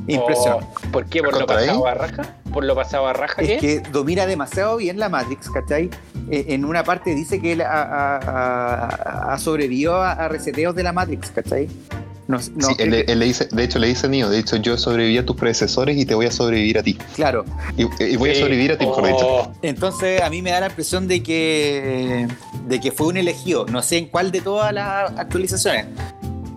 impresión. 0.08 0.58
Oh, 0.62 0.92
¿Por 0.92 1.06
qué? 1.06 1.22
¿Por 1.22 1.32
lo 1.34 1.40
¿Contra 1.40 1.56
pasado 1.58 1.88
a 1.88 1.94
raja? 1.94 2.24
¿Por 2.52 2.64
lo 2.66 2.76
pasado 2.76 3.08
a 3.08 3.14
raja? 3.14 3.42
es 3.42 3.60
que 3.60 3.80
domina 3.92 4.26
demasiado 4.26 4.78
bien 4.78 5.00
la 5.00 5.10
Matrix, 5.10 5.50
¿cachai? 5.50 5.90
Eh, 6.30 6.46
en 6.50 6.66
una 6.66 6.84
parte 6.84 7.14
dice 7.16 7.40
que 7.42 7.54
él 7.54 7.62
ha, 7.62 7.68
ha- 7.84 8.18
ha- 8.18 9.34
ha 9.34 9.38
sobrevivido 9.40 9.96
a, 9.96 10.12
a 10.12 10.28
reseteos 10.28 10.76
de 10.76 10.84
la 10.84 10.94
Matrix, 10.94 11.32
¿cachai? 11.32 11.68
No, 12.26 12.38
no, 12.38 12.42
Sí, 12.70 12.76
creo 12.76 12.86
él, 12.86 12.90
le- 12.92 13.06
que- 13.06 13.12
él 13.12 13.20
le 13.20 13.26
dice, 13.26 13.48
de 13.52 13.64
hecho 13.64 13.80
le 13.80 13.88
dice 13.88 14.08
Neo, 14.08 14.30
de 14.30 14.40
hecho 14.40 14.56
yo 14.56 14.78
sobreviví 14.78 15.18
a 15.18 15.26
tus 15.26 15.36
predecesores 15.36 15.98
y 15.98 16.06
te 16.06 16.16
voy 16.16 16.26
a 16.26 16.32
sobrevivir 16.32 16.78
a 16.78 16.84
ti. 16.84 16.98
claro. 17.16 17.44
Y, 17.76 17.84
y 18.04 18.16
voy 18.16 18.30
a 18.30 18.36
sobrevivir 18.36 18.72
a 18.72 18.78
ti, 18.78 18.86
mejor 18.86 19.08
dicho. 19.08 19.26
Oh, 19.28 19.52
Entonces 19.62 20.22
a 20.22 20.30
mí 20.30 20.42
me 20.42 20.52
da 20.52 20.62
la 20.62 20.68
impresión 20.68 21.08
de 21.10 21.22
que 21.22 22.28
de 22.68 22.80
que 22.80 22.92
fue 22.94 23.08
un 23.08 23.18
elegido. 23.18 23.66
No 23.66 23.82
sé 23.82 23.98
en 23.98 24.06
cuál 24.08 24.32
de 24.32 24.40
todas 24.40 24.72
las 24.74 25.12
actualizaciones. 25.18 25.88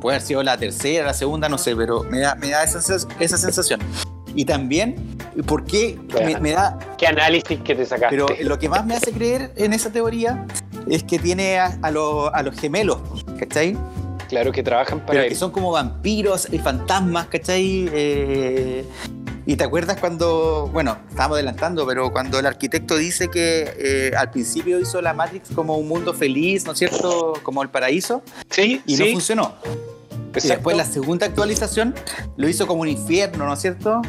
Puede 0.07 0.19
haber 0.19 0.27
sido 0.29 0.43
la 0.45 0.57
tercera, 0.57 1.05
la 1.05 1.15
segunda, 1.15 1.49
no 1.49 1.59
sé, 1.59 1.75
pero 1.75 2.05
me 2.05 2.21
da, 2.21 2.37
me 2.37 2.51
da 2.51 2.63
esa, 2.63 2.79
esa 3.19 3.37
sensación. 3.37 3.81
Y 4.37 4.45
también, 4.45 4.95
¿por 5.49 5.65
qué 5.65 5.99
me, 6.25 6.39
me 6.39 6.53
da? 6.53 6.79
¿Qué 6.97 7.09
análisis 7.09 7.59
que 7.63 7.75
te 7.75 7.85
sacaste? 7.85 8.17
Pero 8.17 8.29
lo 8.49 8.57
que 8.57 8.69
más 8.69 8.87
me 8.87 8.95
hace 8.95 9.11
creer 9.11 9.51
en 9.57 9.73
esa 9.73 9.91
teoría 9.91 10.47
es 10.89 11.03
que 11.03 11.19
tiene 11.19 11.59
a, 11.59 11.77
a 11.83 11.91
los- 11.91 12.31
a 12.33 12.41
los 12.45 12.55
gemelos, 12.55 13.01
¿cachai? 13.37 13.77
Claro 14.29 14.53
que 14.53 14.63
trabajan 14.63 15.01
para 15.01 15.11
Pero 15.11 15.23
él. 15.25 15.29
que 15.31 15.35
son 15.35 15.51
como 15.51 15.73
vampiros 15.73 16.47
y 16.53 16.61
fantasmas, 16.61 17.27
¿cachai? 17.27 17.91
Eh, 17.93 18.85
y 19.45 19.57
te 19.57 19.65
acuerdas 19.65 19.97
cuando, 19.99 20.71
bueno, 20.73 20.99
estábamos 21.09 21.35
adelantando, 21.37 21.85
pero 21.85 22.13
cuando 22.13 22.39
el 22.39 22.47
arquitecto 22.47 22.97
dice 22.97 23.29
que 23.29 23.75
eh, 23.77 24.13
al 24.17 24.31
principio 24.31 24.79
hizo 24.79 25.03
la 25.03 25.15
Matrix 25.15 25.51
como 25.53 25.77
un 25.77 25.89
mundo 25.89 26.15
feliz, 26.15 26.65
¿no 26.65 26.73
es 26.75 26.79
cierto? 26.79 27.33
Como 27.43 27.61
el 27.65 27.71
paraíso, 27.71 28.23
Sí, 28.51 28.83
y 28.87 28.97
sí. 28.97 29.05
no 29.05 29.11
funcionó. 29.13 29.55
Y 30.45 30.49
después 30.49 30.77
la 30.77 30.85
segunda 30.85 31.27
actualización 31.27 31.95
lo 32.37 32.49
hizo 32.49 32.67
como 32.67 32.83
un 32.83 32.89
infierno, 32.89 33.47
¿no 33.47 33.53
es 33.55 33.61
cierto? 33.61 34.03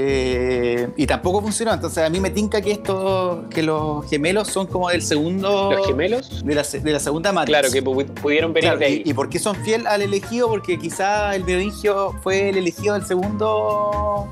Eh, 0.00 0.88
y 0.96 1.06
tampoco 1.06 1.40
funcionó. 1.42 1.72
Entonces 1.72 2.04
a 2.04 2.08
mí 2.10 2.20
me 2.20 2.30
tinca 2.30 2.60
que 2.60 2.70
esto, 2.72 3.46
que 3.50 3.62
los 3.62 4.08
gemelos 4.08 4.48
son 4.48 4.66
como 4.66 4.88
del 4.90 5.02
segundo. 5.02 5.72
Los 5.72 5.86
gemelos. 5.86 6.44
De 6.44 6.54
la, 6.54 6.62
de 6.62 6.92
la 6.92 7.00
segunda 7.00 7.32
Matrix. 7.32 7.58
Claro, 7.58 7.72
que 7.72 7.82
pu- 7.84 8.06
pudieron 8.20 8.52
venir 8.52 8.68
Claro, 8.70 8.78
de 8.78 8.84
ahí. 8.86 9.02
y, 9.04 9.10
y 9.10 9.14
por 9.14 9.28
qué 9.28 9.38
son 9.38 9.56
fiel 9.56 9.86
al 9.86 10.02
elegido? 10.02 10.48
Porque 10.48 10.78
quizá 10.78 11.34
el 11.34 11.44
merovingio 11.44 12.14
fue 12.22 12.50
el 12.50 12.58
elegido 12.58 12.94
del 12.94 13.06
segundo. 13.06 14.28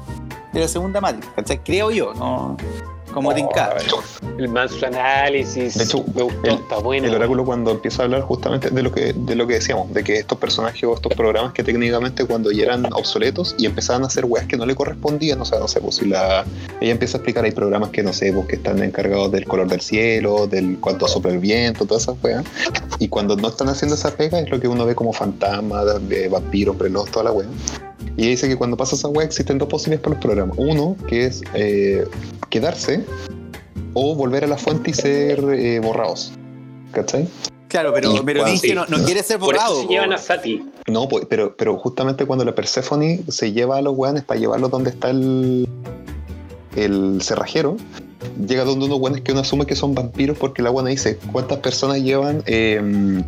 de 0.52 0.60
la 0.60 0.68
segunda. 0.68 1.00
¿cachai? 1.34 1.58
Creo 1.64 1.90
yo, 1.90 2.14
¿no? 2.14 2.56
Como 3.16 3.32
tinca. 3.34 3.74
El 4.36 4.50
manso 4.50 4.84
análisis. 4.86 5.74
De 5.78 5.84
hecho, 5.84 6.04
me 6.14 6.22
gustó, 6.22 6.46
el- 6.48 6.52
está 6.56 6.76
bueno. 6.76 7.08
El 7.08 7.14
oráculo 7.14 7.46
cuando 7.46 7.70
empieza 7.70 8.02
a 8.02 8.04
hablar 8.04 8.20
justamente 8.20 8.68
de 8.68 8.82
lo 8.82 8.92
que 8.92 9.14
de 9.14 9.34
lo 9.34 9.46
que 9.46 9.54
decíamos, 9.54 9.90
de 9.94 10.04
que 10.04 10.16
estos 10.18 10.36
personajes 10.36 10.84
o 10.84 10.92
estos 10.92 11.14
programas 11.14 11.54
que 11.54 11.62
técnicamente 11.64 12.26
cuando 12.26 12.52
ya 12.52 12.64
eran 12.64 12.84
obsoletos 12.92 13.54
y 13.56 13.64
empezaban 13.64 14.02
a 14.02 14.08
hacer 14.08 14.26
weas 14.26 14.44
que 14.46 14.58
no 14.58 14.66
le 14.66 14.74
correspondían, 14.74 15.40
o 15.40 15.46
sea, 15.46 15.58
no 15.58 15.66
sé, 15.66 15.80
pues 15.80 15.94
si 15.94 16.04
la 16.04 16.44
ella 16.78 16.92
empieza 16.92 17.16
a 17.16 17.20
explicar 17.20 17.42
hay 17.46 17.52
programas 17.52 17.88
que 17.88 18.02
no 18.02 18.12
sé, 18.12 18.34
pues 18.34 18.48
que 18.48 18.56
están 18.56 18.82
encargados 18.82 19.32
del 19.32 19.46
color 19.46 19.66
del 19.66 19.80
cielo, 19.80 20.46
del 20.46 20.76
cuánto 20.78 21.08
sopla 21.08 21.32
el 21.32 21.38
viento, 21.38 21.86
todas 21.86 22.02
esas 22.02 22.16
weas. 22.22 22.44
Y 22.98 23.08
cuando 23.08 23.34
no 23.36 23.48
están 23.48 23.70
haciendo 23.70 23.94
esa 23.94 24.10
pega 24.10 24.38
es 24.40 24.50
lo 24.50 24.60
que 24.60 24.68
uno 24.68 24.84
ve 24.84 24.94
como 24.94 25.14
fantasmas, 25.14 26.06
de 26.06 26.28
vampiros, 26.28 26.76
prelos, 26.76 27.10
toda 27.10 27.24
la 27.24 27.32
wea. 27.32 27.46
Y 28.16 28.22
ella 28.22 28.30
dice 28.30 28.48
que 28.48 28.56
cuando 28.56 28.76
pasa 28.76 28.96
esa 28.96 29.08
wea 29.08 29.26
existen 29.26 29.58
dos 29.58 29.68
posibilidades 29.68 30.02
para 30.04 30.14
los 30.16 30.24
programas. 30.24 30.56
Uno, 30.58 30.96
que 31.08 31.26
es 31.26 31.42
eh, 31.54 32.04
quedarse 32.50 33.04
o 33.94 34.14
volver 34.14 34.44
a 34.44 34.46
la 34.46 34.56
fuente 34.56 34.90
y 34.90 34.94
ser 34.94 35.38
eh, 35.52 35.80
borrados. 35.80 36.32
¿Cachai? 36.92 37.28
Claro, 37.68 37.92
pero 37.92 38.14
Y 38.14 38.22
Merovingio 38.22 38.74
cuando- 38.74 38.90
no, 38.90 38.98
no 38.98 39.04
quiere 39.04 39.22
ser 39.22 39.38
Por 39.38 39.54
eso 39.54 39.62
borrado. 39.64 39.80
se 39.80 39.86
po. 39.86 39.92
llevan 39.92 40.12
a 40.12 40.18
Sati. 40.18 40.64
No, 40.86 41.08
pues, 41.08 41.26
pero, 41.28 41.56
pero 41.56 41.76
justamente 41.78 42.24
cuando 42.24 42.44
la 42.44 42.54
Persephone 42.54 43.22
se 43.28 43.52
lleva 43.52 43.78
a 43.78 43.82
los 43.82 43.94
weones 43.96 44.22
para 44.24 44.38
llevarlos 44.40 44.70
donde 44.70 44.90
está 44.90 45.10
el, 45.10 45.68
el 46.76 47.18
cerrajero, 47.22 47.76
llega 48.46 48.64
donde 48.64 48.86
unos 48.86 48.98
weones 49.00 49.20
que 49.22 49.32
uno 49.32 49.40
asume 49.42 49.66
que 49.66 49.76
son 49.76 49.94
vampiros 49.94 50.36
porque 50.38 50.62
la 50.62 50.70
buena 50.70 50.90
dice 50.90 51.18
cuántas 51.32 51.58
personas 51.58 51.98
llevan 51.98 52.42
eh, 52.46 52.80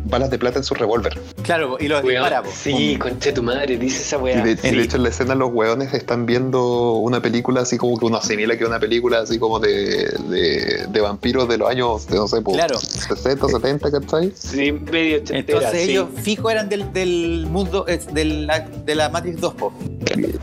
balas 0.05 0.29
de 0.31 0.37
plata 0.39 0.57
en 0.59 0.63
su 0.63 0.73
revólver. 0.73 1.19
Claro, 1.43 1.77
y 1.79 1.87
los 1.87 2.03
Weón, 2.03 2.23
dispara. 2.23 2.43
po. 2.43 2.49
Sí, 2.53 2.97
concha 2.97 3.29
de 3.29 3.33
tu 3.33 3.43
madre, 3.43 3.77
dice 3.77 4.01
esa 4.01 4.17
Y 4.17 4.19
weá. 4.21 4.43
de, 4.43 4.57
Sí. 4.57 4.71
de 4.75 4.81
hecho 4.83 4.97
en 4.97 5.03
la 5.03 5.09
escena 5.09 5.35
los 5.35 5.51
weones 5.53 5.93
están 5.93 6.25
viendo 6.25 6.93
una 6.95 7.21
película 7.21 7.61
así 7.61 7.77
como 7.77 7.97
que 7.97 8.05
uno 8.05 8.17
asimila 8.17 8.57
que 8.57 8.65
una 8.65 8.79
película 8.79 9.19
así 9.19 9.37
como 9.39 9.59
de, 9.59 10.09
de, 10.29 10.87
de 10.89 11.01
vampiros 11.01 11.47
de 11.47 11.57
los 11.57 11.69
años, 11.69 12.07
de, 12.07 12.15
no 12.15 12.27
sé, 12.27 12.41
pues, 12.41 12.57
Claro. 12.57 12.79
60, 12.79 13.47
70, 13.47 13.91
¿cachai? 13.91 14.31
Sí, 14.35 14.71
medio 14.71 15.17
ochentera, 15.17 15.39
Entonces 15.59 15.83
sí. 15.85 15.91
ellos 15.91 16.07
fijo 16.21 16.49
eran 16.49 16.67
del, 16.69 16.91
del 16.93 17.47
mundo, 17.49 17.85
es 17.87 18.11
de, 18.13 18.25
la, 18.25 18.59
de 18.61 18.95
la 18.95 19.09
Matrix 19.09 19.39
2, 19.41 19.53
po. 19.53 19.73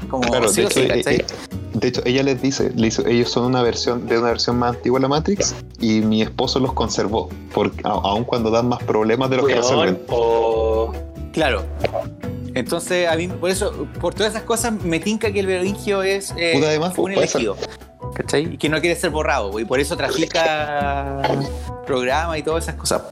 Como 0.08 0.22
Claro, 0.28 0.48
sí 0.48 0.60
de 0.62 0.66
o 0.66 0.70
hecho, 0.70 0.80
sí, 0.80 0.86
eh, 0.90 1.02
eh, 1.06 1.24
de 1.74 1.88
hecho, 1.88 2.00
ella 2.06 2.22
les 2.22 2.40
dice, 2.40 2.72
le 2.74 2.86
hizo- 2.86 3.06
ellos 3.06 3.30
son 3.30 3.44
una 3.44 3.62
versión 3.62 4.06
de 4.06 4.18
una 4.18 4.28
versión 4.36 4.58
más 4.58 4.76
antigua 4.76 4.98
de 4.98 5.02
la 5.02 5.08
Matrix 5.08 5.54
y 5.80 6.00
mi 6.00 6.22
esposo 6.22 6.60
los 6.60 6.72
conservó, 6.72 7.28
porque 7.52 7.80
aun 7.84 8.24
cuando 8.24 8.50
dan 8.50 8.68
más 8.68 8.82
problemas 8.82 9.30
de 9.30 9.36
los 9.36 9.46
que 9.46 9.54
resuelven. 9.56 10.00
o 10.08 10.92
Claro. 11.32 11.64
Entonces, 12.54 13.06
a 13.06 13.16
mí, 13.16 13.28
por 13.28 13.50
eso, 13.50 13.86
por 14.00 14.14
todas 14.14 14.32
esas 14.32 14.44
cosas, 14.44 14.72
me 14.72 14.98
tinca 14.98 15.30
que 15.30 15.40
el 15.40 15.46
Merovingio 15.46 16.02
es 16.02 16.32
eh, 16.38 16.52
Puta, 16.54 16.68
además, 16.68 16.94
fue 16.94 17.04
un 17.04 17.12
elegido. 17.12 17.58
¿Cachai? 18.14 18.54
Y 18.54 18.56
que 18.56 18.70
no 18.70 18.80
quiere 18.80 18.98
ser 18.98 19.10
borrado, 19.10 19.60
y 19.60 19.66
por 19.66 19.78
eso 19.78 19.98
trafica 19.98 21.20
programas 21.86 22.38
y 22.38 22.42
todas 22.42 22.64
esas 22.64 22.76
cosas. 22.76 23.02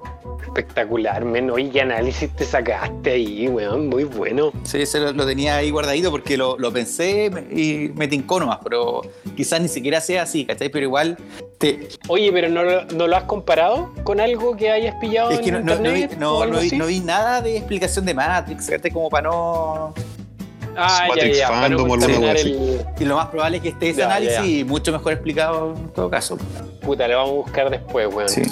Espectacular, 0.57 1.24
men. 1.24 1.50
Oye, 1.50 1.68
qué 1.70 1.80
análisis 1.80 2.30
te 2.30 2.44
sacaste 2.44 3.11
ahí, 3.12 3.48
weón. 3.48 3.88
Muy 3.88 4.05
bueno. 4.05 4.52
Sí, 4.62 4.80
ese 4.82 5.00
lo, 5.00 5.12
lo 5.12 5.26
tenía 5.26 5.57
ahí 5.57 5.70
guardadito 5.70 6.11
porque 6.11 6.36
lo, 6.36 6.57
lo 6.59 6.72
pensé 6.72 7.26
y 7.50 7.90
me 7.96 8.07
tincó 8.09 8.38
nomás, 8.40 8.59
pero 8.62 9.02
quizás 9.36 9.61
ni 9.61 9.68
siquiera 9.68 10.00
sea 10.00 10.22
así, 10.22 10.44
¿cachai? 10.46 10.68
Pero 10.68 10.84
igual, 10.86 11.18
te, 11.59 11.88
Oye, 12.09 12.30
pero 12.32 12.48
¿no, 12.48 12.62
lo- 12.62 12.84
no 12.86 13.07
lo 13.09 13.16
has 13.16 13.24
comparado 13.24 13.92
con 14.05 14.20
algo 14.20 14.57
que 14.57 14.70
hayas 14.70 14.94
pillado 15.00 15.30
es 15.30 15.40
que 15.40 15.48
en 15.48 15.55
no, 15.55 15.61
no- 15.61 15.74
no 15.76 15.82
vi, 15.92 16.02
internet? 16.02 16.18
no- 16.18 16.38
o 16.38 16.42
algo 16.42 16.55
no 16.55 16.61
vi- 16.61 16.66
así? 16.68 16.76
no 16.76 16.86
vi 16.86 17.00
nada 17.00 17.40
de 17.40 17.57
explicación 17.57 18.05
de 18.05 18.14
Matrix, 18.14 18.70
¿cachai? 18.70 18.90
Como 18.90 19.11
para 19.11 19.28
no... 19.28 19.92
Ah, 20.76 21.02
ya, 21.02 21.09
Matrix 21.09 21.38
ya, 21.38 21.48
fandom 21.48 21.88
o 21.88 21.94
alguna 21.94 22.18
wea 22.18 22.32
el... 22.32 22.80
Y 22.98 23.05
lo 23.05 23.14
más 23.16 23.26
probable 23.28 23.59
es 23.59 23.62
que 23.62 23.68
esté 23.68 23.90
ese 23.90 24.00
Ya, 24.00 24.07
análisis 24.07 24.36
ya. 24.38 24.44
y 24.44 24.64
mucho 24.64 24.90
mejor 24.90 25.12
explicado 25.12 25.74
en 25.76 25.88
todo 25.92 26.11
caso. 26.11 26.36
Puta, 26.80 27.07
lo 27.07 27.16
vamos 27.16 27.30
a 27.30 27.34
buscar 27.34 27.70
después, 27.70 28.09
weón. 28.12 28.28
Sí. 28.28 28.42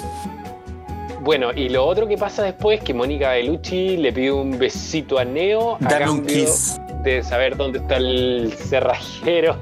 Bueno, 1.21 1.51
y 1.55 1.69
lo 1.69 1.85
otro 1.85 2.07
que 2.07 2.17
pasa 2.17 2.43
después 2.43 2.79
es 2.79 2.85
que 2.85 2.93
Mónica 2.93 3.31
Bellucci 3.31 3.97
le 3.97 4.11
pide 4.11 4.31
un 4.31 4.57
besito 4.57 5.17
a 5.19 5.25
Neo 5.25 5.75
a 5.75 5.77
Dame 5.79 6.09
un 6.09 6.17
cambio 6.17 6.35
kiss. 6.45 6.79
de 7.03 7.23
saber 7.23 7.55
dónde 7.55 7.79
está 7.79 7.97
el 7.97 8.53
cerrajero 8.57 9.55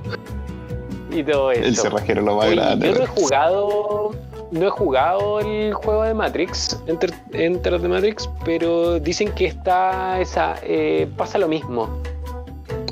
y 1.11 1.23
todo 1.23 1.51
eso. 1.51 1.63
El 1.63 1.75
cerrajero 1.75 2.21
lo 2.21 2.37
va 2.37 2.45
a 2.45 2.47
Oye, 2.47 2.55
yo 2.79 2.93
no 2.93 3.03
he 3.03 3.07
jugado 3.07 4.11
no 4.51 4.67
he 4.67 4.69
jugado 4.69 5.39
el 5.39 5.73
juego 5.73 6.03
de 6.03 6.13
Matrix 6.13 6.77
Enter, 6.87 7.13
Enter 7.31 7.81
the 7.81 7.87
Matrix 7.87 8.29
pero 8.43 8.99
dicen 8.99 9.31
que 9.31 9.45
está 9.45 10.19
esa 10.19 10.55
eh, 10.63 11.07
pasa 11.15 11.37
lo 11.37 11.47
mismo 11.47 11.89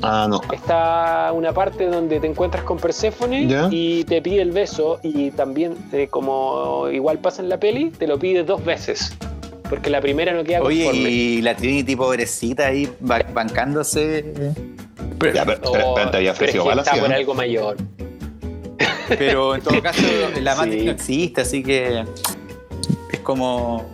Ah, 0.02 0.26
no. 0.28 0.40
está 0.52 1.30
una 1.32 1.52
parte 1.52 1.86
donde 1.86 2.20
te 2.20 2.26
encuentras 2.26 2.64
con 2.64 2.78
Perséfone 2.78 3.46
¿Ya? 3.46 3.68
y 3.70 4.04
te 4.04 4.22
pide 4.22 4.42
el 4.42 4.50
beso 4.52 4.98
y 5.02 5.30
también 5.32 5.76
eh, 5.92 6.08
como 6.08 6.88
igual 6.90 7.18
pasa 7.18 7.42
en 7.42 7.48
la 7.48 7.58
peli 7.58 7.90
te 7.90 8.06
lo 8.06 8.18
pide 8.18 8.42
dos 8.44 8.64
veces 8.64 9.16
porque 9.68 9.90
la 9.90 10.00
primera 10.00 10.32
no 10.32 10.42
queda 10.42 10.62
Oye, 10.62 10.84
conforme 10.84 11.10
y 11.10 11.42
la 11.42 11.54
Trinity 11.54 11.94
pobrecita 11.96 12.66
ahí 12.68 12.88
ba- 13.00 13.24
bancándose. 13.32 14.24
Pero, 15.18 15.32
Ya, 15.34 15.44
pero, 15.44 15.60
pero, 15.72 15.90
Oh, 15.90 15.94
pero 15.94 16.10
te 16.10 16.16
había 16.16 16.32
ofrecido 16.32 16.70
está 16.72 16.94
¿sí, 16.94 17.00
por 17.00 17.12
algo 17.12 17.34
mayor 17.34 17.76
pero 19.08 19.54
en 19.56 19.60
todo 19.62 19.82
caso, 19.82 20.02
la 20.40 20.54
Matrix 20.54 20.78
Sí. 20.80 20.84
no 20.86 20.92
existe, 20.92 21.40
así 21.40 21.62
que 21.62 22.04
es 23.12 23.18
como. 23.20 23.84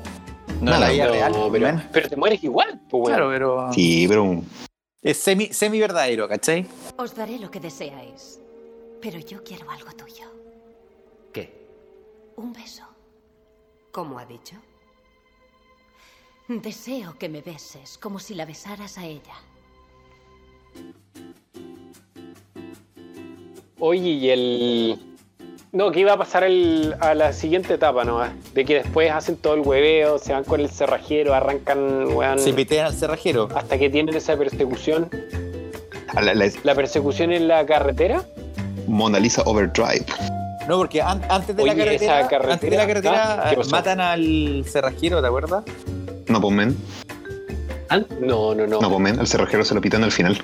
No 0.61 0.72
No, 0.72 0.78
la 0.78 0.90
vida 0.90 1.07
No, 1.07 1.12
real. 1.12 1.32
pero, 1.52 1.80
pero 1.92 2.09
te 2.11 2.16
mueres 2.16 2.42
igual 2.44 2.80
pues, 2.88 3.00
bueno. 3.00 3.16
Claro, 3.16 3.30
pero. 3.32 3.72
Sí, 3.72 4.07
pero 4.09 4.42
Es 5.07 5.18
semi, 5.18 5.52
semi 5.52 5.78
verdadero, 5.78 6.28
¿cachai? 6.28 6.66
Os 6.96 7.14
daré 7.14 7.38
lo 7.38 7.48
que 7.48 7.61
deseáis, 7.61 8.40
pero 9.00 9.20
yo 9.20 9.44
quiero 9.44 9.70
algo 9.70 9.92
tuyo. 9.92 10.26
¿Qué? 11.32 11.68
Un 12.34 12.52
beso. 12.52 12.82
¿Cómo 13.92 14.18
ha 14.18 14.26
dicho? 14.26 14.57
Deseo 16.48 17.16
que 17.20 17.28
me 17.28 17.40
beses 17.40 17.98
como 17.98 18.18
si 18.18 18.34
la 18.34 18.46
besaras 18.46 18.98
a 18.98 19.07
ella. 19.07 19.36
Oye, 23.78 24.11
y 24.11 24.30
el. 24.30 25.16
No, 25.77 25.91
que 25.93 26.01
iba 26.01 26.14
a 26.14 26.16
pasar 26.16 26.43
el- 26.45 26.95
a 27.01 27.14
la 27.14 27.35
siguiente 27.35 27.74
etapa, 27.74 28.03
¿no? 28.03 28.22
De 28.55 28.64
que 28.64 28.77
después 28.77 29.11
hacen 29.11 29.37
todo 29.37 29.53
el 29.53 29.61
hueveo, 29.61 30.18
se 30.18 30.33
van 30.33 30.43
con 30.45 30.59
el 30.61 30.70
cerrajero, 30.70 31.35
arrancan, 31.35 32.07
weón, 32.14 32.39
Se 32.39 32.55
pitean 32.55 32.87
al 32.87 32.95
cerrajero. 32.95 33.49
hasta 33.55 33.77
que 33.77 33.91
tienen 33.91 34.14
esa 34.16 34.39
persecución. 34.39 35.11
la, 36.14 36.33
la- 36.33 36.51
La 36.64 36.74
persecución 36.74 37.31
en 37.31 37.47
la 37.47 37.66
carretera. 37.66 38.22
Mona 38.87 39.18
Lisa 39.18 39.43
Overdrive. 39.45 40.07
No, 40.66 40.79
porque 40.79 41.03
an- 41.03 41.20
antes 41.29 41.55
de 41.55 41.62
la 41.66 41.72
Oye, 41.72 41.85
carretera, 41.85 42.18
antes 42.53 42.70
de 42.70 42.77
la 42.77 42.87
carretera 42.87 43.43
¿Ah? 43.45 43.51
¿Qué 43.51 43.68
matan 43.70 44.01
al 44.01 44.64
cerrajero, 44.66 45.20
¿te 45.20 45.27
acuerdas? 45.27 45.62
No, 46.29 46.41
pues 46.41 46.55
men. 46.55 46.74
No, 48.20 48.55
no, 48.55 48.66
no. 48.66 48.81
No, 48.81 48.89
pues 48.89 49.01
men. 49.01 49.20
Al 49.20 49.27
cerrajero 49.27 49.62
se 49.62 49.74
lo 49.74 49.83
pitan 49.83 50.03
al 50.05 50.11
final. 50.12 50.43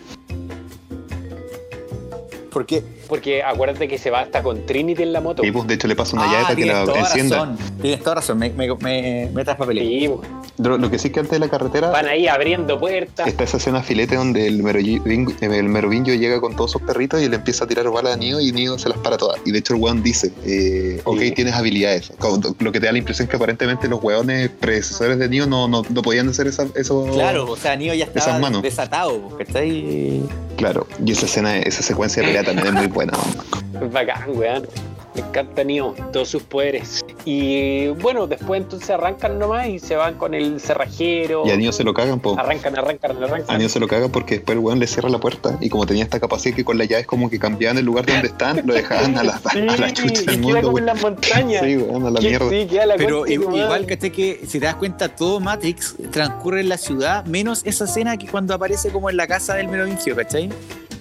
Porque 2.52 2.84
Porque 3.12 3.42
acuérdate 3.42 3.88
que 3.88 3.98
se 3.98 4.08
va 4.10 4.20
hasta 4.20 4.42
con 4.42 4.64
Trinity 4.64 5.02
en 5.02 5.12
la 5.12 5.20
moto. 5.20 5.44
Y 5.44 5.50
pues 5.50 5.66
de 5.66 5.74
hecho 5.74 5.86
le 5.86 5.94
pasa 5.94 6.16
una 6.16 6.32
llave 6.32 6.44
para 6.44 6.46
que 6.46 6.52
Ah, 6.52 6.56
tienes 6.56 6.74
la 6.78 6.84
toda 6.86 6.98
encienda. 7.00 7.36
razón. 7.36 7.58
Tienes 7.82 8.00
toda 8.00 8.14
razón, 8.14 8.38
me, 8.38 8.48
me, 8.48 8.74
me, 8.76 9.28
me 9.34 9.44
traspapelé. 9.44 9.82
Sí, 9.82 10.10
Lo, 10.56 10.78
lo 10.78 10.90
que 10.90 10.98
sí 10.98 11.08
es 11.08 11.12
que 11.12 11.20
antes 11.20 11.32
de 11.32 11.38
la 11.38 11.48
carretera 11.50 11.90
van 11.90 12.06
ahí 12.06 12.26
abriendo 12.26 12.80
puertas. 12.80 13.26
está 13.26 13.44
esa 13.44 13.58
escena 13.58 13.82
filete 13.82 14.16
donde 14.16 14.46
el, 14.46 14.62
Meroving- 14.64 15.42
el 15.42 15.68
merovingio 15.68 16.14
llega 16.14 16.40
con 16.40 16.56
todos 16.56 16.70
sus 16.70 16.80
perritos 16.80 17.20
y 17.20 17.28
le 17.28 17.36
empieza 17.36 17.64
a 17.64 17.68
tirar 17.68 17.86
balas 17.90 18.14
a 18.14 18.16
Neo 18.16 18.40
y 18.40 18.50
Neo 18.50 18.78
se 18.78 18.88
las 18.88 18.96
para 18.96 19.18
todas. 19.18 19.38
Y 19.44 19.52
de 19.52 19.58
hecho 19.58 19.74
el 19.74 19.80
weón 19.82 20.02
dice, 20.02 20.32
eh, 20.46 21.02
ok, 21.04 21.18
Sí. 21.20 21.30
tienes 21.32 21.52
habilidades. 21.54 22.12
Lo 22.60 22.72
que 22.72 22.80
te 22.80 22.86
da 22.86 22.92
la 22.92 22.98
impresión 22.98 23.24
es 23.26 23.30
que 23.30 23.36
aparentemente 23.36 23.88
los 23.88 24.02
weones 24.02 24.48
predecesores 24.48 25.18
de 25.18 25.28
Neo 25.28 25.46
no, 25.46 25.68
no, 25.68 25.82
no 25.86 26.00
podían 26.00 26.30
hacer 26.30 26.46
esa, 26.46 26.66
eso. 26.76 27.04
Claro, 27.12 27.50
o 27.50 27.56
sea, 27.58 27.76
Neo 27.76 27.92
ya 27.92 28.06
estaba 28.06 28.38
desatado, 28.62 29.28
¿cachai? 29.36 30.22
Claro. 30.56 30.86
Y 31.04 31.12
esa 31.12 31.26
escena, 31.26 31.58
esa 31.58 31.82
secuencia 31.82 32.22
de 32.22 32.28
pelea 32.28 32.44
también 32.44 32.68
es 32.68 32.72
muy 32.74 32.86
buena. 32.86 33.01
Es 33.10 33.92
bacán, 33.92 34.22
weón. 34.36 34.66
Me 35.14 35.20
encanta 35.20 35.62
Neo, 35.62 35.94
todos 36.10 36.28
sus 36.30 36.42
poderes. 36.42 37.04
Y 37.26 37.88
bueno, 37.88 38.26
después 38.26 38.62
entonces 38.62 38.88
arrancan 38.88 39.38
nomás 39.38 39.68
y 39.68 39.78
se 39.78 39.94
van 39.94 40.14
con 40.14 40.32
el 40.32 40.58
cerrajero. 40.58 41.42
Y 41.46 41.50
a 41.50 41.56
Neo 41.58 41.70
se 41.70 41.84
lo 41.84 41.92
cagan, 41.92 42.18
po. 42.18 42.34
Arrancan, 42.38 42.78
arrancan, 42.78 43.22
A 43.22 43.26
arrancan. 43.26 43.58
Neo 43.58 43.68
se 43.68 43.78
lo 43.78 43.88
caga 43.88 44.08
porque 44.08 44.36
después 44.36 44.56
el 44.56 44.64
weón 44.64 44.78
le 44.78 44.86
cierra 44.86 45.10
la 45.10 45.18
puerta 45.18 45.58
y 45.60 45.68
como 45.68 45.84
tenía 45.84 46.02
esta 46.02 46.18
capacidad 46.18 46.56
que 46.56 46.64
con 46.64 46.78
la 46.78 46.86
llave 46.86 47.02
es 47.02 47.06
como 47.06 47.28
que 47.28 47.38
cambiaban 47.38 47.76
el 47.76 47.84
lugar 47.84 48.06
donde 48.06 48.28
están, 48.28 48.62
lo 48.66 48.72
dejaban 48.72 49.18
a 49.18 49.22
la, 49.22 49.34
a 49.34 49.54
la 49.54 49.88
Sí, 49.88 49.92
chucha 49.92 50.22
y 50.22 50.24
del 50.24 50.40
mundo, 50.40 50.62
como 50.62 50.78
en 50.78 50.86
las 50.86 51.02
montañas. 51.02 51.62
Sí, 51.62 51.76
weón, 51.76 52.06
a 52.06 52.10
la 52.10 52.18
Que- 52.20 52.28
mierda. 52.30 52.48
Sí, 52.48 52.66
queda 52.70 52.86
la 52.86 52.96
Pero 52.96 53.26
igual, 53.26 53.84
¿cachai? 53.84 54.10
Que 54.12 54.40
si 54.48 54.60
te 54.60 54.64
das 54.64 54.76
cuenta, 54.76 55.10
todo 55.14 55.40
Matrix 55.40 55.94
transcurre 56.10 56.60
en 56.62 56.70
la 56.70 56.78
ciudad, 56.78 57.26
menos 57.26 57.60
esa 57.66 57.84
escena 57.84 58.16
que 58.16 58.28
cuando 58.28 58.54
aparece 58.54 58.88
como 58.88 59.10
en 59.10 59.18
la 59.18 59.26
casa 59.26 59.56
del 59.56 59.68
Merovingio, 59.68 60.16
¿cachai? 60.16 60.48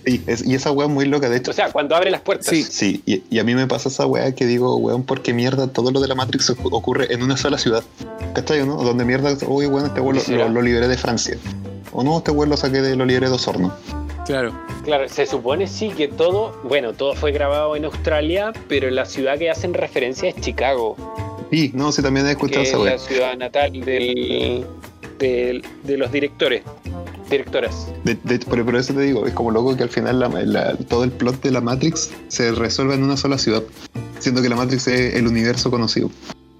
Sí, 0.06 0.24
es- 0.28 0.45
y 0.45 0.56
esa 0.56 0.72
weá 0.72 0.88
es 0.88 0.93
muy 0.93 1.06
loca, 1.06 1.30
de 1.30 1.38
hecho. 1.38 1.52
O 1.52 1.54
sea, 1.54 1.72
cuando 1.72 1.95
abre 1.95 2.12
las 2.12 2.22
puertas. 2.22 2.47
Sí. 2.47 2.64
Sí, 2.64 3.02
y, 3.06 3.24
y 3.30 3.39
a 3.39 3.43
mí 3.43 3.54
me 3.56 3.68
pasa 3.68 3.89
esa 3.89 4.06
weá 4.06 4.34
que 4.34 4.45
digo, 4.45 4.76
weón, 4.78 5.04
¿por 5.04 5.22
qué 5.22 5.34
mierda 5.34 5.68
todo 5.68 5.91
lo 5.91 5.99
de 5.99 6.08
la 6.08 6.16
Matrix 6.16 6.49
ocu- 6.49 6.70
ocurre 6.72 7.14
en 7.14 7.22
una 7.24 7.38
sola 7.38 7.58
ciudad? 7.58 7.84
¿Cachai 8.34 8.62
o 8.62 8.66
no? 8.66 8.78
Donde 8.78 9.06
mierda, 9.06 9.36
uy, 9.47 9.68
weón, 9.68 9.88
este 9.88 10.02
weón 10.02 10.18
lo, 10.28 10.38
lo- 10.38 10.49
lo 10.49 10.62
liberé 10.62 10.88
de 10.88 10.97
Francia. 10.97 11.38
O 11.91 12.04
no, 12.04 12.18
este 12.20 12.32
weón 12.32 12.49
lo 12.49 12.58
saqué 12.58 12.82
de, 12.82 12.95
lo 12.95 13.06
liberé 13.06 13.28
de 13.28 13.34
Osorno. 13.36 13.74
Claro. 14.26 14.54
Claro, 14.86 15.10
se 15.10 15.26
supone 15.26 15.68
sí 15.68 15.89
que 15.89 16.08
todo, 16.08 16.56
bueno, 16.64 16.93
todo 16.93 17.14
fue 17.16 17.32
grabado 17.32 17.76
en 17.76 17.86
Australia, 17.86 18.54
pero 18.68 18.89
la 18.89 19.06
ciudad 19.06 19.38
que 19.38 19.49
hacen 19.52 19.74
referencia 19.74 20.30
es 20.30 20.36
Chicago, 20.41 20.95
Sí, 21.52 21.70
no, 21.74 21.91
sí, 21.91 22.02
también 22.02 22.26
he 22.28 22.32
escuchado 22.32 22.62
es 22.62 22.70
esa 22.70 22.80
weá. 22.80 22.93
la 22.93 22.97
ciudad 22.97 23.36
natal 23.38 23.72
del, 23.82 24.66
de 25.28 25.98
los 25.98 26.12
directores, 26.12 26.64
directoras. 27.30 27.88
De, 28.04 28.16
de- 28.24 28.40
pero, 28.50 28.66
pero 28.66 28.80
eso 28.80 28.94
te 28.94 29.02
digo, 29.02 29.26
es 29.28 29.34
como 29.34 29.52
loco 29.52 29.76
que 29.78 29.84
al 29.84 29.90
final 29.90 30.20
la- 30.20 30.30
la- 30.30 30.76
todo 30.76 31.04
el 31.04 31.12
plot 31.12 31.42
de 31.42 31.52
la 31.52 31.62
Matrix 31.62 32.12
se 32.28 32.52
resuelve 32.52 32.96
en 32.96 33.04
una 33.04 33.18
sola 33.18 33.38
ciudad, 33.38 33.64
siendo 34.20 34.42
que 34.42 34.50
la 34.50 34.56
Matrix 34.56 34.88
es 34.88 35.16
el 35.16 35.28
universo 35.28 35.70
conocido. 35.70 36.10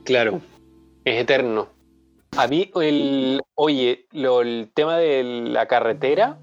Claro, 0.04 0.42
es 1.06 1.22
eterno. 1.22 1.68
A 2.38 2.48
mí, 2.48 2.72
el, 2.76 3.42
oye, 3.56 4.06
lo- 4.12 4.42
el 4.42 4.70
tema 4.74 4.98
de 4.98 5.24
la 5.24 5.66
carretera, 5.68 6.38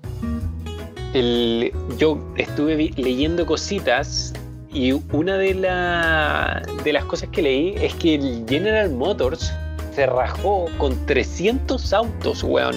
el, 1.15 1.73
yo 1.99 2.19
estuve 2.37 2.77
leyendo 2.97 3.47
cositas 3.47 4.35
y 4.71 4.93
una 4.93 5.39
de, 5.39 5.55
la, 5.55 6.63
de 6.85 6.93
las 6.93 7.05
cosas 7.07 7.31
que 7.31 7.41
leí 7.43 7.75
es 7.81 7.95
que 7.95 8.17
el 8.17 8.45
General 8.47 8.91
Motors 8.91 9.51
se 9.99 10.07
rajó 10.07 10.67
con 10.79 10.95
300 11.07 11.93
autos, 11.93 12.45
weón. 12.45 12.77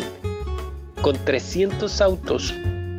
Con 1.04 1.16
300 1.24 2.02
autos 2.02 2.52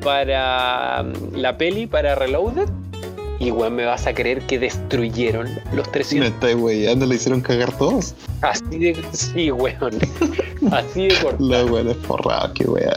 para 0.05 1.03
mm, 1.03 1.35
la 1.35 1.59
peli, 1.59 1.89
para 1.89 2.15
Reloaded. 2.15 2.69
Y 3.41 3.51
weón, 3.51 3.75
me 3.75 3.85
vas 3.85 4.07
a 4.07 4.15
creer 4.15 4.43
que 4.43 4.61
destruyeron 4.61 5.49
los 5.75 5.87
Me 5.89 5.93
300 5.93 6.31
está 6.31 6.57
weyando, 6.57 7.05
le 7.05 7.17
hicieron 7.17 7.41
cagar 7.41 7.77
todos. 7.77 8.15
Así 8.43 8.79
de. 8.79 8.97
Sí, 9.11 9.51
weón. 9.51 9.99
Así 10.71 11.09
de 11.09 11.17
corto. 11.21 11.43
La 11.43 11.65
weá 11.65 11.91
es 11.91 11.97
forrada, 11.97 12.53
qué 12.55 12.65
weá. 12.71 12.93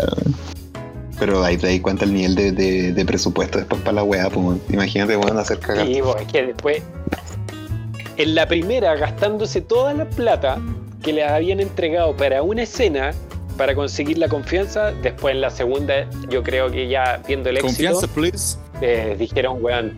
Pero 1.18 1.44
ahí 1.44 1.58
te 1.58 1.72
das 1.72 1.80
cuenta 1.80 2.06
el 2.06 2.14
nivel 2.14 2.36
de, 2.36 2.52
de- 2.52 2.94
de 2.94 3.06
presupuesto 3.06 3.58
después 3.58 3.82
para 3.82 3.94
la 3.94 4.04
weá, 4.04 4.30
pues 4.30 4.46
weón. 4.46 4.62
imagínate, 4.70 5.18
weón, 5.18 5.40
hacer 5.40 5.58
cagar. 5.58 5.88
Sí, 5.88 6.00
pues, 6.04 6.18
es 6.22 6.28
que 6.32 6.44
después. 6.46 6.84
En 8.18 8.36
la 8.36 8.48
primera, 8.48 8.96
gastándose 8.96 9.62
toda 9.62 9.92
la 9.96 10.06
plata 10.06 10.60
que 11.04 11.14
les 11.14 11.30
habían 11.30 11.60
entregado 11.60 12.16
para 12.16 12.42
una 12.44 12.64
escena, 12.64 13.14
para 13.58 13.74
conseguir 13.76 14.18
la 14.18 14.28
confianza. 14.28 14.92
Después, 15.02 15.36
en 15.36 15.42
la 15.42 15.50
segunda, 15.50 16.10
yo 16.30 16.44
creo 16.44 16.70
que 16.72 16.88
ya 16.88 17.22
viendo 17.28 17.50
el 17.50 17.58
éxito, 17.58 17.68
Confianza, 17.94 18.08
please. 18.08 18.58
eh, 18.82 19.16
dijeron, 19.18 19.58
weón, 19.62 19.96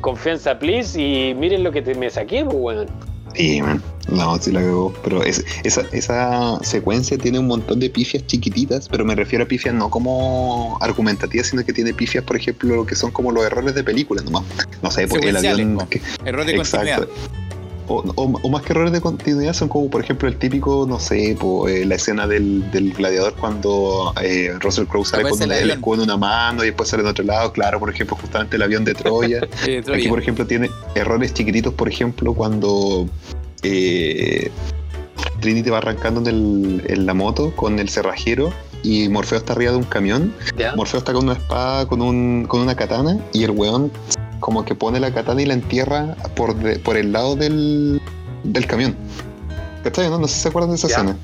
confianza, 0.00 0.58
please, 0.58 1.00
y 1.00 1.34
miren 1.34 1.62
lo 1.64 1.72
que 1.72 1.82
te 1.82 1.94
me 1.94 2.10
saqué, 2.10 2.44
pues, 2.44 2.56
weón. 2.56 2.86
Sí, 3.34 3.60
man. 3.62 3.82
No, 4.08 4.36
sí 4.38 4.52
la 4.52 4.60
cagó. 4.60 4.92
Pero 5.02 5.24
es- 5.24 5.44
esa, 5.64 5.82
esa 5.92 6.58
secuencia 6.62 7.16
tiene 7.18 7.38
un 7.40 7.46
montón 7.48 7.80
de 7.80 7.90
pifias 7.90 8.24
chiquititas, 8.26 8.88
pero 8.88 9.04
me 9.04 9.14
refiero 9.16 9.44
a 9.44 9.48
pifias 9.48 9.74
no 9.74 9.90
como 9.90 10.76
argumentativas, 10.80 11.48
sino 11.48 11.64
que 11.64 11.72
tiene 11.72 11.92
pifias, 11.94 12.22
por 12.22 12.36
ejemplo, 12.36 12.84
que 12.86 12.94
son 12.94 13.10
como 13.10 13.32
los 13.32 13.44
errores 13.44 13.74
de 13.74 13.82
película 13.82 14.22
nomás. 14.22 14.44
No 14.82 14.90
sé, 14.90 15.08
porque 15.08 15.30
el 15.30 15.36
avión. 15.38 15.78
que- 15.88 16.00
Error 16.24 16.44
de 16.44 16.54
continuidad. 16.56 17.08
O, 17.86 18.02
o- 18.16 18.40
o 18.42 18.48
más 18.48 18.62
que 18.62 18.72
errores 18.72 18.92
de 18.92 19.00
continuidad 19.02 19.52
son 19.52 19.68
como, 19.68 19.90
por 19.90 20.00
ejemplo, 20.02 20.26
el 20.26 20.36
típico, 20.38 20.86
no 20.88 20.98
sé, 20.98 21.36
po, 21.38 21.68
eh, 21.68 21.84
la 21.84 21.96
escena 21.96 22.26
del, 22.26 22.70
del 22.70 22.94
gladiador 22.94 23.34
cuando 23.34 24.14
eh, 24.22 24.52
Russell 24.60 24.86
Crowe 24.86 25.04
sale 25.04 25.22
con 25.24 25.38
una- 25.44 25.58
el 25.58 25.70
en 25.94 26.00
una 26.00 26.16
mano 26.16 26.62
y 26.62 26.68
después 26.68 26.88
sale 26.88 27.02
en 27.02 27.08
otro 27.10 27.24
lado. 27.24 27.52
Claro, 27.52 27.78
por 27.78 27.90
ejemplo, 27.90 28.16
justamente 28.18 28.56
el 28.56 28.62
avión 28.62 28.84
de 28.84 28.94
Troya. 28.94 29.40
Troya. 29.82 29.98
Aquí, 29.98 30.08
por 30.08 30.18
ejemplo, 30.18 30.46
tiene 30.46 30.70
errores 30.94 31.34
chiquititos, 31.34 31.74
por 31.74 31.88
ejemplo, 31.90 32.32
cuando 32.32 33.06
eh, 33.62 34.50
Trinity 35.40 35.68
va 35.70 35.78
arrancando 35.78 36.20
en, 36.20 36.26
el- 36.26 36.82
en 36.86 37.06
la 37.06 37.12
moto 37.14 37.52
con 37.54 37.78
el 37.78 37.88
cerrajero 37.90 38.50
y 38.82 39.08
Morfeo 39.08 39.38
está 39.38 39.52
arriba 39.52 39.72
de 39.72 39.78
un 39.78 39.84
camión. 39.84 40.34
Morfeo 40.76 40.98
está 40.98 41.12
con 41.12 41.24
una 41.24 41.34
espada, 41.34 41.86
con, 41.86 42.00
un, 42.02 42.46
con 42.48 42.60
una 42.60 42.74
katana 42.74 43.18
y 43.32 43.44
el 43.44 43.50
weón 43.50 43.90
como 44.44 44.62
que 44.66 44.74
pone 44.74 45.00
la 45.00 45.10
katana 45.10 45.40
y 45.40 45.46
la 45.46 45.54
entierra 45.54 46.16
por, 46.36 46.54
de- 46.54 46.78
por 46.78 46.98
el 46.98 47.12
lado 47.12 47.34
del, 47.34 47.98
del 48.42 48.66
camión. 48.66 48.94
¿Cachai? 49.82 50.10
No? 50.10 50.18
no 50.18 50.28
sé 50.28 50.34
si 50.34 50.40
se 50.42 50.48
acuerdan 50.48 50.70
de 50.72 50.76
esa 50.76 50.86
escena. 50.88 51.16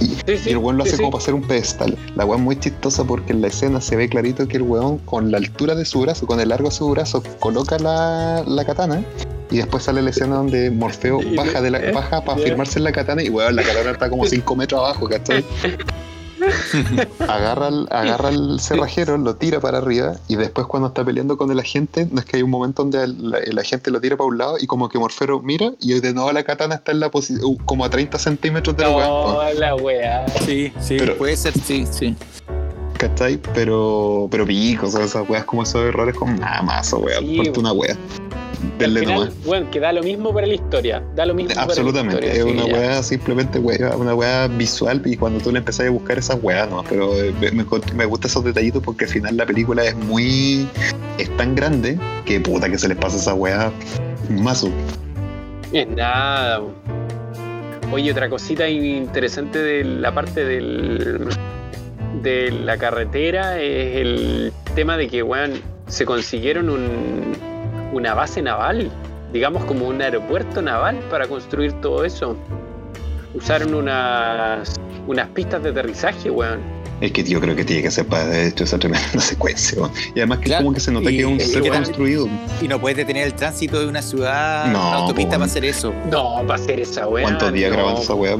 Y, 0.00 0.06
Sí, 0.26 0.38
sí, 0.38 0.48
y 0.48 0.50
el 0.50 0.56
weón 0.58 0.76
lo 0.76 0.82
hace 0.82 0.92
sí. 0.92 0.96
como 0.96 1.12
para 1.12 1.22
hacer 1.22 1.34
un 1.34 1.42
pedestal. 1.42 1.96
La 2.16 2.24
weón 2.24 2.40
es 2.40 2.44
muy 2.44 2.56
chistosa 2.58 3.04
porque 3.04 3.32
en 3.32 3.42
la 3.42 3.46
escena 3.46 3.80
se 3.80 3.94
ve 3.94 4.08
clarito 4.08 4.48
que 4.48 4.56
el 4.56 4.62
weón 4.64 4.98
con 4.98 5.30
la 5.30 5.38
altura 5.38 5.76
de 5.76 5.84
su 5.84 6.00
brazo, 6.00 6.26
con 6.26 6.40
el 6.40 6.48
largo 6.48 6.68
de 6.68 6.74
su 6.74 6.88
brazo, 6.90 7.22
coloca 7.38 7.78
la, 7.78 8.42
la 8.44 8.64
katana. 8.64 9.04
Y 9.52 9.58
después 9.58 9.84
sale 9.84 10.02
la 10.02 10.10
escena 10.10 10.34
donde 10.34 10.72
Morfeo 10.72 11.20
baja 11.36 11.60
de 11.60 11.70
la 11.70 11.78
eh, 11.78 11.92
baja 11.92 12.24
para 12.24 12.38
ya. 12.40 12.44
firmarse 12.46 12.80
en 12.80 12.84
la 12.84 12.90
katana 12.92 13.22
y 13.22 13.28
weón, 13.28 13.54
la 13.54 13.62
katana 13.62 13.92
está 13.92 14.10
como 14.10 14.24
5 14.26 14.56
metros 14.56 14.80
abajo, 14.80 15.08
¿cachai? 15.08 15.44
agarra, 17.28 17.68
el, 17.68 17.86
agarra 17.90 18.28
el 18.30 18.60
cerrajero, 18.60 19.16
lo 19.18 19.36
tira 19.36 19.60
para 19.60 19.78
arriba 19.78 20.14
y 20.28 20.36
después 20.36 20.66
cuando 20.66 20.88
está 20.88 21.04
peleando 21.04 21.36
con 21.36 21.50
el 21.50 21.58
agente, 21.58 22.08
no 22.10 22.20
es 22.20 22.26
que 22.26 22.36
hay 22.36 22.42
un 22.42 22.50
momento 22.50 22.82
donde 22.82 23.02
el, 23.04 23.34
el 23.44 23.58
agente 23.58 23.90
lo 23.90 24.00
tira 24.00 24.16
para 24.16 24.28
un 24.28 24.38
lado 24.38 24.56
y 24.60 24.66
como 24.66 24.88
que 24.88 24.98
Morfeo 24.98 25.40
mira 25.40 25.72
y 25.80 25.98
de 26.00 26.12
nuevo 26.14 26.32
la 26.32 26.42
katana 26.44 26.76
está 26.76 26.92
en 26.92 27.00
la 27.00 27.10
posición 27.10 27.56
como 27.64 27.84
a 27.84 27.90
30 27.90 28.18
centímetros 28.18 28.76
del 28.76 28.88
weón. 28.88 29.00
po. 29.08 29.42
No, 29.42 29.52
la 29.58 29.74
weá. 29.76 30.26
Sí, 30.44 30.72
sí, 30.80 30.96
Pero- 30.98 31.16
puede 31.16 31.36
ser, 31.36 31.52
sí, 31.58 31.86
sí. 31.90 32.16
¿Cachai? 33.08 33.38
Pero, 33.54 34.28
pero 34.30 34.46
pico, 34.46 34.86
o 34.86 34.90
sea, 34.90 35.04
esas 35.04 35.28
weas 35.28 35.44
como 35.44 35.62
esos 35.62 35.84
errores 35.84 36.14
con 36.16 36.36
nada 36.38 36.62
más, 36.62 36.90
wea, 36.94 37.18
Sí, 37.18 37.36
ponte 37.36 37.60
una 37.60 37.72
wea. 37.72 37.96
Denle 38.78 39.00
final, 39.00 39.14
nomás. 39.16 39.34
bueno, 39.44 39.70
que 39.70 39.78
da 39.78 39.92
lo 39.92 40.02
mismo 40.02 40.32
para 40.32 40.46
la 40.46 40.54
historia. 40.54 41.02
Da 41.14 41.26
lo 41.26 41.34
mismo 41.34 41.48
para 41.50 41.60
la 41.60 41.62
Absolutamente, 41.64 42.14
historia, 42.26 42.32
es 42.32 42.44
sí, 42.44 42.50
una 42.50 42.66
ya. 42.66 42.72
wea 42.74 43.02
simplemente 43.02 43.58
wea, 43.58 43.94
una 43.96 44.14
wea 44.14 44.46
visual 44.48 45.02
y 45.04 45.16
cuando 45.18 45.38
tú 45.40 45.52
le 45.52 45.58
empezás 45.58 45.86
a 45.86 45.90
buscar 45.90 46.16
esas 46.18 46.38
weas, 46.42 46.70
no, 46.70 46.82
pero 46.88 47.14
eh, 47.14 47.34
me, 47.42 47.50
me- 47.50 47.62
gustan 48.06 48.30
esos 48.30 48.42
detallitos 48.42 48.82
porque 48.82 49.04
al 49.04 49.10
final 49.10 49.36
la 49.36 49.44
película 49.44 49.84
es 49.84 49.94
muy, 49.94 50.66
es 51.18 51.36
tan 51.36 51.54
grande 51.54 51.98
que 52.24 52.40
puta 52.40 52.70
que 52.70 52.78
se 52.78 52.88
les 52.88 52.96
pasa 52.96 53.18
esa 53.18 53.34
wea 53.34 53.70
mazo. 54.30 54.70
Es 55.72 55.86
nada. 55.88 56.62
Oye, 57.92 58.10
otra 58.10 58.30
cosita 58.30 58.66
interesante 58.66 59.58
de 59.58 59.84
la 59.84 60.12
parte 60.14 60.42
del, 60.42 61.28
de 62.22 62.50
la 62.50 62.76
carretera 62.76 63.60
es 63.60 63.96
el 63.96 64.52
tema 64.74 64.96
de 64.96 65.08
que, 65.08 65.22
weón, 65.22 65.52
se 65.86 66.04
consiguieron 66.06 66.70
un, 66.70 67.34
una 67.92 68.14
base 68.14 68.40
naval, 68.42 68.90
digamos 69.32 69.64
como 69.64 69.86
un 69.88 70.00
aeropuerto 70.00 70.62
naval 70.62 70.98
para 71.10 71.26
construir 71.26 71.72
todo 71.74 72.04
eso. 72.04 72.36
Usaron 73.34 73.74
unas, 73.74 74.74
unas 75.06 75.28
pistas 75.30 75.62
de 75.62 75.70
aterrizaje, 75.70 76.30
weón. 76.30 76.60
Es 77.00 77.10
que 77.10 77.24
yo 77.24 77.40
creo 77.40 77.56
que 77.56 77.64
tiene 77.64 77.82
que 77.82 77.90
ser 77.90 78.06
para 78.06 78.40
hecho 78.44 78.62
esa 78.64 78.78
tremenda 78.78 79.06
secuencia. 79.20 79.78
weón. 79.80 79.92
Y 80.14 80.20
además 80.20 80.38
que 80.38 80.44
Claro, 80.44 80.64
como 80.64 80.74
que 80.74 80.80
se 80.80 80.92
nota 80.92 81.10
y- 81.10 81.16
que 81.16 81.22
es 81.42 81.56
un 81.56 81.66
era- 81.66 81.74
construido. 81.76 82.28
Y 82.62 82.68
no 82.68 82.80
puedes 82.80 82.96
detener 82.96 83.26
el 83.26 83.34
tránsito 83.34 83.80
de 83.80 83.86
una 83.88 84.00
ciudad, 84.00 84.66
No, 84.66 84.88
una 84.88 84.96
autopista 84.98 85.32
po, 85.32 85.40
para 85.40 85.44
hacer 85.46 85.64
eso. 85.64 85.92
No, 86.10 86.42
para 86.46 86.54
hacer 86.54 86.78
esa 86.80 87.08
weá. 87.08 87.24
¿Cuántos 87.24 87.52
días 87.52 87.70
no. 87.70 87.76
grabando 87.76 88.00
esa 88.02 88.14
wea? 88.14 88.36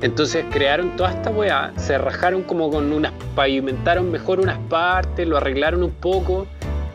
Entonces 0.00 0.44
crearon 0.50 0.96
toda 0.96 1.10
esta 1.10 1.30
weá, 1.30 1.72
se 1.76 1.98
rajaron 1.98 2.42
como 2.42 2.70
con 2.70 2.92
unas, 2.92 3.12
pavimentaron 3.34 4.10
mejor 4.10 4.40
unas 4.40 4.58
partes, 4.68 5.26
lo 5.26 5.36
arreglaron 5.36 5.82
un 5.82 5.90
poco, 5.90 6.46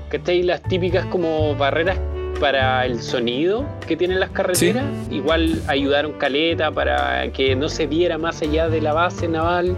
¿cachai? 0.10 0.44
Las 0.44 0.62
típicas 0.64 1.06
como 1.08 1.56
barreras 1.56 1.98
para 2.40 2.86
el 2.86 3.02
sonido 3.02 3.66
que 3.88 3.96
tienen 3.96 4.20
las 4.20 4.30
carreteras, 4.30 4.86
igual 5.12 5.62
ayudaron 5.68 6.14
caleta 6.14 6.72
para 6.72 7.32
que 7.32 7.56
no 7.56 7.70
se 7.70 7.88
viera 7.88 8.18
más 8.18 8.42
allá 8.42 8.70
de 8.70 8.82
la 8.82 8.94
base 8.94 9.28
naval, 9.28 9.76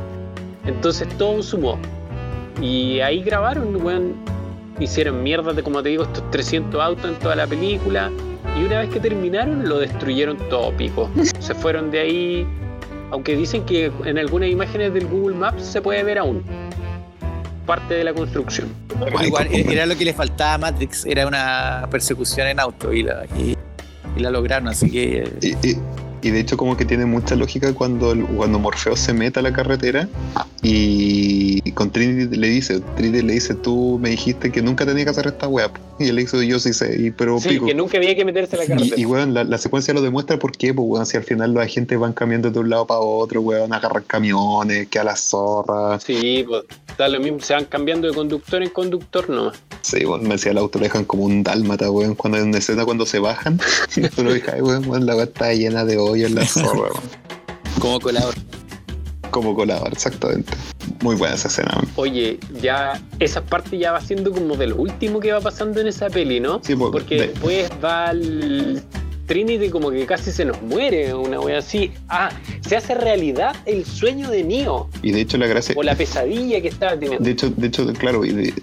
entonces 0.65 1.07
todo 1.17 1.41
sumó. 1.43 1.77
Y 2.61 3.01
ahí 3.01 3.21
grabaron, 3.21 3.83
weón, 3.83 4.15
hicieron 4.79 5.21
mierda 5.23 5.53
de, 5.53 5.63
como 5.63 5.81
te 5.83 5.89
digo, 5.89 6.03
estos 6.03 6.29
300 6.31 6.81
autos 6.81 7.11
en 7.11 7.19
toda 7.19 7.35
la 7.35 7.47
película, 7.47 8.09
y 8.57 8.63
una 8.63 8.79
vez 8.79 8.89
que 8.89 8.99
terminaron 8.99 9.67
lo 9.67 9.79
destruyeron 9.79 10.37
todo 10.49 10.71
pico. 10.71 11.09
Se 11.39 11.53
fueron 11.53 11.91
de 11.91 11.99
ahí 11.99 12.47
aunque 13.11 13.35
dicen 13.35 13.65
que 13.65 13.91
en 14.05 14.17
algunas 14.17 14.49
imágenes 14.49 14.93
del 14.93 15.07
Google 15.07 15.35
Maps 15.35 15.63
se 15.63 15.81
puede 15.81 16.03
ver 16.03 16.17
aún 16.17 16.43
parte 17.65 17.95
de 17.95 18.03
la 18.03 18.13
construcción. 18.13 18.67
Igual 19.25 19.47
e- 19.51 19.71
era 19.71 19.85
lo 19.85 19.97
que 19.97 20.05
le 20.05 20.13
faltaba 20.13 20.53
a 20.53 20.57
Matrix, 20.57 21.05
era 21.05 21.27
una 21.27 21.87
persecución 21.89 22.47
en 22.47 22.59
auto 22.59 22.93
y 22.93 23.03
la, 23.03 23.25
y, 23.37 23.57
y 24.15 24.19
la 24.19 24.29
lograron, 24.29 24.67
así 24.67 24.89
que 24.89 25.23
eh, 25.41 25.57
Y, 25.63 25.75
y- 26.28 26.32
de 26.32 26.39
hecho 26.39 26.57
como 26.57 26.76
que 26.78 26.86
tiene 26.86 27.05
mucha 27.05 27.36
lógica 27.36 27.73
cuando, 27.73 28.13
cuando 28.36 28.59
Morfeo 28.59 28.95
se 28.95 29.13
mete 29.13 29.39
a 29.39 29.43
la 29.43 29.53
carretera 29.53 30.07
y 30.61 31.71
con 31.73 31.91
Trinity 31.91 32.36
le 32.36 32.47
dice, 32.47 32.80
Trinity 32.95 33.21
le 33.23 33.34
dice, 33.34 33.53
tú 33.55 33.99
me 34.01 34.09
dijiste 34.09 34.51
que 34.51 34.61
nunca 34.61 34.86
tenía 34.86 35.03
que 35.03 35.11
hacer 35.11 35.28
esta 35.28 35.47
wea. 35.47 35.71
Y 35.99 36.09
él 36.09 36.15
le 36.15 36.21
dice, 36.23 36.45
yo 36.45 36.59
sí 36.59 36.73
sé, 36.73 36.95
y, 36.99 37.11
pero 37.11 37.39
Sí, 37.39 37.49
pico. 37.49 37.65
que 37.67 37.73
nunca 37.76 37.97
había 37.97 38.15
que 38.15 38.26
meterse 38.26 38.55
a 38.55 38.59
la 38.59 38.65
carretera. 38.65 38.95
Y, 38.97 39.01
y 39.01 39.05
weón, 39.05 39.34
la, 39.34 39.43
la 39.43 39.57
secuencia 39.57 39.93
lo 39.93 40.01
demuestra 40.01 40.38
por 40.39 40.51
qué, 40.57 40.73
pues 40.73 40.86
weón, 40.89 41.05
si 41.05 41.17
al 41.17 41.23
final 41.23 41.53
los 41.53 41.63
agentes 41.63 41.97
van 41.99 42.13
cambiando 42.13 42.49
de 42.51 42.59
un 42.59 42.69
lado 42.69 42.86
para 42.88 42.99
otro, 42.99 43.41
weón, 43.41 43.71
agarran 43.73 44.03
camiones, 44.07 44.88
que 44.88 44.99
a 44.99 45.03
las 45.03 45.19
zorras. 45.21 46.03
Sí, 46.03 46.43
pues 46.47 46.63
da 46.97 47.07
lo 47.09 47.19
mismo, 47.19 47.39
se 47.41 47.53
van 47.53 47.65
cambiando 47.65 48.07
de 48.07 48.13
conductor 48.13 48.61
en 48.63 48.69
conductor 48.69 49.29
nomás. 49.29 49.57
Sí, 49.81 50.05
weón, 50.05 50.23
me 50.23 50.35
decía 50.35 50.51
el 50.51 50.57
auto 50.57 50.79
lo 50.79 50.83
dejan 50.83 51.05
como 51.05 51.23
un 51.23 51.43
dálmata, 51.43 51.89
weón, 51.91 52.15
cuando 52.15 52.37
en 52.39 52.45
una 52.49 52.57
escena 52.57 52.85
cuando 52.85 53.05
se 53.05 53.19
bajan, 53.19 53.59
tú 54.15 54.23
lo 54.23 54.33
dejas, 54.33 54.61
weón, 54.61 54.87
weón, 54.87 55.05
la 55.05 55.15
weá 55.15 55.25
está 55.25 55.53
llena 55.53 55.85
de 55.85 55.97
hoyos 55.97 56.29
en 56.29 56.35
la 56.35 56.45
zorra, 56.45 56.71
weón. 56.91 57.03
como 57.79 57.99
colador. 57.99 58.35
Como 59.31 59.53
colador, 59.55 59.91
exactamente. 59.91 60.53
Muy 61.01 61.15
buena 61.17 61.35
esa 61.35 61.49
escena, 61.49 61.71
weón. 61.75 61.89
Oye, 61.97 62.39
ya 62.61 63.01
esa 63.19 63.41
parte 63.43 63.77
ya 63.77 63.91
va 63.91 63.99
siendo 64.01 64.31
como 64.31 64.55
de 64.55 64.67
lo 64.67 64.77
último 64.77 65.19
que 65.19 65.31
va 65.33 65.41
pasando 65.41 65.81
en 65.81 65.87
esa 65.87 66.09
peli, 66.09 66.39
¿no? 66.39 66.61
Sí, 66.63 66.75
pues, 66.75 66.91
Porque 66.91 67.15
de- 67.15 67.27
después 67.27 67.69
va 67.83 68.11
el 68.11 68.81
Trinity 69.26 69.69
como 69.69 69.91
que 69.91 70.05
casi 70.05 70.32
se 70.32 70.45
nos 70.45 70.61
muere, 70.61 71.13
una 71.13 71.39
wea 71.39 71.59
así. 71.59 71.91
Ah, 72.09 72.30
se 72.61 72.76
hace 72.76 72.95
realidad 72.95 73.55
el 73.65 73.86
sueño 73.86 74.30
de 74.30 74.43
Neo 74.43 74.89
Y 75.01 75.11
de 75.11 75.21
hecho 75.21 75.38
la 75.38 75.47
gracia, 75.47 75.76
o 75.78 75.84
la 75.84 75.95
pesadilla 75.95 76.61
que 76.61 76.67
estaba 76.67 76.97
teniendo. 76.97 77.23
de 77.23 77.32
hecho, 77.32 77.49
de 77.49 77.67
hecho, 77.67 77.91
claro, 77.93 78.26
y 78.26 78.32
de, 78.32 78.53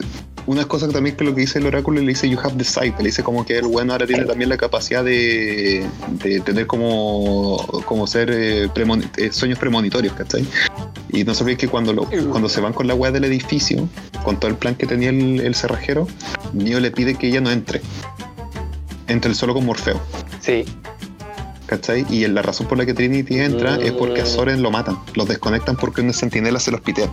una 0.47 0.65
cosa 0.67 0.87
que 0.87 0.93
también 0.93 1.17
que 1.17 1.25
lo 1.25 1.35
que 1.35 1.43
dice 1.43 1.59
el 1.59 1.67
oráculo 1.67 2.01
le 2.01 2.09
dice 2.09 2.29
you 2.29 2.39
have 2.39 2.57
the 2.57 2.65
sight, 2.65 2.97
le 2.99 3.05
dice 3.05 3.23
como 3.23 3.45
que 3.47 3.59
el 3.59 3.67
bueno 3.67 3.93
ahora 3.93 4.07
tiene 4.07 4.25
también 4.25 4.51
la 4.51 4.57
capacidad 4.57 5.05
de, 5.05 5.87
de 6.23 6.41
tener 6.41 6.67
como, 6.67 7.65
como 7.85 8.07
ser 8.07 8.31
eh, 8.33 8.69
eh, 9.17 9.33
sueños 9.33 9.59
premonitorios, 9.59 10.15
¿cachai? 10.15 10.45
Y 11.11 11.25
no 11.25 11.35
sabéis 11.35 11.59
que 11.59 11.69
cuando 11.69 11.93
lo, 11.93 12.05
cuando 12.31 12.49
se 12.49 12.61
van 12.61 12.73
con 12.73 12.87
la 12.87 12.95
weá 12.95 13.13
del 13.13 13.25
edificio, 13.25 13.89
con 14.25 14.41
todo 14.41 14.51
el 14.51 14.57
plan 14.57 14.75
que 14.75 14.87
tenía 14.87 15.11
el, 15.11 15.41
el 15.41 15.55
cerrajero, 15.55 16.09
Neo 16.53 16.81
le 16.81 16.91
pide 16.91 17.15
que 17.15 17.29
ella 17.29 17.41
no 17.41 17.51
entre. 17.51 17.81
Entre 19.09 19.35
solo 19.35 19.55
con 19.55 19.67
Morfeo. 19.67 20.01
Sí. 20.43 20.65
¿Cachai? 21.67 22.05
Y 22.11 22.27
la 22.27 22.43
razón 22.43 22.67
por 22.67 22.77
la 22.77 22.85
que 22.85 22.93
Trinity 22.93 23.39
entra 23.39 23.77
es 23.77 23.93
porque 23.93 24.21
a 24.21 24.27
Soren 24.27 24.63
lo 24.63 24.71
matan. 24.71 24.99
Los 25.15 25.29
desconectan 25.29 25.77
porque 25.77 26.03
unos 26.03 26.17
sentinelas 26.17 26.65
se 26.65 26.73
los 26.73 26.81
pitean. 26.81 27.11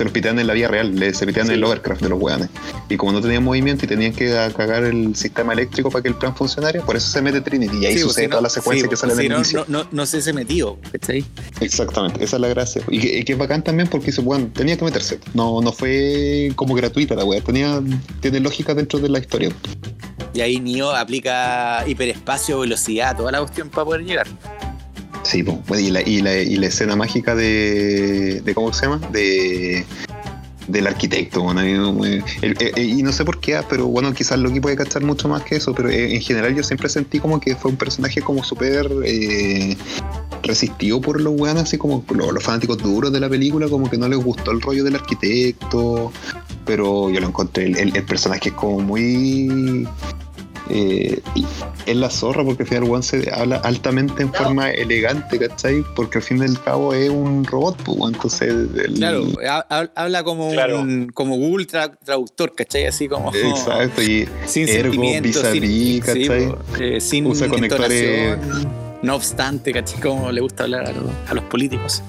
Se 0.00 0.04
los 0.04 0.14
pitean 0.14 0.38
en 0.38 0.46
la 0.46 0.54
vida 0.54 0.66
real, 0.68 0.94
le, 0.98 1.12
se 1.12 1.26
pitean 1.26 1.48
en 1.48 1.52
el 1.56 1.62
overcraft 1.64 2.00
de 2.00 2.08
los 2.08 2.18
weones. 2.18 2.48
Y 2.88 2.96
como 2.96 3.12
no 3.12 3.20
tenían 3.20 3.44
movimiento 3.44 3.84
y 3.84 3.88
tenían 3.88 4.14
que 4.14 4.30
cagar 4.56 4.84
el 4.84 5.14
sistema 5.14 5.52
eléctrico 5.52 5.90
para 5.90 6.00
que 6.00 6.08
el 6.08 6.14
plan 6.14 6.34
funcionara, 6.34 6.80
por 6.86 6.96
eso 6.96 7.06
se 7.10 7.20
mete 7.20 7.42
Trinity. 7.42 7.76
Y 7.82 7.84
ahí 7.84 7.92
Sí, 7.98 7.98
pues, 7.98 8.14
sucede 8.14 8.22
si 8.24 8.28
no- 8.28 8.30
toda 8.30 8.42
la 8.44 8.48
secuencia 8.48 8.84
sí, 8.84 8.88
que 8.88 8.96
sale 8.96 9.12
pues, 9.12 9.18
en 9.18 9.20
si 9.20 9.26
el 9.26 9.32
no, 9.32 9.38
inicio. 9.40 9.64
no, 9.68 9.82
no, 9.84 9.88
no 9.92 10.06
se 10.06 10.22
se 10.22 10.32
metió, 10.32 10.78
¿cachai? 10.90 11.22
Exactamente, 11.60 12.24
esa 12.24 12.36
es 12.36 12.40
la 12.40 12.48
gracia. 12.48 12.80
Y 12.88 12.98
que, 12.98 13.18
y 13.18 13.24
que 13.24 13.32
es 13.34 13.38
bacán 13.38 13.62
también 13.62 13.88
porque 13.90 14.06
dice, 14.06 14.22
bueno, 14.22 14.48
tenía 14.54 14.78
que 14.78 14.86
meterse. 14.86 15.20
No, 15.34 15.60
no 15.60 15.70
fue 15.70 16.50
como 16.56 16.74
gratuita 16.74 17.14
la 17.14 17.24
wea, 17.26 17.42
tenía, 17.42 17.82
tiene 18.20 18.40
lógica 18.40 18.72
dentro 18.74 19.00
de 19.00 19.10
la 19.10 19.18
historia. 19.18 19.50
Y 20.32 20.40
ahí 20.40 20.58
Neo 20.60 20.92
aplica 20.92 21.84
hiperespacio, 21.86 22.60
velocidad, 22.60 23.18
toda 23.18 23.32
la 23.32 23.40
cuestión 23.40 23.68
para 23.68 23.84
poder 23.84 24.04
llegar. 24.06 24.26
Sí, 25.22 25.42
pues, 25.42 25.80
y, 25.80 25.90
la, 25.90 26.00
y, 26.02 26.22
la, 26.22 26.36
y 26.38 26.56
la 26.56 26.66
escena 26.66 26.96
mágica 26.96 27.34
de, 27.34 28.40
de. 28.44 28.54
¿Cómo 28.54 28.72
se 28.72 28.86
llama? 28.86 29.00
De. 29.12 29.84
del 30.66 30.86
arquitecto, 30.86 31.42
bueno, 31.42 31.62
eh, 32.04 32.22
eh, 32.42 32.82
y 32.82 33.02
no 33.02 33.12
sé 33.12 33.24
por 33.24 33.40
qué, 33.40 33.56
ah, 33.56 33.64
pero 33.68 33.86
bueno, 33.86 34.12
quizás 34.14 34.38
Loki 34.38 34.60
puede 34.60 34.76
cachar 34.76 35.02
mucho 35.02 35.28
más 35.28 35.42
que 35.42 35.56
eso, 35.56 35.74
pero 35.74 35.88
eh, 35.90 36.14
en 36.14 36.20
general 36.20 36.54
yo 36.54 36.62
siempre 36.62 36.88
sentí 36.88 37.18
como 37.18 37.40
que 37.40 37.56
fue 37.56 37.70
un 37.72 37.76
personaje 37.76 38.22
como 38.22 38.44
súper 38.44 38.88
resistido 40.42 41.00
por 41.00 41.20
los 41.20 41.38
weones, 41.38 41.64
así 41.64 41.76
como 41.76 42.04
lo- 42.14 42.32
los, 42.32 42.42
fanáticos 42.42 42.78
duros 42.78 43.12
de 43.12 43.20
la 43.20 43.28
película, 43.28 43.68
como 43.68 43.90
que 43.90 43.98
no 43.98 44.08
les 44.08 44.18
gustó 44.18 44.52
el 44.52 44.60
rollo 44.60 44.84
del 44.84 44.94
arquitecto, 44.94 46.12
pero 46.64 47.10
yo 47.10 47.20
lo 47.20 47.26
encontré, 47.28 47.64
el, 47.66 47.76
el- 47.76 47.96
el 47.96 48.04
personaje 48.04 48.48
es 48.50 48.54
como 48.54 48.80
muy... 48.80 49.86
Eh, 50.68 51.20
y 51.34 51.44
es 51.86 51.96
la 51.96 52.10
zorra 52.10 52.44
porque 52.44 52.62
al 52.64 52.68
final 52.68 52.84
Juan 52.84 53.02
se 53.02 53.28
habla 53.32 53.56
altamente 53.56 54.22
en 54.22 54.32
forma 54.32 54.70
elegante, 54.70 55.38
¿cachai? 55.38 55.82
Porque 55.96 56.18
al 56.18 56.24
fin 56.24 56.38
y 56.38 56.42
al 56.42 56.60
cabo 56.62 56.92
es 56.94 57.10
un 57.10 57.44
robot, 57.44 57.76
pues, 57.82 57.98
entonces 58.14 58.48
el- 58.50 58.94
Claro, 58.94 59.24
ha- 59.48 59.66
ha- 59.68 59.90
habla 59.96 60.22
como, 60.22 60.50
Claro. 60.52 60.80
un, 60.80 61.08
como 61.12 61.36
Google 61.36 61.66
tra- 61.66 61.96
traductor, 62.04 62.54
¿cachai? 62.54 62.86
Así 62.86 63.08
como. 63.08 63.34
Exacto, 63.34 64.02
y 64.02 64.28
Sin 64.46 64.68
Ergo, 64.68 64.92
sentimientos, 64.92 65.42
sin, 65.50 65.60
vis-a-vis, 65.62 66.04
sí, 66.04 66.26
¿cachai? 66.26 66.48
po, 66.48 66.58
eh, 66.78 67.00
sin 67.00 67.26
Usa 67.26 67.48
conectores-. 67.48 68.38
No 69.02 69.16
obstante, 69.16 69.72
¿cachai? 69.72 69.98
Como 70.00 70.30
le 70.30 70.40
gusta 70.42 70.64
hablar 70.64 70.86
a 70.86 70.92
los, 70.92 71.10
a 71.28 71.34
los 71.34 71.44
políticos. 71.44 72.02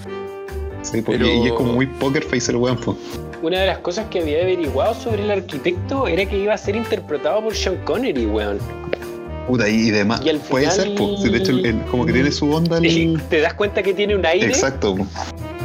Sí, 0.81 1.01
pues, 1.01 1.17
pero- 1.17 1.27
y 1.31 1.47
es 1.47 1.53
como 1.53 1.73
muy 1.73 1.85
poker 1.87 2.23
face 2.23 2.51
el 2.51 2.57
weón, 2.57 2.77
pues. 2.77 2.97
Una 3.41 3.59
de 3.61 3.67
las 3.67 3.79
cosas 3.79 4.05
que 4.09 4.19
había 4.21 4.41
averiguado 4.43 4.93
sobre 4.93 5.23
el 5.23 5.31
arquitecto 5.31 6.07
era 6.07 6.25
que 6.25 6.37
iba 6.37 6.53
a 6.53 6.57
ser 6.57 6.75
interpretado 6.75 7.41
por 7.43 7.55
Sean 7.55 7.77
Connery, 7.85 8.25
weón. 8.27 8.59
Puta, 9.47 9.67
y 9.67 9.89
demás. 9.89 10.21
Y 10.23 10.29
al 10.29 10.37
Puede 10.37 10.69
final- 10.69 10.87
ser, 10.87 10.95
pues. 10.95 11.21
sí, 11.23 11.29
De 11.29 11.37
hecho, 11.39 11.51
el- 11.51 11.65
el- 11.65 11.81
como 11.85 12.05
que 12.05 12.13
tiene 12.13 12.31
su 12.31 12.51
onda. 12.51 12.77
El... 12.77 13.19
te 13.29 13.41
das 13.41 13.53
cuenta 13.55 13.81
que 13.81 13.93
tiene 13.93 14.15
un 14.15 14.25
aire. 14.25 14.45
Exacto. 14.47 14.95
po. 14.95 15.07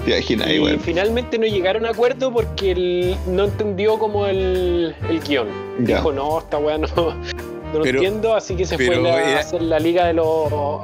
Te 0.04 0.12
imaginas, 0.12 0.48
Y 0.48 0.52
igual. 0.52 0.78
finalmente 0.80 1.36
no 1.38 1.46
llegaron 1.46 1.84
a 1.84 1.90
acuerdo 1.90 2.32
porque 2.32 2.70
él 2.70 3.16
no 3.28 3.44
entendió 3.44 3.98
como 3.98 4.26
el, 4.26 4.94
el 5.10 5.20
guion. 5.20 5.48
Ya. 5.80 5.96
Dijo, 5.96 6.12
no, 6.12 6.38
esta 6.38 6.58
weá 6.58 6.78
no, 6.78 6.86
no 7.72 7.78
lo 7.78 7.84
Pero- 7.84 7.98
entiendo, 7.98 8.34
así 8.34 8.54
que 8.56 8.64
se 8.64 8.76
fue 8.76 8.96
la- 9.00 9.22
era- 9.30 9.36
a 9.38 9.40
hacer 9.40 9.62
la 9.62 9.78
Liga 9.78 10.06
de 10.06 10.14
los 10.14 10.26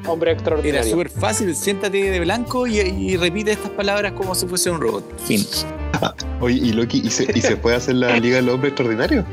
Hombres 0.06 0.22
Era 0.22 0.32
Extraordinarios. 0.32 0.90
súper 0.90 1.08
fácil, 1.10 1.54
siéntate 1.54 2.10
de 2.10 2.20
blanco 2.20 2.66
y, 2.66 2.78
y 2.80 3.16
repite 3.16 3.52
estas 3.52 3.70
palabras 3.70 4.12
como 4.12 4.34
si 4.34 4.46
fuese 4.46 4.70
un 4.70 4.80
robot. 4.80 5.04
Fin. 5.24 5.44
Oye, 6.40 6.56
y 6.56 6.72
Loki, 6.72 7.00
¿y 7.04 7.10
se, 7.10 7.26
y 7.34 7.40
se 7.40 7.56
puede 7.56 7.76
hacer 7.76 7.94
la 7.96 8.18
Liga 8.18 8.36
del 8.36 8.48
Hombre 8.48 8.68
Extraordinario? 8.70 9.24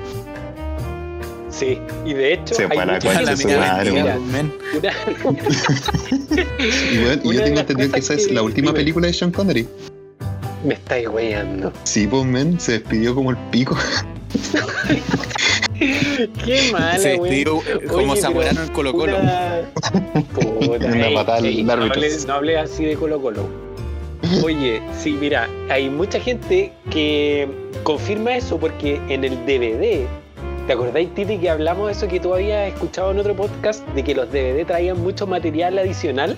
Sí, 1.49 1.77
y 2.05 2.13
de 2.13 2.33
hecho 2.33 2.53
Se 2.55 2.61
hay 2.63 2.67
fue 2.69 2.83
a 2.83 2.85
la 2.85 2.93
mucha 2.93 3.07
concha 3.07 3.21
la 3.23 3.31
de 3.31 3.37
gente- 3.37 3.41
su 3.41 3.47
mina 3.59 3.73
madre, 3.73 3.91
bendiga, 3.91 4.15
weón. 4.15 4.31
men. 4.31 4.53
Y, 6.59 6.95
yo 7.03 7.09
de 7.09 7.41
tengo 7.41 7.59
entendido 7.59 7.91
que 7.91 7.99
esa 7.99 8.13
es 8.13 8.31
la 8.31 8.41
última 8.43 8.67
dime. 8.67 8.79
película 8.79 9.07
de 9.07 9.13
Sean 9.13 9.31
Connery. 9.31 9.67
Me 10.63 10.73
estáis 10.75 11.07
weyando. 11.07 11.71
Sí, 11.83 12.07
pues, 12.07 12.25
men, 12.25 12.59
se 12.59 12.73
despidió 12.73 13.15
como 13.15 13.31
el 13.31 13.37
pico. 13.51 13.77
Qué 16.45 16.69
mala, 16.71 16.97
Se 16.97 17.09
despidió 17.09 17.57
eh, 17.57 17.85
como 17.87 18.15
Zamorano 18.15 18.63
en 18.63 18.69
Colo 18.69 18.93
Colo. 18.93 19.17
Una, 19.17 19.61
Puta, 20.33 20.87
Una 20.87 21.07
ey, 21.07 21.15
patada 21.15 21.37
al 21.37 21.45
ey, 21.45 21.63
no, 21.63 21.73
hables, 21.73 22.27
no 22.27 22.33
hables 22.33 22.57
así 22.57 22.85
de 22.85 22.95
Colo 22.95 23.21
Colo. 23.21 23.47
Oye, 24.43 24.81
sí, 24.97 25.13
mira, 25.19 25.47
hay 25.69 25.89
mucha 25.89 26.19
gente 26.19 26.73
que 26.91 27.47
confirma 27.83 28.35
eso 28.35 28.59
porque 28.59 28.99
en 29.09 29.23
el 29.23 29.37
DVD, 29.45 30.05
¿te 30.67 30.73
acordáis, 30.73 31.13
Titi, 31.15 31.37
que 31.37 31.49
hablamos 31.49 31.87
de 31.87 31.93
eso 31.93 32.07
que 32.07 32.19
tú 32.19 32.33
habías 32.33 32.71
escuchado 32.73 33.11
en 33.11 33.19
otro 33.19 33.35
podcast, 33.35 33.87
de 33.89 34.03
que 34.03 34.13
los 34.13 34.29
DVD 34.29 34.65
traían 34.65 35.01
mucho 35.01 35.25
material 35.25 35.79
adicional? 35.79 36.37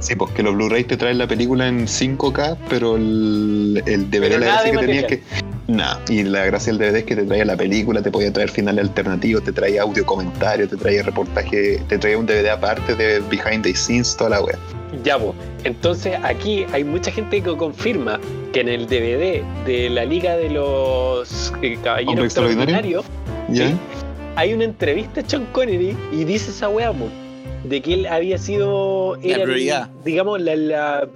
Sí, 0.00 0.14
pues 0.14 0.32
que 0.32 0.42
los 0.42 0.54
Blu-rays 0.54 0.86
te 0.86 0.96
traen 0.96 1.18
la 1.18 1.26
película 1.26 1.68
en 1.68 1.86
5K, 1.86 2.56
pero 2.68 2.96
el, 2.96 3.82
el 3.86 4.10
DVD 4.10 4.20
Pero 4.20 4.38
la 4.38 4.46
gracia 4.46 4.70
que 4.72 4.78
tenías 4.78 5.02
material. 5.02 5.06
que. 5.06 5.50
Nada, 5.72 6.00
y 6.08 6.22
la 6.24 6.44
gracia 6.46 6.72
del 6.72 6.78
DVD 6.80 6.96
es 6.96 7.04
que 7.04 7.14
te 7.14 7.22
traía 7.22 7.44
la 7.44 7.56
película, 7.56 8.02
te 8.02 8.10
podía 8.10 8.32
traer 8.32 8.50
finales 8.50 8.88
alternativos, 8.88 9.44
te 9.44 9.52
traía 9.52 9.82
audio 9.82 10.04
comentario, 10.04 10.68
te 10.68 10.76
traía 10.76 11.02
reportaje, 11.04 11.80
te 11.86 11.96
traía 11.98 12.18
un 12.18 12.26
DVD 12.26 12.48
aparte 12.48 12.96
de 12.96 13.20
behind 13.30 13.62
the 13.62 13.74
scenes, 13.74 14.16
toda 14.16 14.30
la 14.30 14.40
wea. 14.42 14.58
Ya, 15.04 15.16
pues. 15.18 15.34
Entonces 15.62 16.16
aquí 16.24 16.66
hay 16.72 16.82
mucha 16.82 17.12
gente 17.12 17.40
que 17.40 17.56
confirma 17.56 18.18
que 18.52 18.62
en 18.62 18.68
el 18.68 18.86
DVD 18.86 19.44
de 19.64 19.90
la 19.90 20.04
Liga 20.06 20.36
de 20.36 20.50
los 20.50 21.52
eh, 21.62 21.78
Caballeros 21.84 22.24
Extraordinarios. 22.24 23.04
Sí. 23.52 23.76
hay 24.36 24.54
una 24.54 24.64
entrevista 24.64 25.20
a 25.20 25.28
Sean 25.28 25.44
Connery 25.52 25.96
y 26.12 26.24
dice 26.24 26.50
esa 26.50 26.68
weá, 26.68 26.92
po, 26.92 27.06
de 27.64 27.82
que 27.82 27.94
él 27.94 28.06
había 28.06 28.38
sido 28.38 29.16
era 29.22 29.42
prioridad. 29.44 29.90
digamos, 30.04 30.40
la, 30.40 30.56
la, 30.56 31.08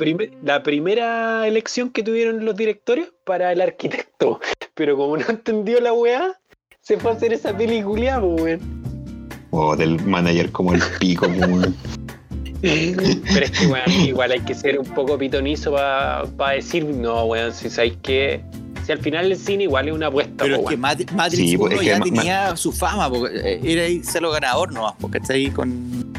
la 0.42 0.62
primera 0.62 1.46
elección 1.48 1.90
que 1.90 2.02
tuvieron 2.02 2.44
los 2.44 2.54
directores 2.56 3.08
para 3.24 3.52
el 3.52 3.60
arquitecto. 3.60 4.40
Pero 4.74 4.96
como 4.96 5.16
no 5.16 5.24
entendió 5.28 5.80
la 5.80 5.92
weá, 5.92 6.38
se 6.80 6.98
fue 6.98 7.12
a 7.12 7.14
hacer 7.14 7.32
esa 7.32 7.56
película, 7.56 8.18
weón. 8.20 8.60
O 9.50 9.76
del 9.76 10.00
manager 10.04 10.50
como 10.50 10.74
el 10.74 10.82
pico, 10.98 11.26
como 11.28 11.62
Pero 12.60 13.44
es 13.46 13.50
que, 13.52 13.66
weón, 13.66 13.90
igual 14.04 14.32
hay 14.32 14.40
que 14.40 14.54
ser 14.54 14.78
un 14.78 14.86
poco 14.86 15.16
pitonizo 15.16 15.72
para 15.72 16.52
decir, 16.54 16.84
no, 16.84 17.24
weón, 17.26 17.52
si 17.52 17.70
sabéis 17.70 17.94
que. 18.02 18.40
Si 18.84 18.92
al 18.92 18.98
final 18.98 19.32
el 19.32 19.38
cine 19.38 19.62
igual 19.62 19.88
es 19.88 19.94
una 19.94 20.08
apuesta, 20.08 20.44
Pero 20.44 20.56
po, 20.56 20.62
es 20.64 20.68
que 20.68 20.74
weón. 20.74 20.80
Mat- 20.82 21.12
Matrix 21.12 21.50
Sí, 21.50 21.56
1 21.56 21.70
es 21.72 21.80
que 21.80 21.86
ya 21.86 21.98
ma- 21.98 22.04
tenía 22.04 22.56
su 22.56 22.70
fama, 22.72 23.08
porque 23.08 23.34
eh, 23.36 23.60
era 23.62 23.88
irse 23.88 24.20
lo 24.20 24.30
ganador 24.30 24.72
nomás, 24.72 24.94
porque 25.00 25.18
está 25.18 25.32
ahí 25.34 25.50
con. 25.50 26.12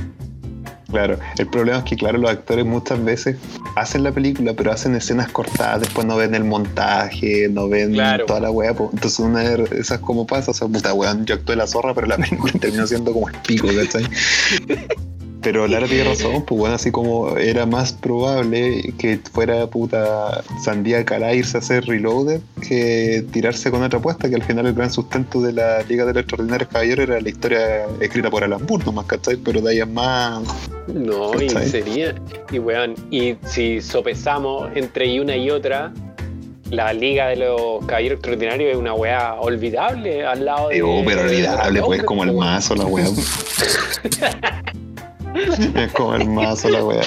Claro, 0.96 1.20
el 1.38 1.48
problema 1.48 1.80
es 1.80 1.84
que, 1.84 1.98
claro, 1.98 2.18
los 2.20 2.32
actores 2.32 2.66
muchas 2.66 3.04
veces 3.04 3.36
hacen 3.76 4.04
la 4.04 4.14
película, 4.14 4.54
pero 4.54 4.72
hacen 4.72 4.96
escenas 4.96 5.30
cortadas, 5.30 5.82
después 5.82 6.08
no 6.08 6.16
ven 6.16 6.34
el 6.36 6.46
montaje, 6.46 7.50
no 7.50 7.68
ven 7.68 7.92
Claro. 7.92 8.26
toda 8.26 8.40
la 8.40 8.50
weá. 8.50 8.74
po. 8.74 8.92
Entonces, 8.94 9.20
una 9.20 9.42
de 9.42 9.68
esas 9.78 10.00
como 10.00 10.26
pasa, 10.26 10.52
o 10.52 10.54
sea, 10.54 10.70
puta 10.70 10.94
weón, 10.94 11.26
yo 11.26 11.36
actué 11.36 11.58
la 11.58 11.68
zorra, 11.68 11.94
pero 11.94 12.08
la 12.08 12.16
película 12.16 12.54
terminó 12.62 12.88
siendo 12.88 13.12
como 13.12 13.28
el 13.28 13.36
pico, 13.46 13.68
¿cachai? 13.76 14.06
Pero 15.46 15.68
Lara 15.68 15.86
tiene 15.86 16.06
razón, 16.06 16.44
pues 16.44 16.60
bueno, 16.60 16.74
así 16.74 16.90
como 16.90 17.38
era 17.38 17.68
más 17.68 17.94
probable 17.94 18.92
que 18.98 19.20
fuera 19.32 19.68
puta 19.68 20.44
Sandía 20.60 21.06
Calá 21.06 21.36
irse 21.36 21.58
a 21.58 21.60
hacer 21.60 21.86
Reloaded 21.86 22.42
que 22.68 23.24
tirarse 23.32 23.70
con 23.70 23.84
otra 23.84 24.00
apuesta, 24.00 24.28
que 24.28 24.34
al 24.34 24.42
final 24.42 24.66
el 24.66 24.74
gran 24.74 24.90
sustento 24.90 25.40
de 25.42 25.54
la 25.54 25.84
Liga 25.84 26.04
de 26.04 26.14
los 26.14 26.22
Extraordinarios 26.22 26.68
Caballeros 26.72 27.08
era 27.08 27.22
la 27.22 27.30
historia 27.30 27.86
escrita 28.02 28.32
por 28.32 28.44
Alan 28.44 28.66
Moore, 28.68 28.86
nomás, 28.86 29.06
¿cachai? 29.06 29.36
Pero 29.38 29.62
de 29.62 29.70
ahí 29.70 29.82
en 29.82 29.94
más 29.94 30.42
No, 30.88 31.40
y 31.40 31.48
sería. 31.48 32.16
Y 32.52 32.58
weón, 32.58 32.96
y 33.12 33.36
si 33.46 33.82
sopesamos 33.82 34.72
entre 34.74 35.22
una 35.22 35.38
y 35.38 35.52
otra, 35.52 35.94
la 36.72 36.92
Liga 36.92 37.28
de 37.28 37.36
los 37.36 37.86
Caballeros 37.86 38.16
Extraordinarios 38.16 38.72
es 38.72 38.78
una 38.78 38.96
weá 38.96 39.36
olvidable 39.36 40.26
al 40.26 40.44
lado 40.44 40.70
de. 40.70 40.78
Eh, 40.78 40.82
oh, 40.82 41.04
pero 41.06 41.22
olvidable, 41.22 41.84
pues 41.84 42.02
como 42.02 42.24
el 42.24 42.34
más 42.34 42.68
mazo 42.68 42.76
la 42.76 42.86
weá. 42.86 43.06
es 45.36 45.92
como 45.94 46.16
el 46.16 46.30
mazo 46.30 46.70
la 46.70 46.84
weá. 46.84 47.02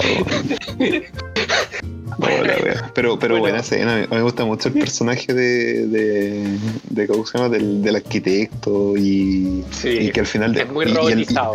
la 2.19 2.57
weá. 2.57 2.91
Pero, 2.93 3.17
pero 3.19 3.35
Bueno. 3.35 3.39
buena 3.39 3.59
escena, 3.59 3.95
me, 3.95 4.07
me 4.07 4.21
gusta 4.21 4.45
mucho 4.45 4.67
el 4.69 4.75
personaje 4.75 5.33
de, 5.33 5.87
de, 5.87 6.57
de 6.89 7.07
¿cómo 7.07 7.25
se 7.25 7.37
llama? 7.37 7.49
Del, 7.49 7.81
del 7.81 7.95
arquitecto 7.95 8.95
y, 8.97 9.63
Sí, 9.71 9.89
y 9.89 10.11
que 10.11 10.19
al 10.21 10.25
final 10.25 10.53
de- 10.53 10.61
es 10.61 10.71
muy 10.71 10.85
y- 10.85 10.89
y 10.89 10.91
el- 10.91 10.97
y- 10.97 10.97
robotizado. 11.25 11.53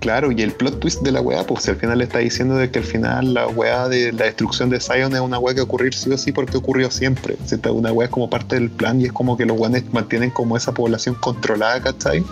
claro, 0.00 0.32
y 0.32 0.40
el 0.42 0.52
plot 0.52 0.80
twist 0.80 1.02
de 1.02 1.12
la 1.12 1.20
weá, 1.20 1.44
pues 1.46 1.68
al 1.68 1.76
final 1.76 1.98
le 1.98 2.04
está 2.04 2.18
diciendo 2.18 2.56
de 2.56 2.70
que 2.70 2.78
al 2.78 2.84
final 2.84 3.34
la 3.34 3.46
weá 3.48 3.88
de 3.88 4.12
la 4.12 4.24
destrucción 4.24 4.70
de 4.70 4.80
Zion 4.80 5.12
es 5.14 5.20
una 5.20 5.38
weá 5.38 5.54
que 5.54 5.60
ocurrir 5.60 5.92
sí 5.94 6.10
o 6.10 6.16
sí 6.16 6.32
porque 6.32 6.56
ocurrió 6.56 6.90
siempre. 6.90 7.36
Esta- 7.44 7.70
una 7.72 7.92
weá 7.92 8.06
es 8.06 8.10
como 8.12 8.30
parte 8.30 8.56
del 8.56 8.70
plan 8.70 9.00
y 9.00 9.04
es 9.06 9.12
como 9.12 9.36
que 9.36 9.44
los 9.44 9.58
weones 9.58 9.84
mantienen 9.92 10.30
como 10.30 10.56
esa 10.56 10.72
población 10.72 11.14
controlada, 11.16 11.80
¿cachai? 11.82 12.24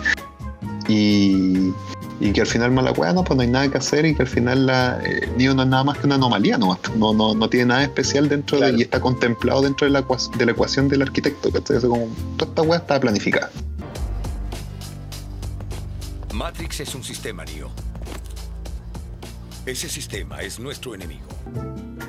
Y, 0.87 1.71
y 2.21 2.31
que 2.33 2.41
al 2.41 2.47
final 2.47 2.71
mala 2.71 2.91
weá, 2.91 3.13
no, 3.13 3.23
pues 3.23 3.35
no 3.37 3.41
hay 3.43 3.47
nada 3.49 3.71
que 3.71 3.77
hacer 3.77 4.05
y 4.05 4.13
que 4.15 4.23
al 4.23 4.27
final 4.27 4.65
la, 4.65 4.99
eh, 5.05 5.29
Neo 5.37 5.53
no 5.53 5.61
es 5.63 5.69
nada 5.69 5.83
más 5.85 5.97
que 5.97 6.05
una 6.05 6.15
anomalía, 6.15 6.57
no, 6.57 6.77
no, 6.97 7.13
no, 7.13 7.33
no 7.33 7.49
tiene 7.49 7.67
nada 7.67 7.83
especial 7.83 8.27
dentro 8.27 8.57
Claro. 8.57 8.73
de 8.73 8.79
y 8.79 8.81
está 8.83 8.99
contemplado 8.99 9.61
dentro 9.61 9.85
de 9.87 9.91
la, 9.91 10.01
ecuac- 10.05 10.35
de 10.35 10.45
la 10.45 10.51
ecuación 10.51 10.89
del 10.89 11.01
arquitecto, 11.01 11.49
¿cachai? 11.51 11.77
Eso 11.77 11.89
como, 11.89 12.07
toda 12.37 12.49
esta 12.51 12.61
weá 12.63 12.79
está 12.79 12.99
planificada. 12.99 13.49
Matrix 16.33 16.79
es 16.81 16.95
un 16.95 17.03
sistema, 17.03 17.43
Neo. 17.45 17.69
Ese 19.65 19.89
sistema 19.89 20.41
es 20.41 20.59
nuestro 20.59 20.95
enemigo. 20.95 21.27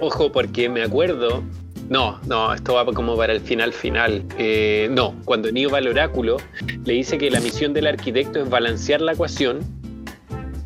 Ojo, 0.01 0.31
porque 0.33 0.69
me 0.69 0.83
acuerdo. 0.83 1.43
No, 1.89 2.21
no, 2.27 2.55
esto 2.55 2.75
va 2.75 2.85
como 2.87 3.17
para 3.17 3.33
el 3.33 3.41
final 3.41 3.73
final. 3.73 4.25
Eh, 4.39 4.89
no, 4.93 5.15
cuando 5.25 5.51
Neo 5.51 5.71
va 5.71 5.79
al 5.79 5.89
oráculo, 5.89 6.37
le 6.85 6.95
dice 6.95 7.19
que 7.19 7.31
la 7.31 7.41
misión 7.41 7.73
del 7.75 7.87
arquitecto 7.89 8.41
es 8.43 8.49
balancear 8.49 9.01
la 9.01 9.13
ecuación 9.13 9.61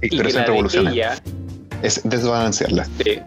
y 0.07 0.11
Pero 0.17 0.23
que 0.23 0.29
es 0.29 0.35
la 0.35 0.45
de 0.83 0.91
ella, 0.93 1.15
Es 1.83 2.01
desbalancearla. 2.05 2.85
sí, 2.85 3.19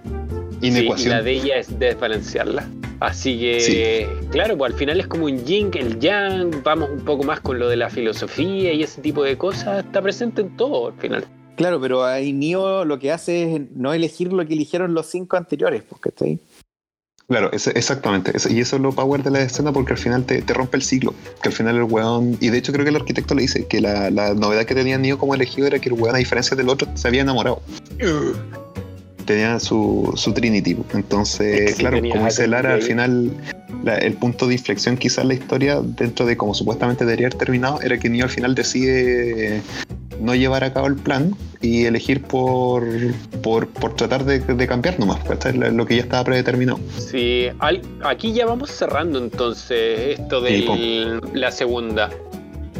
y 0.61 0.67
Inecuación. 0.67 1.09
la 1.11 1.21
de 1.21 1.31
ella 1.33 1.57
es 1.57 1.77
desbalancearla. 1.79 2.67
Así 2.99 3.39
que, 3.39 3.59
Sí. 3.61 4.27
claro, 4.31 4.57
pues 4.57 4.73
al 4.73 4.79
final 4.79 4.99
es 4.99 5.05
como 5.07 5.25
un 5.25 5.45
yin, 5.45 5.69
el 5.75 5.99
yang, 5.99 6.63
vamos 6.63 6.89
un 6.89 7.01
poco 7.05 7.23
más 7.23 7.39
con 7.41 7.59
lo 7.59 7.69
de 7.69 7.77
la 7.77 7.89
filosofía 7.91 8.73
y 8.73 8.81
ese 8.81 9.01
tipo 9.01 9.23
de 9.23 9.37
cosas, 9.37 9.85
está 9.85 10.01
presente 10.01 10.41
en 10.41 10.57
todo 10.57 10.87
al 10.87 10.93
final. 10.93 11.25
Claro, 11.57 11.79
pero 11.79 12.03
ahí 12.05 12.33
Neo 12.33 12.85
lo 12.85 12.97
que 12.99 13.11
hace 13.11 13.55
es 13.55 13.61
no 13.75 13.93
elegir 13.93 14.33
lo 14.33 14.45
que 14.47 14.53
eligieron 14.53 14.93
los 14.95 15.05
cinco 15.07 15.37
anteriores, 15.37 15.83
porque 15.87 16.09
está 16.09 16.25
ahí. 16.25 16.39
Claro, 17.27 17.51
ese- 17.51 17.71
exactamente. 17.71 18.31
Y 18.49 18.59
eso 18.61 18.77
es 18.77 18.81
lo 18.81 18.93
power 18.93 19.21
de 19.21 19.31
la 19.31 19.41
escena 19.41 19.73
porque 19.73 19.91
al 19.93 19.99
final 19.99 20.23
te, 20.25 20.41
te 20.41 20.53
rompe 20.53 20.77
el 20.77 20.83
ciclo. 20.83 21.13
Que 21.41 21.49
al 21.49 21.53
final 21.53 21.75
el 21.75 21.83
weón. 21.83 22.37
Y 22.39 22.49
de 22.49 22.57
hecho 22.57 22.71
creo 22.71 22.85
que 22.85 22.89
el 22.89 22.95
arquitecto 22.95 23.35
le 23.35 23.41
dice 23.41 23.65
que 23.65 23.81
la, 23.81 24.09
la 24.09 24.33
novedad 24.33 24.63
que 24.65 24.73
tenía 24.75 24.97
Neo 24.97 25.17
como 25.17 25.35
elegido 25.35 25.67
era 25.67 25.79
que 25.79 25.89
el 25.89 25.93
weón, 25.95 26.15
a 26.15 26.19
diferencia 26.19 26.55
del 26.55 26.69
otro, 26.69 26.87
se 26.95 27.07
había 27.07 27.21
enamorado. 27.23 27.61
Tenía 29.25 29.59
su, 29.59 30.13
su 30.15 30.33
Trinity. 30.33 30.77
Entonces, 30.93 31.71
Sí, 31.75 31.79
claro, 31.81 31.99
como 32.09 32.25
dice 32.25 32.47
Lara, 32.47 32.73
al 32.75 32.81
final 32.81 33.31
la- 33.83 33.97
el 33.97 34.13
punto 34.13 34.47
de 34.47 34.53
inflexión 34.53 34.95
quizás 34.95 35.19
en 35.23 35.27
la 35.27 35.33
historia, 35.33 35.81
dentro 35.81 36.25
de 36.25 36.37
como 36.37 36.53
supuestamente 36.53 37.03
debería 37.03 37.27
haber 37.27 37.37
terminado, 37.37 37.81
era 37.81 37.97
que 37.99 38.07
Neo 38.09 38.23
al 38.23 38.31
final 38.31 38.55
decide 38.55 39.61
no 40.19 40.35
llevar 40.35 40.63
a 40.63 40.73
cabo 40.73 40.87
el 40.87 40.95
plan 40.95 41.35
y 41.61 41.85
elegir 41.85 42.21
por, 42.23 42.85
por, 43.41 43.67
por 43.67 43.95
tratar 43.95 44.23
de, 44.25 44.39
de 44.39 44.67
cambiar 44.67 44.99
nomás, 44.99 45.23
¿cachai? 45.23 45.53
Lo 45.57 45.69
lo 45.71 45.85
que 45.85 45.95
ya 45.95 46.01
estaba 46.03 46.23
predeterminado. 46.23 46.79
Sí, 46.97 47.47
al- 47.59 47.81
aquí 48.03 48.33
ya 48.33 48.45
vamos 48.45 48.69
cerrando 48.71 49.19
entonces 49.19 50.19
esto 50.19 50.45
Sí, 50.45 50.65
de 50.65 51.19
la 51.33 51.51
segunda. 51.51 52.09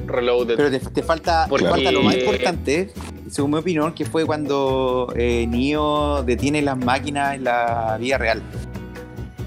Reloaded. 0.06 0.56
Pero 0.56 0.72
te, 0.72 0.80
te 0.80 1.04
falta, 1.04 1.44
te 1.46 1.50
Porque- 1.50 1.66
falta 1.68 1.92
lo 1.92 2.02
más 2.02 2.16
importante, 2.16 2.94
según 3.30 3.52
mi 3.52 3.58
opinión, 3.58 3.94
que 3.94 4.06
fue 4.06 4.26
cuando 4.26 5.12
eh, 5.18 5.46
Neo 5.50 6.24
detiene 6.24 6.62
las 6.62 6.78
máquinas 6.78 7.36
en 7.36 7.44
la 7.44 7.98
vida 8.00 8.18
real. 8.18 8.42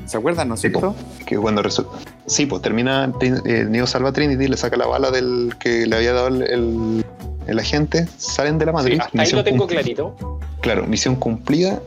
¿Se 0.05 0.17
acuerdan, 0.19 0.49
no 0.49 0.55
es 0.55 0.61
Sí, 0.61 0.69
cierto? 0.69 0.95
que 1.27 1.37
cuando 1.39 1.63
resulta. 1.63 1.93
Sí, 2.27 2.45
pues 2.47 2.61
termina. 2.63 3.11
Eh, 3.23 3.65
Neo 3.71 3.87
salva 3.87 4.11
a 4.11 4.13
Trinity, 4.13 4.49
le 4.49 4.57
saca 4.57 4.77
la 4.77 4.87
bala 4.87 5.11
del 5.11 5.55
que 5.59 5.87
le 5.87 5.97
había 5.97 6.13
dado 6.13 6.29
el, 6.29 6.43
el- 6.43 7.05
el 7.51 7.59
agente, 7.59 8.07
salen 8.19 8.59
de 8.59 8.67
la 8.67 8.73
Sí, 8.73 8.77
Matrix. 8.77 9.01
hasta 9.07 9.23
ahí 9.23 9.31
lo 9.33 9.45
tengo 9.45 9.67
clarito. 9.67 10.15
Claro, 10.61 10.87
misión 10.87 11.17
cumplida. 11.17 11.81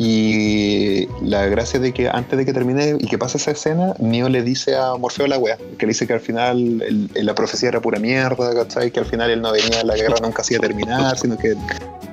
Y 0.00 1.08
la 1.22 1.46
gracia 1.46 1.80
de 1.80 1.92
que 1.92 2.08
antes 2.08 2.38
de 2.38 2.44
que 2.46 2.52
termine 2.52 2.96
y 3.00 3.06
que 3.08 3.18
pase 3.18 3.36
esa 3.38 3.50
escena, 3.50 3.94
Neo 3.98 4.28
le 4.28 4.42
dice 4.42 4.76
a 4.76 4.94
Morfeo 4.96 5.26
la 5.26 5.38
wea, 5.38 5.56
que 5.76 5.86
le 5.86 5.90
dice 5.90 6.06
que 6.06 6.12
al 6.12 6.20
final 6.20 6.82
el- 6.82 7.10
la 7.26 7.34
profecía 7.34 7.68
era 7.70 7.80
pura 7.80 7.98
mierda, 7.98 8.54
¿cachai? 8.54 8.92
Que 8.92 9.00
al 9.00 9.06
final 9.06 9.28
él 9.30 9.42
no 9.42 9.50
venía, 9.50 9.82
la 9.82 9.96
guerra 9.96 10.14
nunca 10.22 10.44
se 10.44 10.54
iba 10.54 10.64
a 10.64 10.68
terminar, 10.68 11.18
sino 11.18 11.36
que 11.36 11.54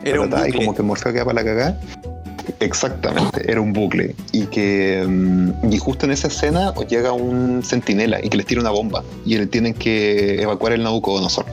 Era 0.04 0.20
un 0.22 0.30
¿verdad? 0.32 0.46
y 0.46 0.52
bucle. 0.52 0.66
como 0.66 0.76
que 0.76 0.82
Morfeo 0.84 1.14
queda 1.14 1.26
para 1.26 1.36
la 1.36 1.44
cagada. 1.46 1.80
Exactamente, 2.60 3.52
era 3.52 3.62
un 3.62 3.72
bucle. 3.74 4.16
Y 4.32 4.46
que 4.48 5.04
mm, 5.08 5.72
y 5.72 5.78
justo 5.78 6.06
en 6.06 6.12
esa 6.12 6.28
escena 6.28 6.74
llega 6.90 7.12
un 7.12 7.62
centinela 7.64 8.20
y 8.24 8.30
que 8.30 8.38
les 8.38 8.46
tira 8.46 8.62
una 8.62 8.72
bomba. 8.72 9.04
Y 9.26 9.38
le 9.38 9.46
tienen 9.48 9.74
que 9.76 10.42
evacuar 10.42 10.74
el 10.74 10.82
Nabucodonosor. 10.84 11.46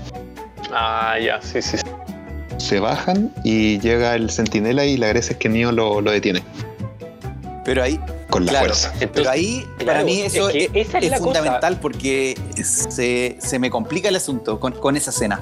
Ah, 0.70 1.16
ya, 1.18 1.40
sí, 1.42 1.60
sí. 1.62 1.76
Se 2.58 2.78
bajan 2.80 3.32
y 3.44 3.78
llega 3.80 4.14
el 4.14 4.30
centinela 4.30 4.84
y 4.84 4.96
la 4.96 5.08
gracia 5.08 5.32
es 5.32 5.38
que 5.38 5.48
Neo 5.48 5.72
lo, 5.72 6.00
lo 6.00 6.10
detiene 6.12 6.42
Pero 7.64 7.82
ahí, 7.82 7.98
con 8.30 8.44
la 8.46 8.52
Claro. 8.52 8.66
fuerza. 8.66 8.92
pero 9.12 9.30
ahí 9.30 9.64
para 9.78 9.84
claro, 9.84 10.04
mí 10.06 10.20
eso 10.20 10.48
es 10.48 10.54
es, 10.56 10.70
que 10.70 10.80
esa 10.80 10.98
es 10.98 11.04
es 11.04 11.10
la 11.10 11.18
cosa. 11.18 11.24
fundamental 11.40 11.78
porque 11.80 12.38
se, 12.62 13.36
se 13.40 13.58
me 13.58 13.70
complica 13.70 14.08
el 14.08 14.16
asunto 14.16 14.60
con, 14.60 14.72
con 14.74 14.96
esa 14.96 15.10
escena. 15.10 15.40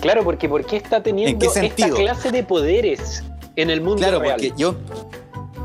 Claro, 0.00 0.22
porque 0.24 0.48
¿por 0.48 0.64
qué 0.66 0.76
está 0.76 1.02
teniendo 1.02 1.46
¿En 1.46 1.52
qué 1.52 1.66
esta 1.66 1.88
clase 1.90 2.30
de 2.30 2.42
poderes 2.42 3.24
en 3.56 3.70
el 3.70 3.80
mundo 3.80 3.98
Claro, 4.02 4.20
real? 4.20 4.34
porque 4.34 4.52
yo. 4.56 4.76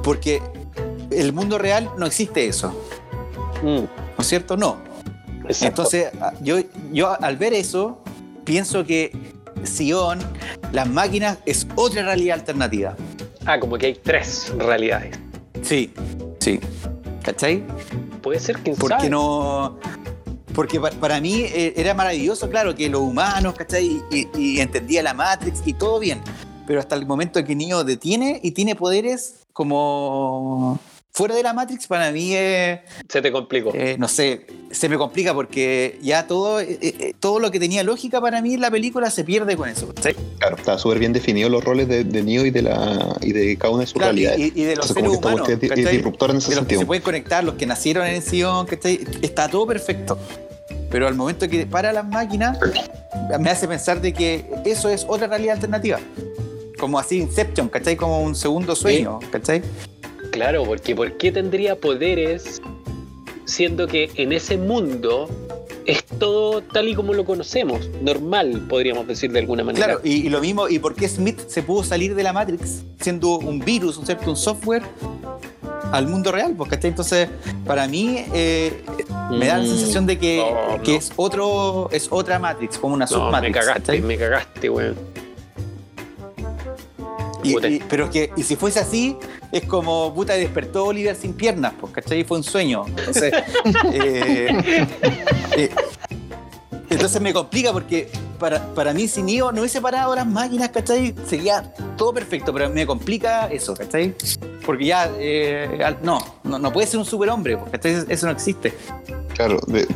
Porque 0.03 0.41
el 1.11 1.33
mundo 1.33 1.57
real 1.57 1.89
no 1.97 2.05
existe 2.05 2.47
eso, 2.47 2.73
Mm, 3.61 3.77
¿no 3.77 3.87
es 4.17 4.25
cierto? 4.27 4.57
No. 4.57 4.77
exacto. 5.47 5.65
Entonces, 5.67 6.07
yo, 6.41 6.57
yo 6.91 7.21
al 7.21 7.37
ver 7.37 7.53
eso, 7.53 8.00
pienso 8.43 8.85
que 8.85 9.11
Sion, 9.63 10.19
las 10.71 10.89
máquinas, 10.89 11.37
es 11.45 11.67
otra 11.75 12.03
realidad 12.03 12.39
alternativa. 12.39 12.95
Ah, 13.45 13.59
como 13.59 13.77
que 13.77 13.87
hay 13.87 13.93
tres 13.95 14.51
realidades. 14.57 15.17
Sí, 15.61 15.91
sí. 16.39 16.59
¿Cachai? 17.23 17.63
Puede 18.21 18.39
ser, 18.39 18.57
quién 18.59 18.75
Porque 18.75 18.95
sabe. 18.97 19.09
no. 19.09 19.77
Porque 20.53 20.79
pa- 20.79 20.91
para 20.91 21.21
mí 21.21 21.43
eh, 21.43 21.73
era 21.77 21.93
maravilloso, 21.93 22.49
claro, 22.49 22.75
que 22.75 22.89
los 22.89 23.01
humanos, 23.01 23.53
¿cachai? 23.55 24.01
Y, 24.11 24.27
y 24.37 24.59
entendía 24.59 25.01
la 25.03 25.13
Matrix 25.13 25.61
y 25.65 25.73
todo 25.73 25.99
bien. 25.99 26.19
Pero 26.67 26.79
hasta 26.79 26.95
el 26.95 27.05
momento 27.05 27.39
en 27.39 27.45
que 27.45 27.55
Neo 27.55 27.83
detiene 27.83 28.39
y 28.43 28.51
tiene 28.51 28.75
poderes 28.75 29.35
como 29.53 30.79
fuera 31.21 31.35
de 31.35 31.43
la 31.43 31.53
Matrix, 31.53 31.85
para 31.87 32.11
mí 32.11 32.33
es. 32.35 32.79
Se 33.07 33.21
te 33.21 33.31
complicó. 33.31 33.71
Eh, 33.75 33.95
no 33.99 34.07
sé, 34.07 34.47
se 34.71 34.89
me 34.89 34.97
complica 34.97 35.33
porque 35.35 35.99
ya 36.01 36.25
todo, 36.25 36.59
eh, 36.59 36.77
eh, 36.81 37.13
todo 37.19 37.39
lo 37.39 37.51
que 37.51 37.59
tenía 37.59 37.83
lógica 37.83 38.19
para 38.19 38.41
mí 38.41 38.55
en 38.55 38.61
la 38.61 38.71
película 38.71 39.09
se 39.11 39.23
pierde 39.23 39.55
con 39.55 39.69
eso. 39.69 39.87
¿cachai? 39.93 40.15
Claro, 40.39 40.55
está 40.55 40.77
súper 40.79 40.97
bien 40.99 41.13
definido 41.13 41.47
los 41.49 41.63
roles 41.63 41.87
de, 41.87 42.03
de 42.03 42.23
Neo 42.23 42.45
y 42.45 42.49
de, 42.49 42.63
la, 42.63 43.15
y 43.21 43.33
de 43.33 43.55
cada 43.57 43.73
una 43.73 43.81
de 43.81 43.87
sus 43.87 43.93
Claro, 43.99 44.17
y, 44.17 44.25
realidades. 44.25 44.39
y 44.57 44.63
de 44.63 44.75
los 44.75 44.89
Entonces, 44.89 44.95
seres 44.95 45.11
que 45.11 45.17
humanos, 45.17 45.49
es- 45.49 45.63
es 45.63 45.69
¿cachai? 45.69 45.95
disruptora 45.97 46.31
en 46.33 46.37
ese 46.39 46.49
de 46.49 46.55
los 46.55 46.63
que 46.65 46.69
se 46.69 46.75
sentido. 46.75 46.87
pueden 46.87 47.03
conectar, 47.03 47.43
los 47.43 47.53
que 47.55 47.65
nacieron 47.67 48.07
en 48.07 48.21
Sion, 48.23 48.65
¿cachai? 48.65 48.99
está 49.21 49.47
todo 49.47 49.67
perfecto. 49.67 50.17
Pero 50.89 51.07
al 51.07 51.13
momento 51.15 51.47
que 51.47 51.65
para 51.67 51.93
las 51.93 52.05
máquinas, 52.07 52.57
me 53.39 53.49
hace 53.49 53.67
pensar 53.67 54.01
de 54.01 54.11
que 54.13 54.45
eso 54.65 54.89
es 54.89 55.05
otra 55.07 55.27
realidad 55.27 55.55
alternativa. 55.55 55.99
Como 56.79 56.97
así 56.99 57.17
Inception, 57.19 57.69
¿cachai? 57.69 57.95
Como 57.95 58.21
un 58.23 58.33
segundo 58.35 58.75
sueño, 58.75 59.19
¿cachai? 59.31 59.61
Claro, 60.31 60.63
porque 60.63 60.95
¿por 60.95 61.17
qué 61.17 61.31
tendría 61.31 61.75
poderes 61.79 62.61
siendo 63.45 63.87
que 63.87 64.09
en 64.15 64.31
ese 64.31 64.57
mundo 64.57 65.27
es 65.85 66.05
todo 66.05 66.61
tal 66.61 66.87
y 66.87 66.95
como 66.95 67.13
lo 67.13 67.25
conocemos? 67.25 67.89
Normal, 68.01 68.65
podríamos 68.69 69.07
decir 69.07 69.31
de 69.31 69.39
alguna 69.39 69.63
manera. 69.63 69.85
Claro, 69.85 70.01
y, 70.03 70.25
y 70.25 70.29
lo 70.29 70.39
mismo, 70.39 70.69
¿y 70.69 70.79
por 70.79 70.95
qué 70.95 71.07
Smith 71.09 71.39
se 71.47 71.63
pudo 71.63 71.83
salir 71.83 72.15
de 72.15 72.23
la 72.23 72.31
Matrix 72.33 72.83
siendo 72.99 73.37
un 73.39 73.59
virus, 73.59 73.97
un 73.97 74.05
cierto, 74.05 74.29
un 74.29 74.37
software 74.37 74.83
al 75.91 76.07
mundo 76.07 76.31
real? 76.31 76.55
¿cachai? 76.69 76.89
Entonces, 76.91 77.27
para 77.65 77.87
mí, 77.87 78.23
eh, 78.33 78.83
me 79.31 79.47
da 79.47 79.57
la 79.57 79.63
Mm, 79.63 79.67
sensación 79.67 80.05
de 80.05 80.17
que, 80.17 80.37
no, 80.77 80.81
que 80.83 80.91
no. 80.93 80.97
es 80.97 81.11
otro, 81.17 81.89
es 81.91 82.07
otra 82.09 82.39
Matrix, 82.39 82.77
como 82.77 82.93
una 82.95 83.05
No, 83.05 83.17
me 83.17 83.25
submatrix. 83.25 83.53
cagaste, 83.57 83.81
¿cachai? 83.81 84.01
me 84.01 84.17
cagaste, 84.17 84.69
weón. 84.69 84.95
Y- 87.43 87.53
Puta. 87.53 87.67
y- 87.67 87.81
pero 87.89 88.09
que, 88.09 88.31
y 88.37 88.43
si 88.43 88.55
fuese 88.55 88.79
así, 88.79 89.17
es 89.51 89.63
como 89.65 90.13
puta 90.13 90.33
despertó 90.33 90.85
Oliver 90.85 91.15
sin 91.15 91.33
piernas, 91.33 91.73
pues, 91.79 91.93
¿cachai? 91.93 92.23
Fue 92.23 92.37
un 92.37 92.43
sueño. 92.43 92.85
Entonces, 92.87 93.33
eh, 93.93 94.85
eh, 95.57 95.69
entonces 96.89 97.21
me 97.21 97.33
complica 97.33 97.71
porque 97.71 98.09
para, 98.39 98.73
para 98.73 98.93
mí, 98.93 99.07
si 99.07 99.21
Neo 99.23 99.51
no 99.51 99.61
hubiese 99.61 99.81
parado 99.81 100.15
las 100.15 100.27
máquinas, 100.27 100.69
¿cachai? 100.69 101.13
Sería 101.27 101.73
todo 101.97 102.13
perfecto, 102.13 102.53
pero 102.53 102.69
me 102.69 102.85
complica 102.85 103.47
eso, 103.47 103.73
¿cachai? 103.73 104.13
Porque 104.65 104.85
ya, 104.85 105.09
eh, 105.17 105.79
no, 106.03 106.19
no, 106.43 106.59
no 106.59 106.71
puede 106.73 106.87
ser 106.87 106.99
un 106.99 107.05
superhombre, 107.05 107.57
pues, 107.57 107.71
¿cachai? 107.71 108.05
Eso 108.09 108.25
no 108.25 108.31
existe. 108.31 108.73
Claro, 109.35 109.59
de- 109.67 109.87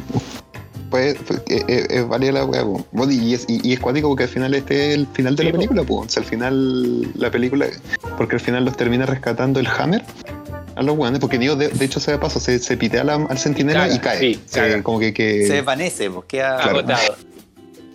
pues, 0.90 1.18
pues, 1.28 1.42
eh, 1.50 1.64
eh, 1.68 1.88
es 1.90 2.08
válida 2.08 2.32
la 2.32 2.46
weá. 2.46 2.64
Bueno, 2.92 3.12
y, 3.12 3.34
es, 3.34 3.46
y, 3.50 3.68
y 3.68 3.74
es 3.74 3.80
cuático 3.80 4.08
porque 4.08 4.24
al 4.24 4.30
final 4.30 4.54
este 4.54 4.92
es 4.92 4.96
el 4.96 5.08
final 5.08 5.36
de 5.36 5.44
Sí, 5.44 5.48
la 5.50 5.54
película, 5.58 5.84
pues. 5.84 6.06
O 6.06 6.10
sea, 6.10 6.24
al 6.24 6.30
final 6.30 7.12
la 7.20 7.30
película, 7.32 7.66
porque 8.18 8.36
al 8.36 8.42
final 8.42 8.66
los 8.66 8.76
termina 8.78 9.06
rescatando 9.06 9.60
el 9.60 9.68
Hammer 9.68 10.04
a 10.76 10.84
los 10.84 10.98
weones, 10.98 11.20
porque 11.20 11.38
Neo 11.40 11.56
de, 11.56 11.70
de 11.70 11.86
hecho 11.86 12.00
se 12.00 12.12
da 12.12 12.20
paso, 12.20 12.40
se, 12.40 12.60
se 12.60 12.76
pitea 12.78 13.04
la- 13.04 13.16
al 13.16 13.38
centinela 13.38 13.82
Caga, 13.82 13.96
y 13.96 14.00
cae. 14.00 14.20
sí, 14.20 14.42
Se- 14.46 14.84
como 14.84 15.00
que, 15.00 15.14
que- 15.14 15.48
Se 15.48 15.54
desvanece, 15.54 16.10
pues 16.12 16.26
queda. 16.28 16.58
Claro. 16.58 16.80
Agotado. 16.80 17.16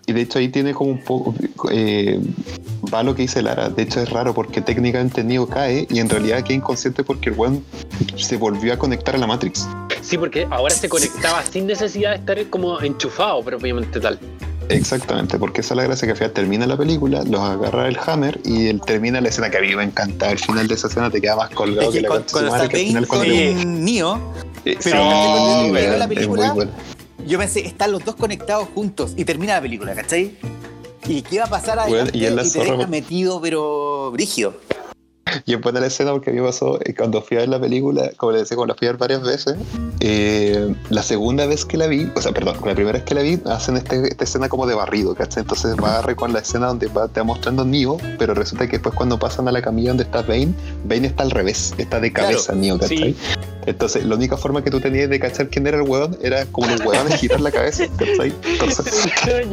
Y 0.07 0.13
de 0.13 0.23
hecho 0.23 0.39
ahí 0.41 0.49
tiene 0.49 0.73
como 0.75 0.91
un 0.91 1.05
poco. 1.05 1.35
Eh, 1.71 2.19
va 2.93 3.03
lo 3.05 3.15
que 3.15 3.23
dice 3.23 3.43
Lara. 3.43 3.69
De 3.69 3.83
hecho 3.83 4.01
es 4.01 4.09
raro 4.11 4.35
porque 4.35 4.61
técnicamente 4.61 5.23
Neo 5.23 5.47
cae 5.47 5.87
y 5.89 6.01
en 6.01 6.09
realidad 6.09 6.43
queda 6.43 6.57
inconsciente 6.57 7.05
porque 7.05 7.29
el 7.31 7.37
weón 7.37 7.65
se 8.17 8.37
volvió 8.37 8.73
a 8.73 8.77
conectar 8.79 9.15
a 9.15 9.19
la 9.19 9.27
Matrix. 9.29 9.69
Sí, 10.01 10.19
porque 10.19 10.49
ahora 10.51 10.75
se 10.75 10.89
conectaba 10.89 11.45
sin 11.45 11.67
necesidad 11.67 12.11
de 12.11 12.17
estar 12.17 12.45
como 12.51 12.81
enchufado 12.81 13.43
propiamente 13.45 14.01
tal. 14.01 14.19
Exactamente, 14.71 15.39
porque 15.39 15.61
esa 15.61 15.75
es 15.75 15.77
la 15.79 15.83
gracia 15.85 16.07
que 16.07 16.13
al 16.13 16.17
final 16.19 16.33
termina 16.33 16.67
la 16.67 16.77
película, 16.77 17.23
los 17.25 17.41
agarra 17.41 17.89
el 17.89 17.99
Hammer 18.07 18.41
y 18.45 18.69
él 18.69 18.81
termina 18.81 19.21
la 19.21 19.29
escena 19.29 19.51
que 19.51 19.59
a 19.59 19.61
mí 19.61 19.75
me 19.75 19.85
encanta. 19.85 20.31
El 20.31 20.39
final 20.39 20.69
de 20.69 20.75
esa 20.75 20.87
escena 20.89 21.11
te 21.11 21.21
queda 21.21 21.37
más 21.37 21.51
colgado 21.51 21.89
Es 21.89 21.95
que 21.95 22.03
que 22.03 22.03
la 22.03 22.09
cuando 22.09 22.57
está 22.57 22.69
que 22.69 22.77
al 22.77 22.83
Bane 22.83 22.87
final 22.87 23.07
con 23.07 23.85
Neo, 23.85 24.21
Eh, 24.65 24.79
pero 24.83 25.97
la 25.99 26.09
película, 26.09 26.53
bueno. 26.53 26.71
yo 27.27 27.39
pensé, 27.39 27.67
están 27.67 27.93
los 27.93 28.05
dos 28.05 28.15
conectados 28.17 28.69
juntos 28.75 29.15
y 29.17 29.25
termina 29.25 29.55
la 29.55 29.61
película, 29.63 29.95
¿cachai? 29.95 30.37
¿Y 31.07 31.23
qué 31.23 31.39
va 31.39 31.47
a 31.47 31.51
pasar 31.51 31.79
adelante? 31.79 32.17
y 32.17 32.27
y 32.27 32.31
la 32.31 32.43
te 32.43 32.49
zorra, 32.51 32.77
deja 32.77 32.87
metido, 32.87 33.41
pero 33.41 34.11
brígido. 34.13 34.55
Y 35.47 35.55
es 35.55 35.61
buena 35.61 35.81
la 35.81 35.87
escena 35.87 36.13
porque 36.13 36.31
a 36.31 36.33
mí 36.33 36.41
me 36.41 36.47
pasó 36.47 36.79
eh, 36.85 36.95
cuando 36.97 37.23
fui 37.23 37.37
a 37.37 37.41
ver 37.41 37.49
la 37.49 37.61
película, 37.61 38.11
como 38.17 38.33
le 38.33 38.39
decía, 38.39 38.57
como 38.57 38.67
la 38.67 38.75
fui 38.75 38.87
a 38.89 38.91
ver 38.93 38.99
varias 38.99 39.23
veces. 39.23 39.55
eh, 40.01 40.75
la 40.91 41.03
segunda 41.03 41.47
vez 41.47 41.65
que 41.65 41.77
la 41.77 41.87
vi, 41.87 42.11
o 42.17 42.21
sea, 42.23 42.33
perdón, 42.33 42.57
la 42.65 42.75
primera 42.75 42.99
vez 42.99 43.03
que 43.05 43.15
la 43.15 43.23
vi, 43.23 43.39
hacen 43.47 43.77
este- 43.77 44.09
esta 44.09 44.25
escena 44.25 44.49
como 44.49 44.67
de 44.67 44.75
barrido, 44.75 45.15
¿cachai? 45.15 45.43
Entonces 45.43 45.75
va 45.83 45.91
agarre 45.91 46.17
con 46.17 46.33
la 46.33 46.39
escena 46.41 46.69
donde 46.69 46.87
va, 46.89 47.09
te 47.09 47.21
va 47.21 47.25
mostrando 47.25 47.65
Neo, 47.65 47.99
pero 48.19 48.35
resulta 48.35 48.67
que 48.67 48.73
después 48.73 48.95
cuando 48.95 49.19
pasan 49.19 49.47
a 49.49 49.53
la 49.53 49.61
camilla 49.63 49.91
donde 49.91 50.05
está 50.05 50.23
Bane, 50.23 50.55
Bane 50.85 51.07
está 51.09 51.23
al 51.23 51.31
revés, 51.31 51.75
está 51.79 52.01
de 52.01 52.13
cabeza 52.13 52.53
Claro, 52.53 52.61
Neo, 52.61 52.79
¿cachai? 52.79 52.99
sí. 52.99 53.17
Entonces, 53.67 54.05
la 54.07 54.15
única 54.15 54.37
forma 54.39 54.65
que 54.65 54.71
tú 54.71 54.81
tenías 54.81 55.11
de 55.11 55.21
cachar 55.21 55.49
quién 55.49 55.67
era 55.67 55.77
el 55.77 55.83
huevón 55.89 56.17
era 56.23 56.47
como 56.47 56.67
los 56.69 56.81
huevones 56.81 57.21
girar 57.21 57.41
la 57.43 57.51
cabeza, 57.51 57.85
¿cachai? 57.99 58.33
Entonces, 58.45 59.07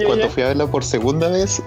cuando 0.05 0.29
fui 0.29 0.43
a 0.43 0.47
verla 0.47 0.65
por 0.67 0.83
segunda 0.85 1.27
vez, 1.27 1.61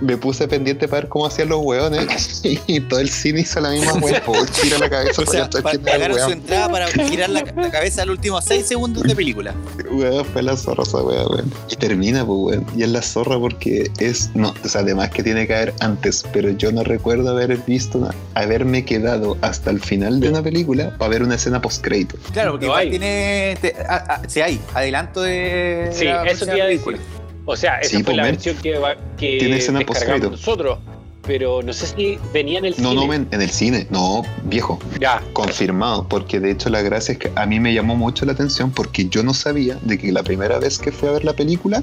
me 0.00 0.16
puse 0.16 0.46
pendiente 0.48 0.88
para 0.88 1.02
ver 1.02 1.08
cómo 1.08 1.26
hacían 1.26 1.48
los 1.48 1.60
hueones 1.62 2.40
y 2.44 2.80
todo 2.80 3.00
el 3.00 3.08
cine 3.08 3.40
hizo 3.40 3.60
la 3.60 3.70
misma 3.70 3.94
hueá. 3.94 4.22
Tira 4.62 4.78
la 4.78 4.90
cabeza. 4.90 5.22
O 5.26 5.30
sea, 5.30 5.48
para 5.50 5.78
pagaron 5.78 6.18
su 6.18 6.30
entrada 6.30 6.68
para 6.70 6.86
girar 6.88 7.30
la, 7.30 7.42
la 7.56 7.70
cabeza 7.70 8.04
los 8.04 8.16
últimos 8.16 8.44
6 8.44 8.66
segundos 8.66 9.02
de 9.02 9.14
película. 9.16 9.54
Weón, 9.90 10.24
fue 10.24 10.42
la 10.42 10.56
zorra 10.56 10.82
esa 10.82 10.98
weá, 11.02 11.26
weón. 11.26 11.52
Y 11.70 11.76
termina, 11.76 12.24
pues, 12.26 12.58
weón. 12.58 12.66
Y 12.76 12.82
es 12.82 12.88
la 12.90 13.02
zorra 13.02 13.38
porque 13.38 13.90
es. 13.98 14.30
No, 14.34 14.54
o 14.64 14.68
sea, 14.68 14.82
además 14.82 15.10
que 15.10 15.22
tiene 15.22 15.46
que 15.46 15.54
haber 15.54 15.74
antes, 15.80 16.24
pero 16.32 16.50
yo 16.50 16.70
no 16.72 16.84
recuerdo 16.84 17.30
haber 17.30 17.56
visto, 17.66 17.98
una- 17.98 18.14
haberme 18.34 18.84
quedado 18.84 19.36
hasta 19.40 19.70
el 19.70 19.80
final 19.80 20.20
de 20.20 20.28
una 20.28 20.42
película 20.42 20.96
para 20.98 21.08
ver 21.10 21.22
una 21.22 21.34
escena 21.36 21.60
post-crédito. 21.60 22.16
Claro, 22.32 22.52
porque 22.52 22.66
No 22.66 22.72
igual 22.72 22.82
hay. 22.84 22.90
tiene. 22.90 23.58
te- 23.60 23.74
ah, 23.88 24.04
ah, 24.08 24.22
sí, 24.28 24.40
hay. 24.40 24.60
Adelanto 24.74 25.22
de. 25.22 25.90
Sí, 25.92 26.04
la 26.04 26.22
eso 26.24 26.44
te 26.46 26.56
iba 26.56 26.64
a 26.64 26.68
película. 26.68 26.98
decir. 26.98 27.25
O 27.46 27.56
sea, 27.56 27.78
esa 27.78 27.88
Sí, 27.90 27.96
fue 27.96 28.04
pues, 28.04 28.16
la 28.18 28.22
men. 28.24 28.32
versión 28.32 28.56
que, 28.58 28.78
va- 28.78 28.96
que 29.16 29.38
Tiene 29.38 29.56
escena 29.56 29.78
descargamos 29.78 29.86
postcrédito. 29.86 30.30
nosotros. 30.30 30.78
Pero 31.22 31.60
no 31.62 31.72
sé 31.72 31.86
si 31.88 32.18
venía 32.32 32.58
en 32.60 32.66
el 32.66 32.74
No, 32.78 32.90
cine. 32.90 32.94
no, 32.94 33.06
men, 33.08 33.28
en 33.32 33.42
el 33.42 33.50
cine. 33.50 33.86
No, 33.90 34.22
viejo. 34.44 34.78
Ya, 35.00 35.20
Confirmado, 35.32 36.06
porque 36.08 36.38
de 36.38 36.52
hecho 36.52 36.68
la 36.70 36.82
gracia 36.82 37.12
es 37.12 37.18
que 37.18 37.32
a 37.34 37.46
mí 37.46 37.58
me 37.58 37.74
llamó 37.74 37.96
mucho 37.96 38.24
la 38.26 38.32
atención 38.32 38.70
porque 38.70 39.08
yo 39.08 39.24
no 39.24 39.34
sabía 39.34 39.76
de 39.82 39.98
que 39.98 40.12
la 40.12 40.22
primera 40.22 40.58
vez 40.60 40.78
que 40.78 40.92
fui 40.92 41.08
a 41.08 41.12
ver 41.12 41.24
la 41.24 41.32
película. 41.32 41.82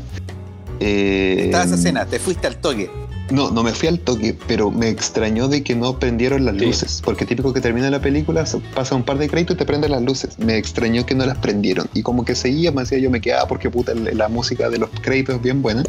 eh, 0.79 1.43
Estaba 1.45 1.65
esa 1.65 1.75
escena, 1.75 2.05
te 2.05 2.19
fuiste 2.19 2.47
al 2.47 2.57
toque. 2.57 2.89
No, 3.31 3.49
no 3.51 3.63
me 3.63 3.71
fui 3.71 3.87
al 3.87 3.99
toque, 3.99 4.37
pero 4.47 4.69
me 4.69 4.89
extrañó 4.89 5.47
de 5.47 5.63
que 5.63 5.75
no 5.75 5.97
prendieron 5.97 6.45
las 6.45 6.55
Sí. 6.55 6.65
luces. 6.65 7.01
Porque 7.03 7.25
típico 7.25 7.53
que 7.53 7.61
termina 7.61 7.89
la 7.89 8.01
película, 8.01 8.45
pasa 8.75 8.95
un 8.95 9.03
par 9.03 9.17
de 9.17 9.29
créditos 9.29 9.55
y 9.55 9.59
te 9.59 9.65
prenden 9.65 9.91
las 9.91 10.01
luces. 10.01 10.37
Me 10.39 10.57
extrañó 10.57 11.05
que 11.05 11.15
no 11.15 11.25
las 11.25 11.37
prendieron. 11.37 11.87
Y 11.93 12.01
como 12.03 12.25
que 12.25 12.35
seguía, 12.35 12.71
me 12.71 12.81
decía 12.81 12.99
yo 12.99 13.09
me 13.09 13.21
quedaba 13.21 13.47
porque 13.47 13.69
puta 13.69 13.93
la 13.95 14.27
música 14.27 14.69
de 14.69 14.77
los 14.77 14.89
créditos 15.01 15.35
es 15.37 15.41
bien 15.41 15.61
buena. 15.61 15.83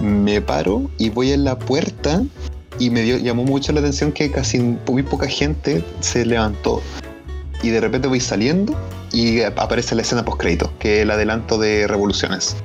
Me 0.00 0.40
paro 0.40 0.90
y 0.98 1.10
voy 1.10 1.32
en 1.32 1.44
la 1.44 1.58
puerta 1.58 2.22
y 2.78 2.90
me 2.90 3.02
dio, 3.02 3.18
llamó 3.18 3.44
mucho 3.44 3.72
la 3.72 3.80
atención 3.80 4.12
que 4.12 4.30
casi 4.30 4.58
muy 4.58 5.02
poca 5.02 5.26
gente 5.28 5.84
se 6.00 6.24
levantó. 6.24 6.82
Y 7.62 7.70
de 7.70 7.80
repente 7.80 8.08
voy 8.08 8.20
saliendo 8.20 8.74
y 9.12 9.42
aparece 9.42 9.94
la 9.94 10.02
escena 10.02 10.24
post 10.24 10.40
crédito, 10.40 10.72
que 10.78 10.96
es 10.96 11.02
el 11.02 11.10
adelanto 11.10 11.58
de 11.58 11.86
Revoluciones. 11.86 12.56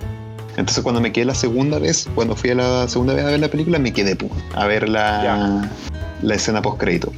Entonces 0.59 0.83
cuando 0.83 0.99
me 0.99 1.11
quedé 1.13 1.23
la 1.25 1.35
segunda 1.35 1.79
vez, 1.79 2.07
cuando 2.15 2.35
fui 2.35 2.49
a 2.49 2.55
la 2.55 2.87
segunda 2.89 3.13
vez 3.13 3.23
a 3.23 3.29
ver 3.29 3.39
la 3.39 3.47
película, 3.47 3.79
me 3.79 3.93
quedé 3.93 4.15
pum, 4.15 4.29
a 4.53 4.67
ver 4.67 4.89
la, 4.89 5.69
la 6.21 6.35
escena 6.35 6.61
post 6.61 6.77
crédito. 6.79 7.13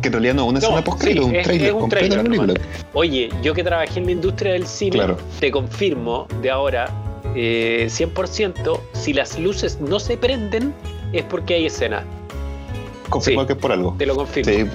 Que 0.00 0.08
en 0.08 0.14
realidad 0.14 0.34
no 0.34 0.42
es 0.42 0.48
una 0.48 0.58
No, 0.58 0.66
escena 0.66 0.82
post 0.84 1.00
crédito, 1.00 1.22
sí, 1.22 1.36
un 1.36 1.42
trailer 1.44 1.66
es 1.68 1.72
un 1.74 1.80
completo 1.80 2.04
de 2.04 2.16
la 2.16 2.22
tráiler 2.24 2.46
película. 2.46 2.68
Oye, 2.94 3.30
yo 3.40 3.54
que 3.54 3.62
trabajé 3.62 4.00
en 4.00 4.06
la 4.06 4.12
industria 4.12 4.52
del 4.54 4.66
cine, 4.66 4.96
Claro. 4.96 5.16
te 5.38 5.52
confirmo 5.52 6.26
de 6.42 6.50
ahora, 6.50 6.90
eh, 7.36 7.86
100%, 7.88 8.80
si 8.94 9.12
las 9.12 9.38
luces 9.38 9.78
no 9.80 10.00
se 10.00 10.16
prenden, 10.16 10.74
es 11.12 11.22
porque 11.22 11.54
hay 11.54 11.66
escena. 11.66 12.02
Confirmo 13.10 13.42
Sí. 13.42 13.46
que 13.46 13.52
es 13.52 13.58
por 13.60 13.70
algo. 13.70 13.94
Te 13.96 14.06
lo 14.06 14.16
confirmo. 14.16 14.52
Sí, 14.52 14.66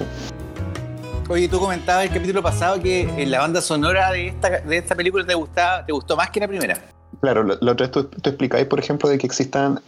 Oye, 1.28 1.46
tú 1.46 1.60
comentabas 1.60 2.04
el 2.06 2.10
capítulo 2.10 2.42
pasado 2.42 2.80
que 2.80 3.02
en 3.02 3.30
la 3.30 3.40
banda 3.40 3.60
sonora 3.60 4.10
de 4.12 4.28
esta, 4.28 4.48
de 4.60 4.78
esta 4.78 4.94
película 4.94 5.26
te 5.26 5.34
gustaba, 5.34 5.84
te 5.84 5.92
gustó 5.92 6.16
más 6.16 6.30
que 6.30 6.40
la 6.40 6.48
primera. 6.48 6.78
Claro, 7.20 7.42
la, 7.44 7.56
la 7.60 7.72
otra 7.72 7.86
vez 7.86 7.92
tú, 7.92 8.04
tú 8.04 8.30
explicabas, 8.30 8.66
por 8.66 8.78
ejemplo, 8.78 9.08
de 9.08 9.18
que 9.18 9.26
existan 9.26 9.80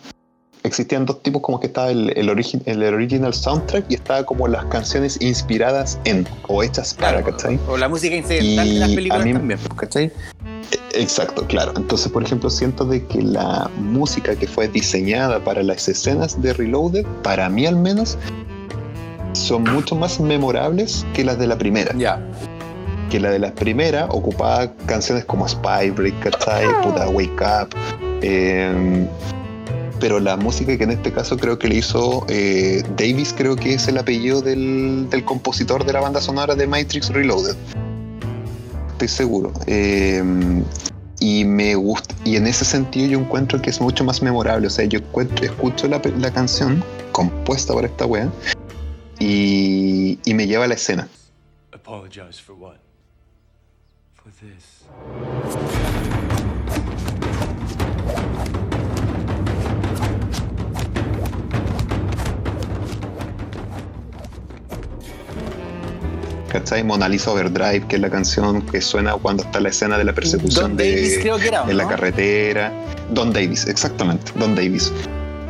existían 0.63 1.07
dos 1.07 1.23
tipos, 1.23 1.41
como 1.41 1.59
que 1.59 1.69
estaba 1.69 1.91
el, 1.91 2.13
el, 2.19 2.29
origi- 2.29 2.61
el 2.67 2.83
original 2.85 3.33
soundtrack 3.33 3.87
y 3.89 3.95
estaba 3.95 4.25
como 4.25 4.47
las 4.47 4.67
canciones 4.67 5.19
inspiradas 5.23 5.99
en 6.05 6.29
o 6.49 6.63
hechas 6.63 6.93
para, 6.93 7.23
¿cachai? 7.23 7.59
O 7.67 7.79
la 7.79 7.89
música 7.89 8.15
incidental 8.15 8.69
de 8.69 8.75
las 8.79 8.89
películas 8.91 9.25
mí- 9.25 9.33
también, 9.33 9.61
¿cachai? 9.77 10.13
Exacto, 10.93 11.47
claro. 11.47 11.73
Entonces, 11.77 12.13
por 12.13 12.23
ejemplo, 12.23 12.51
siento 12.51 12.85
de 12.85 13.07
que 13.07 13.23
la 13.23 13.71
música 13.79 14.37
que 14.37 14.47
fue 14.47 14.69
diseñada 14.69 15.43
para 15.43 15.63
las 15.63 15.89
escenas 15.89 16.41
de 16.43 16.53
Reloaded, 16.53 17.07
para 17.23 17.49
mí 17.49 17.65
al 17.65 17.77
menos, 17.77 18.19
son 19.33 19.63
mucho 19.63 19.95
más 19.97 20.21
memorables 20.21 21.07
que 21.15 21.25
las 21.25 21.39
de 21.39 21.47
la 21.47 21.57
primera. 21.57 21.95
Ya. 21.97 22.21
Que 23.11 23.19
la 23.21 23.31
de 23.31 23.41
la 23.41 23.53
primera 23.53 24.07
ocupaba 24.07 24.73
canciones 24.87 25.25
como 25.25 25.47
Spy 25.49 25.91
Break, 25.91 26.21
¿cachai? 26.21 26.67
Puta 26.83 27.09
Wake 27.09 27.43
Up. 27.43 27.75
eh, 28.23 29.07
pero 29.99 30.19
la 30.19 30.37
música 30.39 30.79
que 30.79 30.85
en 30.85 30.93
este 30.93 31.13
caso 31.13 31.37
creo 31.37 31.59
que 31.59 31.69
le 31.69 31.75
hizo 31.75 32.25
eh, 32.29 32.83
Davis, 32.97 33.35
creo 33.37 33.55
que 33.57 33.75
es 33.75 33.87
el 33.87 33.99
apellido 33.99 34.41
del, 34.41 35.09
del 35.11 35.25
compositor 35.27 35.85
de 35.85 35.93
la 35.93 36.01
banda 36.01 36.23
sonora 36.23 36.55
de 36.55 36.67
Matrix 36.67 37.11
Reloaded. 37.11 37.55
Estoy 38.93 39.09
seguro. 39.09 39.53
Eh, 39.67 40.23
y 41.19 41.45
me 41.45 41.75
gusta, 41.75 42.15
y 42.25 42.37
en 42.37 42.47
ese 42.47 42.65
sentido 42.65 43.09
yo 43.09 43.19
encuentro 43.19 43.61
que 43.61 43.69
es 43.69 43.79
mucho 43.79 44.03
más 44.05 44.23
memorable. 44.23 44.69
O 44.69 44.71
sea, 44.71 44.87
yo 44.87 45.01
encuentro- 45.01 45.45
escucho 45.45 45.87
la, 45.87 46.01
la 46.19 46.31
canción 46.31 46.83
compuesta 47.13 47.75
por 47.75 47.85
esta 47.85 48.07
wea 48.07 48.31
y, 49.19 50.19
y 50.25 50.33
me 50.33 50.47
lleva 50.47 50.65
a 50.65 50.69
la 50.69 50.75
escena. 50.75 51.09
Apologize 51.73 52.41
for 52.41 52.55
what? 52.59 52.77
For 54.23 54.33
this. 54.33 54.85
¿Cachai? 66.51 66.85
Mona 66.85 67.09
Lisa 67.09 67.31
Overdrive, 67.31 67.87
que 67.89 67.97
es 67.97 68.03
la 68.03 68.11
canción 68.11 68.61
que 68.67 68.83
suena 68.83 69.15
cuando 69.15 69.43
está 69.43 69.59
la 69.61 69.71
escena 69.71 69.97
de 69.97 70.05
la 70.05 70.13
persecución 70.13 70.71
Don 70.71 70.77
de, 70.77 70.97
Davis 70.97 71.19
creo 71.23 71.39
que 71.39 71.49
era, 71.49 71.63
¿o 71.63 71.71
en 71.71 71.77
la 71.79 71.89
carretera. 71.89 72.73
Don 73.11 73.33
Davis, 73.33 73.67
exactamente, 73.69 74.33
Don 74.35 74.55
Davis. 74.55 74.93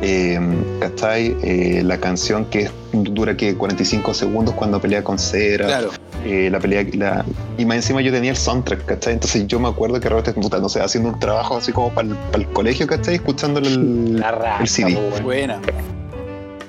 Eh, 0.01 0.39
¿Cachai? 0.79 1.35
Eh, 1.43 1.81
la 1.83 1.99
canción 1.99 2.45
que 2.45 2.71
dura 2.93 3.35
que 3.35 3.57
45 3.57 4.13
segundos 4.13 4.55
cuando 4.55 4.79
pelea 4.79 5.03
con 5.03 5.19
Cera. 5.19 5.65
Claro. 5.65 5.91
Eh, 6.23 6.49
la 6.51 6.59
pelea, 6.59 6.85
la- 6.93 7.25
y 7.57 7.65
más 7.65 7.77
encima 7.77 8.01
yo 8.01 8.11
tenía 8.11 8.31
el 8.31 8.37
soundtrack, 8.37 8.85
¿cachai? 8.85 9.13
Entonces 9.13 9.47
yo 9.47 9.59
me 9.59 9.67
acuerdo 9.69 9.99
que 9.99 10.07
realmente, 10.07 10.39
puta, 10.39 10.59
no 10.59 10.69
sé, 10.69 10.79
haciendo 10.81 11.09
un 11.09 11.19
trabajo 11.19 11.57
así 11.57 11.71
como 11.71 11.89
para 11.93 12.07
el, 12.33 12.47
colegio, 12.53 12.85
¿cachai? 12.85 13.15
Escuchando 13.15 13.59
el, 13.59 14.19
La 14.19 14.31
raza, 14.31 14.61
el 14.61 14.67
CD. 14.67 15.21
Buena. 15.23 15.59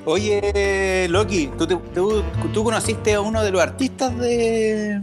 Oye, 0.05 1.07
Loki, 1.11 1.51
¿tú, 1.59 1.67
te- 1.67 1.77
tú, 1.95 2.23
tú 2.53 2.65
conociste 2.65 3.15
a 3.15 3.21
uno 3.21 3.43
de 3.45 3.51
los 3.53 3.61
artistas 3.63 4.17
de 4.19 5.01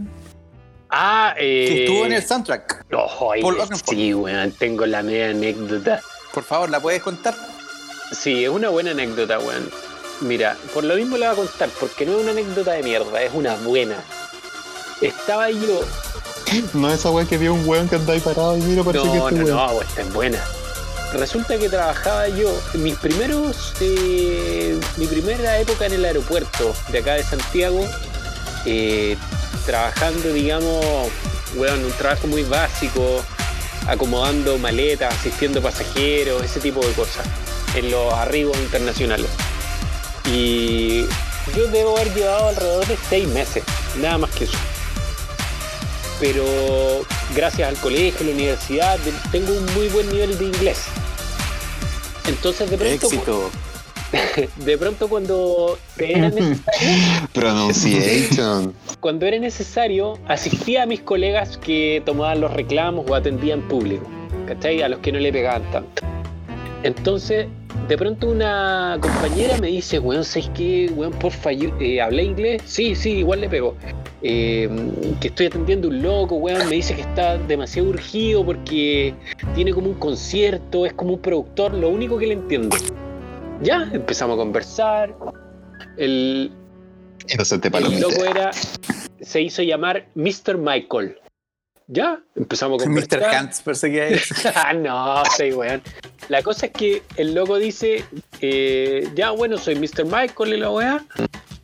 Ah, 0.90 1.34
eh. 1.38 1.66
que 1.68 1.84
estuvo 1.84 2.06
en 2.06 2.12
el 2.12 2.22
soundtrack. 2.22 2.86
No, 2.90 3.04
Oakenfold. 3.04 3.80
sí, 3.88 4.12
weón, 4.12 4.50
tengo 4.52 4.84
la 4.86 5.02
media 5.02 5.30
anécdota. 5.30 6.00
Por 6.34 6.42
favor, 6.42 6.68
¿la 6.68 6.80
puedes 6.80 7.02
contar? 7.02 7.34
Sí, 8.12 8.44
es 8.44 8.50
una 8.50 8.68
buena 8.68 8.90
anécdota, 8.90 9.38
weón. 9.38 9.70
Mira, 10.20 10.56
por 10.74 10.84
lo 10.84 10.96
mismo 10.96 11.16
la 11.16 11.32
voy 11.32 11.44
a 11.44 11.48
contar, 11.48 11.68
porque 11.78 12.04
no 12.04 12.16
es 12.16 12.22
una 12.22 12.32
anécdota 12.32 12.72
de 12.72 12.82
mierda, 12.82 13.22
es 13.22 13.32
una 13.32 13.54
buena. 13.56 13.94
Estaba 15.00 15.50
yo. 15.50 15.80
No 16.74 16.90
esa 16.92 17.10
weá 17.10 17.24
que 17.26 17.38
vio 17.38 17.54
un 17.54 17.66
weón 17.66 17.88
que 17.88 17.96
andaba 17.96 18.14
ahí 18.14 18.20
parado 18.20 18.56
y 18.56 18.60
mira, 18.62 18.82
parece 18.82 19.04
que 19.08 19.16
No, 19.18 19.28
este 19.28 19.40
no, 19.40 19.44
weón. 19.46 19.56
no, 19.56 19.72
pues, 19.74 19.88
esta 19.88 20.02
es 20.02 20.12
buena. 20.12 20.44
Resulta 21.12 21.58
que 21.58 21.68
trabajaba 21.68 22.28
yo, 22.28 22.52
mis 22.74 22.96
primeros, 22.96 23.72
eh, 23.80 24.78
mi 24.96 25.06
primera 25.06 25.58
época 25.58 25.86
en 25.86 25.94
el 25.94 26.04
aeropuerto 26.04 26.72
de 26.90 26.98
acá 26.98 27.14
de 27.14 27.24
Santiago, 27.24 27.84
eh, 28.64 29.16
trabajando, 29.66 30.32
digamos, 30.32 30.84
weón, 31.56 31.84
un 31.84 31.92
trabajo 31.92 32.26
muy 32.28 32.44
básico, 32.44 33.22
acomodando 33.88 34.56
maletas, 34.58 35.14
asistiendo 35.14 35.60
pasajeros, 35.60 36.44
ese 36.44 36.60
tipo 36.60 36.84
de 36.84 36.92
cosas, 36.92 37.26
en 37.74 37.90
los 37.90 38.12
arribos 38.14 38.56
internacionales. 38.58 39.30
Y 40.32 41.06
yo 41.56 41.66
debo 41.72 41.96
haber 41.96 42.14
llevado 42.14 42.48
alrededor 42.48 42.86
de 42.86 42.96
seis 43.08 43.26
meses, 43.28 43.64
nada 43.96 44.18
más 44.18 44.30
que 44.30 44.44
eso 44.44 44.58
pero 46.20 46.44
gracias 47.34 47.68
al 47.68 47.76
colegio, 47.76 48.26
la 48.26 48.32
universidad, 48.32 48.98
tengo 49.32 49.52
un 49.52 49.64
muy 49.74 49.88
buen 49.88 50.08
nivel 50.10 50.38
de 50.38 50.44
inglés. 50.44 50.84
Entonces 52.28 52.70
de 52.70 52.76
pronto, 52.76 53.06
Éxito. 53.06 53.50
de 54.64 54.78
pronto 54.78 55.08
cuando 55.08 55.78
era 55.98 56.28
necesario, 56.28 57.28
Pronunciation. 57.32 58.74
cuando 59.00 59.26
era 59.26 59.38
necesario, 59.38 60.18
asistía 60.28 60.82
a 60.82 60.86
mis 60.86 61.00
colegas 61.00 61.56
que 61.58 62.02
tomaban 62.04 62.40
los 62.40 62.52
reclamos 62.52 63.08
o 63.08 63.14
atendían 63.14 63.62
público, 63.62 64.06
¿cachai? 64.46 64.82
A 64.82 64.88
los 64.88 65.00
que 65.00 65.12
no 65.12 65.18
le 65.18 65.32
pegaban 65.32 65.68
tanto. 65.70 66.02
Entonces, 66.82 67.46
de 67.90 67.98
pronto 67.98 68.28
una 68.28 68.98
compañera 69.00 69.58
me 69.58 69.66
dice, 69.66 69.98
weón, 69.98 70.24
¿sabes 70.24 70.48
qué? 70.54 70.88
Weón, 70.94 71.12
porfa, 71.14 71.50
eh, 71.50 72.00
¿hablé 72.00 72.22
inglés? 72.22 72.62
Sí, 72.64 72.94
sí, 72.94 73.14
igual 73.14 73.40
le 73.40 73.48
pego. 73.48 73.74
Eh, 74.22 74.70
que 75.20 75.26
estoy 75.26 75.46
atendiendo 75.46 75.88
un 75.88 76.00
loco, 76.00 76.36
weón, 76.36 76.68
me 76.68 76.76
dice 76.76 76.94
que 76.94 77.00
está 77.00 77.36
demasiado 77.36 77.88
urgido 77.88 78.46
porque 78.46 79.12
tiene 79.56 79.72
como 79.72 79.88
un 79.88 79.94
concierto, 79.94 80.86
es 80.86 80.92
como 80.92 81.14
un 81.14 81.20
productor, 81.20 81.74
lo 81.74 81.88
único 81.88 82.16
que 82.16 82.28
le 82.28 82.34
entiendo. 82.34 82.76
Ya, 83.60 83.90
empezamos 83.92 84.34
a 84.34 84.38
conversar. 84.38 85.12
El, 85.96 86.52
Inocente 87.28 87.76
el 87.76 88.00
loco 88.00 88.24
era, 88.24 88.52
se 89.20 89.40
hizo 89.40 89.62
llamar 89.64 90.06
Mr. 90.14 90.58
Michael. 90.58 91.18
Ya, 91.88 92.22
empezamos 92.36 92.84
a 92.84 92.88
Mr. 92.88 93.00
conversar. 93.00 93.34
Hans 93.34 93.62
perseguía 93.62 94.04
ah, 94.54 94.74
no, 94.74 95.24
soy 95.36 95.52
weón. 95.54 95.82
La 96.30 96.44
cosa 96.44 96.66
es 96.66 96.72
que 96.72 97.02
el 97.16 97.34
loco 97.34 97.58
dice, 97.58 98.04
eh, 98.40 99.08
ya 99.16 99.32
bueno, 99.32 99.58
soy 99.58 99.74
Mr. 99.74 100.04
Michael 100.04 100.54
y 100.54 100.56
la 100.58 100.70
weá. 100.70 101.04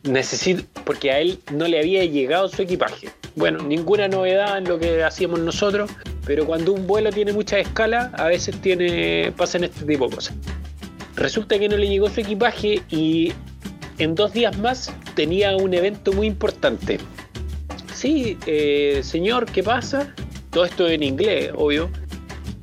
Necesito, 0.03 0.65
porque 0.83 1.09
a 1.09 1.19
él 1.21 1.39
no 1.53 1.69
le 1.69 1.79
había 1.79 2.03
llegado 2.03 2.49
su 2.49 2.63
equipaje. 2.63 3.07
Bueno, 3.37 3.63
ninguna 3.63 4.09
novedad 4.09 4.57
en 4.57 4.65
lo 4.65 4.77
que 4.77 5.05
hacíamos 5.05 5.39
nosotros, 5.39 5.89
pero 6.25 6.45
cuando 6.45 6.73
un 6.73 6.85
vuelo 6.85 7.11
tiene 7.11 7.31
mucha 7.31 7.57
escala, 7.59 8.11
a 8.17 8.25
veces 8.25 8.59
tiene, 8.59 9.31
pasan 9.37 9.63
este 9.63 9.85
tipo 9.85 10.09
de 10.09 10.15
cosas. 10.17 10.35
Resulta 11.15 11.57
que 11.57 11.69
no 11.69 11.77
le 11.77 11.87
llegó 11.87 12.09
su 12.09 12.19
equipaje 12.19 12.81
y 12.89 13.31
en 13.99 14.15
dos 14.15 14.33
días 14.33 14.57
más 14.57 14.93
tenía 15.15 15.55
un 15.55 15.73
evento 15.73 16.11
muy 16.11 16.27
importante. 16.27 16.99
Sí, 17.93 18.37
eh, 18.45 18.99
señor, 19.01 19.49
¿qué 19.49 19.63
pasa? 19.63 20.13
Todo 20.49 20.65
esto 20.65 20.89
en 20.89 21.03
inglés, 21.03 21.51
obvio. 21.55 21.89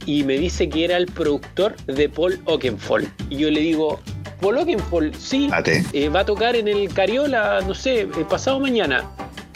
Y 0.07 0.23
me 0.25 0.39
dice 0.39 0.69
que 0.69 0.85
era 0.85 0.97
el 0.97 1.07
productor 1.07 1.77
de 1.87 2.09
Paul 2.09 2.41
Oakenfold. 2.47 3.09
Y 3.31 3.37
yo 3.39 3.51
le 3.51 3.61
digo, 3.61 4.01
Paul 4.41 4.59
Oakenfold, 4.59 5.15
sí, 5.17 5.49
eh, 5.93 6.09
va 6.09 6.21
a 6.21 6.25
tocar 6.27 6.57
en 6.57 6.69
el 6.69 6.93
Cariola, 6.93 7.61
no 7.67 7.75
sé, 7.75 8.01
eh, 8.03 8.09
pasado 8.29 8.61
mañana. 8.61 9.11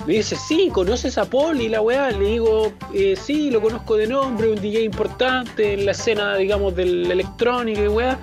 Me 0.07 0.15
dice, 0.15 0.37
sí, 0.37 0.71
¿conoces 0.73 1.19
a 1.19 1.27
Paul 1.27 1.61
y 1.61 1.69
la 1.69 1.83
weá? 1.83 2.11
Le 2.11 2.25
digo, 2.31 2.73
eh, 2.95 3.15
sí, 3.15 3.51
lo 3.51 3.61
conozco 3.61 3.97
de 3.97 4.07
nombre, 4.07 4.49
un 4.49 4.59
DJ 4.59 4.85
importante 4.85 5.75
en 5.75 5.85
la 5.85 5.93
escena, 5.93 6.35
digamos, 6.37 6.75
del 6.75 7.11
electrónico 7.11 7.83
y 7.85 7.89
weá. 7.89 8.19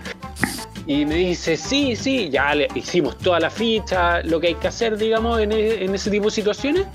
Y 0.87 1.05
me 1.05 1.15
dice, 1.15 1.57
sí, 1.57 1.95
sí, 1.95 2.29
ya 2.31 2.55
le 2.55 2.67
hicimos 2.73 3.17
toda 3.19 3.39
la 3.39 3.49
ficha, 3.51 4.21
lo 4.23 4.39
que 4.39 4.47
hay 4.47 4.55
que 4.55 4.67
hacer, 4.67 4.97
digamos, 4.97 5.39
en, 5.39 5.51
e- 5.51 5.83
en 5.83 5.93
ese 5.93 6.09
tipo 6.09 6.25
de 6.25 6.31
situaciones. 6.31 6.85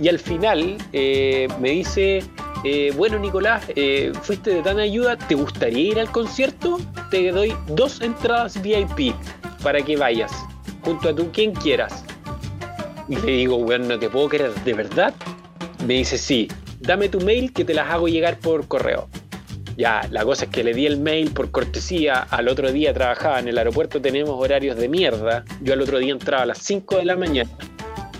Y 0.00 0.08
al 0.08 0.18
final 0.18 0.76
eh, 0.92 1.48
me 1.60 1.70
dice, 1.70 2.22
eh, 2.64 2.92
bueno 2.96 3.18
Nicolás, 3.18 3.64
eh, 3.74 4.12
fuiste 4.22 4.50
de 4.50 4.62
tan 4.62 4.78
ayuda, 4.78 5.16
¿te 5.16 5.34
gustaría 5.34 5.92
ir 5.92 6.00
al 6.00 6.10
concierto? 6.10 6.78
Te 7.10 7.30
doy 7.32 7.54
dos 7.68 8.00
entradas 8.00 8.60
VIP 8.60 9.14
para 9.62 9.82
que 9.82 9.96
vayas, 9.96 10.32
junto 10.82 11.08
a 11.08 11.14
tú 11.14 11.30
quien 11.32 11.52
quieras. 11.52 12.04
Y 13.08 13.16
le 13.16 13.32
digo, 13.32 13.56
weón, 13.56 13.88
no 13.88 13.98
te 13.98 14.08
puedo 14.08 14.28
creer, 14.28 14.54
¿de 14.64 14.74
verdad? 14.74 15.14
Me 15.86 15.94
dice, 15.94 16.18
sí, 16.18 16.48
dame 16.80 17.08
tu 17.08 17.20
mail 17.20 17.52
que 17.52 17.64
te 17.64 17.74
las 17.74 17.90
hago 17.90 18.08
llegar 18.08 18.38
por 18.38 18.66
correo. 18.68 19.08
Ya, 19.76 20.06
la 20.10 20.24
cosa 20.24 20.44
es 20.44 20.50
que 20.50 20.62
le 20.62 20.74
di 20.74 20.86
el 20.86 20.98
mail 20.98 21.32
por 21.32 21.50
cortesía, 21.50 22.26
al 22.30 22.48
otro 22.48 22.70
día 22.70 22.92
trabajaba 22.92 23.40
en 23.40 23.48
el 23.48 23.58
aeropuerto, 23.58 24.00
tenemos 24.00 24.34
horarios 24.38 24.76
de 24.76 24.88
mierda, 24.88 25.44
yo 25.62 25.72
al 25.72 25.80
otro 25.80 25.98
día 25.98 26.12
entraba 26.12 26.42
a 26.42 26.46
las 26.46 26.58
5 26.58 26.98
de 26.98 27.04
la 27.06 27.16
mañana. 27.16 27.50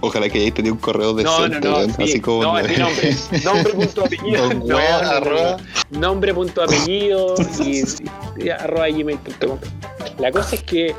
Ojalá 0.05 0.29
que 0.29 0.39
hayáis 0.39 0.55
tenido 0.55 0.75
un 0.75 0.81
correo 0.81 1.15
No, 1.15 1.49
no, 1.49 1.61
no, 1.61 1.85
sí, 1.95 2.03
así 2.03 2.21
como. 2.21 2.43
no, 2.43 2.59
es 2.59 2.69
mi 2.69 2.77
nombre. 2.77 3.17
Nombre, 3.45 3.73
punto, 3.73 4.05
apellido. 4.05 4.53
No, 4.53 4.65
no, 4.65 5.21
no, 5.21 5.57
no. 5.57 5.57
Nombre, 5.91 6.35
punto, 6.35 6.63
apellido 6.65 7.35
y, 7.65 7.85
y 8.45 8.49
arroba 8.49 8.89
gmail.com. 8.89 9.59
La 10.19 10.33
cosa 10.33 10.57
es 10.57 10.63
que 10.65 10.95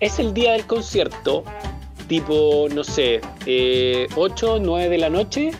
es 0.00 0.18
el 0.18 0.32
día 0.32 0.52
del 0.52 0.66
concierto, 0.66 1.44
tipo, 2.08 2.68
no 2.72 2.84
sé, 2.84 3.20
eh, 3.44 4.08
8, 4.16 4.58
9 4.62 4.88
de 4.88 4.98
la 4.98 5.10
noche, 5.10 5.50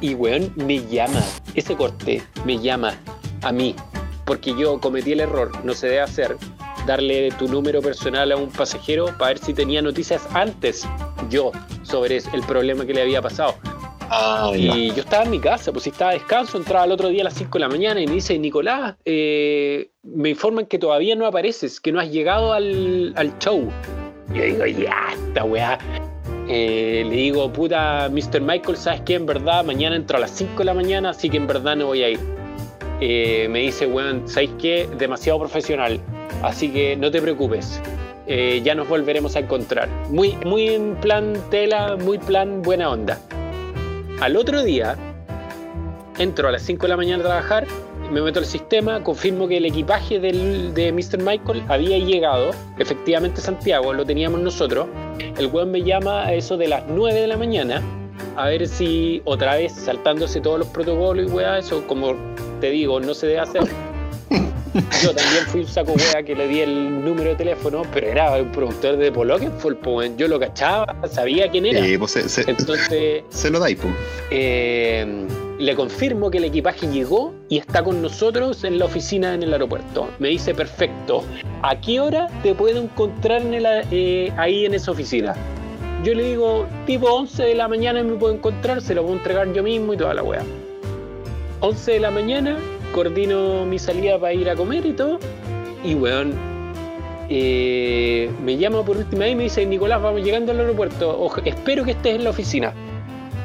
y 0.00 0.14
weón, 0.14 0.52
me 0.56 0.84
llama, 0.86 1.22
ese 1.54 1.76
corte, 1.76 2.22
me 2.46 2.58
llama 2.58 2.94
a 3.42 3.52
mí, 3.52 3.76
porque 4.24 4.54
yo 4.56 4.80
cometí 4.80 5.12
el 5.12 5.20
error, 5.20 5.52
no 5.64 5.74
se 5.74 5.88
debe 5.88 6.00
hacer, 6.00 6.36
darle 6.86 7.30
tu 7.38 7.48
número 7.48 7.80
personal 7.80 8.32
a 8.32 8.36
un 8.36 8.50
pasajero 8.50 9.06
para 9.18 9.28
ver 9.28 9.38
si 9.38 9.54
tenía 9.54 9.82
noticias 9.82 10.26
antes 10.32 10.86
yo 11.30 11.52
sobre 11.82 12.16
el 12.16 12.42
problema 12.46 12.84
que 12.84 12.94
le 12.94 13.02
había 13.02 13.22
pasado. 13.22 13.54
Ah. 14.14 14.52
Y 14.54 14.88
yo 14.88 15.00
estaba 15.00 15.24
en 15.24 15.30
mi 15.30 15.40
casa, 15.40 15.72
pues 15.72 15.84
si 15.84 15.90
estaba 15.90 16.10
a 16.10 16.14
descanso, 16.14 16.58
entraba 16.58 16.84
el 16.84 16.92
otro 16.92 17.08
día 17.08 17.22
a 17.22 17.24
las 17.24 17.34
5 17.34 17.50
de 17.50 17.60
la 17.60 17.68
mañana 17.68 18.00
y 18.00 18.06
me 18.06 18.14
dice, 18.14 18.38
Nicolás, 18.38 18.96
eh, 19.06 19.90
me 20.02 20.30
informan 20.30 20.66
que 20.66 20.78
todavía 20.78 21.16
no 21.16 21.26
apareces, 21.26 21.80
que 21.80 21.92
no 21.92 22.00
has 22.00 22.10
llegado 22.10 22.52
al, 22.52 23.14
al 23.16 23.38
show. 23.38 23.70
Y 24.34 24.38
yo 24.38 24.44
digo, 24.44 24.66
ya, 24.66 25.14
esta 25.28 25.44
weá. 25.44 25.78
Eh, 26.46 27.04
le 27.08 27.16
digo, 27.16 27.50
puta, 27.50 28.10
Mr. 28.10 28.42
Michael, 28.42 28.76
¿sabes 28.76 29.00
qué? 29.02 29.14
En 29.14 29.24
verdad, 29.24 29.64
mañana 29.64 29.96
entro 29.96 30.18
a 30.18 30.20
las 30.20 30.32
5 30.32 30.58
de 30.58 30.64
la 30.64 30.74
mañana, 30.74 31.10
así 31.10 31.30
que 31.30 31.38
en 31.38 31.46
verdad 31.46 31.76
no 31.76 31.86
voy 31.86 32.02
a 32.02 32.10
ir. 32.10 32.20
Eh, 33.04 33.48
me 33.50 33.58
dice, 33.58 33.84
weón, 33.86 34.28
¿sabes 34.28 34.50
qué? 34.60 34.88
Demasiado 34.96 35.40
profesional, 35.40 35.98
así 36.44 36.68
que 36.70 36.94
no 36.94 37.10
te 37.10 37.20
preocupes. 37.20 37.80
Eh, 38.28 38.60
ya 38.62 38.76
nos 38.76 38.88
volveremos 38.88 39.34
a 39.34 39.40
encontrar. 39.40 39.88
Muy, 40.08 40.36
muy 40.46 40.68
en 40.68 40.94
plan 41.00 41.32
tela, 41.50 41.96
muy 41.96 42.18
plan 42.18 42.62
buena 42.62 42.90
onda. 42.90 43.18
Al 44.20 44.36
otro 44.36 44.62
día, 44.62 44.96
entro 46.16 46.46
a 46.46 46.52
las 46.52 46.62
5 46.62 46.82
de 46.82 46.88
la 46.90 46.96
mañana 46.96 47.24
a 47.24 47.26
trabajar, 47.26 47.66
me 48.12 48.20
meto 48.22 48.38
al 48.38 48.46
sistema, 48.46 49.02
confirmo 49.02 49.48
que 49.48 49.56
el 49.56 49.64
equipaje 49.64 50.20
del- 50.20 50.72
de 50.72 50.92
Mr. 50.92 51.18
Michael 51.24 51.64
había 51.68 51.98
llegado, 51.98 52.52
efectivamente 52.78 53.40
Santiago, 53.40 53.92
lo 53.92 54.04
teníamos 54.06 54.40
nosotros. 54.42 54.86
El 55.36 55.48
weón 55.48 55.72
me 55.72 55.82
llama 55.82 56.22
a 56.26 56.34
eso 56.34 56.56
de 56.56 56.68
las 56.68 56.84
9 56.86 57.20
de 57.20 57.26
la 57.26 57.36
mañana, 57.36 57.82
a 58.36 58.46
ver 58.48 58.66
si 58.68 59.20
otra 59.24 59.56
vez 59.56 59.72
saltándose 59.72 60.40
todos 60.40 60.58
los 60.58 60.68
protocolos 60.68 61.26
y 61.26 61.30
weá, 61.30 61.58
eso 61.58 61.86
como 61.86 62.14
te 62.60 62.70
digo, 62.70 63.00
no 63.00 63.14
se 63.14 63.26
debe 63.26 63.40
hacer. 63.40 63.62
Yo 65.02 65.14
también 65.14 65.44
fui 65.48 65.60
un 65.60 65.66
saco 65.66 65.92
wea 65.92 66.22
que 66.22 66.34
le 66.34 66.48
di 66.48 66.60
el 66.60 67.04
número 67.04 67.30
de 67.30 67.34
teléfono, 67.36 67.82
pero 67.92 68.06
era 68.06 68.32
un 68.40 68.50
productor 68.52 68.96
de 68.96 69.12
Poloken, 69.12 69.52
fue 69.58 69.72
el 69.72 69.76
po- 69.76 70.02
yo 70.02 70.28
lo 70.28 70.40
cachaba, 70.40 70.96
sabía 71.10 71.50
quién 71.50 71.66
era. 71.66 71.78
Eh, 71.86 71.98
pues 71.98 72.12
se, 72.12 72.26
se- 72.26 72.50
Entonces, 72.50 73.22
se 73.28 73.50
lo 73.50 73.58
dais, 73.58 73.76
pues. 73.76 73.92
eh, 74.30 75.26
le 75.58 75.74
confirmo 75.76 76.30
que 76.30 76.38
el 76.38 76.44
equipaje 76.44 76.86
llegó 76.88 77.34
y 77.50 77.58
está 77.58 77.84
con 77.84 78.00
nosotros 78.00 78.64
en 78.64 78.78
la 78.78 78.86
oficina 78.86 79.34
en 79.34 79.42
el 79.42 79.52
aeropuerto. 79.52 80.08
Me 80.18 80.28
dice, 80.28 80.54
perfecto, 80.54 81.22
¿a 81.62 81.78
qué 81.78 82.00
hora 82.00 82.28
te 82.42 82.54
puedo 82.54 82.80
encontrar 82.82 83.42
en 83.42 83.52
el 83.54 83.66
a- 83.66 83.82
eh, 83.90 84.32
ahí 84.38 84.64
en 84.64 84.72
esa 84.72 84.90
oficina? 84.92 85.34
Yo 86.02 86.14
le 86.14 86.24
digo, 86.24 86.66
tipo 86.84 87.06
11 87.06 87.42
de 87.44 87.54
la 87.54 87.68
mañana 87.68 88.02
me 88.02 88.14
puedo 88.14 88.34
encontrar, 88.34 88.82
se 88.82 88.94
lo 88.94 89.02
puedo 89.02 89.16
entregar 89.16 89.52
yo 89.52 89.62
mismo 89.62 89.94
y 89.94 89.96
toda 89.96 90.14
la 90.14 90.22
wea. 90.24 90.42
11 91.60 91.92
de 91.92 92.00
la 92.00 92.10
mañana, 92.10 92.56
coordino 92.92 93.64
mi 93.66 93.78
salida 93.78 94.18
para 94.18 94.34
ir 94.34 94.50
a 94.50 94.56
comer 94.56 94.84
y 94.84 94.94
todo. 94.94 95.20
Y 95.84 95.94
weón, 95.94 96.34
eh, 97.28 98.28
me 98.42 98.56
llama 98.56 98.84
por 98.84 98.96
última 98.96 99.26
vez 99.26 99.32
y 99.32 99.36
me 99.36 99.42
dice, 99.44 99.64
Nicolás, 99.64 100.02
vamos 100.02 100.22
llegando 100.24 100.50
al 100.50 100.58
aeropuerto, 100.58 101.30
espero 101.44 101.84
que 101.84 101.92
estés 101.92 102.16
en 102.16 102.24
la 102.24 102.30
oficina. 102.30 102.72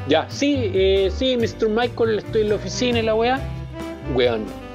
Ya, 0.08 0.26
sí, 0.28 0.72
eh, 0.74 1.10
sí, 1.14 1.36
Mr. 1.36 1.68
Michael, 1.68 2.18
estoy 2.18 2.42
en 2.42 2.48
la 2.48 2.54
oficina 2.56 2.98
y 2.98 3.02
la 3.02 3.14
weá. 3.14 3.40
Weón. 4.14 4.67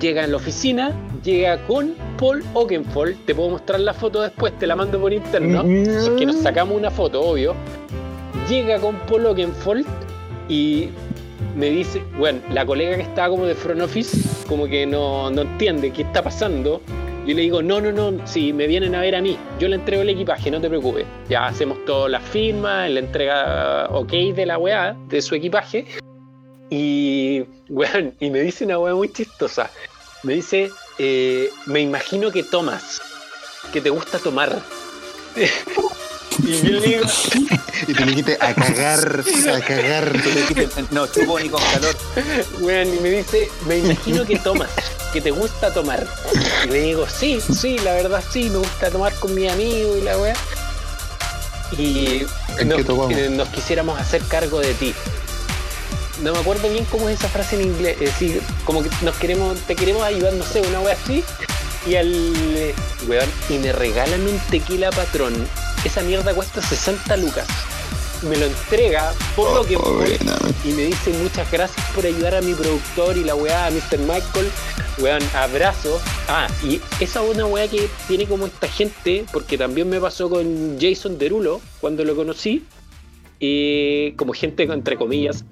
Llega 0.00 0.24
en 0.24 0.30
la 0.30 0.36
oficina, 0.36 0.92
llega 1.22 1.58
con 1.66 1.94
Paul 2.18 2.44
Oakenfold. 2.54 3.24
Te 3.26 3.34
puedo 3.34 3.50
mostrar 3.50 3.80
la 3.80 3.94
foto 3.94 4.22
después, 4.22 4.58
te 4.58 4.66
la 4.66 4.76
mando 4.76 5.00
por 5.00 5.12
interno. 5.12 5.62
Porque 6.04 6.26
nos 6.26 6.36
sacamos 6.36 6.76
una 6.76 6.90
foto, 6.90 7.20
obvio. 7.20 7.54
Llega 8.48 8.78
con 8.78 8.96
Paul 9.00 9.26
Oakenfold 9.26 9.86
y 10.48 10.88
me 11.56 11.70
dice, 11.70 12.02
bueno, 12.18 12.40
la 12.50 12.64
colega 12.64 12.96
que 12.96 13.02
estaba 13.02 13.28
como 13.28 13.46
de 13.46 13.54
front 13.54 13.80
office, 13.80 14.18
como 14.48 14.66
que 14.66 14.86
no, 14.86 15.30
no 15.30 15.42
entiende 15.42 15.90
qué 15.90 16.02
está 16.02 16.22
pasando. 16.22 16.80
Yo 17.26 17.34
le 17.36 17.42
digo, 17.42 17.62
no, 17.62 17.80
no, 17.80 17.92
no, 17.92 18.26
si 18.26 18.52
me 18.52 18.66
vienen 18.66 18.96
a 18.96 19.00
ver 19.00 19.14
a 19.14 19.22
mí, 19.22 19.36
yo 19.60 19.68
le 19.68 19.76
entrego 19.76 20.02
el 20.02 20.08
equipaje, 20.08 20.50
no 20.50 20.60
te 20.60 20.68
preocupes. 20.68 21.06
Ya 21.28 21.46
hacemos 21.46 21.84
todas 21.84 22.10
las 22.10 22.22
firmas, 22.22 22.90
la 22.90 22.98
entrega 22.98 23.88
ok 23.90 24.12
de 24.34 24.46
la 24.46 24.58
weá, 24.58 24.96
de 25.08 25.22
su 25.22 25.36
equipaje. 25.36 25.86
Y, 26.74 27.44
weón, 27.68 28.14
y 28.18 28.30
me 28.30 28.40
dice 28.40 28.64
una 28.64 28.78
weá 28.78 28.94
muy 28.94 29.12
chistosa. 29.12 29.70
Me 30.22 30.36
dice, 30.36 30.70
eh, 30.96 31.50
me 31.66 31.80
imagino 31.80 32.32
que 32.32 32.44
tomas, 32.44 33.02
que 33.74 33.82
te 33.82 33.90
gusta 33.90 34.18
tomar. 34.18 34.58
y 36.38 36.62
yo 36.62 36.70
le 36.70 36.80
digo, 36.80 37.04
Y 37.88 37.92
te 37.92 38.04
dijiste 38.06 38.38
a 38.40 38.54
cagar, 38.54 39.22
a 39.54 39.60
cagar. 39.60 40.12
No, 40.90 41.06
chupo 41.08 41.38
ni 41.38 41.50
con 41.50 41.62
calor. 41.62 41.94
Weón, 42.60 42.94
y 42.94 43.00
me 43.00 43.10
dice, 43.10 43.50
me 43.66 43.76
imagino 43.76 44.24
que 44.24 44.38
tomas, 44.38 44.70
que 45.12 45.20
te 45.20 45.30
gusta 45.30 45.74
tomar. 45.74 46.06
Y 46.64 46.68
le 46.68 46.80
digo, 46.80 47.06
sí, 47.06 47.38
sí, 47.42 47.78
la 47.80 47.92
verdad 47.92 48.24
sí, 48.30 48.48
me 48.48 48.56
gusta 48.56 48.90
tomar 48.90 49.12
con 49.16 49.34
mi 49.34 49.46
amigo 49.46 49.94
y 49.98 50.00
la 50.00 50.16
weá. 50.16 50.34
Y 51.76 52.24
¿En 52.58 52.68
nos, 52.68 52.86
nos 52.86 53.48
quisiéramos 53.50 54.00
hacer 54.00 54.22
cargo 54.22 54.60
de 54.60 54.72
ti. 54.72 54.94
No 56.22 56.32
me 56.32 56.38
acuerdo 56.38 56.68
bien 56.68 56.84
cómo 56.90 57.08
es 57.08 57.18
esa 57.18 57.28
frase 57.28 57.56
en 57.56 57.62
inglés. 57.62 57.96
Es 58.00 58.10
decir, 58.10 58.40
como 58.64 58.82
que 58.82 58.90
nos 59.02 59.16
queremos, 59.16 59.58
te 59.60 59.74
queremos 59.74 60.02
ayudar, 60.04 60.32
no 60.34 60.44
sé, 60.44 60.60
una 60.62 60.80
weá 60.80 60.94
así. 60.94 61.24
Y 61.86 61.96
al 61.96 62.12
eh, 62.56 62.74
weón, 63.08 63.28
y 63.48 63.54
me 63.58 63.72
regalan 63.72 64.20
un 64.26 64.38
tequila 64.50 64.90
patrón. 64.90 65.34
Esa 65.84 66.00
mierda 66.02 66.32
cuesta 66.32 66.62
60 66.62 67.16
lucas. 67.16 67.46
Me 68.22 68.36
lo 68.36 68.46
entrega 68.46 69.12
por 69.34 69.52
lo 69.52 69.64
que 69.64 69.74
Oh, 69.76 69.80
fue 69.82 69.92
buena. 70.16 70.38
y 70.64 70.68
me 70.68 70.82
dice 70.84 71.10
muchas 71.10 71.50
gracias 71.50 71.84
por 71.92 72.06
ayudar 72.06 72.36
a 72.36 72.40
mi 72.40 72.54
productor 72.54 73.16
y 73.16 73.24
la 73.24 73.34
weá, 73.34 73.66
a 73.66 73.70
Mr. 73.72 73.98
Michael. 73.98 74.48
Weón, 74.98 75.22
abrazo. 75.34 76.00
Ah, 76.28 76.46
y 76.62 76.80
esa 77.00 77.24
es 77.24 77.30
una 77.34 77.46
weá 77.46 77.66
que 77.66 77.88
tiene 78.06 78.26
como 78.26 78.46
esta 78.46 78.68
gente, 78.68 79.24
porque 79.32 79.58
también 79.58 79.88
me 79.90 79.98
pasó 79.98 80.30
con 80.30 80.78
Jason 80.80 81.18
Derulo 81.18 81.60
cuando 81.80 82.04
lo 82.04 82.14
conocí. 82.14 82.64
Eh, 83.44 84.14
como 84.16 84.32
gente, 84.32 84.62
entre 84.62 84.96
comillas, 84.96 85.44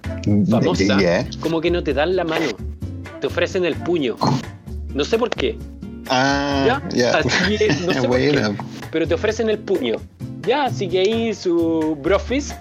famosa, 0.49 1.01
Ya. 1.01 1.27
como 1.41 1.61
que 1.61 1.71
no 1.73 1.83
te 1.83 1.93
dan 1.93 2.15
la 2.17 2.25
mano, 2.25 2.47
te 3.21 3.27
ofrecen 3.27 3.65
el 3.65 3.75
puño. 3.75 4.17
No 4.95 5.05
sé 5.05 5.19
por 5.19 5.29
qué. 5.31 5.59
Ah, 6.09 6.65
¿Ya? 6.67 6.89
ya. 6.91 7.19
Así 7.19 7.57
que 7.59 7.69
no 7.87 7.93
sé 8.01 8.09
por 8.09 8.17
qué, 8.17 8.31
Buena. 8.33 8.57
pero 8.91 9.07
te 9.09 9.15
ofrecen 9.15 9.51
el 9.51 9.59
puño. 9.59 9.97
Ya, 10.47 10.65
así 10.67 10.89
que 10.89 11.01
ahí 11.01 11.35
su 11.35 11.97
brofist 12.03 12.53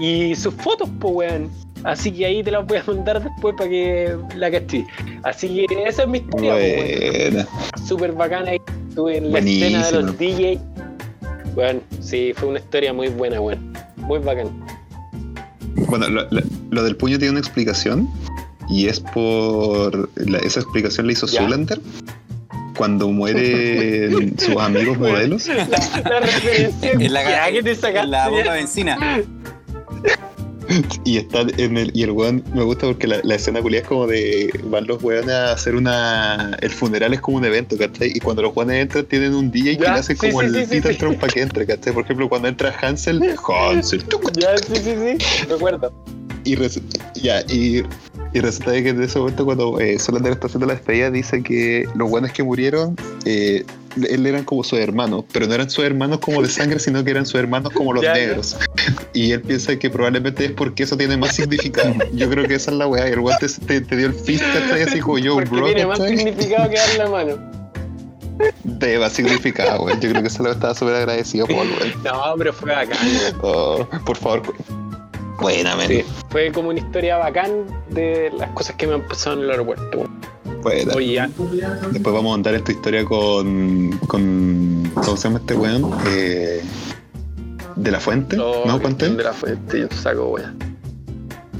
y 0.00 0.34
sus 0.36 0.54
fotos, 0.54 0.88
pues 1.00 1.14
weón. 1.14 1.50
Así 1.84 2.10
que 2.10 2.26
ahí 2.26 2.42
te 2.42 2.50
las 2.50 2.66
voy 2.66 2.78
a 2.78 2.84
mandar 2.86 3.22
después 3.22 3.54
para 3.56 3.70
que 3.70 4.16
la 4.36 4.50
cachis. 4.50 4.84
Así 5.22 5.66
que 5.68 5.82
esa 5.84 6.02
es 6.02 6.08
mi 6.08 6.18
historia. 6.18 6.54
Buena. 6.54 7.46
Súper 7.86 8.12
bacana 8.12 8.50
ahí. 8.50 8.60
Estuve 8.88 9.18
en 9.18 9.32
la 9.32 9.38
escena 9.38 9.86
de 9.90 10.02
los 10.02 10.18
DJs. 10.18 10.60
Bueno, 11.54 11.80
sí, 12.00 12.32
fue 12.34 12.48
una 12.48 12.58
historia 12.58 12.92
muy 12.92 13.08
buena, 13.08 13.40
weón. 13.40 13.72
Muy 14.08 14.18
bacán. 14.18 14.48
Bueno, 15.88 16.08
lo, 16.08 16.22
lo- 16.30 16.42
lo 16.70 16.82
del 16.82 16.96
puño 16.96 17.18
tiene 17.18 17.30
una 17.32 17.40
explicación 17.40 18.08
y 18.68 18.88
es 18.88 19.00
por. 19.00 20.10
la- 20.16 20.38
esa 20.38 20.60
explicación 20.60 21.06
la 21.06 21.12
hizo 21.12 21.26
¿Ya? 21.26 21.40
Zoolander 21.40 21.80
cuando 22.76 23.08
mueren 23.08 24.36
sus 24.38 24.56
amigos 24.56 24.98
modelos. 24.98 25.46
La 25.48 26.20
referencia 26.20 26.92
En 26.92 27.12
la, 27.12 27.50
que 27.50 27.62
te 27.62 27.74
sacaste. 27.74 28.00
en 28.04 28.10
la 28.10 28.28
boca 28.28 28.52
de 28.54 28.60
encina. 28.60 28.96
Y 31.04 31.16
está 31.16 31.42
en 31.56 31.76
el. 31.76 31.90
Y 31.94 32.02
el 32.02 32.10
weón 32.10 32.44
me 32.54 32.62
gusta 32.62 32.86
porque 32.86 33.06
la, 33.06 33.20
la 33.22 33.34
escena 33.36 33.62
culia 33.62 33.80
es 33.80 33.86
como 33.86 34.06
de. 34.06 34.50
Van 34.64 34.86
los 34.86 35.02
weones 35.02 35.30
a 35.30 35.52
hacer 35.52 35.74
una. 35.74 36.56
El 36.60 36.70
funeral 36.70 37.14
es 37.14 37.20
como 37.20 37.38
un 37.38 37.44
evento, 37.44 37.76
¿cachai? 37.78 38.12
Y 38.14 38.20
cuando 38.20 38.42
los 38.42 38.54
weones 38.56 38.82
entran 38.82 39.06
tienen 39.06 39.34
un 39.34 39.50
DJ 39.50 39.78
que 39.78 39.84
le 39.84 39.88
hace 39.88 40.14
sí, 40.14 40.28
como 40.28 40.40
sí, 40.40 40.46
el 40.46 40.66
sí, 40.66 40.80
sí, 40.82 41.06
para 41.20 41.32
que 41.32 41.40
entre, 41.40 41.66
¿cachai? 41.66 41.92
Por 41.92 42.04
ejemplo, 42.04 42.28
cuando 42.28 42.48
entra 42.48 42.74
Hansel, 42.80 43.22
Hansel, 43.46 44.04
Ya, 44.38 44.56
sí, 44.58 44.76
sí, 44.76 44.94
sí. 44.94 45.46
Recuerdo. 45.48 45.92
y, 46.44 46.56
ya, 47.20 47.40
y, 47.48 47.82
y 48.32 48.40
resulta 48.40 48.72
que 48.72 48.90
en 48.90 49.02
ese 49.02 49.18
momento 49.18 49.44
cuando 49.44 49.80
eh, 49.80 49.98
Solander 49.98 50.32
está 50.32 50.46
haciendo 50.46 50.66
la 50.66 50.74
despedida 50.74 51.10
dice 51.10 51.42
que 51.42 51.88
los 51.94 52.10
buenos 52.10 52.32
que 52.32 52.42
murieron 52.42 52.96
eh, 53.24 53.64
él 54.06 54.26
eran 54.26 54.44
como 54.44 54.62
sus 54.64 54.78
hermanos 54.78 55.24
pero 55.32 55.46
no 55.46 55.54
eran 55.54 55.68
sus 55.70 55.84
hermanos 55.84 56.18
como 56.20 56.42
de 56.42 56.48
sangre 56.48 56.78
sino 56.78 57.02
que 57.04 57.10
eran 57.10 57.26
sus 57.26 57.36
hermanos 57.40 57.72
como 57.72 57.92
los 57.92 58.02
Ya, 58.04 58.14
ya. 58.14 58.20
negros 58.26 58.56
y 59.12 59.32
él 59.32 59.40
piensa 59.42 59.78
que 59.78 59.90
probablemente 59.90 60.44
es 60.46 60.52
porque 60.52 60.82
eso 60.84 60.96
tiene 60.96 61.16
más 61.16 61.34
significado 61.34 61.94
yo 62.12 62.28
creo 62.30 62.46
que 62.46 62.54
esa 62.54 62.70
es 62.70 62.76
la 62.76 62.86
weá 62.86 63.08
y 63.08 63.12
el 63.12 63.18
weón 63.20 63.38
te, 63.66 63.80
te- 63.80 63.96
dio 63.96 64.06
el 64.06 64.14
fist 64.14 64.44
¿cachai? 64.52 64.82
así 64.82 65.00
como 65.00 65.18
yo 65.18 65.34
Porque 65.34 65.50
bro 65.50 65.66
tiene 65.66 65.86
más 65.86 65.98
significado 65.98 66.68
que 66.70 66.76
dar 66.76 66.96
la 66.98 67.08
mano. 67.10 67.38
de 68.64 68.98
más 68.98 69.12
significado 69.12 69.82
weón. 69.84 70.00
yo 70.00 70.10
creo 70.10 70.22
que 70.22 70.28
eso 70.28 70.42
lo 70.42 70.52
estaba 70.52 70.74
súper 70.74 70.94
agradecido 70.96 71.46
por 71.46 71.56
weón. 71.56 72.02
No, 72.04 72.34
pero 72.38 72.52
fue 72.52 72.72
bacán. 72.72 72.98
Oh, 73.42 73.86
por 74.04 74.16
favor 74.16 74.42
buena 75.40 75.76
Sí, 75.86 76.04
fue 76.30 76.50
como 76.52 76.70
una 76.70 76.80
historia 76.80 77.16
bacán 77.18 77.50
de 77.90 78.30
las 78.36 78.50
cosas 78.50 78.74
que 78.76 78.86
me 78.88 78.94
han 78.94 79.02
pasado 79.06 79.36
en 79.36 79.42
el 79.44 79.50
aeropuerto. 79.52 80.08
Oye. 80.64 81.28
Después 81.92 82.14
vamos 82.14 82.32
a 82.32 82.34
andar 82.34 82.54
esta 82.54 82.72
historia 82.72 83.04
con. 83.04 83.90
con 84.06 84.90
¿Cómo 84.94 85.16
se 85.16 85.24
llama 85.28 85.38
este 85.38 85.54
weón? 85.54 85.90
Eh, 86.08 86.62
¿De 87.76 87.90
la 87.90 88.00
Fuente? 88.00 88.36
Oh, 88.38 88.64
¿No? 88.66 88.78
Cristian 88.78 88.80
¿Cuánto? 88.80 89.16
de 89.16 89.22
la 89.24 89.32
fuente, 89.32 89.80
yo 89.80 89.88
saco, 89.96 90.28
weón. 90.30 90.58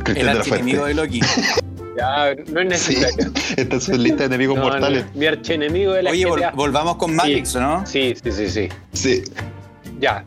Cristian 0.02 0.28
El 0.28 0.34
de 0.34 0.38
archienemigo 0.40 0.80
Fuente. 0.82 1.00
de 1.00 1.06
Loki. 1.06 1.20
Ya, 1.98 2.32
no 2.52 2.60
es 2.60 2.80
Sí, 2.80 2.94
necesario. 2.94 3.32
esta 3.56 3.74
es 3.76 3.82
su 3.82 3.92
lista 3.96 4.18
de 4.18 4.24
enemigos 4.26 4.56
No, 4.56 4.62
no, 4.66 4.70
mortales. 4.70 5.04
mi 5.16 5.26
archienemigo 5.26 5.94
de 5.94 6.04
la 6.04 6.10
Oye, 6.12 6.26
vol- 6.28 6.54
volvamos 6.54 6.94
con 6.94 7.16
Matrix, 7.16 7.56
¿o 7.56 7.60
¿no? 7.60 7.84
Sí, 7.88 8.14
sí, 8.22 8.30
sí, 8.30 8.48
sí. 8.48 8.68
Sí. 8.92 9.24
Ya. 10.00 10.24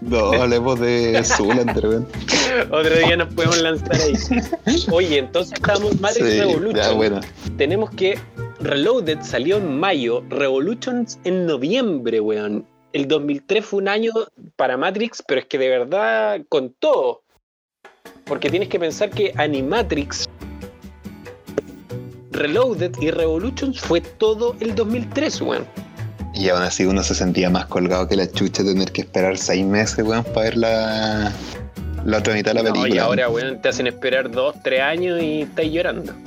No, 0.00 0.32
hablemos 0.32 0.80
de 0.80 1.22
Zoolander, 1.24 1.86
weón. 1.86 2.08
Otro 2.70 2.96
día 2.96 3.16
nos 3.16 3.32
podemos 3.34 3.60
lanzar 3.60 3.94
ahí. 3.94 4.14
Oye, 4.90 5.18
entonces 5.18 5.54
estamos 5.54 6.00
Matrix 6.00 6.26
Sí, 6.30 6.38
Revolution. 6.40 6.74
ya, 6.74 6.92
bueno. 6.92 7.20
Tenemos 7.56 7.90
que 7.90 8.18
Reloaded 8.60 9.18
salió 9.22 9.58
en 9.58 9.78
mayo, 9.78 10.22
Revolutions 10.30 11.18
en 11.24 11.46
noviembre, 11.46 12.20
weón. 12.20 12.66
El 12.92 13.08
2003 13.08 13.64
fue 13.64 13.80
un 13.80 13.88
año 13.88 14.12
para 14.56 14.76
Matrix, 14.76 15.22
pero 15.26 15.40
es 15.40 15.46
que 15.46 15.58
de 15.58 15.68
verdad 15.68 16.40
con 16.48 16.70
todo. 16.78 17.22
Porque 18.24 18.48
tienes 18.50 18.68
que 18.68 18.78
pensar 18.78 19.10
que 19.10 19.34
Animatrix, 19.36 20.28
Reloaded 22.30 22.92
y 23.00 23.10
Revolutions 23.10 23.80
fue 23.80 24.00
todo 24.00 24.56
el 24.60 24.74
2003, 24.74 25.40
weón. 25.42 25.66
Y 26.34 26.48
aún 26.48 26.62
así 26.62 26.84
uno 26.84 27.02
se 27.02 27.14
sentía 27.14 27.48
más 27.50 27.66
colgado 27.66 28.08
que 28.08 28.16
la 28.16 28.30
chucha 28.30 28.64
tener 28.64 28.90
que 28.92 29.02
esperar 29.02 29.36
seis 29.38 29.64
meses, 29.64 30.04
weón, 30.04 30.24
para 30.24 30.42
ver 30.46 30.56
la, 30.56 31.32
la 32.04 32.18
otra 32.18 32.34
mitad 32.34 32.52
de 32.52 32.62
la 32.62 32.68
No, 32.70 32.74
película. 32.74 32.94
y 32.94 32.98
ahora, 32.98 33.28
weón, 33.28 33.62
te 33.62 33.68
hacen 33.68 33.86
esperar 33.86 34.30
dos, 34.30 34.54
tres 34.62 34.80
años 34.80 35.22
y 35.22 35.42
estás 35.42 35.66
llorando. 35.66 36.12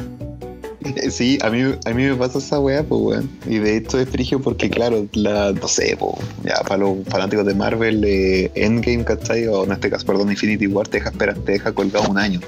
Sí, 1.09 1.37
a 1.41 1.49
mí, 1.49 1.63
a 1.85 1.89
mí 1.89 2.03
me 2.05 2.15
pasa 2.15 2.37
esa 2.37 2.59
weá, 2.61 2.81
pues 2.81 3.01
weón. 3.01 3.29
Y 3.45 3.57
de 3.57 3.75
hecho 3.75 3.99
es 3.99 4.07
frigio 4.07 4.41
porque, 4.41 4.69
claro, 4.69 5.05
la, 5.13 5.51
no 5.51 5.67
sé, 5.67 5.97
pues, 5.99 6.13
ya 6.43 6.53
para 6.63 6.77
los 6.77 6.99
fanáticos 7.09 7.45
de 7.45 7.53
Marvel, 7.55 8.01
eh, 8.05 8.49
Endgame, 8.55 9.03
¿cachai? 9.03 9.47
O 9.47 9.65
en 9.65 9.73
este 9.73 9.89
caso, 9.89 10.05
perdón, 10.05 10.31
Infinity 10.31 10.67
War 10.67 10.87
te 10.87 10.97
deja 10.99 11.09
esperar, 11.09 11.35
te 11.39 11.53
deja 11.53 11.73
colgado 11.73 12.09
un 12.09 12.17
año, 12.17 12.39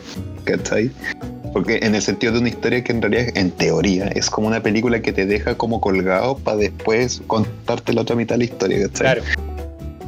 ¿cachai? 0.45 0.89
Porque 1.53 1.79
en 1.81 1.95
el 1.95 2.01
sentido 2.01 2.33
de 2.33 2.39
una 2.39 2.49
historia 2.49 2.83
que 2.83 2.91
en 2.91 3.01
realidad, 3.01 3.35
en 3.35 3.51
teoría, 3.51 4.07
es 4.09 4.29
como 4.29 4.47
una 4.47 4.61
película 4.61 5.01
que 5.01 5.11
te 5.11 5.25
deja 5.25 5.55
como 5.55 5.81
colgado 5.81 6.37
para 6.37 6.57
después 6.57 7.21
contarte 7.27 7.93
la 7.93 8.01
otra 8.01 8.15
mitad 8.15 8.35
de 8.35 8.39
la 8.39 8.43
historia, 8.45 8.87
¿cachai? 8.87 8.99
Claro. 8.99 9.21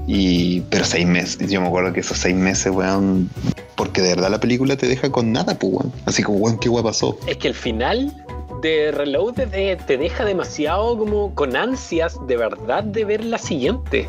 Y, 0.07 0.61
pero 0.69 0.83
seis 0.83 1.07
meses, 1.07 1.49
yo 1.49 1.61
me 1.61 1.67
acuerdo 1.67 1.93
que 1.93 2.01
esos 2.01 2.17
seis 2.17 2.35
meses, 2.35 2.71
weón, 2.71 3.29
porque 3.75 4.01
de 4.01 4.09
verdad 4.09 4.29
la 4.29 4.39
película 4.39 4.75
te 4.75 4.87
deja 4.87 5.11
con 5.11 5.31
nada, 5.31 5.57
pues, 5.57 5.73
weón. 5.73 5.93
Así 6.05 6.21
como, 6.23 6.37
weón, 6.39 6.59
qué 6.59 6.69
weón 6.69 6.83
pasó. 6.83 7.17
Es 7.27 7.37
que 7.37 7.47
el 7.47 7.55
final 7.55 8.13
de 8.61 8.91
Reloaded 8.91 9.53
eh, 9.53 9.77
te 9.87 9.97
deja 9.97 10.25
demasiado 10.25 10.97
como 10.97 11.33
con 11.33 11.55
ansias 11.55 12.15
de 12.27 12.37
verdad 12.37 12.83
de 12.83 13.05
ver 13.05 13.23
la 13.23 13.37
siguiente. 13.37 14.07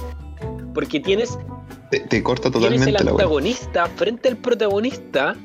Porque 0.74 1.01
tienes, 1.01 1.39
Te, 1.91 2.01
te 2.01 2.22
corta 2.22 2.51
tienes 2.51 2.83
el 2.83 2.95
totalmente 2.95 3.05
la 3.05 3.11
antagonista 3.11 3.87
frente 3.97 4.28
al 4.28 4.37
protagonista, 4.39 5.37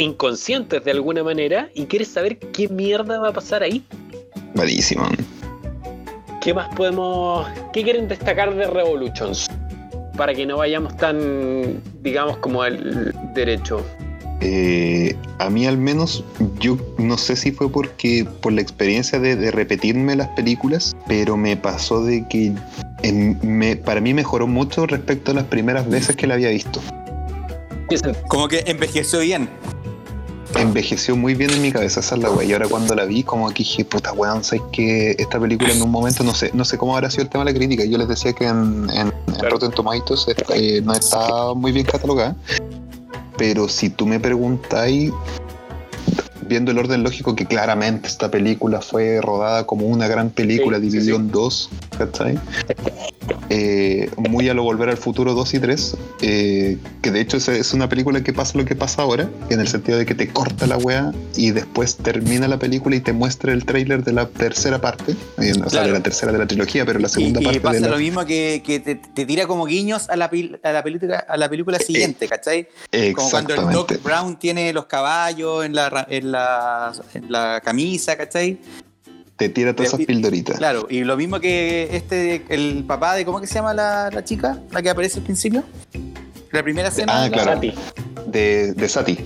inconscientes 0.00 0.84
de 0.84 0.90
alguna 0.90 1.22
manera, 1.22 1.68
y 1.74 1.86
quieres 1.86 2.08
saber 2.08 2.38
qué 2.38 2.68
mierda 2.68 3.18
va 3.20 3.28
a 3.28 3.32
pasar 3.32 3.62
ahí. 3.62 3.84
Malísimo. 4.54 5.06
¿Qué 6.40 6.54
más 6.54 6.74
podemos. 6.74 7.46
¿Qué 7.72 7.82
quieren 7.82 8.08
destacar 8.08 8.54
de 8.54 8.66
Revolutions? 8.66 9.46
Para 10.16 10.34
que 10.34 10.46
no 10.46 10.56
vayamos 10.56 10.96
tan, 10.96 11.80
digamos, 12.02 12.38
como 12.38 12.62
al 12.62 13.14
derecho. 13.34 13.84
Eh, 14.42 15.14
a 15.38 15.50
mí 15.50 15.66
al 15.66 15.76
menos, 15.76 16.24
yo 16.58 16.78
no 16.96 17.18
sé 17.18 17.36
si 17.36 17.52
fue 17.52 17.70
porque 17.70 18.26
por 18.40 18.52
la 18.54 18.62
experiencia 18.62 19.18
de, 19.20 19.36
de 19.36 19.50
repetirme 19.50 20.16
las 20.16 20.28
películas, 20.28 20.96
pero 21.06 21.36
me 21.36 21.58
pasó 21.58 22.02
de 22.02 22.26
que 22.26 22.52
en- 23.02 23.38
me- 23.42 23.76
para 23.76 24.00
mí 24.00 24.14
mejoró 24.14 24.46
mucho 24.46 24.86
respecto 24.86 25.32
a 25.32 25.34
las 25.34 25.44
primeras 25.44 25.88
veces 25.90 26.16
que 26.16 26.26
la 26.26 26.34
había 26.34 26.48
visto. 26.48 26.80
Como 28.28 28.48
que 28.48 28.62
envejeció 28.66 29.20
bien. 29.20 29.48
Envejeció 30.56 31.16
muy 31.16 31.34
bien 31.34 31.50
en 31.50 31.62
mi 31.62 31.72
cabeza, 31.72 32.00
esa 32.00 32.16
es 32.16 32.22
la 32.22 32.30
wea. 32.30 32.46
Y 32.46 32.52
ahora 32.52 32.68
cuando 32.68 32.94
la 32.94 33.04
vi, 33.04 33.22
como 33.22 33.48
que 33.48 33.58
dije, 33.62 33.84
puta 33.84 34.12
weón, 34.12 34.42
sabes 34.44 34.62
que 34.72 35.12
esta 35.18 35.38
película 35.38 35.72
en 35.72 35.80
un 35.80 35.90
momento, 35.90 36.24
no 36.24 36.34
sé, 36.34 36.50
no 36.54 36.64
sé 36.64 36.76
cómo 36.76 36.94
habrá 36.96 37.10
sido 37.10 37.24
el 37.24 37.28
tema 37.28 37.44
de 37.44 37.52
la 37.52 37.56
crítica. 37.58 37.84
Yo 37.84 37.98
les 37.98 38.08
decía 38.08 38.32
que 38.32 38.46
en, 38.46 38.88
en, 38.90 39.06
en 39.08 39.34
Claro. 39.34 39.50
Rotten 39.50 39.70
Tomatoes 39.70 40.26
eh, 40.54 40.82
no 40.84 40.92
está 40.92 41.54
muy 41.54 41.72
bien 41.72 41.86
catalogada. 41.86 42.36
Pero 43.38 43.68
si 43.68 43.88
tú 43.88 44.06
me 44.06 44.20
preguntáis, 44.20 45.12
viendo 46.50 46.70
el 46.72 46.78
orden 46.78 47.02
lógico, 47.02 47.34
que 47.34 47.46
claramente 47.46 48.08
esta 48.08 48.30
película 48.30 48.82
fue 48.82 49.20
rodada 49.22 49.64
como 49.64 49.86
una 49.86 50.06
gran 50.08 50.28
película, 50.28 50.76
Sí, 50.78 50.82
dividió 50.90 51.14
sí. 51.14 51.20
en 51.22 51.30
dos, 51.30 51.70
¿cachai? 51.96 52.38
Eh, 53.48 54.10
muy 54.16 54.48
a 54.48 54.54
lo 54.54 54.62
Volver 54.64 54.88
al 54.88 54.96
Futuro 54.96 55.34
2 55.34 55.54
y 55.54 55.58
3, 55.60 55.96
eh, 56.22 56.78
que 57.02 57.10
de 57.10 57.20
hecho 57.20 57.36
es, 57.36 57.48
es 57.48 57.72
una 57.72 57.88
película 57.88 58.22
que 58.22 58.32
pasa 58.32 58.58
lo 58.58 58.64
que 58.64 58.74
pasa 58.74 59.02
ahora, 59.02 59.28
en 59.48 59.60
el 59.60 59.68
sentido 59.68 59.98
de 59.98 60.06
que 60.06 60.14
te 60.14 60.28
corta 60.28 60.66
la 60.66 60.76
weá 60.76 61.12
y 61.36 61.50
después 61.52 61.96
termina 61.96 62.48
la 62.48 62.58
película 62.58 62.96
y 62.96 63.00
te 63.00 63.12
muestra 63.12 63.52
el 63.52 63.64
tráiler 63.64 64.02
de 64.04 64.12
la 64.12 64.28
tercera 64.28 64.80
parte, 64.80 65.12
eh, 65.40 65.52
o 65.64 65.70
sea, 65.70 65.80
de 65.82 65.86
Claro. 65.86 65.92
la 65.92 66.00
tercera 66.00 66.32
de 66.32 66.38
la 66.38 66.46
trilogía, 66.46 66.84
pero 66.84 66.98
la 66.98 67.06
Y, 67.06 67.10
segunda 67.10 67.40
y 67.40 67.44
parte 67.44 67.60
pasa 67.60 67.74
de 67.76 67.80
la... 67.82 67.88
lo 67.88 67.98
mismo 67.98 68.24
que, 68.26 68.62
que 68.64 68.80
te, 68.80 68.96
te 68.96 69.26
tira 69.26 69.46
como 69.46 69.64
guiños 69.66 70.08
a 70.10 70.16
la, 70.16 70.30
a 70.62 70.72
la 70.72 70.82
película 70.82 71.18
a 71.28 71.36
la 71.36 71.48
película 71.48 71.78
siguiente, 71.78 72.26
¿cachai? 72.28 72.68
Como 73.14 73.30
cuando 73.30 73.54
el 73.54 73.70
Doc. 73.72 73.92
Brown 74.02 74.38
tiene 74.38 74.72
los 74.72 74.86
caballos 74.86 75.64
en 75.64 75.74
la, 75.74 76.06
en 76.08 76.32
la, 76.32 76.39
en 77.14 77.30
la 77.32 77.60
camisa, 77.64 78.16
¿cachai? 78.16 78.58
Te 79.36 79.48
tira 79.48 79.74
todas 79.74 79.94
esas 79.94 80.04
pildoritas. 80.06 80.58
Claro, 80.58 80.86
y 80.90 81.02
lo 81.04 81.16
mismo 81.16 81.40
que 81.40 81.88
este, 81.96 82.44
el 82.50 82.84
papá 82.86 83.14
de, 83.14 83.24
¿cómo 83.24 83.40
que 83.40 83.46
se 83.46 83.54
llama 83.54 83.72
la, 83.72 84.10
la 84.12 84.22
chica? 84.22 84.58
La 84.70 84.82
que 84.82 84.90
aparece 84.90 85.18
al 85.18 85.24
principio. 85.24 85.62
La 86.52 86.62
primera 86.62 86.88
escena. 86.88 87.12
Ah, 87.24 87.28
la- 87.28 87.30
claro. 87.30 87.52
Sati. 87.54 87.74
De, 88.26 88.72
de 88.74 88.88
Sati. 88.88 89.18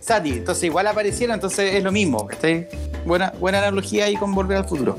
Sati, 0.00 0.30
entonces 0.30 0.64
igual 0.64 0.86
aparecieron, 0.88 1.34
entonces 1.34 1.74
es 1.74 1.84
lo 1.84 1.92
mismo, 1.92 2.26
¿cachai? 2.26 2.66
Buena, 3.06 3.32
buena 3.38 3.58
analogía 3.58 4.06
ahí 4.06 4.16
con 4.16 4.34
Volver 4.34 4.56
al 4.56 4.64
Futuro. 4.64 4.98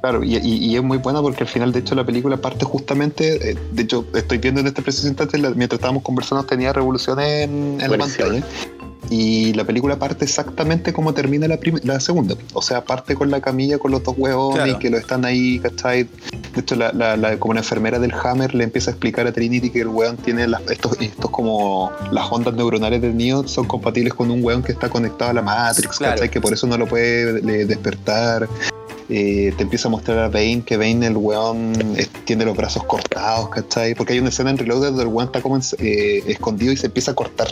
Claro, 0.00 0.22
y, 0.22 0.36
y- 0.36 0.64
y 0.66 0.76
es 0.76 0.82
muy 0.82 0.98
buena 0.98 1.20
porque 1.20 1.44
al 1.44 1.48
final, 1.48 1.72
de 1.72 1.80
hecho, 1.80 1.94
la 1.94 2.04
película 2.04 2.36
parte 2.36 2.64
justamente. 2.64 3.50
eh, 3.50 3.56
de 3.72 3.82
hecho, 3.82 4.06
estoy 4.14 4.38
viendo 4.38 4.60
en 4.60 4.66
este 4.66 4.82
preciso 4.82 5.08
instante, 5.08 5.36
la- 5.38 5.50
mientras 5.50 5.78
estábamos 5.78 6.02
conversando, 6.02 6.44
tenía 6.44 6.72
revoluciones 6.72 7.26
en, 7.48 7.78
en 7.80 7.90
la 7.90 7.98
pantalla. 7.98 8.42
Y 9.10 9.52
la 9.54 9.64
película 9.64 9.98
parte 9.98 10.24
exactamente 10.24 10.92
como 10.92 11.12
termina 11.14 11.46
la, 11.48 11.58
la 11.82 12.00
segunda. 12.00 12.34
O 12.52 12.62
sea, 12.62 12.84
parte 12.84 13.14
con 13.14 13.30
la 13.30 13.40
camilla 13.40 13.78
con 13.78 13.90
los 13.90 14.02
dos 14.02 14.14
huevones 14.16 14.56
Claro. 14.62 14.72
y 14.72 14.78
que 14.78 14.90
lo 14.90 14.98
están 14.98 15.24
ahí, 15.24 15.58
¿cachai? 15.60 16.04
De 16.54 16.60
hecho, 16.60 16.74
la, 16.76 16.92
la- 16.92 17.16
la- 17.16 17.38
como 17.38 17.54
la 17.54 17.60
enfermera 17.60 17.98
del 17.98 18.12
Hammer 18.12 18.54
le 18.54 18.64
empieza 18.64 18.90
a 18.90 18.92
explicar 18.92 19.26
a 19.26 19.32
Trinity 19.32 19.70
que 19.70 19.80
el 19.80 19.88
weón 19.88 20.16
tiene 20.16 20.46
las- 20.46 20.62
estos, 20.70 20.96
estos 21.00 21.30
como 21.30 21.90
las 22.12 22.30
ondas 22.30 22.54
neuronales 22.54 23.02
del 23.02 23.16
Neo 23.16 23.46
son 23.46 23.66
compatibles 23.66 24.14
con 24.14 24.30
un 24.30 24.42
weón 24.44 24.62
que 24.62 24.72
está 24.72 24.88
conectado 24.88 25.30
a 25.30 25.34
la 25.34 25.42
Matrix, 25.42 25.98
Claro. 25.98 26.14
¿cachai? 26.14 26.30
Que 26.30 26.40
por 26.40 26.52
eso 26.52 26.66
no 26.66 26.78
lo 26.78 26.86
puede 26.86 27.42
le- 27.42 27.64
despertar. 27.66 28.48
Eh, 29.10 29.52
te 29.58 29.64
empieza 29.64 29.88
a 29.88 29.90
mostrar 29.90 30.18
a 30.18 30.28
Bane 30.28 30.62
que 30.64 30.78
Bane, 30.78 31.06
el 31.06 31.16
weón, 31.18 31.72
eh, 31.98 32.06
tiene 32.24 32.46
los 32.46 32.56
brazos 32.56 32.84
cortados, 32.84 33.50
¿cachai? 33.50 33.94
Porque 33.94 34.14
hay 34.14 34.18
una 34.18 34.30
escena 34.30 34.48
en 34.48 34.56
Reloaded 34.56 34.88
donde 34.88 35.02
el 35.02 35.08
weón 35.08 35.26
está 35.28 35.42
como 35.42 35.58
eh, 35.78 36.22
escondido 36.26 36.72
y 36.72 36.76
se 36.78 36.86
empieza 36.86 37.10
a 37.10 37.14
cortar. 37.14 37.48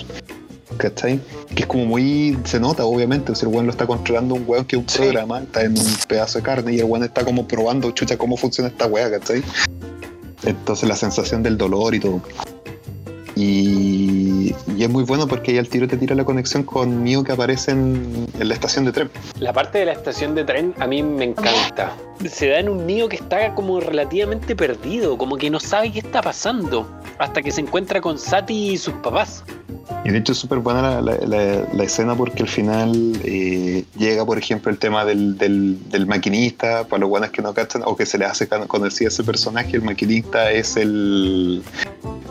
¿Cachai? 0.82 1.20
Que 1.54 1.62
es 1.62 1.66
como 1.68 1.84
muy. 1.86 2.36
Se 2.42 2.58
nota, 2.58 2.84
obviamente. 2.84 3.34
Si 3.36 3.46
el 3.46 3.52
weón 3.52 3.66
lo 3.66 3.70
está 3.70 3.86
controlando 3.86 4.34
un 4.34 4.42
weón 4.46 4.64
que 4.64 4.74
es 4.74 4.82
un 4.82 4.88
Sí. 4.88 4.98
programa, 4.98 5.38
está 5.40 5.62
en 5.62 5.78
un 5.78 5.86
pedazo 6.08 6.38
de 6.38 6.44
carne 6.44 6.74
y 6.74 6.78
el 6.80 6.84
weón 6.86 7.04
está 7.04 7.24
como 7.24 7.46
probando, 7.46 7.92
chucha, 7.92 8.16
cómo 8.18 8.36
funciona 8.36 8.68
esta 8.68 8.86
weá, 8.86 9.08
¿cachai? 9.08 9.44
Entonces 10.44 10.88
la 10.88 10.96
sensación 10.96 11.44
del 11.44 11.56
dolor 11.56 11.94
y 11.94 12.00
todo. 12.00 12.20
Y, 13.36 14.21
y 14.76 14.82
es 14.84 14.90
muy 14.90 15.04
bueno 15.04 15.26
porque 15.28 15.52
ahí 15.52 15.58
al 15.58 15.68
tiro 15.68 15.86
te 15.86 15.96
tira 15.96 16.14
la 16.14 16.24
conexión 16.24 16.62
con 16.64 17.04
Neo 17.04 17.22
que 17.24 17.32
aparece 17.32 17.70
en, 17.72 18.26
en 18.38 18.48
la 18.48 18.54
estación 18.54 18.84
de 18.84 18.92
tren. 18.92 19.10
La 19.38 19.52
parte 19.52 19.78
de 19.78 19.84
la 19.86 19.92
estación 19.92 20.34
de 20.34 20.44
tren 20.44 20.74
a 20.80 20.86
mí 20.86 21.02
me 21.02 21.24
encanta. 21.24 21.92
Se 22.28 22.48
da 22.48 22.58
en 22.60 22.68
un 22.68 22.86
niño 22.86 23.08
que 23.08 23.16
está 23.16 23.54
como 23.54 23.80
relativamente 23.80 24.54
perdido, 24.56 25.16
como 25.18 25.36
que 25.36 25.50
no 25.50 25.58
sabe 25.60 25.90
qué 25.92 25.98
está 26.00 26.22
pasando, 26.22 26.88
hasta 27.18 27.42
que 27.42 27.50
se 27.50 27.60
encuentra 27.60 28.00
con 28.00 28.18
Sati 28.18 28.70
y 28.72 28.76
sus 28.78 28.94
papás. 28.94 29.44
Y 30.04 30.10
de 30.10 30.18
hecho 30.18 30.32
es 30.32 30.38
súper 30.38 30.58
buena 30.58 30.82
la, 30.82 31.00
la- 31.00 31.26
la- 31.26 31.66
la 31.72 31.84
escena 31.84 32.14
porque 32.14 32.42
al 32.42 32.48
final 32.48 33.12
eh, 33.24 33.84
llega, 33.98 34.24
por 34.24 34.38
ejemplo, 34.38 34.70
el 34.70 34.78
tema 34.78 35.04
del, 35.04 35.36
del- 35.38 35.78
del 35.90 36.06
maquinista, 36.06 36.84
para 36.84 37.00
los 37.00 37.08
buenos 37.10 37.30
que 37.30 37.42
no 37.42 37.52
cachan, 37.54 37.82
o 37.84 37.96
que 37.96 38.06
se 38.06 38.18
le 38.18 38.24
hace 38.24 38.48
conocer 38.48 39.06
a 39.06 39.08
ese 39.08 39.24
personaje, 39.24 39.76
el 39.76 39.82
maquinista 39.82 40.50
es 40.52 40.76
el... 40.76 41.62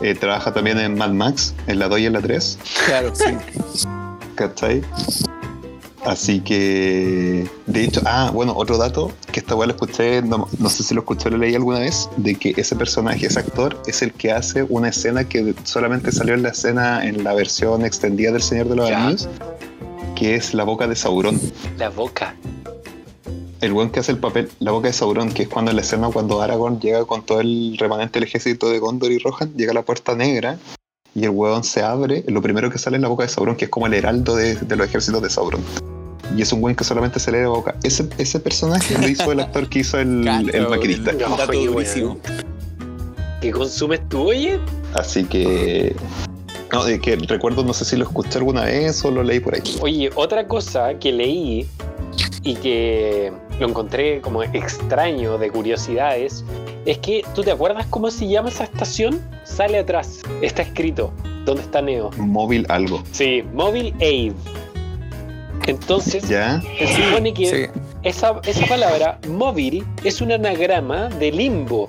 eh, 0.02 0.14
trabaja 0.14 0.52
también 0.52 0.78
en 0.78 0.96
Mad 0.96 1.10
Max, 1.10 1.54
en 1.66 1.78
la 1.78 1.88
2 1.88 2.00
en 2.06 2.14
la 2.14 2.20
3, 2.20 2.58
Claro, 2.86 3.14
sí. 3.14 3.24
¿cachai? 4.34 4.82
Así 6.04 6.40
que, 6.40 7.48
de 7.66 7.84
hecho, 7.84 8.00
ah, 8.04 8.30
bueno, 8.34 8.54
otro 8.56 8.76
dato, 8.76 9.12
que 9.30 9.38
esta 9.38 9.54
weá 9.54 9.68
lo 9.68 9.74
escuché, 9.74 10.20
no, 10.20 10.48
no 10.58 10.68
sé 10.68 10.82
si 10.82 10.94
lo 10.94 11.02
escuché 11.02 11.28
o 11.28 11.30
lo 11.30 11.38
leí 11.38 11.54
alguna 11.54 11.78
vez, 11.78 12.08
de 12.16 12.34
que 12.34 12.54
ese 12.56 12.74
personaje, 12.74 13.26
ese 13.26 13.38
actor, 13.38 13.80
es 13.86 14.02
el 14.02 14.12
que 14.12 14.32
hace 14.32 14.64
una 14.64 14.88
escena 14.88 15.28
que 15.28 15.54
solamente 15.62 16.10
salió 16.10 16.34
en 16.34 16.42
la 16.42 16.48
escena, 16.48 17.06
en 17.06 17.22
la 17.22 17.34
versión 17.34 17.84
extendida 17.84 18.32
del 18.32 18.42
Señor 18.42 18.68
de 18.68 18.76
los. 18.76 18.90
Anillos, 18.90 19.28
que 20.16 20.34
es 20.34 20.54
la 20.54 20.64
boca 20.64 20.88
de 20.88 20.96
Sauron. 20.96 21.40
La 21.78 21.88
boca. 21.88 22.34
El 23.60 23.72
buen 23.72 23.90
que 23.90 24.00
hace 24.00 24.10
el 24.10 24.18
papel, 24.18 24.50
la 24.58 24.72
boca 24.72 24.88
de 24.88 24.92
Sauron, 24.92 25.32
que 25.32 25.44
es 25.44 25.48
cuando 25.48 25.70
en 25.70 25.76
la 25.76 25.82
escena 25.82 26.08
cuando 26.12 26.42
Aragorn 26.42 26.80
llega 26.80 27.04
con 27.04 27.24
todo 27.24 27.40
el 27.40 27.76
remanente 27.78 28.18
del 28.18 28.28
ejército 28.28 28.68
de 28.70 28.80
Gondor 28.80 29.12
y 29.12 29.18
Rohan, 29.18 29.54
llega 29.54 29.70
a 29.70 29.74
la 29.74 29.82
puerta 29.82 30.16
negra 30.16 30.58
y 31.14 31.24
el 31.24 31.30
huevón 31.30 31.64
se 31.64 31.82
abre, 31.82 32.24
lo 32.28 32.40
primero 32.40 32.70
que 32.70 32.78
sale 32.78 32.96
es 32.96 33.02
la 33.02 33.08
boca 33.08 33.24
de 33.24 33.28
Sauron, 33.28 33.56
que 33.56 33.66
es 33.66 33.70
como 33.70 33.86
el 33.86 33.94
heraldo 33.94 34.34
de, 34.36 34.54
de 34.54 34.76
los 34.76 34.86
ejércitos 34.86 35.22
de 35.22 35.30
Sauron. 35.30 35.60
Y 36.36 36.40
es 36.40 36.52
un 36.52 36.62
buen 36.62 36.74
que 36.74 36.84
solamente 36.84 37.20
se 37.20 37.30
lee 37.30 37.40
la 37.40 37.48
boca. 37.48 37.74
Ese, 37.82 38.08
ese 38.16 38.40
personaje 38.40 38.96
lo 38.98 39.06
hizo 39.06 39.32
el 39.32 39.40
actor 39.40 39.68
que 39.68 39.80
hizo 39.80 39.98
el, 39.98 40.26
el 40.26 40.68
maquinista. 40.68 41.12
No, 41.12 41.34
oye, 41.34 41.66
durísimo. 41.66 42.16
¿Qué 43.42 43.50
consumes 43.50 44.00
tú, 44.08 44.28
oye? 44.28 44.58
Así 44.94 45.24
que. 45.24 45.94
No, 46.72 46.84
de 46.84 46.98
que 47.00 47.16
recuerdo, 47.16 47.64
no 47.64 47.74
sé 47.74 47.84
si 47.84 47.96
lo 47.96 48.04
escuché 48.04 48.38
alguna 48.38 48.64
vez 48.64 49.04
o 49.04 49.10
lo 49.10 49.22
leí 49.22 49.40
por 49.40 49.54
ahí. 49.54 49.62
Oye, 49.82 50.10
otra 50.14 50.48
cosa 50.48 50.94
que 50.98 51.12
leí 51.12 51.68
y 52.42 52.54
que 52.56 53.32
lo 53.60 53.68
encontré 53.68 54.20
como 54.20 54.42
extraño 54.42 55.38
de 55.38 55.50
curiosidades 55.50 56.44
es 56.86 56.98
que 56.98 57.24
tú 57.34 57.42
te 57.42 57.52
acuerdas 57.52 57.86
cómo 57.90 58.10
se 58.10 58.26
llama 58.28 58.48
esa 58.48 58.64
estación? 58.64 59.20
Sale 59.44 59.78
atrás, 59.78 60.22
está 60.40 60.62
escrito. 60.62 61.12
¿Dónde 61.44 61.62
está 61.62 61.80
Neo? 61.82 62.10
Móvil 62.18 62.66
algo. 62.68 63.02
Sí, 63.12 63.42
Mobile 63.52 63.94
Aid. 64.00 64.32
Entonces, 65.66 66.28
¿Ya? 66.28 66.60
se 66.78 66.86
supone 66.88 67.32
que 67.32 67.46
Sí. 67.46 67.80
esa, 68.02 68.40
esa 68.46 68.66
palabra 68.66 69.18
móvil 69.28 69.84
es 70.04 70.20
un 70.20 70.32
anagrama 70.32 71.08
de 71.08 71.30
limbo. 71.30 71.88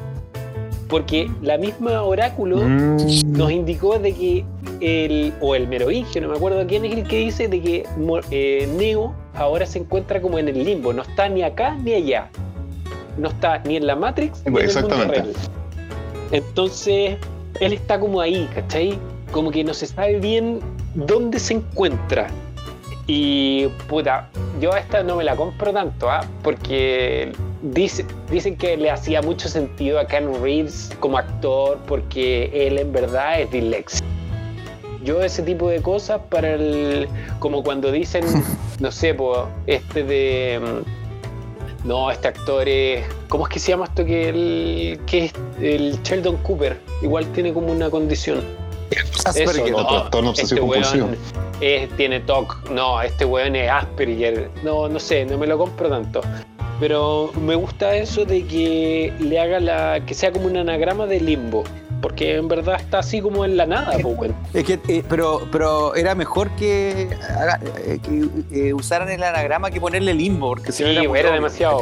Porque 0.88 1.28
la 1.41 1.58
misma 1.58 2.04
oráculo 2.04 2.58
Mm, 2.58 2.98
nos 3.32 3.52
indicó 3.52 3.98
de 3.98 4.14
que 4.14 4.45
el, 4.80 5.34
o 5.41 5.56
el 5.56 5.68
merovingio, 5.68 6.22
no 6.22 6.28
me 6.30 6.36
acuerdo 6.36 6.66
quién 6.68 6.86
es 6.86 6.94
el 6.98 7.04
que 7.08 7.18
dice 7.18 7.48
de 7.48 7.62
que 7.62 7.84
eh, 8.30 8.70
Neo 8.78 9.16
ahora 9.35 9.65
se 9.65 9.80
encuentra 9.80 10.22
como 10.22 10.38
en 10.39 10.47
el 10.47 10.64
limbo, 10.64 10.93
no 10.93 11.01
está 11.01 11.30
ni 11.30 11.43
acá 11.43 11.76
ni 11.76 11.93
allá. 11.93 12.30
No 13.18 13.30
está 13.30 13.60
ni 13.60 13.77
en 13.77 13.88
la 13.88 13.95
Matrix 13.95 14.43
ni 14.45 14.60
en 14.60 14.69
el 14.69 14.81
mundo 14.81 15.05
real. 15.05 15.34
Entonces, 16.31 17.18
él 17.60 17.73
está 17.73 17.99
como 17.99 18.19
ahí, 18.19 18.49
¿cachai? 18.55 18.97
Como 19.31 19.51
que 19.51 19.64
no 19.64 19.73
se 19.73 19.85
sabe 19.85 20.19
bien 20.19 20.60
dónde 20.95 21.39
se 21.39 21.55
encuentra. 21.55 22.27
Y 23.05 23.68
puta, 23.88 24.30
yo 24.61 24.73
a 24.73 24.80
esta 24.80 25.03
no 25.03 25.18
me 25.18 25.23
la 25.23 25.35
compro 25.35 25.73
tanto, 25.73 26.10
¿ah? 26.10 26.26
Porque 26.41 27.34
dice, 27.61 28.05
dicen 28.31 28.55
que 28.55 28.77
le 28.77 28.89
hacía 28.89 29.22
mucho 29.22 29.47
sentido 29.49 29.99
a 29.99 30.07
Ken 30.07 30.41
Reeves 30.41 30.89
como 30.99 31.18
actor 31.18 31.77
porque 31.85 32.49
él 32.68 32.80
en 32.80 32.91
verdad 32.91 33.41
es 33.41 33.51
disléxico. 33.51 34.07
Yo 35.03 35.21
ese 35.21 35.41
tipo 35.43 35.69
de 35.69 35.81
cosas 35.81 36.21
para 36.30 36.53
el... 36.53 37.07
como 37.39 37.63
cuando 37.63 37.91
dicen, 37.91 38.23
no 38.80 38.91
sé, 38.91 39.13
pues, 39.13 39.39
este 39.67 40.03
de... 40.03 40.59
No, 41.84 42.09
este 42.11 42.30
actor 42.30 42.67
es... 42.67 43.03
¿Cómo 43.27 43.45
es 43.47 43.53
que 43.53 43.59
se 43.59 43.71
llama 43.71 43.85
esto 43.85 44.05
que 44.05 44.30
el, 44.30 44.99
que 45.05 45.25
es 45.25 45.34
el 45.61 46.01
Sheldon 46.03 46.38
Cooper? 46.38 46.80
Igual 47.01 47.25
tiene 47.34 47.51
como 47.53 47.71
una 47.71 47.89
condición. 47.89 48.41
Asperger. 49.25 49.65
Eso, 49.67 49.77
no, 49.81 49.88
Trastorno 49.88 50.30
obsesivo 50.30 50.73
este 50.75 50.81
compulsivo. 50.91 51.05
weón 51.05 51.17
es- 51.61 51.89
tiene 51.97 52.19
TOC, 52.19 52.69
no, 52.71 53.01
este 53.01 53.25
weón 53.25 53.55
es 53.55 53.69
Asperger, 53.69 54.49
no, 54.63 54.88
no 54.88 54.99
sé, 54.99 55.25
no 55.25 55.38
me 55.38 55.47
lo 55.47 55.57
compro 55.57 55.89
tanto. 55.89 56.21
Pero 56.80 57.31
me 57.39 57.55
gusta 57.55 57.95
eso 57.95 58.25
de 58.25 58.45
que 58.45 59.13
le 59.19 59.39
haga 59.39 59.59
la. 59.59 60.01
que 60.05 60.13
sea 60.13 60.31
como 60.31 60.47
un 60.47 60.57
anagrama 60.57 61.05
de 61.05 61.19
limbo. 61.21 61.63
Porque 62.03 62.35
en 62.35 62.47
verdad 62.49 62.75
está 62.80 62.99
así 62.99 63.21
como 63.21 63.45
en 63.45 63.55
la 63.57 63.65
nada, 63.65 63.93
pues 64.01 64.17
weón. 64.19 64.35
Es 64.53 64.65
que, 64.65 64.77
eh, 64.89 65.03
pero, 65.09 65.47
pero 65.51 65.95
era 65.95 66.13
mejor 66.15 66.49
que, 66.51 67.07
haga- 67.30 67.59
eh, 67.85 67.97
que 68.03 68.67
eh, 68.67 68.73
usaran 68.73 69.09
el 69.09 69.23
anagrama 69.23 69.71
que 69.71 69.80
ponerle 69.80 70.13
limbo, 70.13 70.49
porque 70.49 70.71
si 70.73 70.80
Sí, 70.80 70.84
no 70.84 70.89
era, 70.89 71.09
muy 71.09 71.17
era 71.19 71.30
obvio, 71.30 71.35
demasiado. 71.35 71.80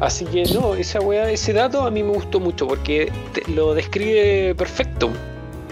Así 0.00 0.24
que 0.26 0.44
no, 0.52 0.74
esa 0.74 1.00
weá, 1.00 1.30
ese 1.30 1.52
dato 1.52 1.82
a 1.82 1.90
mí 1.90 2.02
me 2.02 2.10
gustó 2.12 2.40
mucho 2.40 2.66
porque 2.68 3.10
te- 3.32 3.50
lo 3.50 3.74
describe 3.74 4.54
perfecto. 4.56 5.08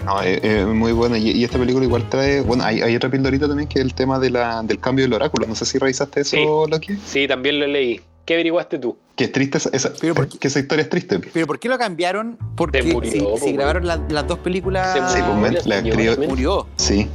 No, 0.05 0.21
es, 0.21 0.41
es 0.43 0.65
muy 0.65 0.93
buena. 0.93 1.17
Y, 1.17 1.31
y 1.31 1.43
esta 1.43 1.57
película 1.59 1.85
igual 1.85 2.07
trae. 2.09 2.39
Bueno, 2.41 2.63
hay, 2.63 2.81
hay 2.81 2.95
otra 2.95 3.09
pildorita 3.09 3.47
también 3.49 3.67
que 3.67 3.79
es 3.79 3.85
el 3.85 3.93
tema 3.93 4.17
de 4.19 4.29
la, 4.29 4.61
del 4.63 4.79
cambio 4.79 5.03
del 5.03 5.13
oráculo. 5.13 5.45
No 5.45 5.55
sé 5.55 5.65
si 5.65 5.77
revisaste 5.77 6.21
eso, 6.21 6.37
Sí. 6.37 6.71
Loki. 6.71 6.95
Sí, 7.05 7.27
también 7.27 7.59
lo 7.59 7.67
leí. 7.67 7.99
¿Qué 8.27 8.33
averiguaste 8.33 8.77
tú? 8.77 8.97
Que 9.15 9.23
es 9.23 9.31
triste 9.31 9.57
esa, 9.57 9.69
esa- 9.71 9.93
Pero 10.01 10.13
¿por 10.13 10.27
qué? 10.27 10.37
que 10.37 10.49
esa 10.49 10.59
historia 10.59 10.83
es 10.83 10.89
triste. 10.89 11.17
Pero 11.33 11.47
¿por 11.47 11.59
qué 11.59 11.69
lo 11.69 11.77
cambiaron? 11.77 12.37
Porque 12.57 12.83
Se 12.83 12.93
murió, 12.93 13.09
si, 13.09 13.19
po, 13.21 13.37
si 13.37 13.43
weón. 13.45 13.55
grabaron 13.55 13.87
la- 13.87 14.01
las 14.09 14.27
dos 14.27 14.39
películas, 14.39 14.87
Se 14.91 14.99
Sí, 14.99 15.23
pues, 15.25 15.33
murió 15.63 16.15
la 16.17 16.27
murió. 16.27 16.67
Sí, 16.75 17.07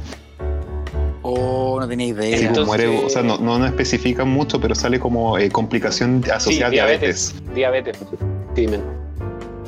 Oh, 1.21 1.77
no 1.79 1.87
tenía 1.87 2.07
idea. 2.07 2.23
sí, 2.23 2.29
pues, 2.31 2.41
Entonces- 2.41 2.65
muere. 2.67 3.05
O 3.05 3.09
sea, 3.09 3.21
no, 3.21 3.37
no, 3.37 3.59
no 3.59 3.65
especifican 3.67 4.27
mucho, 4.27 4.59
pero 4.59 4.73
sale 4.73 4.99
como 4.99 5.37
eh, 5.37 5.49
complicación 5.51 6.23
asociada 6.33 6.67
a 6.67 6.71
diabetes. 6.71 7.35
Diabetes. 7.53 7.95
Sí, 8.55 8.67
men. 8.67 8.81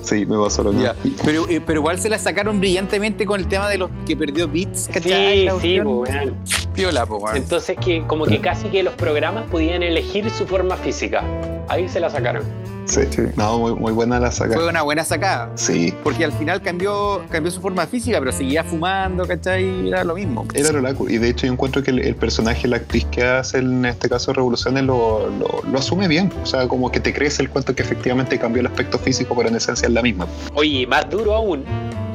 Sí, 0.06 0.24
me 0.26 0.38
pasó 0.38 0.64
lo 0.64 0.72
mismo. 0.72 0.86
Ya. 0.86 0.96
Pero, 1.24 1.50
eh, 1.50 1.60
pero 1.66 1.80
igual 1.80 2.00
se 2.00 2.10
la 2.10 2.20
sacaron 2.20 2.60
brillantemente 2.60 3.26
con 3.26 3.40
el 3.40 3.48
tema 3.48 3.68
de 3.68 3.80
los 3.80 3.90
que 4.06 4.16
perdió 4.16 4.48
bits, 4.48 4.88
¿cachai? 4.94 5.40
Sí, 5.40 5.46
La 5.46 5.60
sí, 5.60 5.80
pues, 5.84 6.10
weón. 6.16 6.36
Piola, 6.74 7.06
po. 7.08 7.26
Entonces 7.34 7.76
que 7.84 8.06
como 8.06 8.26
que 8.26 8.40
casi 8.40 8.68
que 8.68 8.84
los 8.84 8.94
programas 8.94 9.46
podían 9.50 9.82
elegir 9.82 10.30
su 10.30 10.46
forma 10.46 10.76
física. 10.78 11.24
Ahí 11.68 11.90
se 11.90 12.00
la 12.00 12.12
sacaron. 12.12 12.44
Sí. 12.86 13.02
No, 13.36 13.58
muy, 13.60 13.74
muy 13.76 13.92
buena 13.92 14.20
la 14.20 14.32
saca. 14.32 14.54
Fue 14.54 14.68
una 14.68 14.82
buena 14.84 15.04
sacada. 15.04 15.52
Sí, 15.56 15.94
Porque 16.04 16.24
al 16.26 16.32
final 16.32 16.62
cambió, 16.62 17.24
cambió 17.30 17.52
su 17.52 17.60
forma 17.62 17.86
física, 17.88 18.20
pero 18.20 18.32
seguía 18.32 18.64
fumando, 18.64 19.26
¿cachai? 19.28 19.88
Era 19.90 20.04
lo 20.04 20.16
mismo. 20.16 20.46
era 20.54 20.70
el 20.70 20.76
oráculo. 20.78 21.12
Y 21.12 21.18
de 21.18 21.30
hecho, 21.30 21.48
yo 21.48 21.54
encuentro 21.54 21.82
que 21.84 21.92
el, 21.92 22.00
el 22.00 22.16
personaje, 22.16 22.68
la 22.68 22.78
actriz 22.78 23.06
que 23.06 23.24
hace 23.24 23.58
en 23.60 23.86
este 23.86 24.08
caso 24.10 24.34
Revoluciones, 24.34 24.84
lo, 24.84 25.30
lo, 25.30 25.62
lo 25.70 25.78
asume 25.80 26.08
bien. 26.08 26.32
O 26.44 26.46
sea, 26.46 26.68
como 26.68 26.92
que 26.92 27.00
te 27.00 27.14
crees 27.14 27.40
el 27.40 27.50
cuento 27.50 27.74
que 27.76 27.82
efectivamente 27.84 28.38
cambió 28.40 28.62
el 28.62 28.68
aspecto 28.68 29.00
físico, 29.00 29.36
pero 29.36 29.50
en 29.50 29.56
esencia 29.56 29.88
es 29.88 29.94
la 29.94 30.02
misma. 30.02 30.28
Oye, 30.54 30.86
más 30.88 31.10
duro 31.10 31.34
aún, 31.36 31.64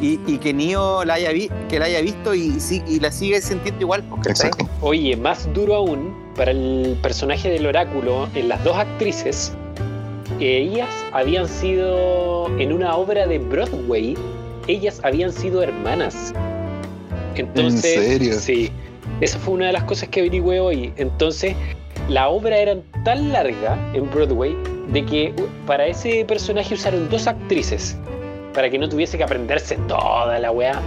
Y, 0.00 0.18
y 0.26 0.38
que 0.38 0.54
Neo 0.54 1.04
la 1.04 1.14
haya, 1.14 1.30
vi- 1.32 1.50
que 1.68 1.78
la 1.78 1.84
haya 1.86 2.00
visto 2.00 2.34
y, 2.34 2.58
sí- 2.60 2.82
y 2.86 3.00
la 3.00 3.12
sigue 3.12 3.40
sintiendo 3.42 3.82
igual. 3.82 4.02
Exacto. 4.26 4.68
oye, 4.80 5.14
más 5.16 5.46
duro 5.52 5.74
aún 5.74 6.14
para 6.36 6.52
el 6.52 6.98
personaje 7.02 7.50
del 7.50 7.66
oráculo 7.66 8.28
en 8.34 8.48
las 8.48 8.62
dos 8.64 8.76
actrices. 8.78 9.52
Ellas 10.40 10.88
habían 11.12 11.46
sido 11.48 12.46
en 12.58 12.72
una 12.72 12.96
obra 12.96 13.26
de 13.26 13.38
Broadway, 13.38 14.16
ellas 14.68 15.00
habían 15.04 15.32
sido 15.32 15.62
hermanas. 15.62 16.32
Entonces, 17.36 17.96
¿En 17.96 18.02
serio? 18.04 18.34
sí. 18.34 18.70
Esa 19.20 19.38
fue 19.38 19.54
una 19.54 19.66
de 19.66 19.72
las 19.74 19.84
cosas 19.84 20.08
que 20.08 20.20
averigüé 20.20 20.60
hoy. 20.60 20.92
Entonces, 20.96 21.54
la 22.08 22.28
obra 22.28 22.56
era 22.56 22.76
tan 23.04 23.32
larga 23.32 23.76
en 23.92 24.10
Broadway 24.10 24.56
de 24.92 25.04
que 25.04 25.34
para 25.66 25.86
ese 25.86 26.24
personaje 26.24 26.74
usaron 26.74 27.08
dos 27.10 27.26
actrices 27.26 27.98
para 28.54 28.70
que 28.70 28.78
no 28.78 28.88
tuviese 28.88 29.18
que 29.18 29.24
aprenderse 29.24 29.76
toda 29.88 30.38
la 30.38 30.50
weá. 30.50 30.80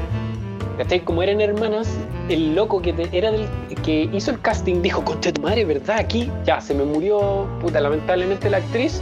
Como 1.06 1.22
eran 1.22 1.40
hermanas, 1.40 1.88
el 2.28 2.56
loco 2.56 2.82
que 2.82 2.92
te- 2.94 3.16
era 3.16 3.32
del 3.32 3.48
que 3.84 4.10
hizo 4.12 4.32
el 4.32 4.42
casting 4.42 4.82
dijo, 4.82 5.06
concha 5.06 5.32
tu 5.32 5.42
madre, 5.42 5.64
¿verdad? 5.66 5.98
Aquí 6.00 6.30
ya 6.46 6.60
se 6.60 6.74
me 6.74 6.84
murió, 6.84 7.48
puta, 7.62 7.80
lamentablemente 7.80 8.50
la 8.50 8.58
actriz, 8.58 9.00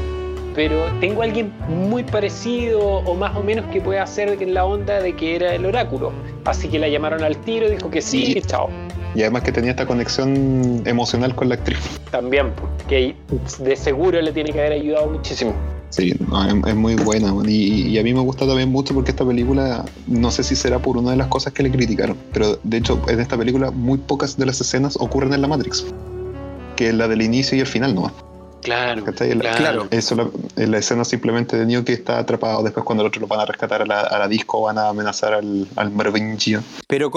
pero 0.56 0.86
tengo 1.00 1.22
a 1.22 1.26
alguien 1.26 1.52
muy 1.68 2.04
parecido 2.04 2.80
o 2.82 3.16
más 3.16 3.36
o 3.36 3.44
menos 3.44 3.66
que 3.68 3.82
pueda 3.82 4.04
hacer 4.04 4.42
en 4.42 4.54
la 4.54 4.66
onda 4.66 5.02
de 5.02 5.16
que 5.16 5.36
era 5.36 5.54
el 5.56 5.66
oráculo. 5.66 6.12
Así 6.46 6.68
que 6.68 6.80
la 6.80 6.90
llamaron 6.90 7.24
al 7.24 7.38
tiro, 7.38 7.70
dijo 7.70 7.90
que 7.90 8.02
sí, 8.02 8.34
y 8.36 8.42
chao. 8.42 8.70
Y 9.14 9.22
además 9.22 9.44
que 9.44 9.52
tenía 9.52 9.72
esta 9.72 9.86
conexión 9.86 10.84
emocional 10.86 11.36
con 11.36 11.50
la 11.50 11.56
actriz. 11.56 11.80
También, 12.12 12.52
que 12.88 13.16
de 13.60 13.76
seguro 13.76 14.22
le 14.22 14.32
tiene 14.32 14.52
que 14.52 14.60
haber 14.60 14.74
ayudado 14.74 15.10
muchísimo. 15.10 15.54
Sí, 15.90 16.14
no, 16.30 16.46
es, 16.46 16.56
es 16.68 16.76
muy 16.76 16.96
buena. 16.96 17.34
y 17.46 17.98
a 17.98 18.04
mí 18.04 18.14
me 18.14 18.22
gusta 18.22 18.48
también 18.48 18.70
mucho 18.70 18.94
porque 18.94 19.12
esta 19.12 19.26
película, 19.26 19.84
no 20.08 20.32
sé 20.32 20.44
si 20.44 20.56
será 20.56 20.80
por 20.80 20.98
una 20.98 21.12
de 21.12 21.18
las 21.18 21.28
cosas 21.28 21.52
que 21.52 21.64
le 21.64 21.72
criticaron, 21.72 22.18
pero 22.32 22.58
de 22.64 22.78
hecho 22.78 23.02
en 23.10 23.20
esta 23.20 23.38
película 23.38 23.72
muy 23.72 23.98
pocas 23.98 24.38
de 24.38 24.46
las 24.46 24.62
escenas 24.62 24.96
ocurren 24.98 25.34
en 25.34 25.42
la 25.42 25.50
Matrix. 25.50 25.86
Que 26.78 26.90
es 26.90 26.96
la 26.96 27.10
del 27.10 27.22
inicio 27.22 27.58
y 27.58 27.62
el 27.62 27.68
final 27.68 27.94
nomás. 27.94 28.14
Claro, 28.62 29.04
claro. 29.58 29.88
Eso, 29.92 30.16
la, 30.16 30.30
es 30.56 30.70
la 30.70 30.78
escena 30.78 31.04
simplemente 31.04 31.58
de 31.58 31.66
Neo 31.66 31.84
que 31.84 31.94
está 31.94 32.20
atrapado. 32.20 32.64
Después, 32.64 32.86
cuando 32.86 33.04
el 33.04 33.08
otro 33.08 33.22
lo 33.22 33.28
van 33.28 33.40
a 33.40 33.46
rescatar 33.46 33.82
a 33.82 33.86
la, 33.86 34.02
a 34.02 34.20
la 34.20 34.28
disco, 34.28 34.62
van 34.62 34.78
a 34.78 34.90
amenazar 34.90 35.34
al, 35.34 35.68
al 35.76 35.92
Merovingio. 35.92 36.64
Pero, 36.88 37.12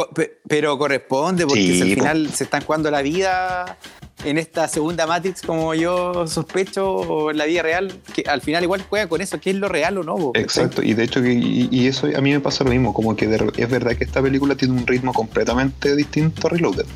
pero 0.48 0.78
corresponde, 0.78 1.46
porque 1.46 1.62
Sí, 1.62 1.74
si 1.76 1.82
al 1.82 1.88
po. 1.88 1.94
final 1.94 2.30
se 2.32 2.44
están 2.44 2.62
jugando 2.62 2.90
la 2.90 3.02
vida 3.02 3.78
en 4.24 4.38
esta 4.38 4.68
segunda 4.68 5.06
Matrix, 5.06 5.42
como 5.42 5.74
yo 5.74 6.26
sospecho, 6.26 6.90
o 6.90 7.30
en 7.30 7.36
la 7.38 7.44
vida 7.44 7.62
real, 7.62 7.92
que 8.14 8.22
al 8.26 8.40
final 8.40 8.62
igual 8.62 8.84
juega 8.88 9.08
con 9.08 9.20
eso, 9.20 9.38
¿qué 9.40 9.50
es 9.50 9.56
lo 9.56 9.68
real 9.68 9.98
o 9.98 10.02
no? 10.02 10.30
Exacto, 10.34 10.82
y 10.82 10.94
de 10.94 11.04
hecho, 11.04 11.20
que, 11.20 11.32
y, 11.32 11.68
y 11.70 11.86
eso 11.88 12.08
a 12.16 12.20
mí 12.20 12.32
me 12.32 12.40
pasa 12.40 12.64
lo 12.64 12.70
mismo, 12.70 12.94
como 12.94 13.14
que 13.16 13.26
de 13.26 13.52
es 13.56 13.68
verdad 13.68 13.96
que 13.96 14.04
esta 14.04 14.22
película 14.22 14.54
tiene 14.54 14.74
un 14.74 14.86
ritmo 14.86 15.12
completamente 15.12 15.94
distinto 15.94 16.46
a 16.46 16.50
Reloaded. 16.50 16.86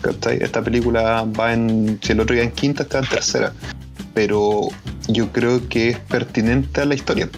¿cachai? 0.00 0.38
Esta 0.42 0.62
película 0.62 1.24
va 1.38 1.52
en, 1.54 1.98
si 2.02 2.12
el 2.12 2.20
otro 2.20 2.34
ya 2.34 2.42
en 2.42 2.50
quinta, 2.50 2.82
está 2.82 2.98
en 2.98 3.06
tercera, 3.06 3.52
pero 4.14 4.68
yo 5.08 5.30
creo 5.32 5.68
que 5.68 5.90
es 5.90 5.98
pertinente 5.98 6.80
a 6.80 6.84
la 6.86 6.94
historia. 6.94 7.28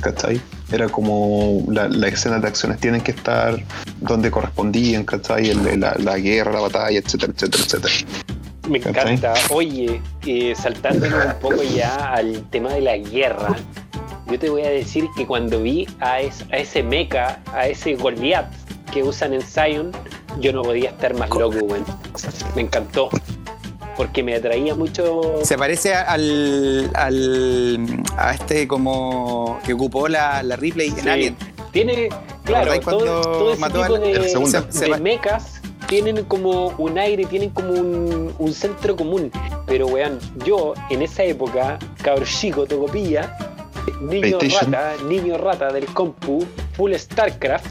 ¿cachai? 0.00 0.40
Era 0.70 0.88
como 0.88 1.64
la- 1.68 1.88
las 1.88 2.12
escenas 2.12 2.42
de 2.42 2.48
acciones 2.48 2.78
tienen 2.78 3.00
que 3.00 3.10
estar 3.12 3.56
donde 4.00 4.30
correspondían, 4.30 5.04
¿cachai? 5.04 5.52
La, 5.76 5.96
la 5.98 6.18
guerra, 6.18 6.52
la 6.52 6.60
batalla, 6.60 6.98
etcétera, 6.98 7.32
etcétera, 7.34 7.64
etcétera. 7.64 7.94
Me 8.68 8.78
encanta. 8.78 9.34
Oye, 9.50 10.00
eh, 10.26 10.54
saltándonos 10.54 11.24
un 11.24 11.40
poco 11.40 11.62
ya 11.62 12.12
al 12.12 12.42
tema 12.50 12.72
de 12.74 12.80
la 12.82 12.96
guerra, 12.98 13.56
yo 14.30 14.38
te 14.38 14.50
voy 14.50 14.62
a 14.62 14.70
decir 14.70 15.06
que 15.16 15.26
cuando 15.26 15.62
vi 15.62 15.88
a, 16.00 16.20
es- 16.20 16.44
a 16.52 16.56
ese 16.58 16.82
mecha, 16.82 17.40
a 17.52 17.66
ese 17.66 17.94
Goliath 17.94 18.52
que 18.92 19.02
usan 19.02 19.32
en 19.34 19.42
Zion, 19.42 19.92
yo 20.40 20.52
no 20.52 20.62
podía 20.62 20.90
estar 20.90 21.14
más 21.14 21.30
loco, 21.30 21.56
weón. 21.64 21.84
Me 22.54 22.62
encantó. 22.62 23.08
Porque 23.96 24.22
me 24.22 24.34
atraía 24.34 24.74
mucho. 24.74 25.40
Se 25.42 25.56
parece 25.56 25.94
al, 25.94 26.90
al 26.94 27.86
a 28.16 28.32
este 28.34 28.68
como 28.68 29.58
que 29.64 29.72
ocupó 29.72 30.08
la, 30.08 30.42
la 30.42 30.56
replay 30.56 30.88
en 30.88 30.96
Sí. 31.00 31.08
Alien. 31.08 31.36
Tiene, 31.72 32.08
claro, 32.44 32.72
todo, 32.72 32.82
cuando 32.82 33.20
todo 33.22 33.50
ese 33.52 33.60
mató 33.60 33.82
tipo 33.82 33.94
al- 33.94 34.00
de, 34.00 34.12
el 34.12 34.28
segundo? 34.28 34.60
de 34.62 34.72
Se 34.72 34.98
mechas 34.98 35.60
tienen 35.88 36.24
como 36.24 36.68
un 36.78 36.98
aire, 36.98 37.24
tienen 37.26 37.50
como 37.50 37.70
un, 37.72 38.34
un 38.38 38.52
centro 38.52 38.96
común. 38.96 39.30
Pero 39.66 39.86
weón, 39.86 40.18
yo 40.44 40.74
en 40.90 41.02
esa 41.02 41.22
época, 41.24 41.78
cabro 42.02 42.24
chico, 42.24 42.66
tocopilla, 42.66 43.36
niño 44.00 44.38
rata, 44.40 44.94
niño 45.08 45.38
rata 45.38 45.72
del 45.72 45.86
compu, 45.86 46.44
full 46.72 46.92
StarCraft, 46.94 47.66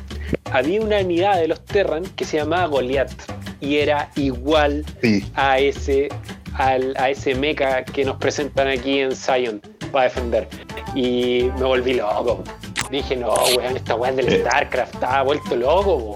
había 0.51 0.81
una 0.81 0.99
unidad 0.99 1.37
de 1.39 1.47
los 1.47 1.63
Terran 1.65 2.03
que 2.15 2.25
se 2.25 2.37
llamaba 2.37 2.65
Goliath 2.67 3.11
y 3.61 3.77
era 3.77 4.09
igual 4.15 4.83
Sí, 5.01 5.25
a 5.35 5.59
ese 5.59 6.09
al- 6.53 6.93
a 6.97 7.09
ese 7.09 7.35
mecha 7.35 7.83
que 7.83 8.05
nos 8.05 8.15
presentan 8.17 8.67
aquí 8.69 8.99
en 8.99 9.15
Zion 9.15 9.61
para 9.91 10.05
defender. 10.05 10.47
Y 10.95 11.49
me 11.57 11.63
volví 11.65 11.93
loco. 11.95 12.43
Dije, 12.89 13.15
no, 13.15 13.33
weón, 13.57 13.75
esta 13.75 13.95
weón 13.95 14.15
del 14.15 14.31
Eh. 14.31 14.39
StarCraft 14.41 14.93
estaba 14.93 15.23
vuelto 15.23 15.55
loco. 15.55 16.15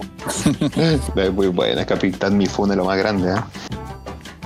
es 1.20 1.32
muy 1.32 1.48
buena. 1.48 1.84
Capitán 1.84 2.38
Mifune, 2.38 2.74
lo 2.76 2.84
más 2.84 2.96
grande, 2.96 3.32
¿eh? 3.32 3.40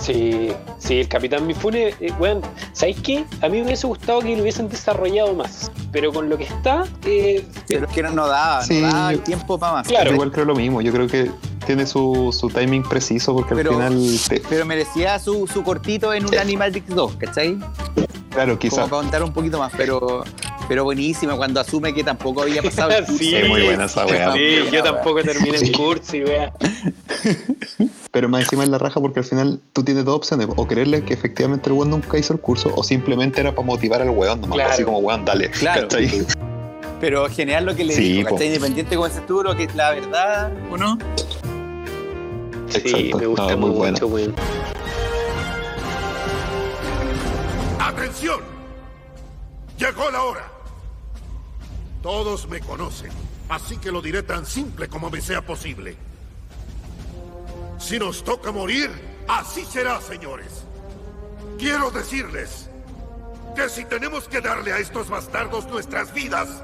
Sí, 0.04 0.52
sí, 0.78 1.00
el 1.00 1.08
Capitán 1.08 1.46
Mifune, 1.46 1.94
eh, 1.98 2.12
weón, 2.18 2.42
¿sabéis 2.74 3.00
qué? 3.00 3.24
A 3.40 3.48
mí 3.48 3.58
me 3.60 3.64
hubiese 3.64 3.86
gustado 3.86 4.20
que 4.20 4.36
lo 4.36 4.42
hubiesen 4.42 4.68
desarrollado 4.68 5.32
más. 5.34 5.72
Pero 5.92 6.12
con 6.12 6.28
lo 6.28 6.36
que 6.36 6.44
está, 6.44 6.84
eh, 7.06 7.42
Pero 7.66 7.86
es 7.86 7.92
que 7.92 8.02
no, 8.02 8.10
no 8.10 8.26
daba, 8.26 8.62
Sí, 8.62 8.80
no 8.82 8.88
daba 8.88 9.12
yo- 9.12 9.18
el 9.18 9.24
tiempo 9.24 9.58
para 9.58 9.72
más. 9.74 9.88
Claro. 9.88 10.10
Yo 10.10 10.14
igual 10.16 10.30
creo 10.30 10.44
lo 10.44 10.54
mismo. 10.54 10.82
Yo 10.82 10.92
creo 10.92 11.06
que 11.06 11.30
tiene 11.64 11.86
su, 11.86 12.36
su 12.38 12.50
timing 12.50 12.82
preciso 12.82 13.32
porque 13.34 13.54
Pero- 13.54 13.80
al 13.80 13.92
final, 13.94 14.18
te- 14.28 14.42
Pero 14.46 14.66
merecía 14.66 15.18
su, 15.18 15.46
su 15.46 15.62
cortito 15.62 16.12
en 16.12 16.26
un 16.26 16.36
Animatrix 16.36 16.86
2, 16.94 17.16
¿cachai? 17.16 17.58
claro, 18.30 18.52
Como 18.52 18.58
quizás. 18.58 18.78
para 18.80 18.90
contar 18.90 19.22
un 19.22 19.32
poquito 19.32 19.58
más, 19.58 19.72
pero, 19.74 20.24
pero 20.68 20.84
buenísima 20.84 21.36
cuando 21.36 21.60
asume 21.60 21.92
que 21.94 22.02
tampoco 22.04 22.42
había 22.42 22.62
pasado 22.62 22.90
el 22.92 23.04
curso. 23.06 23.18
Sí, 23.18 23.34
muy 23.48 23.62
buena 23.62 23.84
esa 23.84 24.06
weá. 24.06 24.32
sí, 24.32 24.56
yo 24.66 24.70
weá. 24.72 24.82
tampoco 24.82 25.22
terminé 25.22 25.58
el 25.58 25.72
curso 25.72 26.16
y 26.16 26.24
weón. 26.24 26.50
Pero 28.10 28.28
más 28.28 28.42
encima 28.44 28.62
es 28.62 28.68
la 28.68 28.78
raja 28.78 29.00
porque 29.00 29.18
al 29.18 29.24
final 29.24 29.60
tú 29.72 29.82
tienes 29.82 30.04
dos 30.04 30.14
opciones. 30.16 30.46
O 30.56 30.66
creerle 30.68 31.02
que 31.02 31.14
efectivamente 31.14 31.68
el 31.68 31.72
weón 31.74 31.90
nunca 31.90 32.16
hizo 32.16 32.32
el 32.32 32.40
curso, 32.40 32.72
o 32.76 32.84
simplemente 32.84 33.40
era 33.40 33.52
para 33.54 33.66
motivar 33.66 34.00
al 34.02 34.10
weón 34.10 34.40
nomás. 34.40 34.54
Claro. 34.56 34.70
Así 34.72 34.84
como 34.84 34.98
weón, 34.98 35.24
dale. 35.24 35.50
Claro. 35.50 35.82
¿cachai? 35.88 36.24
Pero 37.00 37.28
genial 37.28 37.66
lo 37.66 37.74
que 37.74 37.84
le 37.84 37.92
Sí, 37.92 38.12
dijo. 38.18 38.40
Independiente 38.40 38.94
como 38.94 39.08
dices 39.08 39.26
tú, 39.26 39.42
lo 39.42 39.56
que 39.56 39.64
es 39.64 39.74
la 39.74 39.90
verdad, 39.90 40.52
¿o 40.70 40.76
no? 40.78 40.96
Sí, 42.68 42.78
Exacto. 42.78 43.18
me 43.18 43.26
gusta 43.26 43.50
No, 43.50 43.56
muy 43.58 43.90
mucho, 43.90 44.06
weón. 44.06 44.34
¡Atención! 47.80 48.40
Llegó 49.78 50.10
la 50.10 50.22
hora. 50.22 50.50
Todos 52.04 52.46
me 52.50 52.60
conocen, 52.60 53.10
así 53.48 53.78
que 53.78 53.90
lo 53.90 54.02
diré 54.02 54.22
tan 54.22 54.44
simple 54.44 54.90
como 54.90 55.08
me 55.08 55.22
sea 55.22 55.40
posible. 55.40 55.96
Si 57.78 57.98
nos 57.98 58.22
toca 58.22 58.52
morir, 58.52 58.90
así 59.26 59.64
será, 59.64 60.02
señores. 60.02 60.64
Quiero 61.58 61.90
decirles 61.90 62.68
que 63.56 63.70
si 63.70 63.86
tenemos 63.86 64.28
que 64.28 64.42
darle 64.42 64.74
a 64.74 64.80
estos 64.80 65.08
bastardos 65.08 65.66
nuestras 65.68 66.12
vidas, 66.12 66.62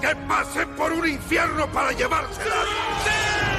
que 0.00 0.14
pasen 0.28 0.68
por 0.76 0.92
un 0.92 1.08
infierno 1.08 1.66
para 1.72 1.90
llevárselas. 1.90 3.57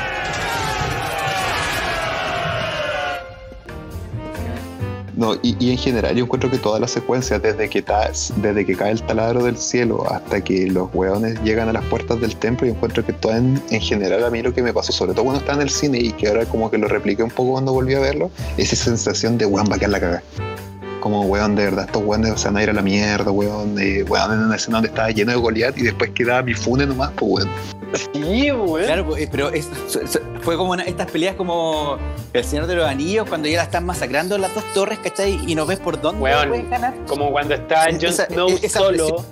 No, 5.20 5.36
y, 5.44 5.70
en 5.70 5.78
general 5.78 6.16
yo 6.16 6.24
encuentro 6.24 6.50
que 6.50 6.58
toda 6.58 6.80
la 6.80 6.88
secuencia, 6.88 7.40
desde 7.40 7.68
que, 7.68 7.84
desde 8.38 8.66
que 8.66 8.74
cae 8.74 8.92
el 8.94 9.04
taladro 9.04 9.44
del 9.44 9.58
cielo 9.58 10.10
hasta 10.10 10.42
que 10.42 10.68
los 10.68 10.88
weones 10.94 11.38
llegan 11.44 11.68
a 11.68 11.74
las 11.74 11.84
puertas 11.84 12.22
del 12.22 12.38
templo, 12.38 12.66
yo 12.66 12.72
encuentro 12.72 13.06
que 13.06 13.12
todo 13.12 13.36
en, 13.36 13.62
en 13.70 13.82
general 13.82 14.24
a 14.24 14.30
mí 14.30 14.42
lo 14.42 14.54
que 14.54 14.64
me 14.64 14.74
pasó, 14.74 14.94
sobre 14.94 15.12
todo 15.12 15.26
cuando 15.26 15.42
estaba 15.42 15.58
en 15.58 15.64
el 15.64 15.70
cine 15.70 16.00
y 16.00 16.14
que 16.14 16.30
ahora 16.30 16.46
como 16.46 16.72
que 16.72 16.78
lo 16.78 16.88
repliqué 16.88 17.22
un 17.22 17.32
poco 17.32 17.52
cuando 17.52 17.74
volví 17.74 17.96
a 17.96 18.00
verlo, 18.00 18.32
esa 18.56 18.78
sensación 18.78 19.38
de 19.38 19.46
weón, 19.46 19.68
quedar 19.68 19.90
la 19.90 20.00
caga. 20.00 20.24
Como 21.02 21.24
weón, 21.24 21.54
de 21.54 21.66
verdad, 21.66 21.84
estos 21.88 22.02
weones 22.02 22.40
se 22.40 22.48
van 22.48 22.56
a 22.56 22.64
ir 22.64 22.70
a 22.70 22.74
la 22.74 22.82
mierda, 22.82 23.30
weón, 23.30 23.76
de, 23.76 24.04
weón, 24.04 24.32
en 24.32 24.40
una 24.40 24.56
escena 24.56 24.78
donde 24.78 24.88
estaba 24.88 25.12
lleno 25.12 25.34
de 25.34 25.38
Goliath 25.38 25.78
y 25.78 25.84
después 25.84 26.12
quedaba 26.12 26.44
mi 26.44 26.54
fune 26.54 26.86
nomás, 26.86 27.12
pues 27.18 27.46
weón. 27.46 27.79
Sí, 28.14 28.52
weón. 28.52 28.86
Claro, 28.86 29.06
pues, 29.06 29.28
pero 29.32 29.50
es- 29.50 29.68
so- 29.88 30.06
so- 30.08 30.20
fue 30.42 30.56
como 30.58 30.72
una- 30.72 30.84
estas 30.84 31.10
peleas 31.10 31.36
como 31.36 31.98
El 32.34 32.44
Señor 32.44 32.68
de 32.68 32.76
los 32.76 32.86
Anillos, 32.88 33.28
cuando 33.28 33.48
ya 33.48 33.58
la 33.58 33.64
están 33.64 33.86
masacrando 33.86 34.38
las 34.38 34.54
dos 34.54 34.64
torres, 34.74 35.00
¿cachai? 35.00 35.40
Y 35.48 35.56
no 35.56 35.66
ves 35.66 35.80
por 35.80 36.00
dónde 36.00 36.20
puedes 36.20 36.70
ganar. 36.70 36.94
Como 37.08 37.32
cuando 37.32 37.56
está 37.56 37.86
Jon 37.86 38.06
Esa- 38.06 38.26
Snow 38.28 38.50
esa 38.62 38.80
solo. 38.80 39.26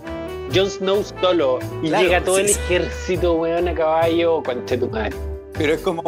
Jon 0.53 0.69
Snow 0.69 1.03
solo. 1.21 1.59
Y 1.83 1.89
Claro, 1.89 2.03
llega 2.05 2.23
todo 2.23 2.35
sí, 2.37 2.41
el 2.43 2.49
ejército, 2.49 3.33
weón, 3.33 3.67
a 3.67 3.73
caballo. 3.75 4.41
Conche 4.43 4.77
tu 4.77 4.89
madre. 4.89 5.15
Pero 5.53 5.73
es 5.73 5.81
como. 5.81 6.01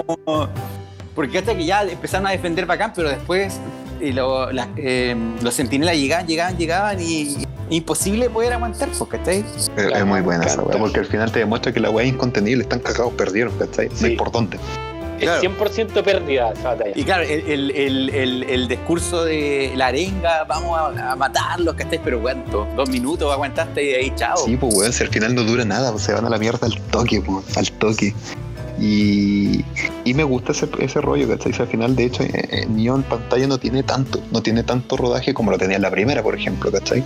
Porque 1.16 1.40
hasta 1.40 1.56
que 1.56 1.66
ya 1.66 1.84
empezaron 1.84 2.28
a 2.28 2.32
defender 2.32 2.66
bacán, 2.66 2.94
pero 2.96 3.10
después 3.10 3.60
y 4.02 4.12
lo- 4.12 4.52
las, 4.52 4.68
eh, 4.78 5.16
los 5.42 5.54
centinelas 5.56 5.96
llegaban, 5.96 6.28
llegaban, 6.28 6.58
llegaban 6.58 7.02
y 7.02 7.36
imposible 7.70 8.30
poder 8.30 8.54
aguantar, 8.54 8.90
pues, 8.90 9.10
¿cachai? 9.10 9.44
Es, 9.56 9.70
es 9.78 10.06
muy 10.06 10.22
buena 10.22 10.46
esa 10.46 10.62
weá, 10.64 10.78
porque 10.78 11.00
al 11.00 11.06
final 11.06 11.32
te 11.32 11.40
demuestra 11.40 11.72
que 11.72 11.80
la 11.80 11.90
weá 11.90 12.06
es 12.06 12.14
incontenible, 12.14 12.64
están 12.64 12.80
cagados, 12.80 13.14
perdieron, 13.14 13.54
¿cachai? 13.58 13.90
No 13.90 13.96
Sí. 13.96 14.06
hay 14.06 14.16
por 14.16 14.32
dónde. 14.32 14.58
Claro. 15.20 15.36
Es 15.36 15.42
100% 15.42 16.02
pérdida 16.02 16.54
esa 16.54 16.70
batalla. 16.76 16.92
Y 16.96 17.04
claro, 17.04 17.24
el, 17.24 17.42
el, 17.42 17.72
el, 17.72 18.10
el, 18.12 18.44
el 18.44 18.68
discurso 18.70 19.26
de 19.26 19.74
la 19.76 19.88
arenga, 19.88 20.46
vamos 20.46 20.80
a, 20.80 21.12
a 21.12 21.16
matarlos, 21.18 21.76
¿cachai? 21.76 22.00
Pero 22.02 22.22
¿cuánto? 22.22 22.66
Dos 22.78 22.90
minutos 22.90 23.30
aguantaste 23.32 23.84
y 23.84 23.94
ahí, 23.96 24.14
chao. 24.16 24.38
Sí, 24.46 24.56
pues 24.56 24.74
weón, 24.74 24.94
si 24.94 25.04
al 25.04 25.10
final 25.10 25.36
no 25.36 25.44
dura 25.44 25.66
nada, 25.66 25.92
pues, 25.92 26.04
se 26.06 26.14
van 26.14 26.26
a 26.26 26.30
la 26.30 26.38
mierda 26.38 26.66
al 26.68 26.80
toque, 26.84 27.22
pues, 27.22 27.58
al 27.58 27.70
toque. 27.74 28.16
Y, 28.82 29.64
me 30.14 30.24
gusta 30.24 30.52
ese, 30.52 30.68
ese 30.80 31.02
rollo, 31.02 31.28
¿cachai? 31.28 31.54
Al 31.60 31.68
final, 31.68 31.96
de 31.96 32.06
hecho, 32.06 32.24
eh, 32.24 32.32
eh, 32.34 32.66
Neo 32.68 32.96
en 32.96 33.04
pantalla 33.04 33.48
no 33.48 33.58
tiene 33.58 33.84
tanto, 33.84 34.20
no 34.32 34.42
tiene 34.42 34.64
tanto 34.64 34.98
rodaje 34.98 35.34
como 35.34 35.52
lo 35.52 35.58
tenía 35.58 35.76
en 35.78 35.84
la 35.84 35.92
primera, 35.92 36.24
por 36.24 36.36
ejemplo, 36.36 36.72
¿cachai? 36.72 37.04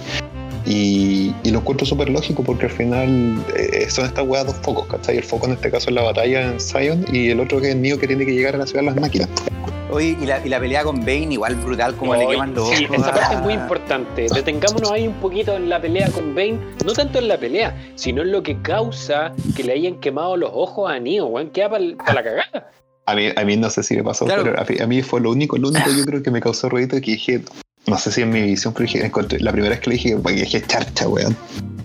Y, 0.66 1.36
y 1.44 1.52
lo 1.52 1.60
encuentro 1.60 1.86
súper 1.86 2.10
lógico 2.10 2.41
porque 2.44 2.66
al 2.66 2.72
final 2.72 3.44
eh, 3.56 3.88
son 3.90 4.06
estas 4.06 4.26
weas 4.26 4.45
dos 4.45 4.56
focos, 4.62 4.88
¿cachai? 4.88 5.18
El 5.18 5.24
foco 5.24 5.48
en 5.48 5.54
este 5.54 5.70
caso 5.70 5.90
es 5.90 5.95
la 5.95 6.04
batalla 6.04 6.52
en 6.52 6.60
Zion 6.60 7.06
y 7.12 7.30
el 7.30 7.40
otro 7.40 7.60
que 7.60 7.72
es 7.72 7.76
Neo 7.76 8.00
que 8.00 8.08
tiene 8.08 8.26
que 8.26 8.34
llegar 8.34 8.56
a 8.56 8.60
la 8.60 8.66
ciudad 8.66 8.82
de 8.82 8.86
las 8.88 8.95
máquinas. 8.95 9.30
Oye, 9.94 10.18
y 10.20 10.26
la, 10.26 10.45
y 10.45 10.49
la 10.49 10.60
pelea 10.60 10.84
con 10.84 10.99
Bane 11.02 11.28
igual 11.34 11.56
brutal, 11.56 11.95
como 11.95 12.15
le 12.15 12.28
queman 12.28 12.53
los 12.56 12.70
sí, 12.70 12.88
esa 12.91 13.11
parte 13.14 13.36
es 13.36 13.41
muy 13.41 13.53
importante. 13.53 14.26
Detengámonos 14.34 14.91
ahí 14.91 15.07
un 15.07 15.14
poquito 15.15 15.56
en 15.56 15.70
la 15.70 15.80
pelea 15.80 16.10
con 16.11 16.34
Bane. 16.34 16.60
No 16.86 16.94
tanto 16.94 17.20
en 17.20 17.28
la 17.28 17.38
pelea, 17.38 17.76
sino 17.95 18.24
en 18.24 18.32
lo 18.32 18.41
que 18.41 18.60
causa 18.61 19.32
que 19.56 19.64
le 19.64 19.74
hayan 19.74 19.99
quemado 19.99 20.36
los 20.36 20.49
ojos 20.53 20.91
a 20.91 20.99
Neo, 20.99 21.28
weón. 21.28 21.49
Queda 21.52 21.70
para 21.70 21.84
la 21.84 22.24
cagada. 22.24 22.72
A 23.06 23.15
mí, 23.15 23.28
a 23.36 23.44
mí 23.44 23.57
no 23.57 23.70
sé 23.70 23.84
si 23.84 23.95
me 23.98 24.03
pasó, 24.03 24.26
Claro. 24.26 24.44
pero 24.65 24.84
a 24.84 24.88
mí 24.88 25.02
fue 25.02 25.20
lo 25.20 25.30
único, 25.32 25.57
lo 25.57 25.68
único 25.70 25.90
yo 25.91 26.06
creo 26.06 26.24
que 26.24 26.32
me 26.32 26.40
causó 26.40 26.70
ruido 26.70 26.90
que 27.02 27.11
dije, 27.11 27.41
no 27.88 27.98
sé 27.98 28.12
si 28.12 28.22
en 28.22 28.30
mi 28.30 28.42
visión, 28.42 28.74
pero 28.74 28.86
dije, 28.86 29.06
encontré- 29.06 29.40
la 29.40 29.52
primera 29.52 29.72
vez 29.72 29.80
que 29.82 29.90
le 29.90 29.96
dije, 29.98 30.18
que 30.26 30.32
dije 30.34 30.62
charcha, 30.66 31.08
weón. 31.08 31.36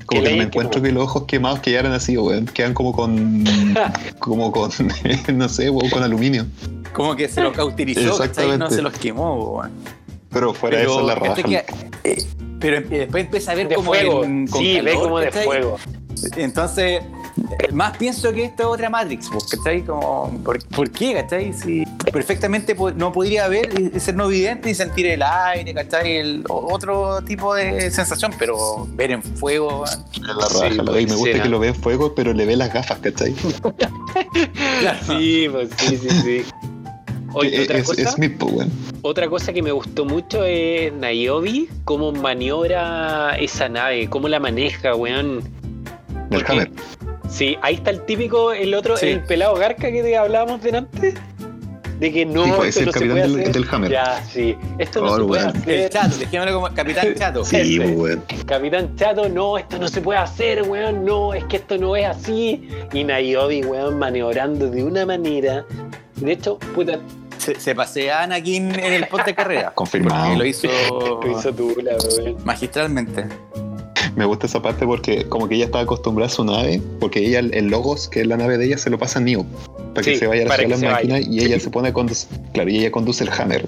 Como 0.06 0.22
Que 0.22 0.30
me 0.36 0.44
encuentro 0.44 0.80
que 0.80 0.90
los 0.90 1.02
ojos 1.04 1.24
quemados 1.26 1.60
quedaran 1.60 1.92
así, 1.92 2.16
weón. 2.16 2.46
Quedan 2.46 2.72
como 2.74 2.92
con, 2.92 3.44
como 4.18 4.50
con, 4.52 4.70
no 5.34 5.48
sé, 5.48 5.70
weón, 5.70 5.90
con 5.90 6.02
aluminio. 6.02 6.46
Como 6.92 7.14
que 7.16 7.28
se 7.28 7.42
los 7.42 7.52
cauterizó, 7.52 8.00
¿cachai? 8.00 8.26
Exactamente. 8.28 8.58
No 8.58 8.70
se 8.70 8.82
los 8.82 8.92
quemó, 8.94 9.34
weón. 9.56 9.72
Pero 10.30 10.54
fuera 10.54 10.78
de 10.78 10.84
eso, 10.84 11.02
la 11.06 11.14
raja. 11.14 11.42
eh, 12.04 12.24
pero 12.60 12.80
después 12.88 13.24
empieza 13.24 13.52
a 13.52 13.54
ver 13.54 13.68
De 13.68 13.74
como 13.76 13.92
con 13.92 14.48
Sí, 14.48 14.80
ve 14.80 14.94
como 14.94 15.18
de 15.20 15.30
fuego. 15.30 15.76
Entonces, 16.36 17.02
más 17.72 17.96
pienso 17.96 18.32
que 18.32 18.44
esto 18.44 18.62
es 18.62 18.68
otra 18.68 18.90
Matrix, 18.90 19.28
pues, 19.30 19.44
¿cachai? 19.44 19.82
Como, 19.82 20.30
¿por, 20.44 20.64
por 20.68 20.90
qué, 20.90 21.14
cachai? 21.14 21.52
Si 21.52 21.84
perfectamente 22.12 22.74
no 22.96 23.12
podría 23.12 23.48
ver 23.48 23.68
y 23.94 24.00
ser 24.00 24.14
no 24.16 24.28
vidente 24.28 24.70
y 24.70 24.74
sentir 24.74 25.06
el 25.06 25.22
aire, 25.22 25.74
cachai? 25.74 26.16
El, 26.16 26.44
otro 26.48 27.22
tipo 27.22 27.54
de 27.54 27.90
sensación, 27.90 28.32
pero 28.38 28.86
ver 28.94 29.10
en 29.12 29.22
fuego, 29.22 29.84
weón. 29.84 30.04
La 30.22 30.34
raja, 30.34 30.68
Sí, 30.70 30.74
la- 30.76 30.84
pues, 30.84 31.02
y 31.02 31.06
me 31.06 31.14
gusta 31.14 31.42
que 31.42 31.48
lo 31.48 31.58
ve 31.58 31.68
en 31.68 31.74
fuego, 31.74 32.14
pero 32.14 32.32
le 32.32 32.46
ve 32.46 32.56
las 32.56 32.72
gafas, 32.72 32.98
¿cachai? 32.98 33.34
Sí, 35.06 35.48
pues 35.50 35.68
sí, 35.78 35.96
sí, 35.96 36.08
sí. 36.22 36.44
Oye, 37.34 37.62
otra 37.64 37.78
es, 37.78 37.86
cosa, 37.86 38.02
es 38.02 38.16
pues, 38.38 38.66
otra 39.02 39.28
cosa 39.28 39.52
que 39.52 39.62
me 39.62 39.70
gustó 39.70 40.04
mucho 40.04 40.44
es 40.44 40.92
Niobe, 40.94 41.68
cómo 41.84 42.10
maniobra 42.12 43.36
esa 43.36 43.68
nave, 43.68 44.08
cómo 44.08 44.28
la 44.28 44.40
maneja, 44.40 44.94
weón. 44.94 45.40
Del 46.30 46.40
Porque- 46.44 46.52
Hammer. 46.52 46.70
Sí, 47.28 47.56
ahí 47.62 47.74
está 47.76 47.90
el 47.90 48.02
típico, 48.04 48.52
el 48.52 48.74
otro, 48.74 48.96
Sí. 48.96 49.08
el 49.08 49.22
pelado 49.24 49.54
garca 49.56 49.90
que 49.90 50.02
te 50.02 50.16
hablábamos 50.16 50.62
delante. 50.62 51.14
De 52.00 52.12
que 52.12 52.24
no, 52.24 52.44
Sí, 52.44 52.52
pues, 52.56 52.76
esto 52.76 52.78
es 52.78 52.78
el 52.78 52.86
no 52.86 52.92
se 52.92 52.98
capitán 53.00 53.10
puede 53.10 53.22
del- 53.32 53.40
hacer. 53.40 53.52
del 53.54 53.74
Hammer. 53.74 53.90
Ya, 53.90 54.24
sí. 54.24 54.56
Esto 54.78 55.00
no 55.00 55.06
Oh, 55.12 55.16
se 55.16 55.24
puede 55.24 55.42
weón. 55.44 55.56
El 55.56 55.60
hacer. 55.78 55.90
chato, 55.90 56.16
dejémoslo 56.16 56.54
como 56.54 56.74
Capitán 56.74 57.14
Chato. 57.16 57.44
Sí, 57.44 57.78
weón. 57.80 58.22
Capitán 58.46 58.96
Chato, 58.96 59.28
no, 59.28 59.58
esto 59.58 59.78
no 59.78 59.88
se 59.88 60.00
puede 60.00 60.20
hacer, 60.20 60.62
weón, 60.62 61.04
no, 61.04 61.34
es 61.34 61.42
que 61.46 61.56
esto 61.56 61.76
no 61.76 61.96
es 61.96 62.06
así. 62.06 62.68
Y 62.92 63.02
Niobe, 63.02 63.64
weón, 63.66 63.98
maniobrando 63.98 64.70
de 64.70 64.84
una 64.84 65.04
manera. 65.04 65.64
De 66.16 66.32
hecho, 66.32 66.58
puta, 66.74 67.00
Se, 67.38 67.58
se 67.58 67.74
pasea 67.74 68.20
a 68.20 68.22
Anakin 68.24 68.78
en 68.78 68.92
el 68.92 69.06
post 69.08 69.26
de 69.26 69.34
carrera. 69.34 69.70
Confirmado. 69.74 70.24
Porque 70.26 70.38
lo 70.38 70.44
hizo, 70.44 70.68
lo 71.24 71.38
hizo 71.38 71.52
Tula, 71.52 71.96
weón. 72.18 72.36
magistralmente. 72.44 73.24
Me 74.18 74.24
gusta 74.24 74.46
esa 74.46 74.60
parte 74.60 74.84
porque 74.84 75.26
como 75.28 75.48
que 75.48 75.54
ella 75.54 75.66
estaba 75.66 75.84
acostumbrada 75.84 76.26
a 76.26 76.34
su 76.34 76.42
nave, 76.44 76.82
porque 76.98 77.24
ella, 77.24 77.38
el 77.38 77.68
Logos, 77.68 78.08
que 78.08 78.22
es 78.22 78.26
la 78.26 78.36
nave 78.36 78.58
de 78.58 78.66
ella, 78.66 78.76
se 78.76 78.90
lo 78.90 78.98
pasa 78.98 79.20
a 79.20 79.22
Neo, 79.22 79.46
para 79.94 80.04
que 80.04 80.14
Sí, 80.14 80.16
se 80.16 80.26
vaya 80.26 80.44
a 80.44 80.48
para 80.48 80.66
las 80.66 80.82
máquinas 80.82 81.20
y 81.24 81.38
ella 81.44 81.60
se 81.60 81.70
pone 81.70 81.90
a 81.90 81.92
conducir, 81.92 82.28
claro, 82.52 82.68
y 82.68 82.78
ella 82.78 82.90
conduce 82.90 83.22
el 83.22 83.30
Hammer. 83.30 83.64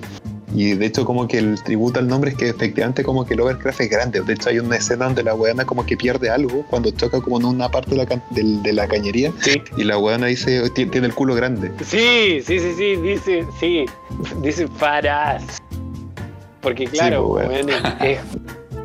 Y 0.53 0.73
de 0.73 0.87
hecho 0.87 1.05
como 1.05 1.29
que 1.29 1.39
el 1.39 1.63
tributo 1.63 2.01
al 2.01 2.09
nombre 2.09 2.33
es 2.33 2.37
que 2.37 2.49
efectivamente 2.49 3.05
como 3.05 3.25
que 3.25 3.35
el 3.35 3.41
Overcraft 3.43 3.81
es 3.83 3.91
grande. 3.91 4.21
De 4.23 4.33
hecho 4.33 4.49
hay 4.49 4.59
una 4.59 4.75
escena 4.75 5.05
donde 5.05 5.23
la 5.23 5.35
weana 5.37 5.65
como 5.65 5.87
que 5.87 5.97
pierde 5.97 6.29
algo 6.29 6.67
cuando 6.69 6.91
choca 6.91 7.21
como 7.21 7.39
en 7.39 7.45
una 7.47 7.69
parte 7.69 7.91
de 7.95 7.99
la, 7.99 8.23
de 8.33 8.73
la 8.73 8.89
cañería 8.89 9.33
Sí. 9.43 9.63
y 9.77 9.85
la 9.85 9.97
weana 9.99 10.27
dice, 10.27 10.69
"Ti- 10.71 10.87
tiene 10.87 11.07
el 11.07 11.15
culo 11.15 11.37
grande. 11.37 11.71
Sí, 11.85 12.41
sí, 12.45 12.59
sí, 12.59 12.73
sí, 12.77 12.97
dice, 12.97 13.47
sí, 13.61 13.85
dice 14.43 14.67
Faraz. 14.67 15.45
Porque 16.61 16.87
claro, 16.87 17.29
pues, 17.29 17.49
weón, 17.49 17.71
es, 17.71 17.77
es 18.03 18.19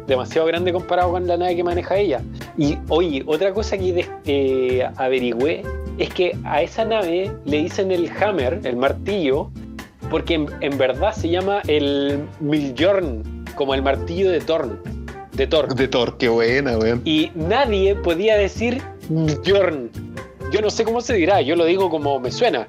demasiado 0.07 0.47
grande 0.47 0.71
comparado 0.71 1.11
con 1.11 1.27
la 1.27 1.37
nave 1.37 1.55
que 1.55 1.63
maneja 1.63 1.97
ella. 1.97 2.21
Y 2.57 2.77
oye, 2.89 3.23
otra 3.25 3.53
cosa 3.53 3.77
que 3.77 4.07
eh, 4.25 4.87
averigüé 4.97 5.63
es 5.97 6.09
que 6.13 6.37
a 6.43 6.61
esa 6.61 6.85
nave 6.85 7.31
le 7.45 7.57
dicen 7.63 7.91
el 7.91 8.09
hammer, 8.19 8.59
el 8.63 8.75
martillo, 8.75 9.49
porque 10.09 10.35
en, 10.35 10.47
en 10.61 10.77
verdad 10.77 11.13
se 11.13 11.29
llama 11.29 11.61
el 11.67 12.19
Miljorn, 12.39 13.45
como 13.55 13.73
el 13.73 13.81
martillo 13.81 14.29
de 14.29 14.39
Thorn, 14.41 14.79
de 15.35 15.47
Thor. 15.47 15.75
De 15.75 15.87
Thor, 15.87 16.17
qué 16.17 16.29
buena, 16.29 16.77
weón. 16.77 17.01
Y 17.03 17.29
nadie 17.35 17.95
podía 17.95 18.37
decir 18.37 18.81
Miljorn. 19.09 19.89
Yo 20.51 20.61
no 20.61 20.69
sé 20.69 20.85
cómo 20.85 21.01
se 21.01 21.15
dirá, 21.15 21.41
yo 21.41 21.57
lo 21.57 21.65
digo 21.65 21.89
como 21.89 22.19
me 22.19 22.31
suena. 22.31 22.67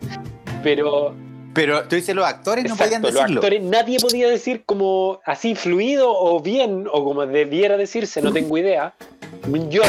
Pero 0.65 1.15
Pero 1.57 1.83
tú 1.89 1.97
dices, 1.97 2.15
los 2.15 2.25
actores 2.25 2.65
no 2.69 2.77
podían 2.77 3.03
Exacto, 3.05 3.07
los 3.09 3.15
decirlo. 3.15 3.41
actores, 3.41 3.63
nadie 3.63 3.99
podía 3.99 4.29
decir 4.29 4.63
como 4.65 5.21
así 5.25 5.55
fluido 5.57 6.09
o 6.13 6.41
bien, 6.41 6.87
o 6.93 7.03
como 7.05 7.27
debiera 7.27 7.77
decirse, 7.77 8.23
no 8.23 8.33
tengo 8.33 8.57
idea. 8.59 8.95
John, 9.43 9.89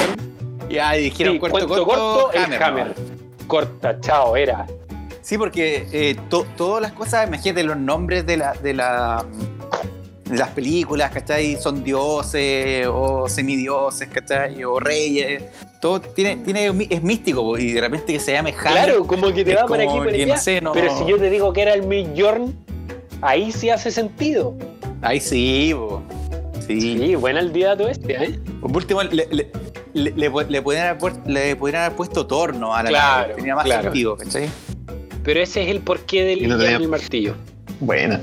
Ya 0.69 0.93
dijeron 0.93 1.33
sí, 1.35 1.39
cuento 1.39 1.67
corto, 1.67 1.85
corto, 1.85 2.31
el 2.33 2.53
Hammer. 2.63 2.95
Corta, 3.45 3.99
chao, 4.01 4.35
era. 4.35 4.65
Sí, 5.21 5.37
porque 5.37 5.87
eh, 5.91 6.15
to- 6.29 6.45
todas 6.55 6.81
las 6.81 6.93
cosas, 6.93 7.27
imagínate 7.27 7.63
los 7.63 7.77
nombres 7.77 8.25
de, 8.25 8.37
la, 8.37 8.53
de, 8.53 8.73
la, 8.73 9.25
las 10.31 10.49
películas, 10.49 11.11
¿cachai? 11.11 11.55
Son 11.57 11.83
dioses 11.83 12.87
o 12.91 13.27
semidioses, 13.29 14.07
¿cachai? 14.09 14.63
O 14.63 14.79
reyes. 14.79 15.43
Todo 15.81 16.01
tiene, 16.01 16.37
tiene, 16.37 16.87
es 16.89 17.03
místico 17.03 17.57
y 17.57 17.71
de 17.73 17.81
repente 17.81 18.13
que 18.13 18.19
se 18.19 18.33
llame 18.33 18.51
Hammer. 18.51 18.71
Claro, 18.71 19.05
como 19.07 19.31
que 19.33 19.45
te 19.45 19.55
va 19.55 19.65
por 19.65 19.77
aquí 19.79 19.87
como 19.87 20.03
por 20.03 20.11
que 20.11 20.23
allá. 20.23 20.35
no 20.35 20.41
sé, 20.41 20.61
no- 20.61 20.71
Pero 20.73 20.97
si 20.97 21.05
yo 21.05 21.17
te 21.17 21.29
digo 21.29 21.53
que 21.53 21.61
era 21.61 21.73
el 21.73 21.83
Midjorn, 21.83 22.55
ahí 23.21 23.51
sí 23.51 23.69
hace 23.69 23.91
sentido. 23.91 24.55
Ahí 25.01 25.19
sí, 25.19 25.71
po. 25.75 26.01
Sí. 26.67 26.81
Sí, 26.81 27.15
buena 27.15 27.39
el 27.39 27.53
día 27.53 27.77
todo 27.77 27.87
este, 27.87 28.21
¿eh? 28.23 28.39
Por 28.59 28.75
último, 28.75 29.01
le, 29.03 29.27
le, 29.31 29.51
le, 29.93 30.11
le, 30.49 30.61
podrían 30.61 30.87
haber, 30.87 31.13
le 31.25 31.55
podrían 31.55 31.83
haber 31.83 31.95
puesto 31.95 32.27
torno 32.27 32.75
a 32.75 32.83
la 32.83 32.89
Claro. 32.89 33.35
Tenía 33.35 33.55
más 33.55 33.63
claro. 33.65 33.83
sentido, 33.83 34.17
¿cachai? 34.17 34.49
Pero 35.23 35.39
ese 35.41 35.63
es 35.63 35.69
el 35.69 35.79
porqué 35.81 36.23
del 36.23 36.39
no 36.47 36.55
Guillermo 36.57 36.63
tenía- 36.63 36.77
el 36.77 36.87
martillo. 36.89 37.35
Buena. 37.79 38.19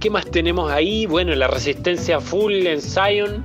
¿Qué 0.00 0.10
más 0.10 0.26
tenemos 0.30 0.70
ahí? 0.70 1.06
Bueno, 1.06 1.34
la 1.34 1.48
resistencia 1.48 2.20
full 2.20 2.52
en 2.66 2.80
Zion. 2.80 3.44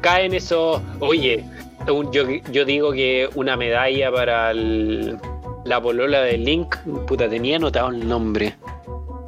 Caen 0.00 0.34
esos. 0.34 0.80
Oye, 1.00 1.44
un- 1.88 2.12
yo, 2.12 2.24
yo 2.50 2.64
digo 2.64 2.92
que 2.92 3.28
una 3.34 3.56
medalla 3.56 4.10
para 4.12 4.50
el- 4.50 5.16
la 5.64 5.80
polola 5.80 6.20
de 6.22 6.38
Link. 6.38 6.76
Puta, 7.06 7.28
tenía 7.28 7.56
anotado 7.56 7.88
el 7.90 8.06
nombre. 8.06 8.54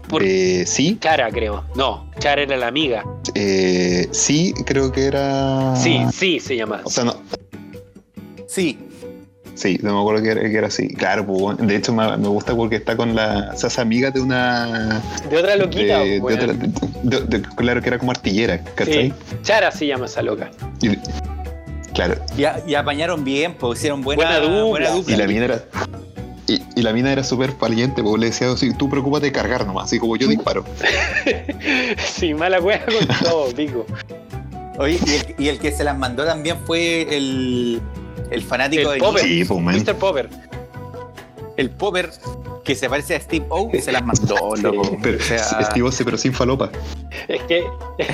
Por 0.08 0.22
Eh, 0.22 0.64
sí, 0.66 0.98
Chara, 1.00 1.30
creo. 1.30 1.64
No, 1.76 2.08
Chara 2.18 2.42
era 2.42 2.56
la 2.56 2.66
amiga. 2.68 3.04
eh, 3.34 4.06
sí, 4.12 4.52
creo 4.66 4.92
que 4.92 5.06
era... 5.06 5.74
Sí, 5.76 6.00
sí 6.12 6.38
se 6.40 6.56
llama. 6.56 6.82
O 6.84 6.90
sea, 6.90 7.04
no, 7.04 7.14
Sí. 8.46 8.78
Sí, 9.55 9.78
no 9.82 9.94
me 9.94 10.01
acuerdo 10.01 10.22
que 10.22 10.31
era, 10.31 10.40
que 10.40 10.56
era 10.56 10.66
así. 10.66 10.89
Claro, 10.89 11.24
pues, 11.26 11.56
de 11.59 11.76
hecho 11.76 11.93
me, 11.93 12.16
me 12.16 12.28
gusta 12.28 12.55
porque 12.56 12.76
está 12.76 12.97
con 12.97 13.14
la. 13.14 13.51
O 13.55 13.56
sea, 13.56 13.68
es 13.68 13.78
amiga 13.78 14.10
de 14.10 14.20
una. 14.20 15.01
De 15.31 15.36
otra 15.39 15.56
loquita, 15.56 16.01
de- 16.01 16.20
de 16.20 16.20
otra- 16.20 16.52
de- 17.02 17.20
de- 17.39 17.43
claro, 17.56 17.81
que 17.81 17.89
era 17.89 17.98
como 17.98 18.10
artillera, 18.10 18.62
¿cachai? 18.74 19.10
Sí, 19.10 19.14
Chara 19.43 19.70
se 19.70 19.86
llama 19.86 20.06
esa 20.06 20.22
loca. 20.22 20.51
Y- 20.82 20.97
claro. 21.94 22.16
Y, 22.36 22.44
a- 22.44 22.62
y 22.66 22.74
apañaron 22.74 23.22
bien, 23.24 23.55
pues 23.55 23.78
hicieron 23.78 24.02
buena, 24.02 24.24
Buena 24.24 24.39
dupla. 24.40 24.64
buena 24.64 24.89
Y 24.90 24.93
dupla. 24.93 25.16
la 25.18 25.26
mina 25.26 25.44
era. 25.44 25.64
Y, 26.47 26.60
y 26.76 26.82
la 26.82 26.93
mina 26.93 27.10
era 27.12 27.24
súper 27.24 27.52
valiente, 27.52 28.02
porque 28.02 28.20
le 28.20 28.26
decía 28.26 28.51
así, 28.51 28.74
tú 28.74 28.90
preocúpate 28.90 29.26
de 29.26 29.32
cargar 29.32 29.66
nomás, 29.66 29.85
así 29.85 29.98
como 29.98 30.16
yo 30.16 30.26
disparo. 30.28 30.64
sí, 31.98 32.35
mala 32.35 32.60
wea 32.60 32.85
con 32.85 33.06
todo, 33.22 33.47
pico. 33.55 33.86
Oye, 34.78 34.98
y 35.06 35.10
el, 35.14 35.35
y 35.39 35.48
el 35.48 35.59
que 35.59 35.70
se 35.72 35.85
las 35.85 35.97
mandó 35.97 36.24
también 36.26 36.56
fue 36.66 37.02
el, 37.16 37.81
el 38.30 38.42
fanático 38.42 38.92
El 38.92 38.98
de 39.01 39.05
Popper. 39.05 39.22
Sí, 39.22 39.44
pues. 39.44 39.60
Mr. 39.60 39.94
Popper. 39.96 40.28
el 41.56 41.70
Popper, 41.70 42.10
que 42.64 42.74
se 42.74 42.88
parece 42.88 43.14
a 43.16 43.20
Steve 43.20 43.44
O, 43.48 43.70
se 43.78 43.92
las 43.92 44.05
mandó, 44.05 44.56
loco. 44.62 44.96
Pero, 45.02 45.18
O 45.18 45.20
sea, 45.20 45.62
Steve 45.64 45.82
Ose, 45.86 46.05
pero 46.05 46.16
sin 46.16 46.32
falopa. 46.32 46.70
Es 47.28 47.42
que, 47.42 47.64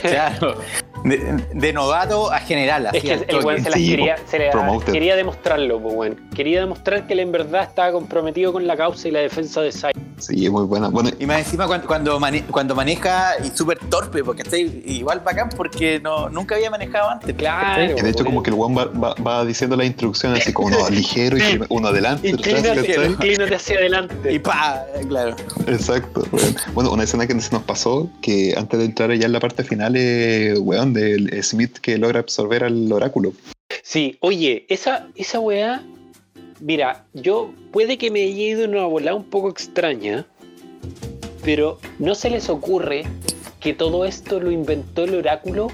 claro. 0.03 0.57
De, 1.05 1.16
de 1.55 1.73
novato 1.73 2.31
a 2.31 2.41
general, 2.41 2.87
es 2.87 2.91
así 2.91 3.01
que 3.01 3.12
al 3.15 3.24
el 3.28 3.45
weón 3.45 3.62
se 3.62 3.70
las 3.70 3.78
Sí, 3.78 3.89
quería, 3.91 4.16
se 4.27 4.39
las 4.39 4.51
promoted. 4.51 4.93
quería 4.93 5.16
demostrarlo, 5.16 5.81
pues, 5.81 5.95
weón. 5.95 6.28
Quería 6.35 6.61
demostrar 6.61 7.07
que 7.07 7.15
él 7.15 7.20
en 7.20 7.32
verdad 7.32 7.62
estaba 7.65 7.91
comprometido 7.93 8.53
con 8.53 8.66
la 8.66 8.77
causa 8.77 9.09
y 9.09 9.11
la 9.12 9.20
defensa 9.20 9.62
de 9.62 9.73
Sai. 9.73 9.93
Sí, 10.21 10.49
muy 10.51 10.65
buena. 10.65 10.89
Bueno, 10.89 11.11
Y 11.19 11.27
más 11.27 11.39
encima 11.41 11.67
cuando, 11.67 11.87
cuando, 11.87 12.19
mane- 12.21 12.45
cuando 12.51 12.75
maneja 12.75 13.33
y 13.45 13.57
súper 13.57 13.79
torpe, 13.89 14.23
porque 14.25 14.43
está 14.43 14.57
igual 14.59 15.21
bacán 15.21 15.49
porque 15.57 16.01
no, 16.01 16.29
nunca 16.29 16.55
había 16.57 16.71
manejado 16.71 17.11
antes. 17.11 17.35
Claro. 17.35 17.97
y 17.99 18.01
de 18.01 18.11
hecho 18.11 18.25
como 18.25 18.43
que 18.43 18.51
el 18.51 18.57
one 18.59 18.75
va, 18.75 18.85
va- 18.87 19.15
va 19.15 19.45
diciendo 19.45 19.77
las 19.77 19.87
instrucciones 19.87 20.43
así 20.43 20.53
como 20.53 20.71
no, 20.71 20.89
ligero 20.91 21.39
y 21.39 21.61
uno 21.69 21.89
adelante, 21.89 22.29
Inclínate, 22.29 22.71
hacia 23.55 23.75
Y 23.75 23.79
adelante. 23.79 24.41
pa, 24.41 24.83
claro. 25.09 25.37
Exacto. 25.67 26.23
weón. 26.33 26.55
Bueno, 26.75 26.93
una 26.93 27.05
escena 27.05 27.27
que 27.27 27.39
se 27.41 27.53
nos 27.53 27.63
pasó, 27.63 28.09
que 28.23 28.55
antes 28.57 28.79
de 28.79 28.85
entrar 28.85 29.13
ya 29.15 29.27
en 29.27 29.33
la 29.33 29.41
parte 29.41 29.65
final, 29.65 29.97
es, 29.97 30.59
weón, 30.59 30.93
del 30.93 31.43
Smith 31.43 31.79
que 31.79 31.99
logra 31.99 32.21
absorber 32.21 32.65
al 32.65 32.91
oráculo. 32.93 33.33
Sí, 33.83 34.19
oye, 34.21 34.67
esa, 34.69 35.07
esa 35.17 35.41
weá, 35.41 35.83
mira, 36.61 37.05
yo 37.15 37.51
puede 37.73 37.99
que 37.99 38.11
me 38.11 38.23
haya 38.23 38.43
ido 38.43 38.69
una 38.69 38.85
volada 38.85 39.16
un 39.16 39.24
poco 39.24 39.51
extraña, 39.51 40.27
pero 41.45 41.78
¿no 41.99 42.15
se 42.15 42.31
les 42.31 42.49
ocurre 42.49 43.05
que 43.61 43.74
todo 43.74 44.05
esto 44.05 44.41
lo 44.41 44.51
inventó 44.51 45.05
el 45.05 45.15
oráculo? 45.15 45.69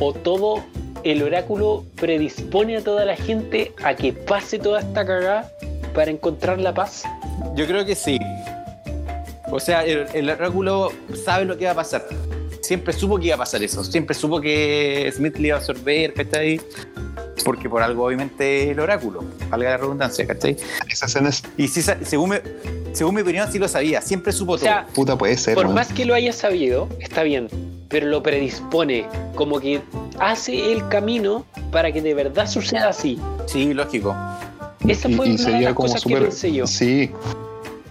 ¿O 0.00 0.12
todo 0.12 0.62
el 1.04 1.22
oráculo 1.22 1.84
predispone 1.94 2.76
a 2.76 2.84
toda 2.84 3.04
la 3.04 3.16
gente 3.16 3.72
a 3.82 3.94
que 3.94 4.12
pase 4.12 4.58
toda 4.58 4.80
esta 4.80 5.06
cagada 5.06 5.50
para 5.94 6.10
encontrar 6.10 6.58
la 6.58 6.74
paz? 6.74 7.04
Yo 7.54 7.66
creo 7.66 7.84
que 7.84 7.94
sí. 7.94 8.18
O 9.50 9.60
sea, 9.60 9.84
el, 9.84 10.28
oráculo 10.28 10.92
sabe 11.24 11.44
lo 11.44 11.56
que 11.56 11.66
va 11.66 11.72
a 11.72 11.76
pasar. 11.76 12.06
Siempre 12.60 12.92
supo 12.92 13.18
que 13.18 13.26
iba 13.26 13.36
a 13.36 13.38
pasar 13.38 13.62
eso. 13.62 13.84
Siempre 13.84 14.14
supo 14.14 14.40
que 14.40 15.10
Smith 15.14 15.36
le 15.36 15.48
iba 15.48 15.56
a 15.56 15.60
absorber, 15.60 16.12
¿cachai? 16.12 16.60
Porque 17.44 17.68
por 17.68 17.82
algo, 17.82 18.04
obviamente, 18.06 18.70
el 18.70 18.80
oráculo. 18.80 19.24
Valga 19.50 19.70
la 19.70 19.76
redundancia, 19.76 20.26
¿cachai? 20.26 20.56
Esa 20.88 21.06
escena 21.06 21.28
es 21.28 21.42
Y 21.56 21.68
sa- 21.68 21.98
según, 22.02 22.30
mi, 22.30 22.36
según 22.92 23.14
mi 23.14 23.20
opinión, 23.22 23.50
sí 23.52 23.58
lo 23.58 23.68
sabía. 23.68 24.00
Siempre 24.00 24.32
supo 24.32 24.52
O 24.52 24.58
sea, 24.58 24.86
puta, 24.94 25.16
puede 25.18 25.36
ser, 25.36 25.54
por 25.54 25.68
más 25.68 25.92
que 25.92 26.04
lo 26.04 26.14
haya 26.14 26.32
sabido, 26.32 26.88
está 27.00 27.22
bien, 27.22 27.48
pero 27.88 28.06
lo 28.06 28.22
predispone, 28.22 29.06
como 29.34 29.60
que 29.60 29.80
hace 30.18 30.72
el 30.72 30.88
camino 30.88 31.44
para 31.70 31.92
que 31.92 32.00
de 32.02 32.14
verdad 32.14 32.48
suceda 32.48 32.88
así. 32.88 33.16
todo. 33.16 33.48
Sí, 33.48 33.74
lógico. 33.74 34.16
Esa 34.88 35.08
Y, 35.08 35.14
fue 35.14 35.26
y 35.26 35.30
una 35.32 35.38
de 35.38 35.44
sería 35.44 35.60
las 35.68 35.74
como 35.74 35.88
cosas 35.88 36.02
que 36.02 36.08
súper. 36.08 36.22
pensé 36.22 36.52
yo. 36.52 36.66
Sí. 36.66 37.10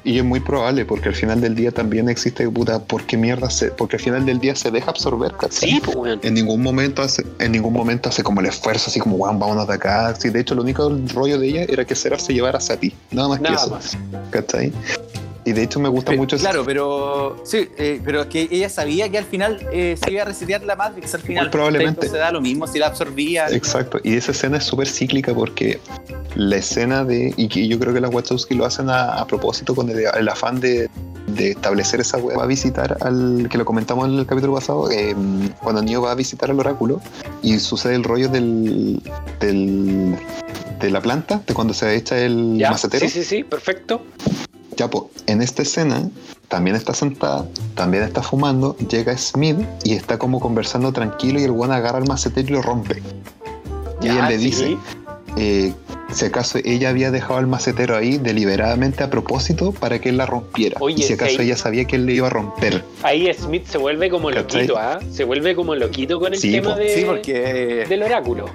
Y 0.05 0.19
es 0.19 0.23
muy 0.23 0.39
probable, 0.39 0.85
porque 0.85 1.09
al 1.09 1.15
final 1.15 1.41
del 1.41 1.55
día 1.55 1.71
también 1.71 2.09
existe, 2.09 2.47
puta, 2.47 2.77
¿por 2.77 3.05
qué 3.07 3.17
mierda 3.17 3.49
se.? 3.49 3.71
Porque 3.71 3.95
al 3.95 4.03
final 4.03 4.23
del 4.23 4.39
día 4.39 4.55
se 4.55 4.69
deja 4.69 4.91
absorber, 4.91 5.33
¿cachai? 5.33 5.71
Sí, 5.71 5.81
pues, 5.83 5.97
weón. 5.97 6.19
En 6.21 6.35
ningún 6.35 6.61
momento 6.61 7.01
hace, 7.01 7.25
en 7.39 7.51
ningún 7.51 7.73
momento 7.73 8.09
hace 8.09 8.21
como 8.21 8.39
el 8.39 8.45
esfuerzo, 8.45 8.91
así 8.91 8.99
como, 8.99 9.15
weón, 9.15 9.39
vámonos 9.39 9.67
de 9.67 9.73
acá. 9.73 10.15
Sí, 10.15 10.29
de 10.29 10.41
hecho, 10.41 10.53
lo 10.53 10.61
único 10.61 10.95
rollo 11.11 11.39
de 11.39 11.47
ella 11.47 11.63
era 11.67 11.85
que 11.85 11.95
Seraph 11.95 12.21
se 12.21 12.33
llevara 12.35 12.59
hacia 12.59 12.79
ti. 12.79 12.93
Nada 13.09 13.29
más 13.29 13.39
que 13.39 13.51
eso. 13.51 13.69
más. 13.71 13.97
¿Cachai? 14.29 14.71
Y 15.45 15.53
de 15.53 15.61
hecho 15.63 15.79
me 15.79 15.87
gusta 15.89 16.11
Pe- 16.11 16.17
mucho 16.17 16.35
ese- 16.35 16.43
Claro, 16.43 16.63
pero 16.65 17.37
sí, 17.45 17.69
eh, 17.77 18.01
pero 18.03 18.21
es 18.21 18.27
que 18.27 18.47
ella 18.49 18.67
sabía 18.67 19.07
que 19.09 19.17
al 19.19 19.25
final 19.25 19.65
eh, 19.71 19.95
se 20.03 20.11
iba 20.11 20.23
a 20.23 20.25
resetear 20.25 20.63
la 20.63 20.75
Matrix 20.75 21.13
al 21.13 21.21
final. 21.21 21.45
Muy 21.45 21.51
probablemente. 21.51 22.09
Se 22.09 22.17
da 22.17 22.31
lo 22.31 22.41
mismo 22.41 22.65
si 22.67 22.79
la 22.79 22.87
absorbía. 22.87 23.47
Exacto, 23.49 23.99
y 24.03 24.15
esa 24.15 24.31
escena 24.31 24.57
es 24.57 24.63
súper 24.63 24.87
cíclica 24.87 25.33
porque 25.33 25.79
la 26.35 26.57
escena 26.57 27.03
de, 27.05 27.33
y 27.37 27.47
que 27.47 27.67
yo 27.67 27.79
creo 27.79 27.93
que 27.93 28.01
las 28.01 28.13
Wachowski 28.13 28.55
lo 28.55 28.65
hacen 28.65 28.89
a, 28.89 29.13
a 29.13 29.27
propósito 29.27 29.75
con 29.75 29.89
el, 29.89 29.99
el 30.17 30.27
afán 30.29 30.59
de, 30.59 30.89
de 31.27 31.51
establecer 31.51 31.99
esa 32.01 32.17
web, 32.17 32.37
va 32.39 32.43
a 32.43 32.47
visitar 32.47 32.97
al, 33.01 33.47
que 33.49 33.57
lo 33.57 33.65
comentamos 33.65 34.07
en 34.09 34.17
el 34.19 34.25
capítulo 34.25 34.55
pasado, 34.55 34.89
eh, 34.91 35.15
cuando 35.61 35.81
Neo 35.83 36.01
va 36.01 36.11
a 36.11 36.15
visitar 36.15 36.49
al 36.49 36.59
oráculo 36.59 37.01
y 37.43 37.59
sucede 37.59 37.95
el 37.95 38.03
rollo 38.03 38.27
del, 38.29 38.99
del 39.39 40.15
de 40.79 40.89
la 40.91 41.01
planta, 41.01 41.41
de 41.47 41.53
cuando 41.53 41.73
se 41.73 41.95
echa 41.95 42.17
el 42.17 42.57
¿Ya? 42.57 42.71
macetero. 42.71 43.07
Sí, 43.07 43.11
sí, 43.11 43.23
sí, 43.23 43.43
perfecto. 43.43 44.03
Ya, 44.75 44.89
pues, 44.89 45.03
en 45.27 45.41
esta 45.41 45.61
escena 45.61 46.09
también 46.47 46.75
está 46.75 46.93
sentada, 46.93 47.47
también 47.75 48.03
está 48.03 48.21
fumando, 48.21 48.75
llega 48.89 49.17
Smith 49.17 49.57
y 49.83 49.93
está 49.93 50.17
como 50.17 50.39
conversando 50.39 50.91
tranquilo 50.91 51.39
y 51.39 51.43
el 51.43 51.51
buen 51.51 51.71
agarra 51.71 51.99
el 51.99 52.05
macetero 52.07 52.47
y 52.47 52.51
lo 52.51 52.61
rompe. 52.61 53.01
Y 54.01 54.09
ella 54.09 54.29
le 54.29 54.37
sí. 54.37 54.45
dice, 54.45 54.77
eh, 55.37 55.73
si 56.11 56.25
acaso 56.25 56.59
ella 56.63 56.89
había 56.89 57.09
dejado 57.09 57.39
el 57.39 57.47
macetero 57.47 57.95
ahí 57.97 58.17
deliberadamente 58.17 59.03
a 59.03 59.09
propósito 59.09 59.71
para 59.71 59.99
que 59.99 60.09
él 60.09 60.17
la 60.17 60.25
rompiera. 60.25 60.77
Oye, 60.79 60.97
y 60.99 61.03
si 61.03 61.13
acaso 61.13 61.41
ella 61.41 61.57
sabía 61.57 61.85
que 61.85 61.95
él 61.95 62.05
le 62.05 62.13
iba 62.13 62.27
a 62.27 62.29
romper. 62.29 62.83
Ahí 63.01 63.31
Smith 63.33 63.65
se 63.65 63.77
vuelve 63.77 64.09
como 64.09 64.29
¿Cachai? 64.29 64.61
loquito, 64.67 64.77
¿ah? 64.77 64.99
Se 65.11 65.23
vuelve 65.23 65.55
como 65.55 65.73
loquito 65.75 66.19
con 66.19 66.33
el 66.33 66.39
Sí, 66.39 66.51
tema 66.51 66.73
po. 66.73 66.79
de, 66.79 66.89
Sí, 66.95 67.03
porque, 67.05 67.85
del 67.89 68.03
oráculo. 68.03 68.49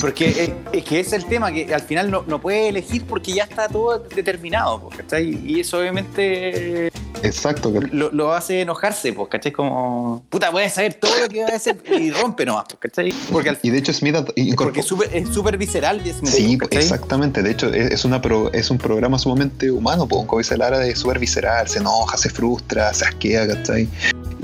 Porque 0.00 0.28
es, 0.28 0.50
es 0.72 0.84
que 0.84 1.00
es 1.00 1.12
el 1.12 1.24
tema, 1.26 1.50
que 1.52 1.72
al 1.74 1.80
final 1.82 2.10
no, 2.10 2.24
no 2.26 2.40
puede 2.40 2.68
elegir 2.68 3.04
porque 3.06 3.32
ya 3.32 3.44
está 3.44 3.68
todo 3.68 3.98
determinado, 3.98 4.88
¿cachai? 4.96 5.40
Y 5.44 5.60
eso 5.60 5.78
obviamente 5.78 6.88
Exacto. 7.22 7.72
lo, 7.92 8.10
lo 8.12 8.34
hace 8.34 8.60
enojarse, 8.60 9.12
pues, 9.12 9.28
¿cachai? 9.28 9.52
Como, 9.52 10.22
puta, 10.28 10.50
puedes 10.50 10.74
saber 10.74 10.94
todo 10.94 11.18
lo 11.18 11.28
que 11.28 11.42
va 11.42 11.48
a 11.50 11.56
hacer 11.56 11.78
y 11.98 12.10
rompe 12.10 12.44
nomás, 12.44 12.64
pues, 12.68 12.78
¿cachai? 12.80 13.12
Porque, 13.32 13.48
al- 13.50 13.58
Y 13.62 13.70
de 13.70 13.78
hecho 13.78 13.92
Smith 13.92 14.16
porque 14.56 14.80
es 14.80 14.86
súper 14.86 15.08
es 15.14 15.28
súper 15.30 15.56
visceral. 15.56 16.00
es- 16.06 16.16
Sí, 16.24 16.58
¿cachai? 16.58 16.82
exactamente. 16.82 17.42
De 17.42 17.50
hecho, 17.50 17.72
es, 17.72 18.04
una 18.04 18.20
pro- 18.20 18.52
es 18.52 18.70
un 18.70 18.78
programa 18.78 19.18
sumamente 19.18 19.70
humano, 19.70 20.06
po. 20.06 20.26
como 20.26 20.38
dice 20.40 20.56
Lara, 20.58 20.78
de 20.78 20.94
súper 20.94 21.18
visceral, 21.18 21.68
se 21.68 21.78
enoja, 21.78 22.16
se 22.18 22.28
frustra, 22.28 22.92
se 22.92 23.04
asquea, 23.06 23.46
¿cachai? 23.46 23.88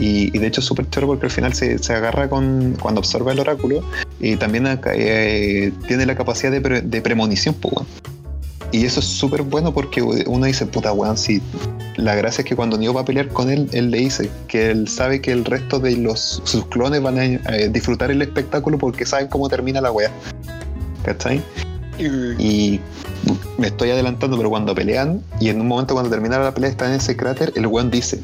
Y, 0.00 0.34
y 0.34 0.38
de 0.38 0.46
hecho 0.46 0.60
es 0.60 0.66
súper 0.66 0.88
choro 0.88 1.06
porque 1.06 1.26
al 1.26 1.30
final 1.30 1.52
se, 1.52 1.76
se 1.78 1.92
agarra 1.92 2.28
con 2.28 2.74
cuando 2.80 3.00
absorbe 3.00 3.32
el 3.32 3.38
oráculo 3.38 3.84
y 4.18 4.36
también 4.36 4.66
eh, 4.86 5.72
tiene 5.86 6.06
la 6.06 6.14
capacidad 6.16 6.50
de, 6.50 6.62
pre- 6.62 6.80
de 6.80 7.02
premonición, 7.02 7.54
po, 7.54 7.68
weón. 7.68 7.86
Y 8.72 8.86
eso 8.86 9.00
es 9.00 9.06
súper 9.06 9.42
bueno 9.42 9.74
porque 9.74 10.00
uno 10.00 10.46
dice, 10.46 10.64
puta 10.64 10.92
weón, 10.92 11.18
si 11.18 11.42
la 11.96 12.14
gracia 12.14 12.42
es 12.42 12.48
que 12.48 12.56
cuando 12.56 12.78
Neo 12.78 12.94
va 12.94 13.02
a 13.02 13.04
pelear 13.04 13.28
con 13.28 13.50
él, 13.50 13.68
él 13.72 13.90
le 13.90 13.98
dice 13.98 14.30
que 14.48 14.70
él 14.70 14.88
sabe 14.88 15.20
que 15.20 15.32
el 15.32 15.44
resto 15.44 15.78
de 15.80 15.96
los 15.96 16.40
sus 16.44 16.64
clones 16.66 17.02
van 17.02 17.18
a 17.18 17.24
eh, 17.26 17.68
disfrutar 17.68 18.10
el 18.10 18.22
espectáculo 18.22 18.78
porque 18.78 19.04
saben 19.04 19.26
cómo 19.28 19.48
termina 19.48 19.80
la 19.80 19.92
wea. 19.92 20.10
¿Cachai? 21.04 21.42
Y 22.38 22.80
me 23.58 23.68
estoy 23.68 23.90
adelantando, 23.90 24.36
pero 24.36 24.50
cuando 24.50 24.74
pelean, 24.74 25.22
y 25.40 25.48
en 25.48 25.60
un 25.60 25.68
momento 25.68 25.94
cuando 25.94 26.10
termina 26.10 26.38
la 26.38 26.54
pelea, 26.54 26.70
está 26.70 26.86
en 26.86 26.94
ese 26.94 27.16
cráter, 27.16 27.52
el 27.56 27.66
weón 27.66 27.90
dice, 27.90 28.20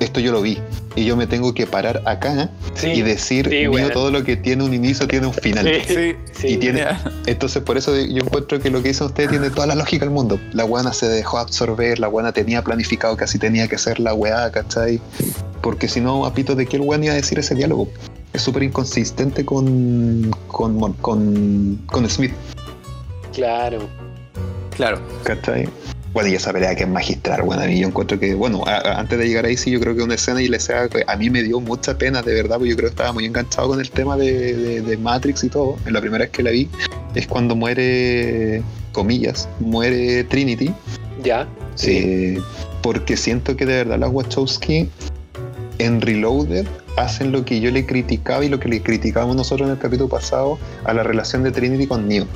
esto 0.00 0.20
yo 0.20 0.32
lo 0.32 0.42
vi, 0.42 0.58
y 0.96 1.04
yo 1.04 1.16
me 1.16 1.26
tengo 1.26 1.54
que 1.54 1.66
parar 1.66 2.02
acá 2.06 2.50
Sí, 2.74 2.88
y 2.88 3.02
decir, 3.02 3.48
sí, 3.48 3.92
todo 3.92 4.10
lo 4.10 4.24
que 4.24 4.36
tiene 4.36 4.64
un 4.64 4.74
inicio 4.74 5.06
tiene 5.06 5.26
un 5.26 5.34
final. 5.34 5.66
Sí, 5.66 5.94
Sí, 5.94 6.16
sí. 6.32 6.46
Y 6.48 6.56
tiene, 6.56 6.84
entonces 7.26 7.62
por 7.62 7.76
eso 7.76 7.96
yo 7.96 8.22
encuentro 8.22 8.58
que 8.58 8.70
lo 8.70 8.82
que 8.82 8.90
hizo 8.90 9.06
usted 9.06 9.28
tiene 9.28 9.50
toda 9.50 9.66
la 9.66 9.74
lógica 9.74 10.04
del 10.04 10.14
mundo. 10.14 10.40
La 10.52 10.64
buena 10.64 10.92
se 10.92 11.08
dejó 11.08 11.38
absorber, 11.38 11.98
la 11.98 12.08
buena 12.08 12.32
tenía 12.32 12.62
planificado 12.62 13.16
que 13.16 13.24
así 13.24 13.38
tenía 13.38 13.68
que 13.68 13.78
ser 13.78 14.00
la 14.00 14.14
weá, 14.14 14.50
¿cachai? 14.50 15.00
Porque 15.60 15.88
si 15.88 16.00
no, 16.00 16.24
a 16.24 16.34
pito 16.34 16.54
de 16.54 16.66
qué 16.66 16.76
el 16.76 16.82
weón 16.82 17.04
iba 17.04 17.12
a 17.12 17.16
decir 17.16 17.38
ese 17.38 17.54
diálogo. 17.54 17.88
Es 18.32 18.42
súper 18.42 18.62
inconsistente 18.62 19.44
con, 19.44 20.30
con, 20.46 20.92
con, 20.94 21.80
con 21.86 22.08
Smith, 22.08 22.32
Claro. 23.32 23.88
Claro. 24.80 24.98
¿cachai? 25.24 25.68
Bueno, 26.14 26.30
y 26.30 26.34
esa 26.36 26.52
pelea 26.54 26.74
que 26.74 26.84
es 26.84 26.88
magistral, 26.88 27.42
bueno, 27.42 27.62
a 27.62 27.66
mí 27.66 27.78
yo 27.78 27.86
encuentro 27.86 28.18
que, 28.18 28.34
bueno, 28.34 28.62
a- 28.66 28.78
a- 28.78 28.98
antes 28.98 29.18
de 29.18 29.28
llegar 29.28 29.44
ahí 29.44 29.58
sí 29.58 29.70
yo 29.70 29.78
creo 29.78 29.94
que 29.94 30.02
una 30.02 30.14
escena 30.14 30.40
y 30.40 30.48
la 30.48 30.56
escena 30.56 30.88
que 30.88 31.04
a 31.06 31.16
mí 31.16 31.28
me 31.28 31.42
dio 31.42 31.60
mucha 31.60 31.98
pena, 31.98 32.22
de 32.22 32.32
verdad, 32.32 32.56
porque 32.56 32.70
yo 32.70 32.76
creo 32.76 32.88
que 32.88 32.94
estaba 32.94 33.12
muy 33.12 33.26
enganchado 33.26 33.68
con 33.68 33.78
el 33.78 33.90
tema 33.90 34.16
de, 34.16 34.56
de- 34.56 34.80
de 34.80 34.96
Matrix 34.96 35.44
y 35.44 35.50
todo. 35.50 35.76
En 35.84 35.92
la 35.92 36.00
primera 36.00 36.24
vez 36.24 36.30
que 36.30 36.42
la 36.42 36.50
vi 36.50 36.66
es 37.14 37.26
cuando 37.26 37.54
muere, 37.54 38.62
comillas, 38.92 39.48
muere 39.60 40.24
Trinity. 40.24 40.72
Ya. 41.22 41.46
Eh, 41.84 42.40
porque 42.82 43.18
siento 43.18 43.54
que 43.56 43.66
de 43.66 43.74
verdad 43.84 43.98
las 43.98 44.10
Wachowski 44.10 44.88
en 45.78 46.00
Reloaded 46.00 46.66
hacen 46.96 47.32
lo 47.32 47.44
que 47.44 47.60
yo 47.60 47.70
le 47.70 47.84
criticaba 47.86 48.44
y 48.44 48.48
lo 48.48 48.58
que 48.58 48.68
le 48.70 48.82
criticábamos 48.82 49.36
nosotros 49.36 49.68
en 49.68 49.74
el 49.74 49.78
capítulo 49.78 50.08
pasado 50.08 50.58
a 50.84 50.92
la 50.94 51.02
relación 51.02 51.42
de 51.42 51.52
Trinity 51.52 51.86
con 51.86 52.08
Neo. 52.08 52.26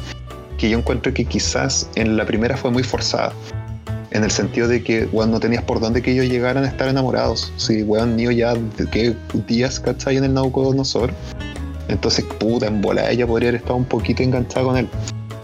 Que 0.64 0.70
yo 0.70 0.78
encuentro 0.78 1.12
que 1.12 1.26
quizás 1.26 1.90
en 1.94 2.16
la 2.16 2.24
primera 2.24 2.56
fue 2.56 2.70
muy 2.70 2.82
forzada. 2.82 3.34
En 4.12 4.24
el 4.24 4.30
sentido 4.30 4.66
de 4.66 4.82
que, 4.82 5.04
weón, 5.12 5.30
no 5.30 5.38
tenías 5.38 5.62
por 5.62 5.78
dónde 5.78 6.00
que 6.00 6.12
ellos 6.12 6.24
llegaran 6.24 6.64
a 6.64 6.68
estar 6.68 6.88
enamorados. 6.88 7.52
Si, 7.58 7.82
weón, 7.82 8.16
Neo 8.16 8.30
ya, 8.30 8.54
¿qué 8.90 9.14
días, 9.46 9.78
cachai, 9.78 10.16
en 10.16 10.24
el 10.24 10.32
Nabucodonosor? 10.32 11.12
Entonces, 11.88 12.24
puta, 12.38 12.66
en 12.66 12.80
bola 12.80 13.10
ella 13.10 13.26
podría 13.26 13.50
haber 13.50 13.60
estado 13.60 13.76
un 13.76 13.84
poquito 13.84 14.22
enganchada 14.22 14.64
con 14.64 14.78
él. 14.78 14.88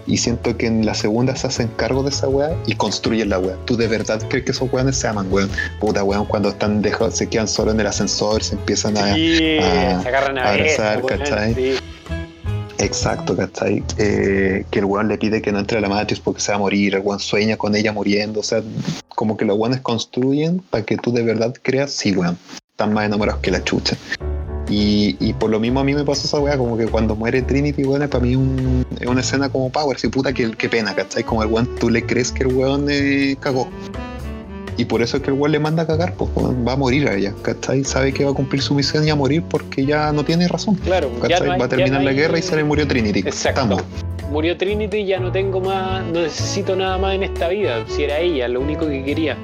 Y 0.07 0.17
siento 0.17 0.57
que 0.57 0.65
en 0.65 0.87
la 0.87 0.95
segunda 0.95 1.35
se 1.35 1.45
hacen 1.45 1.67
cargo 1.75 2.01
de 2.01 2.09
esa 2.09 2.27
weá 2.27 2.57
y 2.65 2.73
construyen 2.73 3.29
la 3.29 3.37
weá. 3.37 3.55
¿Tú 3.65 3.77
de 3.77 3.87
verdad 3.87 4.19
crees 4.27 4.45
que 4.45 4.51
esos 4.53 4.73
weones 4.73 4.95
se 4.95 5.07
aman, 5.07 5.31
weón? 5.31 5.51
Puta, 5.79 6.03
weón, 6.03 6.25
cuando 6.25 6.49
están 6.49 6.81
dejados, 6.81 7.15
se 7.15 7.29
quedan 7.29 7.47
solos 7.47 7.75
en 7.75 7.79
el 7.79 7.85
ascensor, 7.85 8.41
se 8.41 8.55
empiezan 8.55 8.97
a. 8.97 9.13
Sí, 9.13 9.59
a 9.59 10.01
se 10.01 10.07
agarran 10.07 10.39
a 10.39 10.49
abrazar, 10.49 11.03
weón, 11.03 11.19
¿cachai? 11.19 11.53
sí. 11.53 11.75
Exacto, 12.81 13.35
¿cachai? 13.37 13.83
Eh, 13.97 14.65
que 14.71 14.79
el 14.79 14.85
weón 14.85 15.07
le 15.07 15.17
pide 15.17 15.41
que 15.41 15.51
no 15.51 15.59
entre 15.59 15.77
a 15.77 15.81
la 15.81 15.89
Matrix 15.89 16.19
porque 16.19 16.41
se 16.41 16.51
va 16.51 16.55
a 16.57 16.59
morir, 16.59 16.95
el 16.95 17.01
weón 17.01 17.19
sueña 17.19 17.55
con 17.57 17.75
ella 17.75 17.93
muriendo, 17.93 18.39
o 18.39 18.43
sea, 18.43 18.61
como 19.09 19.37
que 19.37 19.45
los 19.45 19.57
weones 19.57 19.81
construyen 19.81 20.59
para 20.69 20.83
que 20.83 20.97
tú 20.97 21.11
de 21.11 21.21
verdad 21.23 21.53
creas, 21.61 21.91
sí, 21.91 22.15
weón, 22.15 22.37
están 22.71 22.93
más 22.93 23.05
enamorados 23.05 23.41
que 23.41 23.51
la 23.51 23.63
chucha. 23.63 23.95
Y, 24.69 25.17
y 25.19 25.33
por 25.33 25.49
lo 25.49 25.59
mismo 25.59 25.81
a 25.81 25.83
mí 25.83 25.93
me 25.93 26.03
pasa 26.05 26.25
esa 26.25 26.39
weá, 26.39 26.57
como 26.57 26.77
que 26.77 26.87
cuando 26.87 27.15
muere 27.15 27.41
Trinity, 27.41 27.83
weón, 27.83 28.07
para 28.09 28.23
mí 28.23 28.35
un- 28.35 28.85
una 29.05 29.19
escena 29.21 29.49
como 29.49 29.69
Power, 29.69 29.99
sí, 29.99 30.07
puta, 30.07 30.33
qué, 30.33 30.49
qué 30.57 30.69
pena, 30.69 30.95
¿cachai? 30.95 31.23
Como 31.23 31.43
el 31.43 31.49
weón, 31.49 31.69
tú 31.79 31.89
le 31.89 32.05
crees 32.05 32.31
que 32.31 32.43
el 32.43 32.53
weón 32.55 32.87
eh, 32.89 33.35
cagó. 33.39 33.69
Y 34.77 34.85
por 34.85 35.01
eso 35.01 35.17
es 35.17 35.23
que 35.23 35.29
el 35.29 35.37
weón 35.37 35.51
le 35.51 35.59
manda 35.59 35.83
a 35.83 35.87
cagar, 35.87 36.13
pues 36.15 36.29
va 36.35 36.73
a 36.73 36.75
morir 36.75 37.07
a 37.07 37.15
ella, 37.15 37.33
¿cachai? 37.41 37.83
Sabe 37.83 38.13
que 38.13 38.23
va 38.25 38.31
a 38.31 38.33
cumplir 38.33 38.61
su 38.61 38.73
misión 38.73 39.05
y 39.05 39.09
a 39.09 39.15
morir 39.15 39.43
porque 39.47 39.85
ya 39.85 40.11
no 40.11 40.23
tiene 40.23 40.47
razón. 40.47 40.75
Claro, 40.75 41.11
ya 41.15 41.21
¿cachai? 41.21 41.47
no 41.47 41.53
hay- 41.53 41.59
va 41.59 41.65
a 41.65 41.69
terminar 41.69 41.91
ya 41.93 41.97
no 41.99 42.03
la 42.05 42.09
hay- 42.11 42.15
guerra 42.15 42.39
y 42.39 42.41
se 42.41 42.55
le 42.55 42.63
murió 42.63 42.87
Trinity. 42.87 43.19
Exacto. 43.19 43.61
Estamos. 43.61 43.83
Murió 44.31 44.55
Trinity, 44.57 45.05
ya 45.05 45.19
no 45.19 45.31
tengo 45.31 45.59
más, 45.59 46.05
no 46.05 46.21
necesito 46.21 46.75
nada 46.75 46.97
más 46.97 47.15
en 47.15 47.23
esta 47.23 47.49
vida. 47.49 47.83
Si 47.89 48.03
era 48.03 48.19
ella, 48.19 48.47
lo 48.47 48.61
único 48.61 48.87
que 48.87 49.03
quería. 49.03 49.37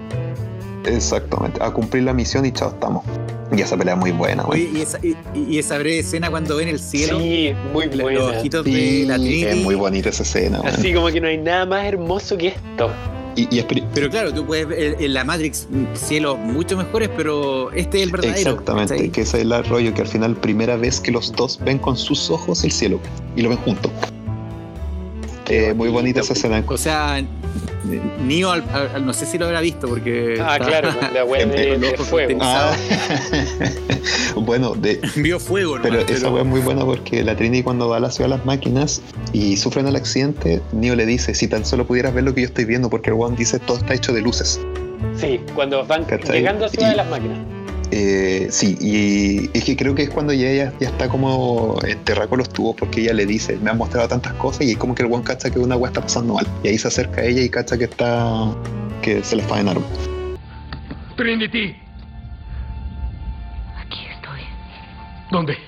Exactamente. 0.85 1.61
A 1.61 1.71
cumplir 1.71 2.03
la 2.03 2.13
misión 2.13 2.45
y 2.45 2.51
chao, 2.51 2.69
estamos. 2.69 3.03
Y 3.55 3.61
esa 3.61 3.77
pelea 3.77 3.93
es 3.93 3.99
muy 3.99 4.11
buena. 4.11 4.45
Oye, 4.45 4.69
y 4.73 4.81
esa, 4.81 4.99
y, 5.03 5.15
y 5.35 5.57
esa 5.59 5.77
breve 5.77 5.99
escena 5.99 6.29
cuando 6.29 6.55
ven 6.57 6.67
el 6.69 6.79
cielo, 6.79 7.19
Sí, 7.19 7.53
muy 7.73 7.85
la- 7.89 8.03
buena. 8.03 8.19
los 8.19 8.35
ojitos 8.37 8.63
de 8.65 8.71
Sí, 8.71 9.05
la 9.05 9.15
Trinity. 9.15 9.43
es 9.45 9.55
muy 9.57 9.75
bonita 9.75 10.09
esa 10.09 10.23
escena, 10.23 10.61
weón. 10.61 10.73
Así 10.73 10.93
como 10.93 11.07
que 11.07 11.21
no 11.21 11.27
hay 11.27 11.37
nada 11.37 11.65
más 11.65 11.85
hermoso 11.85 12.37
que 12.37 12.47
esto. 12.49 12.89
Y, 13.38 13.43
y 13.55 13.64
Pero 13.93 14.09
claro, 14.09 14.34
tú 14.34 14.45
puedes 14.45 14.68
ver 14.68 14.97
en 14.99 15.14
la 15.14 15.23
Matrix 15.23 15.68
cielos 15.93 16.39
mucho 16.39 16.76
mejores, 16.76 17.07
pero 17.15 17.72
este 17.72 17.99
es 17.99 18.03
el 18.05 18.11
verdadero. 18.11 18.35
Exactamente, 18.35 19.11
que 19.11 19.22
ese 19.22 19.38
es 19.38 19.43
el 19.43 19.64
rollo 19.65 19.93
que 19.93 20.01
al 20.01 20.07
final 20.07 20.35
primera 20.35 20.76
vez 20.76 20.99
que 20.99 21.11
los 21.11 21.31
dos 21.34 21.59
ven 21.64 21.77
con 21.77 21.95
sus 21.95 22.31
ojos 22.31 22.64
el 22.64 22.72
cielo 22.72 22.99
y 23.35 23.43
lo 23.43 23.49
ven 23.49 23.59
juntos. 23.59 23.91
Eh, 25.49 25.73
muy 25.76 25.89
bonita 25.89 26.22
esa 26.22 26.34
escena. 26.34 26.64
O 26.68 26.77
sea, 26.77 27.23
Neo, 28.23 28.51
al- 28.51 28.63
al- 28.93 29.05
no 29.05 29.13
sé 29.13 29.25
si 29.25 29.38
lo 29.38 29.45
habrá 29.45 29.61
visto 29.61 29.88
porque. 29.88 30.38
Ah, 30.41 30.57
está- 30.57 30.67
claro, 30.67 30.89
la 31.13 31.23
de, 31.45 31.77
de 31.77 31.97
fuego. 31.97 32.39
Ah, 32.41 32.75
bueno, 34.35 34.73
de, 34.75 34.99
Vio 35.15 35.39
fuego, 35.39 35.77
pero 35.81 35.99
esa 35.99 36.29
wea 36.29 36.43
es 36.43 36.47
muy 36.47 36.59
buena 36.61 36.84
porque 36.85 37.23
la 37.23 37.35
Trinity 37.35 37.63
cuando 37.63 37.89
va 37.89 37.97
a 37.97 37.99
la 37.99 38.11
ciudad 38.11 38.29
de 38.29 38.38
las 38.38 38.45
máquinas 38.45 39.01
y 39.34 39.57
sufren 39.57 39.88
el 39.88 39.95
accidente, 39.95 40.61
Neo 40.71 40.95
le 40.95 41.05
dice, 41.05 41.34
si 41.34 41.47
tan 41.47 41.65
solo 41.65 41.85
pudieras 41.88 42.13
ver 42.13 42.23
lo 42.23 42.34
que 42.34 42.41
yo 42.41 42.47
estoy 42.47 42.65
viendo, 42.65 42.89
porque 42.89 43.09
el 43.09 43.15
one 43.19 43.35
dice, 43.38 43.59
todo 43.59 43.77
está 43.77 43.93
hecho 43.93 44.13
de 44.13 44.21
luces. 44.21 44.59
Sí, 45.15 45.39
cuando 45.55 45.85
van 45.85 46.03
¿Cachai? 46.05 46.38
llegando 46.39 46.65
a 46.65 46.69
Ciudad 46.69 46.88
Y- 46.88 46.91
de 46.91 46.97
las 46.97 47.09
Máquinas. 47.09 47.38
Eh, 47.91 48.47
sí, 48.49 48.77
y 48.81 49.57
es 49.57 49.64
que 49.64 49.77
creo 49.77 49.95
que 49.95 50.03
es 50.03 50.09
cuando 50.09 50.34
ya 50.34 50.49
ella 50.49 50.73
ya 50.80 50.89
está 50.89 51.07
como 51.07 51.77
enterrada 51.85 52.27
con 52.27 52.39
los 52.39 52.49
tubos 52.49 52.76
porque 52.76 53.01
ella 53.01 53.14
le 53.14 53.26
dice, 53.26 53.57
me 53.57 53.69
han 53.69 53.77
mostrado 53.77 54.07
tantas 54.07 54.34
cosas 54.34 54.64
y 54.64 54.72
es 54.72 54.77
como 54.77 54.93
que 54.93 55.03
el 55.03 55.11
one 55.11 55.23
cacha 55.23 55.49
que 55.49 55.59
una 55.59 55.77
wea 55.77 55.89
está 55.89 56.01
pasando 56.01 56.34
mal. 56.34 56.47
Y 56.64 56.69
ahí 56.69 56.77
se 56.77 56.89
acerca 56.89 57.22
a 57.22 57.26
ella 57.26 57.41
y 57.41 57.49
cacha 57.49 57.77
que 57.77 57.85
está, 57.85 58.53
que 59.01 59.23
se 59.23 59.38
le 59.38 59.43
faenaron. 59.43 59.84
Trinity. 61.15 61.76
Aquí 63.77 63.99
estoy. 64.14 64.41
¿Dónde? 65.31 65.66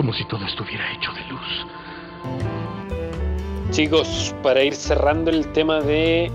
Como 0.00 0.14
si 0.14 0.24
todo 0.24 0.42
estuviera 0.46 0.90
hecho 0.94 1.12
de 1.12 1.20
luz. 1.26 1.66
Chicos, 3.70 4.34
para 4.42 4.62
ir 4.62 4.74
cerrando 4.74 5.30
el 5.30 5.46
tema 5.52 5.82
de 5.82 6.32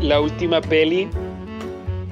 la 0.00 0.18
última 0.18 0.62
peli, 0.62 1.10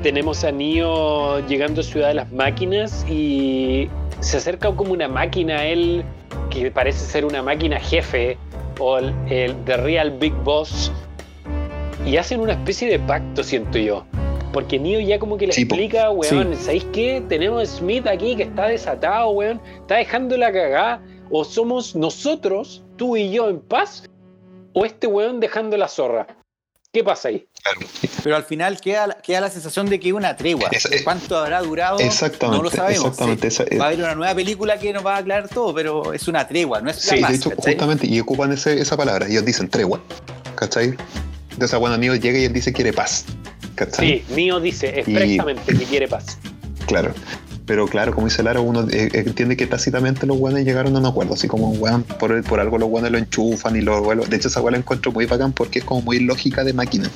tenemos 0.03 0.45
a 0.45 0.53
Neo 0.53 1.41
llegando 1.47 1.81
a 1.81 1.85
Ciudad 1.85 2.09
de 2.09 2.15
las 2.17 2.31
Máquinas 2.33 3.07
y 3.09 3.89
se 4.21 4.37
acerca 4.37 4.73
como 4.73 4.93
una 4.93 5.09
máquina 5.09 5.61
a 5.61 5.65
él 5.65 6.05
que 6.51 6.71
parece 6.71 6.99
ser 6.99 7.25
una 7.25 7.43
máquina 7.43 7.81
jefe 7.81 8.37
o 8.79 8.99
el, 8.99 9.15
el 9.31 9.57
The 9.65 9.79
Real 9.79 10.11
Big 10.11 10.35
Boss 10.45 10.93
y 12.05 12.19
hacen 12.19 12.41
una 12.41 12.53
especie 12.53 12.91
de 12.91 12.99
pacto, 12.99 13.43
siento 13.43 13.79
yo. 13.79 14.05
Porque 14.53 14.79
Neo 14.79 15.01
ya 15.01 15.19
como 15.19 15.37
que 15.37 15.47
le 15.47 15.53
Sí, 15.53 15.63
explica, 15.63 16.11
weón, 16.11 16.57
¿sabéis 16.57 16.85
qué? 16.93 17.23
Tenemos 17.29 17.63
a 17.63 17.67
Smith 17.67 18.07
aquí 18.07 18.35
que 18.37 18.43
está 18.45 18.67
desatado, 18.67 19.31
weón, 19.31 19.61
está 19.81 19.97
dejando 19.97 20.37
la 20.37 20.53
cagada. 20.53 21.03
O 21.31 21.45
somos 21.45 21.95
nosotros, 21.95 22.83
tú 22.97 23.17
y 23.17 23.31
yo 23.31 23.49
en 23.49 23.61
paz, 23.61 24.05
o 24.73 24.85
este 24.85 25.07
weón 25.07 25.39
dejando 25.39 25.77
la 25.77 25.87
zorra. 25.87 26.27
¿Qué 26.93 27.05
pasa 27.05 27.29
ahí? 27.29 27.47
Pero 28.25 28.35
al 28.35 28.43
final 28.43 28.81
queda, 28.81 29.17
queda 29.23 29.41
la 29.43 29.49
sensación 29.49 29.89
de 29.89 30.01
que 30.01 30.09
es 30.09 30.15
una 30.15 30.37
tregua. 30.37 30.69
Es- 30.73 30.87
es- 30.87 31.03
¿Cuánto 31.03 31.39
habrá 31.39 31.61
durado? 31.63 32.01
Exactamente, 32.01 32.57
No 32.57 32.65
lo 32.65 32.71
sabemos. 32.71 33.05
exactamente, 33.05 33.49
Sí. 33.49 33.63
esa- 33.63 33.77
Va 33.79 33.85
a 33.85 33.87
haber 33.89 34.01
una 34.01 34.15
nueva 34.17 34.35
película 34.35 34.77
que 34.77 34.93
nos 34.93 35.07
va 35.07 35.15
a 35.15 35.19
aclarar 35.19 35.49
todo, 35.49 35.73
pero 35.73 36.13
es 36.13 36.27
una 36.27 36.49
tregua, 36.49 36.81
no 36.81 36.91
es 36.91 37.07
la 37.07 37.15
Sí, 37.15 37.21
paz, 37.21 37.31
de 37.31 37.37
hecho, 37.37 37.51
¿cachai? 37.51 37.75
justamente, 37.75 38.09
y 38.09 38.19
ocupan 38.19 38.51
ese- 38.51 38.81
esa 38.81 38.97
palabra, 38.97 39.29
ellos 39.29 39.45
dicen 39.45 39.69
tregua, 39.69 40.01
¿cachai? 40.57 40.97
Entonces, 41.53 41.79
bueno, 41.79 41.97
Neo 41.97 42.17
llega 42.17 42.39
y 42.41 42.45
él 42.47 42.53
dice 42.53 42.73
quiere 42.73 42.93
paz, 42.93 43.25
¿cachai? 43.81 44.23
Sí, 44.29 44.35
Neo 44.35 44.61
dice 44.61 45.01
expresamente 45.01 45.75
que 45.75 45.85
quiere 45.85 46.09
paz. 46.09 46.39
Claro. 46.87 47.15
Pero 47.67 47.87
claro, 47.87 48.13
como 48.13 48.27
dice 48.27 48.43
Lara, 48.43 48.61
uno 48.61 48.87
eh, 48.91 49.11
entiende 49.13 49.57
que 49.57 49.67
tácitamente 49.67 50.27
los 50.27 50.37
guanes 50.39 50.65
llegaron 50.65 50.97
a 50.97 50.99
un 50.99 51.07
acuerdo, 51.07 51.35
así 51.35 51.47
como 51.47 51.71
weón, 51.71 52.03
por, 52.03 52.43
por 52.43 52.59
algo 52.59 52.79
los 52.79 52.89
guanes 52.89 53.13
lo 53.13 53.19
enchufan 53.19 53.77
y 53.77 53.81
lo 53.81 54.03
vuelven. 54.03 54.29
De 54.29 54.37
hecho, 54.37 54.49
esa 54.49 54.61
weá 54.61 54.73
la 54.73 54.79
encuentro 54.79 55.13
muy 55.13 55.27
bacán 55.27 55.53
porque 55.53 55.79
es 55.79 55.85
como 55.85 56.03
muy 56.03 56.19
lógica 56.19 56.65
de 56.65 56.73
máquina. 56.73 57.09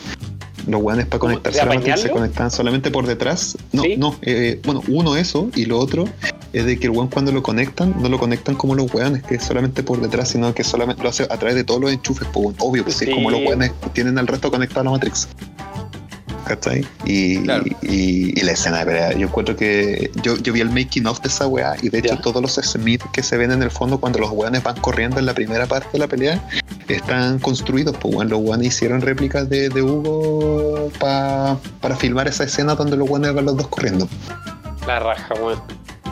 Los 0.68 0.80
guanes 0.80 1.06
para 1.06 1.18
conectarse 1.18 1.58
¿De 1.58 1.62
a 1.62 1.66
la 1.66 1.74
matriz 1.74 2.00
se 2.00 2.10
conectan 2.10 2.50
solamente 2.50 2.90
por 2.90 3.06
detrás. 3.06 3.58
No, 3.72 3.82
¿Sí? 3.82 3.96
no, 3.96 4.16
eh, 4.22 4.60
bueno, 4.64 4.82
uno 4.88 5.16
eso 5.16 5.50
y 5.56 5.66
lo 5.66 5.78
otro 5.78 6.04
es 6.52 6.64
de 6.64 6.78
que 6.78 6.86
el 6.86 6.92
weón 6.92 7.08
cuando 7.08 7.32
lo 7.32 7.42
conectan, 7.42 7.94
no 8.00 8.08
lo 8.08 8.18
conectan 8.18 8.54
como 8.54 8.76
los 8.76 8.94
weones, 8.94 9.24
que 9.24 9.34
es 9.34 9.42
solamente 9.42 9.82
por 9.82 10.00
detrás, 10.00 10.28
sino 10.28 10.54
que 10.54 10.62
solamente 10.62 11.02
lo 11.02 11.08
hace 11.08 11.24
a 11.24 11.36
través 11.36 11.56
de 11.56 11.64
todos 11.64 11.80
los 11.80 11.92
enchufes, 11.92 12.28
pues 12.32 12.54
obvio, 12.60 12.84
pues 12.84 12.96
sí, 12.96 13.06
es 13.06 13.14
como 13.14 13.30
los 13.30 13.40
weones 13.40 13.72
tienen 13.92 14.18
al 14.18 14.28
resto 14.28 14.52
conectado 14.52 14.82
a 14.82 14.84
la 14.84 14.90
Matrix. 14.92 15.28
¿Cachai? 16.46 16.86
Y, 17.04 17.38
Claro. 17.42 17.64
y, 17.82 18.38
y 18.38 18.42
la 18.44 18.52
escena 18.52 18.78
de 18.80 18.86
pelea, 18.86 19.12
yo 19.12 19.26
encuentro 19.28 19.56
que 19.56 20.10
yo, 20.22 20.36
yo 20.38 20.52
vi 20.52 20.60
el 20.60 20.70
making 20.70 21.06
of 21.06 21.20
de 21.20 21.28
esa 21.28 21.46
weá 21.46 21.74
y 21.82 21.88
de 21.88 21.98
hecho 22.00 22.18
todos 22.18 22.40
los 22.42 22.54
Smith 22.54 23.02
que 23.12 23.22
se 23.22 23.36
ven 23.36 23.50
en 23.50 23.62
el 23.62 23.70
fondo 23.70 23.98
cuando 23.98 24.18
los 24.18 24.30
weones 24.30 24.62
van 24.62 24.76
corriendo 24.80 25.18
en 25.18 25.26
la 25.26 25.34
primera 25.34 25.66
parte 25.66 25.88
de 25.92 25.98
la 25.98 26.06
pelea 26.08 26.42
están 26.88 27.38
construidos, 27.38 27.96
pues 27.98 28.14
weón, 28.14 28.28
los 28.28 28.40
weones 28.40 28.68
hicieron 28.68 29.00
réplicas 29.00 29.48
de, 29.48 29.70
de 29.70 29.82
Hugo 29.82 30.90
pa- 30.98 31.58
para 31.80 31.96
filmar 31.96 32.28
esa 32.28 32.44
escena 32.44 32.74
donde 32.74 32.96
los 32.96 33.08
weones 33.08 33.34
van 33.34 33.46
los 33.46 33.56
dos 33.56 33.68
corriendo. 33.68 34.06
La 34.86 34.98
raja, 35.00 35.34
weón. 35.34 35.60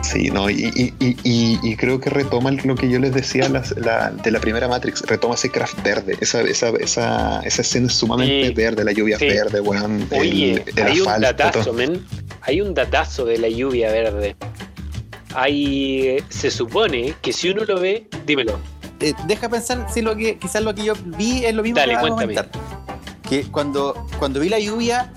Sí, 0.03 0.29
no, 0.29 0.49
y, 0.49 0.65
y- 0.75 0.93
y- 0.99 1.17
y- 1.23 1.59
y 1.63 1.75
creo 1.77 1.99
que 1.99 2.09
retoma 2.09 2.51
lo 2.51 2.75
que 2.75 2.89
yo 2.89 2.99
les 2.99 3.13
decía 3.13 3.47
las- 3.49 3.71
la- 3.77 4.11
de 4.11 4.31
la 4.31 4.39
primera 4.39 4.67
Matrix, 4.67 5.01
retoma 5.07 5.35
ese 5.35 5.49
craft 5.49 5.81
verde, 5.81 6.17
esa, 6.19 6.41
esa, 6.41 6.69
esa, 6.79 7.39
esa 7.39 7.61
escena 7.61 7.87
es 7.87 7.93
sumamente 7.93 8.47
Sí. 8.49 8.53
verde, 8.53 8.83
la 8.83 8.91
lluvia 8.91 9.17
Sí. 9.17 9.25
verde, 9.27 9.61
weón, 9.61 10.05
el- 10.11 10.19
Oye, 10.19 10.63
el 10.75 10.83
hay 10.83 10.99
un 10.99 11.21
datazo, 11.21 11.63
todo. 11.63 11.73
men. 11.73 12.05
Hay 12.41 12.59
un 12.61 12.73
datazo 12.73 13.23
de 13.25 13.37
la 13.37 13.47
lluvia 13.47 13.91
verde. 13.91 14.35
Hay, 15.35 16.17
se 16.29 16.51
supone 16.51 17.15
que 17.21 17.33
si 17.33 17.49
uno 17.49 17.63
lo 17.65 17.79
ve, 17.79 18.07
dímelo. 18.25 18.59
Eh, 18.99 19.13
deja 19.25 19.49
pensar 19.49 19.87
si 19.91 20.01
lo 20.01 20.15
que 20.15 20.37
quizás 20.37 20.61
lo 20.63 20.75
que 20.75 20.83
yo 20.83 20.93
vi 21.17 21.45
es 21.45 21.53
lo 21.55 21.63
mismo 21.63 21.77
Dale, 21.77 21.93
que 21.95 21.99
cuéntame. 21.99 22.35
Que 23.27 23.43
cuando, 23.45 24.05
cuando 24.19 24.39
vi 24.41 24.49
la 24.49 24.59
lluvia, 24.59 25.11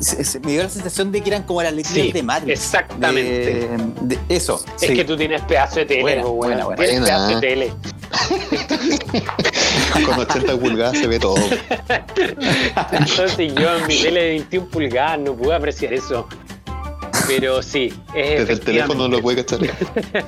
se- 0.00 0.24
se- 0.24 0.40
me 0.40 0.52
dio 0.52 0.62
la 0.62 0.68
sensación 0.68 1.12
de 1.12 1.20
que 1.20 1.30
eran 1.30 1.42
como 1.44 1.62
las 1.62 1.72
letras 1.72 1.94
Sí, 1.94 2.10
de 2.12 2.22
Matrix. 2.22 2.58
exactamente. 2.60 3.68
De- 4.02 4.16
de- 4.16 4.18
eso. 4.28 4.64
Es 4.80 4.88
sí. 4.88 4.94
que 4.94 5.04
tú 5.04 5.16
tienes 5.16 5.42
pedazo 5.42 5.76
de 5.80 5.86
tele, 5.86 6.00
Buena, 6.02 6.24
buena, 6.24 6.64
buena. 6.64 6.82
Tienes 6.82 7.00
Buena. 7.00 7.16
pedazo 7.16 7.34
de 7.34 7.40
tele. 7.40 7.72
Con 10.06 10.18
80 10.18 10.56
pulgadas 10.56 10.98
se 10.98 11.06
ve 11.06 11.18
todo. 11.18 11.36
Entonces 12.92 13.54
yo 13.54 13.76
en 13.76 13.86
mi 13.86 14.00
tele 14.00 14.20
de 14.22 14.28
21 14.30 14.66
pulgadas 14.68 15.18
no 15.20 15.34
pude 15.34 15.54
apreciar 15.54 15.92
eso. 15.92 16.26
Pero 17.26 17.62
sí, 17.62 17.92
es 18.14 18.40
Desde 18.40 18.52
el 18.54 18.60
teléfono 18.60 19.06
no 19.06 19.20
lo 19.20 19.30
efectivamente- 19.30 19.74
puede 19.84 20.02
cachar. 20.02 20.24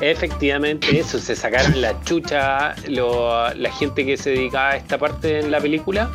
efectivamente 0.16 0.98
eso. 0.98 1.18
Se 1.18 1.34
sacaron 1.36 1.80
la 1.80 1.98
chucha 2.04 2.74
lo- 2.88 3.52
la 3.54 3.72
gente 3.72 4.04
que 4.04 4.16
se 4.16 4.30
dedicaba 4.30 4.70
a 4.70 4.76
esta 4.76 4.98
parte 4.98 5.40
en 5.40 5.50
la 5.50 5.60
película 5.60 6.10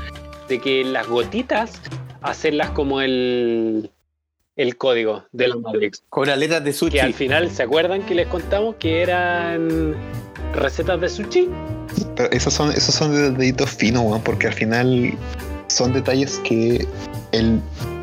de 0.47 0.59
que 0.59 0.83
las 0.83 1.07
gotitas 1.07 1.81
hacerlas 2.21 2.71
como 2.71 3.01
el, 3.01 3.91
el 4.55 4.77
código 4.77 5.23
de 5.31 5.47
la 5.47 5.57
Matrix. 5.57 6.03
Con 6.09 6.27
las 6.27 6.37
letras 6.37 6.63
de 6.63 6.73
sushi. 6.73 6.91
Que 6.93 7.01
al 7.01 7.13
final, 7.13 7.49
¿se 7.51 7.63
acuerdan 7.63 8.03
que 8.05 8.15
les 8.15 8.27
contamos 8.27 8.75
que 8.75 9.01
eran 9.01 9.95
recetas 10.53 10.99
de 10.99 11.09
sushi? 11.09 11.49
Pero 12.15 12.31
esos 12.31 12.53
son, 12.53 12.71
esos 12.71 12.93
son 12.95 13.13
de 13.13 13.31
deditos 13.31 13.69
finos, 13.69 14.03
weón, 14.03 14.21
porque 14.21 14.47
al 14.47 14.53
final 14.53 15.13
son 15.67 15.93
detalles 15.93 16.39
que 16.43 16.87
el, 17.31 17.61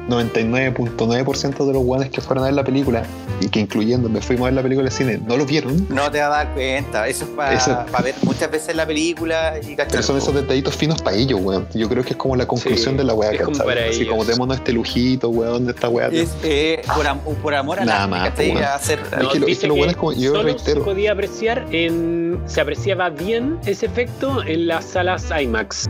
99.9% 0.08 1.66
de 1.66 1.72
los 1.72 1.82
guanes 1.82 2.10
que 2.10 2.20
fueron 2.20 2.44
a 2.44 2.46
ver 2.48 2.54
la 2.54 2.64
película, 2.64 3.04
y 3.40 3.48
que 3.48 3.60
incluyéndome 3.60 4.20
fuimos 4.20 4.42
a 4.42 4.46
ver 4.46 4.54
la 4.54 4.62
película 4.62 4.88
de 4.88 4.94
cine, 4.94 5.20
no 5.26 5.36
lo 5.36 5.44
vieron. 5.46 5.86
No 5.88 6.10
te 6.10 6.18
vas 6.20 6.26
a 6.28 6.30
dar 6.44 6.54
cuenta. 6.54 7.08
Eso 7.08 7.24
es 7.24 7.30
para 7.30 8.02
ver 8.02 8.14
muchas 8.22 8.50
veces 8.50 8.76
la 8.76 8.86
película 8.86 9.54
y 9.60 9.74
cachar. 9.74 9.90
Pero 9.92 10.02
son 10.02 10.18
esos 10.18 10.34
detallitos 10.34 10.76
finos 10.76 11.02
para 11.02 11.16
ellos, 11.16 11.40
weón. 11.42 11.66
Yo 11.74 11.88
creo 11.88 12.02
que 12.02 12.10
es 12.10 12.16
como 12.16 12.36
la 12.36 12.46
conclusión 12.46 12.92
Sí, 12.94 12.98
de 12.98 13.04
la 13.04 13.14
weá, 13.14 13.32
es 13.32 13.38
como 13.42 13.58
¿cachai? 13.58 13.66
para 13.74 13.88
Así 13.88 13.96
ellos. 14.02 14.10
como 14.10 14.24
démonos 14.24 14.56
este 14.58 14.72
lujito, 14.72 15.28
weón, 15.30 15.66
de 15.66 15.72
esta 15.72 15.88
weá. 15.88 16.08
Es 16.08 16.30
eh, 16.42 16.82
por, 16.94 17.06
am- 17.06 17.20
por 17.42 17.54
amor 17.54 17.80
a 17.80 17.84
Nada 17.84 18.00
la 18.00 18.06
más, 18.06 18.30
¿cachai? 18.30 18.50
weón. 18.52 18.64
A 18.64 18.74
hacer. 18.74 19.00
Es 19.00 19.08
que 19.08 19.16
lo- 19.16 19.26
es 19.26 19.32
que 19.32 19.46
dice 19.46 19.66
lo 19.66 19.74
bueno 19.74 19.90
es 19.92 19.96
como- 19.96 20.12
yo 20.12 20.30
solo 20.32 20.42
reitero. 20.44 20.80
se 20.80 20.84
podía 20.84 21.12
apreciar 21.12 21.66
en. 21.72 22.40
Se 22.46 22.60
apreciaba 22.60 23.10
bien 23.10 23.58
ese 23.66 23.86
efecto 23.86 24.42
en 24.44 24.66
las 24.66 24.84
salas 24.84 25.24
IMAX. 25.40 25.88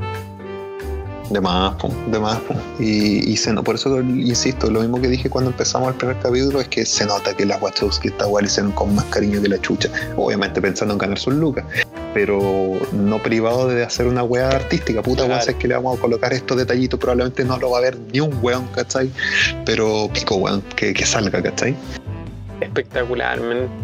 De 1.30 1.40
más, 1.40 1.74
po, 1.76 1.90
de 2.10 2.18
más. 2.18 2.38
po. 2.40 2.54
Y, 2.78 3.30
y 3.30 3.36
se 3.36 3.52
por 3.54 3.76
eso 3.76 4.00
insisto, 4.00 4.70
lo 4.70 4.80
mismo 4.80 5.00
que 5.00 5.08
dije 5.08 5.30
cuando 5.30 5.50
empezamos 5.50 5.88
el 5.88 5.94
primer 5.94 6.18
capítulo 6.18 6.60
es 6.60 6.68
que 6.68 6.84
se 6.84 7.06
nota 7.06 7.34
que 7.34 7.46
las 7.46 7.60
Wachowski 7.62 8.08
esta 8.08 8.26
weá 8.26 8.42
le 8.42 8.48
hicieron 8.48 8.72
con 8.72 8.94
más 8.94 9.06
cariño 9.06 9.40
que 9.40 9.48
la 9.48 9.60
chucha. 9.60 9.88
Obviamente 10.16 10.60
pensando 10.60 10.94
en 10.94 10.98
ganar 10.98 11.18
sus 11.18 11.34
lucas, 11.34 11.64
pero 12.12 12.78
no 12.92 13.22
privado 13.22 13.68
de 13.68 13.84
hacer 13.84 14.06
una 14.06 14.22
weá 14.22 14.48
artística. 14.48 15.02
Puta 15.02 15.24
Claro. 15.24 15.42
si 15.42 15.50
es 15.50 15.56
que 15.56 15.68
le 15.68 15.74
vamos 15.74 15.98
a 15.98 16.00
colocar 16.00 16.32
estos 16.32 16.56
detallitos, 16.58 17.00
probablemente 17.00 17.44
no 17.44 17.56
lo 17.58 17.70
va 17.70 17.78
a 17.78 17.80
ver 17.80 17.98
ni 18.12 18.20
un 18.20 18.38
weón, 18.42 18.66
¿cachai? 18.68 19.10
Pero 19.64 20.10
pico 20.12 20.36
weón, 20.36 20.62
que, 20.76 20.92
que 20.92 21.06
salga, 21.06 21.42
¿cachai? 21.42 21.74
Espectacular, 22.60 23.40
man. 23.40 23.83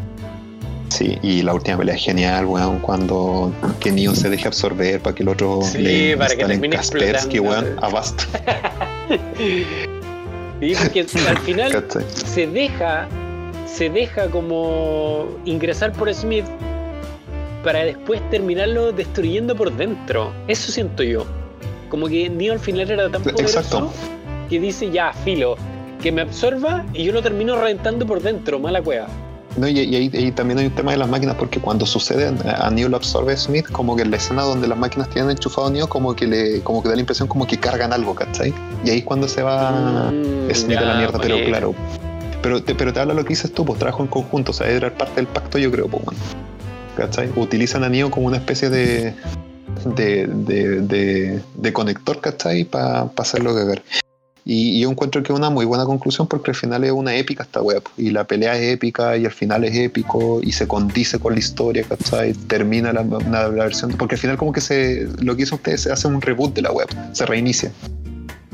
Sí, 0.91 1.19
y 1.23 1.43
la 1.43 1.55
última 1.55 1.79
pelea 1.79 1.95
es 1.95 2.05
genial, 2.05 2.47
weón, 2.47 2.81
cuando 2.81 3.53
que 3.79 3.93
Neo 3.93 4.15
se 4.15 4.29
deje 4.29 4.49
absorber 4.49 5.01
para 5.01 5.15
que 5.15 5.23
el 5.23 5.29
otro 5.29 5.61
Sí, 5.63 6.15
para 6.19 6.35
que 6.35 6.45
termine 6.45 6.77
Kaspersky, 6.77 7.39
weón, 7.39 7.77
avast. 7.81 8.23
Y 10.61 10.75
porque 10.75 11.01
al 11.01 11.39
final 11.45 11.87
se 12.07 12.47
deja, 12.49 13.09
se 13.67 13.89
deja 13.89 14.29
como 14.31 15.27
ingresar 15.45 15.93
por 15.93 16.13
Smith 16.13 16.45
para 17.63 17.85
después 17.85 18.21
terminarlo 18.31 18.91
destruyendo 18.91 19.55
por 19.55 19.73
dentro. 19.73 20.33
Eso 20.49 20.73
siento 20.73 21.05
yo. 21.05 21.25
Como 21.89 22.09
que 22.09 22.29
Neo 22.29 22.53
al 22.53 22.61
final 22.61 22.91
era 22.91 23.09
tan 23.09 23.23
poderoso 23.23 23.61
Exacto. 23.61 23.93
que 24.49 24.59
dice 24.59 24.91
ya, 24.91 25.13
filo, 25.13 25.57
que 26.03 26.11
me 26.11 26.23
absorba 26.23 26.85
y 26.95 27.05
yo 27.05 27.13
lo 27.13 27.23
termino 27.23 27.57
reventando 27.61 28.07
por 28.07 28.21
dentro, 28.21 28.59
mala 28.59 28.83
cueva. 28.83 29.09
No, 29.57 29.67
y, 29.67 29.81
y 29.81 29.97
ahí, 29.97 30.31
también 30.33 30.59
hay 30.61 30.67
un 30.67 30.75
tema 30.75 30.93
de 30.93 30.99
las 30.99 31.09
máquinas, 31.09 31.35
porque 31.35 31.61
cuando 31.61 31.85
sucede, 31.85 32.33
a 32.49 32.71
Neo 32.71 32.89
lo 32.89 32.97
absorbe 32.97 33.37
Smith, 33.37 33.69
como 33.71 33.97
que 33.97 34.03
en 34.03 34.11
la 34.13 34.17
escena 34.17 34.43
donde 34.43 34.69
las 34.69 34.79
máquinas 34.79 35.09
tienen 35.11 35.33
enchufado 35.33 35.67
a 35.67 35.71
Neo, 35.71 35.89
como 35.89 36.15
que 36.15 36.27
le, 36.27 36.61
como 36.61 36.83
que 36.83 36.89
da 36.89 36.95
la 36.95 37.01
impresión 37.01 37.27
como 37.27 37.47
que 37.47 37.59
cargan 37.59 37.93
algo, 37.93 38.15
¿cachai? 38.15 38.55
Y 38.85 38.91
ahí 38.91 38.99
es 38.99 39.05
cuando 39.05 39.27
se 39.29 39.43
va 39.43 40.11
Mm, 40.13 40.51
Smith 40.55 40.79
a 40.79 40.81
la 40.83 40.93
ya, 40.93 40.99
mierda, 40.99 41.19
pero 41.21 41.35
bueno. 41.35 41.49
claro. 41.51 41.75
Pero 42.43 42.63
te, 42.63 42.75
pero 42.75 42.93
te 42.93 43.01
habla 43.01 43.13
lo 43.13 43.23
que 43.25 43.31
dices 43.31 43.53
tú, 43.53 43.65
pues 43.65 43.79
trabajo 43.79 44.03
en 44.03 44.09
conjunto, 44.09 44.53
o 44.53 44.55
sea, 44.55 44.69
era 44.69 44.95
parte 44.97 45.17
del 45.17 45.27
pacto, 45.27 45.59
yo 45.59 45.71
creo, 45.71 45.89
pues, 45.89 46.05
bueno. 46.05 46.21
¿cachai? 46.97 47.31
Utilizan 47.37 47.83
a 47.85 47.89
Neo 47.89 48.11
como 48.11 48.27
una 48.29 48.37
especie 48.37 48.71
de. 48.71 49.15
de, 49.85 50.27
de, 50.27 50.81
de, 50.83 51.41
de 51.55 51.73
conector, 51.73 52.21
¿cachai? 52.21 52.65
Para 52.65 53.11
hacerlo 53.17 53.55
cagar. 53.55 53.83
Y, 54.45 54.79
y 54.79 54.81
yo 54.81 54.91
encuentro 54.91 55.23
que 55.23 55.33
es 55.33 55.39
una 55.39 55.51
muy 55.51 55.65
buena 55.67 55.85
conclusión 55.85 56.27
porque 56.27 56.51
al 56.51 56.57
final 56.57 56.83
es 56.85 56.93
una 56.93 57.15
épica 57.15 57.43
esta 57.43 57.61
web. 57.63 57.83
Y 57.97 58.11
la 58.11 58.25
pelea 58.25 58.57
es 58.57 58.75
épica 58.75 59.17
y 59.17 59.25
al 59.27 59.33
final 59.33 59.65
es 59.65 59.77
épico 59.77 60.41
y 60.43 60.53
se 60.53 60.67
condice 60.67 61.19
con 61.19 61.35
la 61.35 61.39
historia, 61.39 61.85
¿cachai? 61.89 62.33
Termina 62.33 62.93
la, 62.93 63.03
la- 63.05 63.49
la 63.49 63.65
versión. 63.65 63.91
Porque 63.93 64.15
al 64.15 64.21
final, 64.21 64.37
como 64.37 64.53
que 64.53 64.61
se 64.61 65.07
lo 65.21 65.37
que 65.37 65.43
hizo 65.43 65.57
ustedes 65.57 65.83
se 65.83 65.93
hace 65.93 66.09
un 66.09 66.21
reboot 66.21 66.55
de 66.55 66.63
la 66.63 66.73
web, 66.73 66.89
se 67.13 67.27
reinicia. 67.27 67.71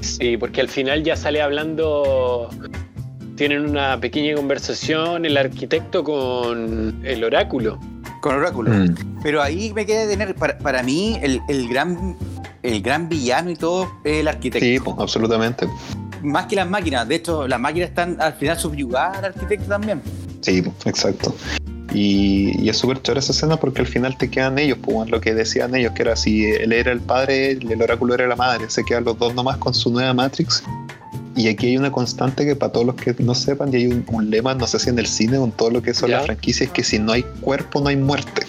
Sí, 0.01 0.37
porque 0.37 0.61
al 0.61 0.69
final 0.69 1.03
ya 1.05 1.17
sale 1.17 1.41
hablando. 1.41 2.51
Tienen 3.37 3.69
una 3.69 4.01
pequeña 4.01 4.35
conversación 4.35 5.25
el 5.27 5.37
arquitecto 5.37 6.03
con 6.05 7.01
el 7.05 7.23
oráculo. 7.25 7.79
Con 8.23 8.35
Oráculo. 8.35 8.73
Mm. 8.73 8.95
Pero 9.23 9.43
ahí 9.43 9.73
me 9.75 9.85
queda 9.87 10.07
de 10.07 10.09
tener, 10.17 10.35
para, 10.35 10.57
para 10.59 10.83
mí, 10.83 11.19
el, 11.23 11.41
el 11.49 11.69
gran 11.69 12.17
el 12.67 12.83
gran 12.83 13.09
villano 13.09 13.51
y 13.51 13.57
todo 13.57 13.91
es 14.05 14.21
el 14.21 14.29
arquitecto. 14.29 14.65
Sí, 14.67 14.79
pues, 14.81 14.97
absolutamente. 14.99 15.69
Más 16.23 16.47
que 16.47 16.57
las 16.57 16.69
máquinas. 16.69 17.07
De 17.09 17.17
hecho, 17.17 17.47
las 17.47 17.61
máquinas 17.61 17.89
están 17.91 18.17
al 18.21 18.35
final 18.35 18.59
subyugadas 18.59 19.19
al 19.19 19.25
arquitecto 19.27 19.67
también. 19.67 20.03
Sí, 20.41 20.63
pues, 20.63 20.75
exacto. 20.87 21.35
Y, 21.95 22.53
y 22.63 22.69
es 22.69 22.77
súper 22.77 23.01
chora 23.01 23.21
esa 23.21 23.33
escena 23.33 23.57
porque 23.57 23.81
al 23.81 23.87
final 23.87 24.17
te 24.19 24.29
quedan 24.29 24.59
ellos, 24.59 24.79
pues, 24.83 25.09
lo 25.09 25.21
que 25.21 25.35
decían 25.35 25.75
ellos, 25.75 25.93
que 25.93 26.03
era 26.03 26.17
si 26.17 26.45
él 26.45 26.73
era 26.73 26.93
el 26.93 27.01
padre, 27.01 27.53
el 27.53 27.81
oráculo 27.81 28.15
era 28.15 28.27
la 28.27 28.37
madre, 28.37 28.69
se 28.69 28.85
quedan 28.85 29.05
los 29.05 29.19
dos 29.19 29.35
nomás 29.35 29.57
con 29.59 29.73
su 29.73 29.91
nueva 29.91 30.13
Matrix. 30.13 30.63
Y 31.37 31.49
aquí 31.49 31.67
hay 31.69 31.77
una 31.77 31.93
constante 31.93 32.45
que 32.47 32.57
para 32.57 32.73
todos 32.73 32.87
los 32.87 32.95
que 32.97 33.15
no 33.19 33.35
sepan, 33.35 33.73
y 33.73 33.77
hay 33.77 33.87
un, 33.87 34.05
un 34.09 34.31
lema, 34.31 34.55
no 34.55 34.67
sé 34.67 34.79
si 34.79 34.89
en 34.91 34.99
el 34.99 35.07
cine 35.07 35.39
o 35.39 35.45
en 35.45 35.53
todo 35.53 35.71
lo 35.71 35.83
que 35.83 35.93
son 35.95 36.09
Ya. 36.11 36.17
las 36.17 36.27
franquicias, 36.27 36.71
que 36.71 36.83
si 36.83 36.99
no 36.99 37.13
hay 37.13 37.23
cuerpo 37.41 37.81
no 37.81 37.89
hay 37.89 37.97
muerte. 37.97 38.47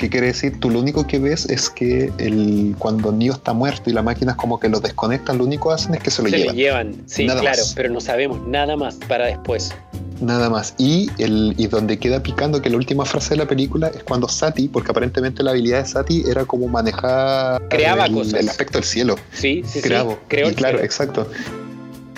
¿Qué 0.00 0.08
quiere 0.08 0.28
decir? 0.28 0.58
Tú 0.58 0.70
lo 0.70 0.80
único 0.80 1.06
que 1.06 1.18
ves 1.18 1.44
es 1.50 1.68
que 1.68 2.10
el, 2.16 2.74
cuando 2.78 3.12
Neo 3.12 3.34
está 3.34 3.52
muerto 3.52 3.90
y 3.90 3.92
las 3.92 4.02
máquinas 4.02 4.34
como 4.34 4.58
que 4.58 4.70
lo 4.70 4.80
desconectan, 4.80 5.36
lo 5.36 5.44
único 5.44 5.68
que 5.68 5.74
hacen 5.74 5.94
es 5.94 6.00
que 6.02 6.10
se 6.10 6.22
lo 6.22 6.30
Se 6.30 6.38
llevan. 6.38 6.56
le 6.56 6.62
llevan, 6.62 6.94
sí, 7.04 7.26
Nada 7.26 7.40
claro, 7.42 7.58
más. 7.58 7.72
pero 7.76 7.90
no 7.90 8.00
sabemos 8.00 8.40
nada 8.48 8.78
más 8.78 8.94
para 9.06 9.26
después. 9.26 9.74
Nada 10.22 10.48
más. 10.48 10.74
Y, 10.78 11.10
el, 11.18 11.54
y 11.58 11.66
donde 11.66 11.98
queda 11.98 12.22
picando 12.22 12.62
que 12.62 12.70
la 12.70 12.78
última 12.78 13.04
frase 13.04 13.30
de 13.30 13.36
la 13.36 13.46
película 13.46 13.88
es 13.88 14.02
cuando 14.02 14.26
Sati, 14.26 14.68
porque 14.68 14.90
aparentemente 14.90 15.42
la 15.42 15.50
habilidad 15.50 15.82
de 15.82 15.88
Sati 15.88 16.24
era 16.30 16.46
como 16.46 16.66
manejar 16.68 17.60
Creaba 17.68 18.06
el, 18.06 18.14
cosas. 18.14 18.40
el 18.40 18.48
aspecto 18.48 18.78
del 18.78 18.84
cielo. 18.84 19.16
Sí, 19.32 19.62
sí, 19.66 19.82
Creaba. 19.82 20.12
sí. 20.12 20.18
Creo 20.28 20.50
y 20.50 20.54
claro, 20.54 20.78
cielo. 20.78 20.84
exacto. 20.86 21.30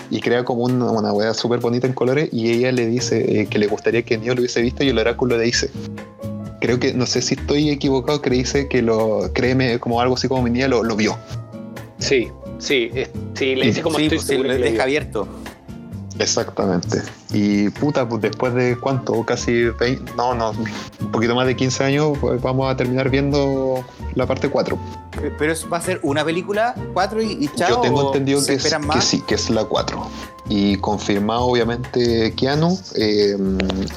Y 0.09 0.21
crea 0.21 0.45
como 0.45 0.63
una, 0.63 0.89
una 0.89 1.11
wea 1.11 1.33
súper 1.33 1.59
bonita 1.59 1.85
en 1.87 1.93
colores 1.93 2.29
y 2.31 2.49
ella 2.49 2.71
le 2.71 2.85
dice 2.85 3.41
eh, 3.41 3.47
que 3.47 3.59
le 3.59 3.67
gustaría 3.67 4.03
que 4.03 4.17
Neo 4.17 4.35
lo 4.35 4.39
hubiese 4.41 4.61
visto 4.61 4.85
y 4.85 4.89
el 4.89 4.97
oráculo 4.99 5.37
le 5.37 5.43
dice. 5.43 5.69
Creo 6.63 6.79
que, 6.79 6.93
no 6.93 7.05
sé 7.05 7.21
si 7.21 7.33
estoy 7.35 7.69
equivocado, 7.71 8.21
que 8.21 8.29
dice 8.29 8.69
que 8.69 8.81
lo, 8.81 9.29
créeme, 9.33 9.79
como 9.79 9.99
algo 9.99 10.15
así 10.15 10.29
como 10.29 10.43
mi 10.43 10.49
niña 10.49 10.69
lo, 10.69 10.81
lo 10.81 10.95
vio. 10.95 11.17
Sí, 11.99 12.29
sí, 12.57 12.89
es- 12.95 13.09
sí, 13.33 13.53
le 13.57 13.65
dice 13.65 13.81
como 13.81 13.97
sí, 13.97 14.03
estoy 14.05 14.17
pues, 14.19 14.27
seguro 14.27 14.47
lo 14.47 14.57
deja 14.57 14.83
abierto. 14.83 15.27
Exactamente. 16.19 17.01
Y 17.31 17.69
puta, 17.69 18.07
pues 18.07 18.21
después 18.21 18.53
de 18.53 18.77
cuánto, 18.79 19.23
casi 19.25 19.63
20, 19.65 20.13
no, 20.15 20.33
no, 20.35 20.51
un 21.01 21.11
poquito 21.11 21.35
más 21.35 21.47
de 21.47 21.55
15 21.55 21.83
años, 21.83 22.17
pues 22.19 22.41
vamos 22.41 22.71
a 22.71 22.77
terminar 22.77 23.09
viendo 23.09 23.83
la 24.15 24.25
parte 24.25 24.49
4. 24.49 24.77
Pero 25.37 25.51
eso 25.53 25.69
va 25.69 25.77
a 25.77 25.81
ser 25.81 25.99
una 26.03 26.23
película, 26.25 26.75
cuatro 26.93 27.21
y, 27.21 27.31
y 27.45 27.47
chao. 27.55 27.69
Yo 27.69 27.81
tengo 27.81 28.07
entendido 28.07 28.45
que, 28.45 28.53
es- 28.53 28.63
que 28.93 29.01
sí, 29.01 29.21
que 29.21 29.35
es 29.35 29.49
la 29.49 29.63
4. 29.65 30.05
Y 30.49 30.75
confirmado 30.77 31.43
obviamente 31.45 32.33
Keanu, 32.35 32.77
eh, 32.95 33.37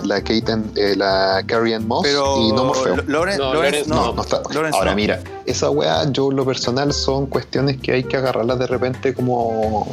la 0.05 0.21
Kate, 0.21 0.45
eh, 0.77 0.95
la 0.97 1.43
Carrie 1.45 1.75
Ann 1.75 1.89
Moss 1.89 2.05
Pero 2.05 2.41
y 2.41 2.53
no 2.53 2.67
Morfeo. 2.67 2.97
Lawrence, 3.09 3.39
No, 3.41 3.53
Lawrence 3.55 3.89
no. 3.89 3.95
No, 3.97 4.13
no 4.13 4.23
está. 4.23 4.43
Lawrence 4.55 4.79
Ahora 4.79 4.93
no. 4.93 4.97
mira, 4.97 5.21
esa 5.45 5.71
weá, 5.71 6.09
yo 6.13 6.31
en 6.31 6.37
lo 6.37 6.45
personal 6.45 6.93
son 6.93 7.27
cuestiones 7.27 7.79
que 7.79 7.93
hay 7.93 8.05
que 8.05 8.17
agarrarlas 8.17 8.59
de 8.61 8.67
repente 8.69 9.13
como 9.13 9.89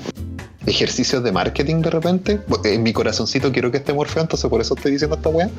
ejercicios 0.65 1.23
de 1.23 1.31
marketing 1.31 1.81
de 1.81 1.89
repente. 1.89 2.39
En 2.63 2.83
mi 2.83 2.93
corazoncito 2.93 3.51
quiero 3.51 3.71
que 3.71 3.77
esté 3.77 3.93
Morfeo, 3.93 4.21
entonces 4.21 4.49
por 4.49 4.61
eso 4.61 4.75
estoy 4.75 4.93
diciendo 4.93 5.15
esta 5.15 5.29
weá. 5.29 5.49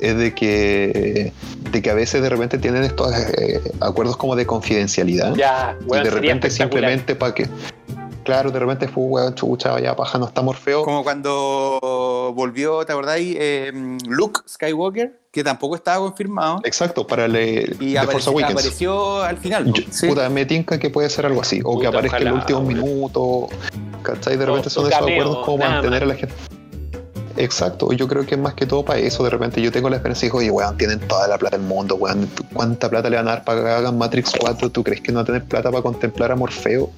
Es 0.00 0.16
de 0.16 0.34
que, 0.34 1.32
de 1.70 1.82
que 1.82 1.90
a 1.90 1.94
veces 1.94 2.22
de 2.22 2.30
repente 2.30 2.56
tienen 2.58 2.84
estos 2.84 3.14
eh, 3.14 3.60
acuerdos 3.80 4.16
como 4.16 4.34
de 4.34 4.46
confidencialidad. 4.46 5.34
Ya, 5.34 5.76
y 5.80 5.84
weón, 5.84 6.04
de 6.04 6.10
repente 6.10 6.50
simplemente 6.50 7.14
para 7.14 7.34
que. 7.34 7.46
Claro, 8.30 8.52
de 8.52 8.60
repente 8.60 8.86
fue 8.86 9.02
weón, 9.02 9.34
chucha, 9.34 9.72
vaya 9.72 9.96
paja, 9.96 10.16
no 10.16 10.26
está 10.26 10.40
Morfeo. 10.40 10.84
Como 10.84 11.02
cuando 11.02 12.32
volvió, 12.36 12.86
¿te 12.86 12.92
acordáis? 12.92 13.36
Eh, 13.40 13.72
Luke 14.06 14.42
Skywalker, 14.48 15.18
que 15.32 15.42
tampoco 15.42 15.74
estaba 15.74 15.98
confirmado. 15.98 16.60
Exacto, 16.62 17.04
para 17.04 17.24
el 17.24 17.76
Y 17.80 17.94
The 17.94 18.06
Force 18.06 18.30
Awakens. 18.30 18.52
apareció 18.52 19.20
al 19.20 19.36
final. 19.38 19.72
Yo- 19.72 19.82
sí. 19.90 20.06
Puta, 20.06 20.28
me 20.30 20.46
tinca 20.46 20.78
que 20.78 20.90
puede 20.90 21.10
ser 21.10 21.26
algo 21.26 21.40
así. 21.40 21.60
O 21.64 21.80
que 21.80 21.88
aparezca 21.88 22.18
en 22.18 22.28
el 22.28 22.34
ojalá, 22.34 22.40
último 22.44 22.60
weón. 22.60 22.68
minuto. 22.84 23.48
¿Cachai? 24.04 24.36
De 24.36 24.46
repente 24.46 24.70
su 24.70 24.80
son 24.80 24.92
esos 24.92 25.00
acuerdos 25.02 25.44
como 25.44 25.58
mantener 25.58 26.04
a 26.04 26.06
la 26.06 26.14
gente. 26.14 26.34
Exacto, 27.36 27.92
yo 27.92 28.06
creo 28.06 28.24
que 28.26 28.36
es 28.36 28.40
más 28.40 28.54
que 28.54 28.64
todo 28.64 28.84
para 28.84 29.00
eso. 29.00 29.24
De 29.24 29.30
repente 29.30 29.60
yo 29.60 29.72
tengo 29.72 29.90
la 29.90 29.96
esperanza 29.96 30.24
y 30.24 30.28
digo, 30.28 30.38
oye, 30.38 30.52
weón, 30.52 30.76
tienen 30.78 31.00
toda 31.00 31.26
la 31.26 31.36
plata 31.36 31.56
del 31.56 31.66
mundo, 31.66 31.96
weón. 31.96 32.30
¿Cuánta 32.52 32.88
plata 32.88 33.10
le 33.10 33.16
van 33.16 33.26
a 33.26 33.30
dar 33.32 33.44
para 33.44 33.60
que 33.64 33.68
hagan 33.70 33.98
Matrix 33.98 34.32
4? 34.38 34.70
¿Tú 34.70 34.84
crees 34.84 35.00
que 35.00 35.10
no 35.10 35.16
van 35.16 35.24
a 35.24 35.26
tener 35.26 35.44
plata 35.44 35.68
para 35.68 35.82
contemplar 35.82 36.30
a 36.30 36.36
Morfeo? 36.36 36.90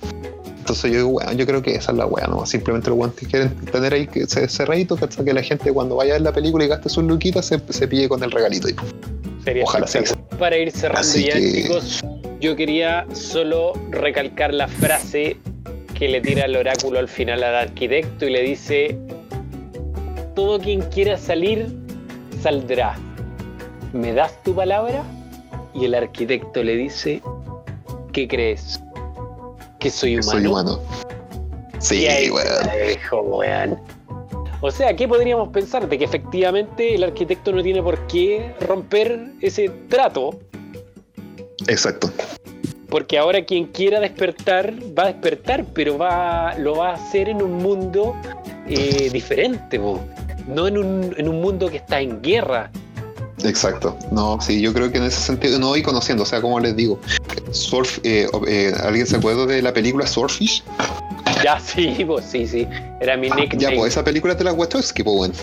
Entonces 0.63 0.93
yo 0.93 0.99
digo, 0.99 1.09
weón, 1.09 1.37
yo 1.37 1.45
creo 1.45 1.61
que 1.61 1.75
esa 1.75 1.91
es 1.91 1.99
la 1.99 2.07
weá, 2.07 2.29
¿no? 2.29 2.47
Simplemente 2.47 2.89
los 2.89 3.15
que 3.15 3.27
quieren 3.27 3.53
tener 3.73 3.93
ahí 3.93 4.07
que 4.07 4.21
ese, 4.21 4.45
ese 4.45 4.65
regalito. 4.65 4.97
Que 4.97 5.33
la 5.33 5.43
gente 5.43 5.73
cuando 5.73 5.97
vaya 5.97 6.13
a 6.13 6.15
ver 6.15 6.23
la 6.23 6.33
película 6.33 6.65
y 6.65 6.69
gaste 6.69 6.89
sus 6.89 7.03
luquitas 7.03 7.47
se, 7.47 7.61
se 7.69 7.89
pille 7.89 8.09
con 8.09 8.23
el 8.23 8.31
regalito. 8.31 8.69
Y, 8.69 8.77
Sería 9.43 9.65
Ojalá 9.65 9.89
sea. 9.89 10.05
Para 10.39 10.57
ir 10.57 10.71
cerrando 10.71 11.01
Así 11.01 11.25
ya, 11.25 11.33
que- 11.33 11.53
chicos, 11.65 12.01
yo 12.41 12.55
quería 12.55 13.07
solo 13.13 13.73
recalcar 13.91 14.55
la 14.55 14.69
frase 14.69 15.37
que 15.99 16.07
le 16.09 16.21
tira 16.21 16.45
el 16.45 16.55
oráculo 16.55 17.01
al 17.01 17.09
final 17.09 17.43
al 17.43 17.57
arquitecto 17.57 18.25
y 18.25 18.31
le 18.31 18.43
dice: 18.43 18.97
Todo 20.37 20.61
quien 20.61 20.83
quiera 20.83 21.19
salir, 21.19 21.67
saldrá. 22.41 22.97
¿Me 23.93 24.13
das 24.13 24.41
tu 24.45 24.55
palabra? 24.55 25.03
Y 25.75 25.87
el 25.87 25.97
arquitecto 25.97 26.63
le 26.63 26.77
dice: 26.77 27.21
¿Qué 28.13 28.29
crees? 28.29 28.81
¿Que 29.83 29.91
soy 29.91 30.15
humano? 30.15 30.31
soy 30.31 30.47
humano. 30.47 30.81
Sí, 31.81 32.07
weón. 32.31 33.79
O 34.61 34.71
sea, 34.71 34.95
¿qué 34.95 35.09
podríamos 35.09 35.49
pensar? 35.49 35.89
De 35.89 35.99
que 35.99 36.05
efectivamente 36.05 36.95
el 36.95 37.03
arquitecto 37.03 37.51
no 37.51 37.65
tiene 37.65 37.83
por 37.83 38.07
qué 38.07 38.55
romper 38.61 39.33
ese 39.41 39.69
trato, 39.89 40.39
Exacto. 41.67 42.13
porque 42.89 43.19
ahora 43.19 43.45
quien 43.45 43.67
quiera 43.67 43.99
despertar 43.99 44.73
va 44.97 45.03
a 45.03 45.07
despertar, 45.07 45.65
pero 45.75 45.99
va, 45.99 46.55
lo 46.59 46.77
va 46.77 46.91
a 46.91 46.95
hacer 46.95 47.29
en 47.29 47.43
un 47.43 47.55
mundo 47.55 48.15
eh, 48.69 49.11
diferente, 49.13 49.81
po. 49.81 49.99
no 50.47 50.69
en 50.69 50.79
un, 50.79 51.13
en 51.19 51.29
un 51.29 51.41
mundo 51.41 51.69
que 51.69 51.79
está 51.79 52.01
en 52.01 52.23
guerra. 52.23 52.71
Exacto. 53.45 53.97
No, 54.11 54.39
sí, 54.41 54.61
yo 54.61 54.73
creo 54.73 54.91
que 54.93 54.99
en 54.99 55.05
ese 55.05 55.21
sentido, 55.21 55.59
no 55.59 55.69
voy 55.69 55.83
conociendo, 55.83 56.23
o 56.23 56.27
sea, 56.27 56.41
como 56.41 56.59
les 56.61 56.75
digo, 56.77 56.99
Surf, 57.51 57.99
eh, 58.05 58.29
eh, 58.47 58.73
¿alguien 58.83 59.07
se 59.07 59.17
acuerda 59.17 59.47
de 59.47 59.63
la 59.63 59.73
película 59.73 60.07
Swordfish? 60.07 60.63
Ya, 61.43 61.59
sí, 61.59 62.05
pues 62.07 62.25
sí, 62.27 62.47
sí. 62.47 62.69
Era 63.01 63.17
mi 63.17 63.29
nickname. 63.29 63.59
Ya, 63.61 63.71
pues 63.75 63.93
esa 63.95 64.05
película 64.05 64.35
de 64.37 64.45
la 64.45 64.53
Wachowski, 64.53 65.03
pues 65.03 65.17
bueno. 65.17 65.35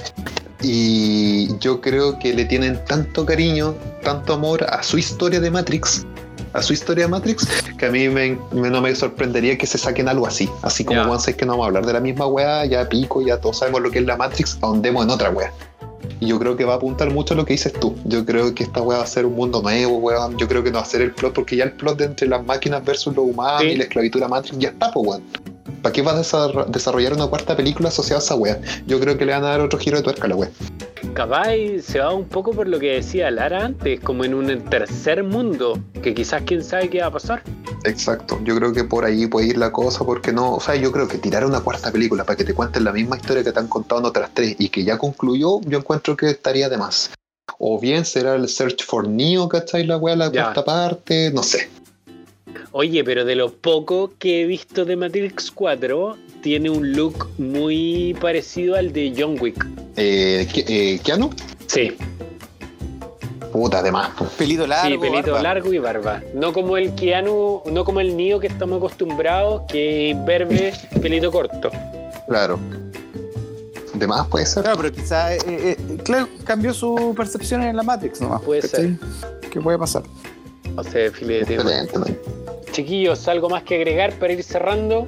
Y 0.61 1.57
yo 1.59 1.81
creo 1.81 2.17
que 2.19 2.33
le 2.33 2.45
tienen 2.45 2.79
tanto 2.85 3.25
cariño, 3.25 3.75
tanto 4.03 4.33
amor 4.33 4.63
a 4.65 4.81
su 4.83 4.97
historia 4.97 5.39
de 5.39 5.49
Matrix, 5.51 6.05
a 6.53 6.61
su 6.61 6.73
historia 6.73 7.05
de 7.05 7.09
Matrix, 7.11 7.47
que 7.77 7.85
a 7.85 7.89
mí 7.91 8.07
me- 8.09 8.37
me- 8.51 8.69
no 8.69 8.81
me 8.81 8.93
sorprendería 8.95 9.57
que 9.57 9.65
se 9.65 9.77
saquen 9.77 10.07
algo 10.07 10.27
así. 10.27 10.49
Así 10.61 10.83
como, 10.85 10.99
bueno, 11.07 11.19
sé 11.21 11.35
que 11.35 11.45
no 11.45 11.53
vamos 11.53 11.65
a 11.65 11.67
hablar 11.67 11.85
de 11.85 11.93
la 11.93 11.99
misma 11.99 12.27
weá, 12.27 12.65
ya 12.65 12.87
pico, 12.87 13.21
ya 13.21 13.37
todos 13.39 13.59
sabemos 13.59 13.81
lo 13.81 13.91
que 13.91 13.99
es 13.99 14.05
la 14.05 14.15
Matrix, 14.17 14.57
ahondemos 14.61 15.03
en 15.05 15.09
otra 15.11 15.29
weá. 15.31 15.51
Y 16.19 16.27
yo 16.27 16.39
creo 16.39 16.55
que 16.57 16.65
va 16.65 16.73
a 16.73 16.75
apuntar 16.77 17.09
mucho 17.11 17.33
a 17.33 17.37
lo 17.37 17.45
que 17.45 17.53
dices 17.53 17.71
tú. 17.73 17.95
Yo 18.05 18.25
creo 18.25 18.53
que 18.53 18.63
esta 18.63 18.81
weá 18.81 18.97
va 18.97 19.03
a 19.03 19.07
ser 19.07 19.25
un 19.25 19.35
mundo 19.35 19.61
nuevo, 19.61 19.97
weón. 19.97 20.37
Yo 20.37 20.47
creo 20.47 20.63
que 20.63 20.69
no 20.71 20.77
va 20.77 20.83
a 20.83 20.85
ser 20.85 21.01
el 21.01 21.11
plot, 21.11 21.33
porque 21.33 21.55
ya 21.55 21.63
el 21.63 21.71
plot 21.73 21.97
de 21.97 22.05
entre 22.05 22.27
las 22.27 22.45
máquinas 22.45 22.83
versus 22.83 23.15
los 23.15 23.25
humanos 23.25 23.61
Sí. 23.61 23.67
y 23.69 23.75
la 23.77 23.83
esclavitud 23.83 24.19
de 24.19 24.25
la 24.25 24.27
Matrix 24.29 24.57
ya 24.59 24.69
está, 24.69 24.91
pues, 24.91 25.07
weón. 25.07 25.23
¿Para 25.81 25.93
qué 25.93 26.01
vas 26.01 26.15
a 26.15 26.17
desarro- 26.19 26.65
desarrollar 26.65 27.13
una 27.13 27.27
cuarta 27.27 27.55
película 27.55 27.87
asociada 27.87 28.19
a 28.19 28.23
esa 28.23 28.35
weá? 28.35 28.59
Yo 28.85 28.99
creo 28.99 29.17
que 29.17 29.25
le 29.25 29.31
van 29.31 29.45
a 29.45 29.47
dar 29.49 29.61
otro 29.61 29.79
giro 29.79 29.95
de 29.97 30.03
tuerca 30.03 30.25
a 30.25 30.27
la 30.27 30.35
weá. 30.35 30.49
Capaz 31.13 31.47
se 31.81 31.99
va 31.99 32.13
un 32.13 32.25
poco 32.25 32.51
por 32.51 32.67
lo 32.67 32.79
que 32.79 32.91
decía 32.95 33.31
Lara 33.31 33.63
antes, 33.65 33.99
como 34.01 34.25
en 34.25 34.33
un 34.33 34.47
tercer 34.65 35.23
mundo, 35.23 35.79
que 36.01 36.13
quizás 36.13 36.43
quién 36.45 36.63
sabe 36.63 36.89
qué 36.89 36.99
va 36.99 37.07
a 37.07 37.11
pasar. 37.11 37.41
Exacto, 37.85 38.39
yo 38.43 38.55
creo 38.55 38.73
que 38.73 38.83
por 38.83 39.05
ahí 39.05 39.25
puede 39.27 39.47
ir 39.47 39.57
la 39.57 39.71
cosa, 39.71 40.03
porque 40.05 40.31
no, 40.33 40.55
o 40.55 40.59
sea, 40.59 40.75
yo 40.75 40.91
creo 40.91 41.07
que 41.07 41.17
tirar 41.17 41.45
una 41.45 41.61
cuarta 41.61 41.91
película 41.91 42.23
para 42.25 42.35
que 42.35 42.43
te 42.43 42.53
cuenten 42.53 42.83
la 42.83 42.91
misma 42.91 43.15
historia 43.17 43.43
que 43.43 43.51
te 43.51 43.59
han 43.59 43.67
contado 43.67 44.01
en 44.01 44.07
otras 44.07 44.31
tres 44.33 44.55
y 44.59 44.69
que 44.69 44.83
ya 44.83 44.97
concluyó, 44.97 45.61
yo 45.61 45.77
encuentro 45.77 46.15
que 46.17 46.29
estaría 46.29 46.67
de 46.69 46.77
más. 46.77 47.11
O 47.57 47.79
bien 47.79 48.05
será 48.05 48.35
el 48.35 48.47
Search 48.47 48.83
for 48.85 49.07
Neo, 49.07 49.47
¿cachai? 49.49 49.85
La 49.85 49.97
weá, 49.97 50.15
la 50.15 50.31
Ya. 50.31 50.43
cuarta 50.43 50.65
parte, 50.65 51.31
no 51.33 51.41
sé. 51.43 51.69
Oye, 52.71 53.03
pero 53.03 53.25
de 53.25 53.35
lo 53.35 53.51
poco 53.53 54.13
que 54.19 54.41
he 54.41 54.45
visto 54.45 54.85
de 54.85 54.95
Matrix 54.95 55.49
4, 55.51 56.17
tiene 56.41 56.69
un 56.69 56.93
look 56.93 57.29
muy 57.37 58.15
parecido 58.19 58.75
al 58.75 58.91
de 58.93 59.13
John 59.17 59.37
Wick. 59.39 59.65
Eh, 59.95 60.47
¿Ki- 60.51 60.65
eh, 60.67 60.99
¿Keanu? 61.03 61.29
Sí, 61.67 61.93
Puta, 63.51 63.81
de 63.81 63.91
más. 63.91 64.09
po. 64.11 64.25
Pelito 64.25 64.67
largo. 64.67 64.89
sí, 64.89 64.97
pelito 64.97 65.31
barba. 65.31 65.41
largo 65.41 65.73
y 65.73 65.79
barba. 65.79 66.21
No 66.33 66.53
como 66.53 66.77
el 66.77 66.93
Keanu, 66.95 67.63
no 67.65 67.83
como 67.83 67.99
el 67.99 68.15
Neo 68.15 68.39
que 68.39 68.47
estamos 68.47 68.77
acostumbrados, 68.77 69.63
que 69.67 70.11
es 70.11 70.25
verde, 70.25 70.73
pelito 71.01 71.31
corto. 71.31 71.69
Claro. 72.27 72.59
De 73.93 74.07
más 74.07 74.27
puede 74.27 74.45
ser. 74.45 74.63
Claro, 74.63 74.77
pero 74.77 74.91
quizás 74.93 75.31
eh, 75.31 75.43
eh, 75.47 75.97
claro, 76.03 76.27
cambió 76.45 76.73
su 76.73 77.13
percepción 77.17 77.63
en 77.63 77.75
la 77.75 77.83
Matrix 77.83 78.21
nomás. 78.21 78.41
Puede 78.43 78.61
¿cachai? 78.61 78.97
¿Qué 79.51 79.59
puede 79.59 79.77
pasar? 79.79 80.03
No 80.75 80.83
sé, 80.83 81.09
filete. 81.11 81.55
Excelente, 81.55 81.97
man. 81.97 82.17
Chiquillos, 82.71 83.27
algo 83.27 83.49
más 83.49 83.63
que 83.63 83.75
agregar 83.75 84.13
para 84.13 84.31
ir 84.33 84.43
cerrando. 84.43 85.07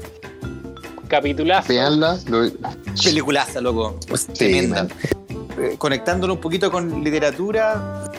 Capitulazo. 1.07 1.67
Veanla. 1.69 2.17
lo- 2.27 2.49
Peliculaza, 3.03 3.61
loco. 3.61 3.95
Pues, 4.07 4.21
Sí, 4.21 4.33
tremenda. 4.33 4.83
man. 4.83 4.91
Eh, 5.59 5.75
conectándolo 5.77 6.33
un 6.33 6.41
poquito 6.41 6.71
con 6.71 7.03
literatura, 7.03 8.10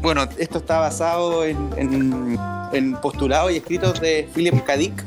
bueno, 0.00 0.26
esto 0.38 0.58
está 0.58 0.80
basado 0.80 1.44
en, 1.44 1.56
en- 1.76 2.38
en 2.72 2.94
postulados 2.96 3.52
y 3.52 3.56
escritos 3.56 4.00
de 4.00 4.28
Philip 4.34 4.62
K. 4.64 4.76
Dick, 4.76 5.04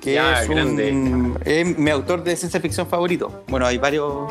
que 0.00 0.14
Ya, 0.14 0.42
es, 0.42 0.48
un- 0.48 1.38
es 1.44 1.78
mi 1.78 1.90
autor 1.90 2.22
de 2.24 2.36
ciencia 2.36 2.60
ficción 2.60 2.86
favorito. 2.86 3.44
Bueno, 3.48 3.66
hay 3.66 3.78
varios. 3.78 4.30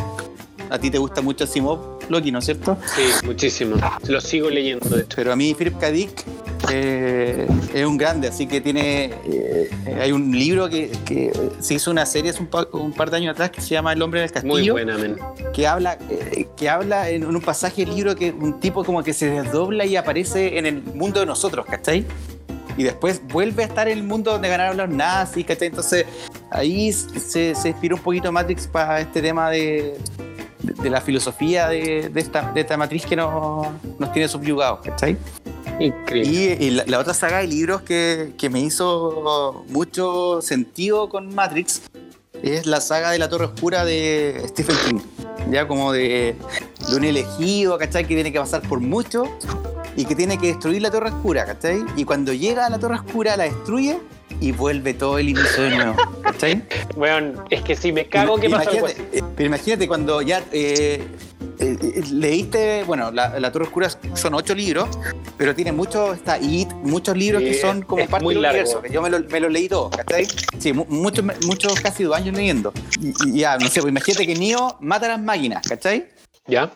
A 0.69 0.77
ti 0.79 0.89
te 0.89 0.97
gusta 0.97 1.21
mucho 1.21 1.43
Asimov, 1.43 1.99
Loki, 2.11 2.31
¿no 2.31 2.39
es 2.39 2.45
cierto? 2.45 2.77
Sí, 2.95 3.25
muchísimo. 3.25 3.77
Lo 4.07 4.21
sigo 4.21 4.49
leyendo, 4.49 4.87
de 4.89 5.01
hecho. 5.03 5.15
Pero 5.15 5.33
a 5.33 5.35
mí 5.35 5.53
Philip 5.57 5.77
K. 5.79 5.91
Dick 5.91 6.23
eh, 6.71 7.47
es 7.73 7.85
un 7.85 7.97
grande, 7.97 8.27
así 8.27 8.45
que 8.47 8.61
tiene. 8.61 9.11
eh, 9.25 9.69
hay 9.99 10.11
un 10.11 10.31
libro 10.31 10.69
que, 10.69 10.91
que 11.05 11.31
se 11.59 11.73
hizo 11.75 11.89
una 11.91 12.05
serie 12.05 12.31
hace 12.31 12.39
un, 12.41 12.47
pa- 12.47 12.67
un 12.73 12.93
par 12.93 13.09
de 13.09 13.17
años 13.17 13.31
atrás 13.33 13.49
que 13.51 13.61
se 13.61 13.69
llama 13.69 13.93
El 13.93 14.01
hombre 14.01 14.21
del 14.21 14.31
castillo. 14.31 14.53
Muy 14.53 14.69
buena, 14.69 14.97
men. 14.97 15.17
que 15.53 15.65
habla, 15.67 15.97
eh, 16.09 16.47
que 16.55 16.69
habla 16.69 17.09
en 17.09 17.25
un 17.25 17.41
pasaje 17.41 17.85
del 17.85 17.95
libro 17.95 18.15
que 18.15 18.31
un 18.31 18.59
tipo 18.59 18.83
como 18.83 19.03
que 19.03 19.13
se 19.13 19.29
desdobla 19.29 19.85
y 19.85 19.95
aparece 19.95 20.57
en 20.57 20.65
el 20.65 20.83
mundo 20.83 21.19
de 21.19 21.25
nosotros, 21.25 21.65
¿cachai? 21.65 22.05
Y 22.77 22.83
después 22.83 23.21
vuelve 23.27 23.63
a 23.63 23.65
estar 23.65 23.87
en 23.89 23.97
el 23.97 24.03
mundo 24.03 24.31
donde 24.31 24.47
ganaron 24.47 24.77
los 24.77 24.89
nazis, 24.89 25.45
¿cachai? 25.45 25.67
Entonces 25.67 26.05
ahí 26.49 26.93
se, 26.93 27.53
se 27.55 27.69
inspiró 27.69 27.97
un 27.97 28.01
poquito 28.01 28.31
Matrix 28.31 28.65
para 28.67 29.01
este 29.01 29.21
tema 29.21 29.49
de, 29.49 29.97
de, 30.61 30.73
de 30.73 30.89
la 30.89 31.01
filosofía 31.01 31.67
de, 31.67 32.09
de 32.09 32.19
esta, 32.19 32.51
de 32.51 32.61
esta 32.61 32.77
matriz 32.77 33.05
que 33.05 33.15
nos, 33.15 33.67
nos 33.99 34.11
tiene 34.13 34.27
subyugados, 34.27 34.81
¿cachai? 34.81 35.17
Increíble. 35.79 36.57
Y, 36.59 36.65
y 36.65 36.69
la, 36.71 36.83
la 36.85 36.99
otra 36.99 37.13
saga 37.13 37.39
de 37.39 37.47
libros 37.47 37.81
que, 37.81 38.33
que 38.37 38.49
me 38.49 38.59
hizo 38.59 39.65
mucho 39.69 40.41
sentido 40.41 41.09
con 41.09 41.33
Matrix 41.33 41.81
es 42.43 42.65
la 42.65 42.81
saga 42.81 43.11
de 43.11 43.19
la 43.19 43.29
Torre 43.29 43.45
Oscura 43.45 43.85
de 43.85 44.43
Stephen 44.47 44.75
King. 44.85 44.99
Ya 45.49 45.67
como 45.67 45.91
de, 45.91 46.35
de 46.89 46.95
un 46.95 47.03
elegido, 47.03 47.77
¿cachai? 47.77 48.05
Que 48.05 48.15
tiene 48.15 48.31
que 48.31 48.39
pasar 48.39 48.61
por 48.61 48.79
mucho 48.79 49.25
y 49.95 50.05
que 50.05 50.15
tiene 50.15 50.37
que 50.37 50.47
destruir 50.47 50.81
la 50.81 50.91
Torre 50.91 51.09
Oscura, 51.09 51.45
¿cachai? 51.45 51.83
Y 51.95 52.05
cuando 52.05 52.31
llega 52.31 52.67
a 52.67 52.69
la 52.69 52.79
Torre 52.79 52.95
Oscura 52.95 53.35
la 53.35 53.45
destruye 53.45 53.97
y 54.41 54.51
vuelve 54.51 54.93
todo 54.93 55.17
el 55.19 55.29
inicio 55.29 55.63
de 55.63 55.69
nuevo, 55.71 55.95
¿cachai? 56.23 56.63
Bueno, 56.97 57.45
es 57.49 57.61
que 57.61 57.75
si 57.75 57.93
me 57.93 58.05
cago, 58.07 58.37
¿qué 58.37 58.49
pasa? 58.49 58.71
eh, 58.73 59.21
Pero 59.35 59.47
imagínate 59.47 59.87
cuando 59.87 60.21
ya 60.21 60.43
eh, 60.51 61.05
eh, 61.59 62.03
leíste, 62.11 62.83
bueno, 62.85 63.11
la, 63.11 63.39
la 63.39 63.51
Torre 63.51 63.65
Oscura 63.65 63.89
son 64.15 64.33
ocho 64.33 64.55
libros, 64.55 64.89
pero 65.37 65.53
tiene 65.55 65.71
muchos, 65.71 66.17
está 66.17 66.39
It, 66.39 66.69
muchos 66.83 67.15
libros 67.15 67.43
Sí, 67.43 67.49
que 67.49 67.53
son 67.53 67.83
como 67.83 68.05
parte 68.07 68.23
muy 68.25 68.33
del 68.33 68.43
universo, 68.43 68.81
que 68.81 68.89
yo 68.89 69.01
me 69.01 69.09
lo, 69.11 69.19
me 69.19 69.39
lo 69.39 69.47
leí 69.47 69.69
todo, 69.69 69.89
¿cachai? 69.91 70.27
Sí, 70.57 70.73
mu- 70.73 70.85
muchos, 70.89 71.23
muchos 71.45 71.79
casi 71.79 72.03
dos 72.03 72.15
años 72.17 72.35
leyendo. 72.35 72.73
Y, 72.99 73.13
y 73.29 73.39
ya, 73.39 73.57
no 73.57 73.69
sé, 73.69 73.79
pues 73.81 73.91
imagínate 73.91 74.25
que 74.25 74.35
Neo 74.35 74.75
mata 74.81 75.05
a 75.05 75.09
las 75.09 75.21
máquinas, 75.21 75.65
¿cachai? 75.67 76.07
¿Ya? 76.47 76.71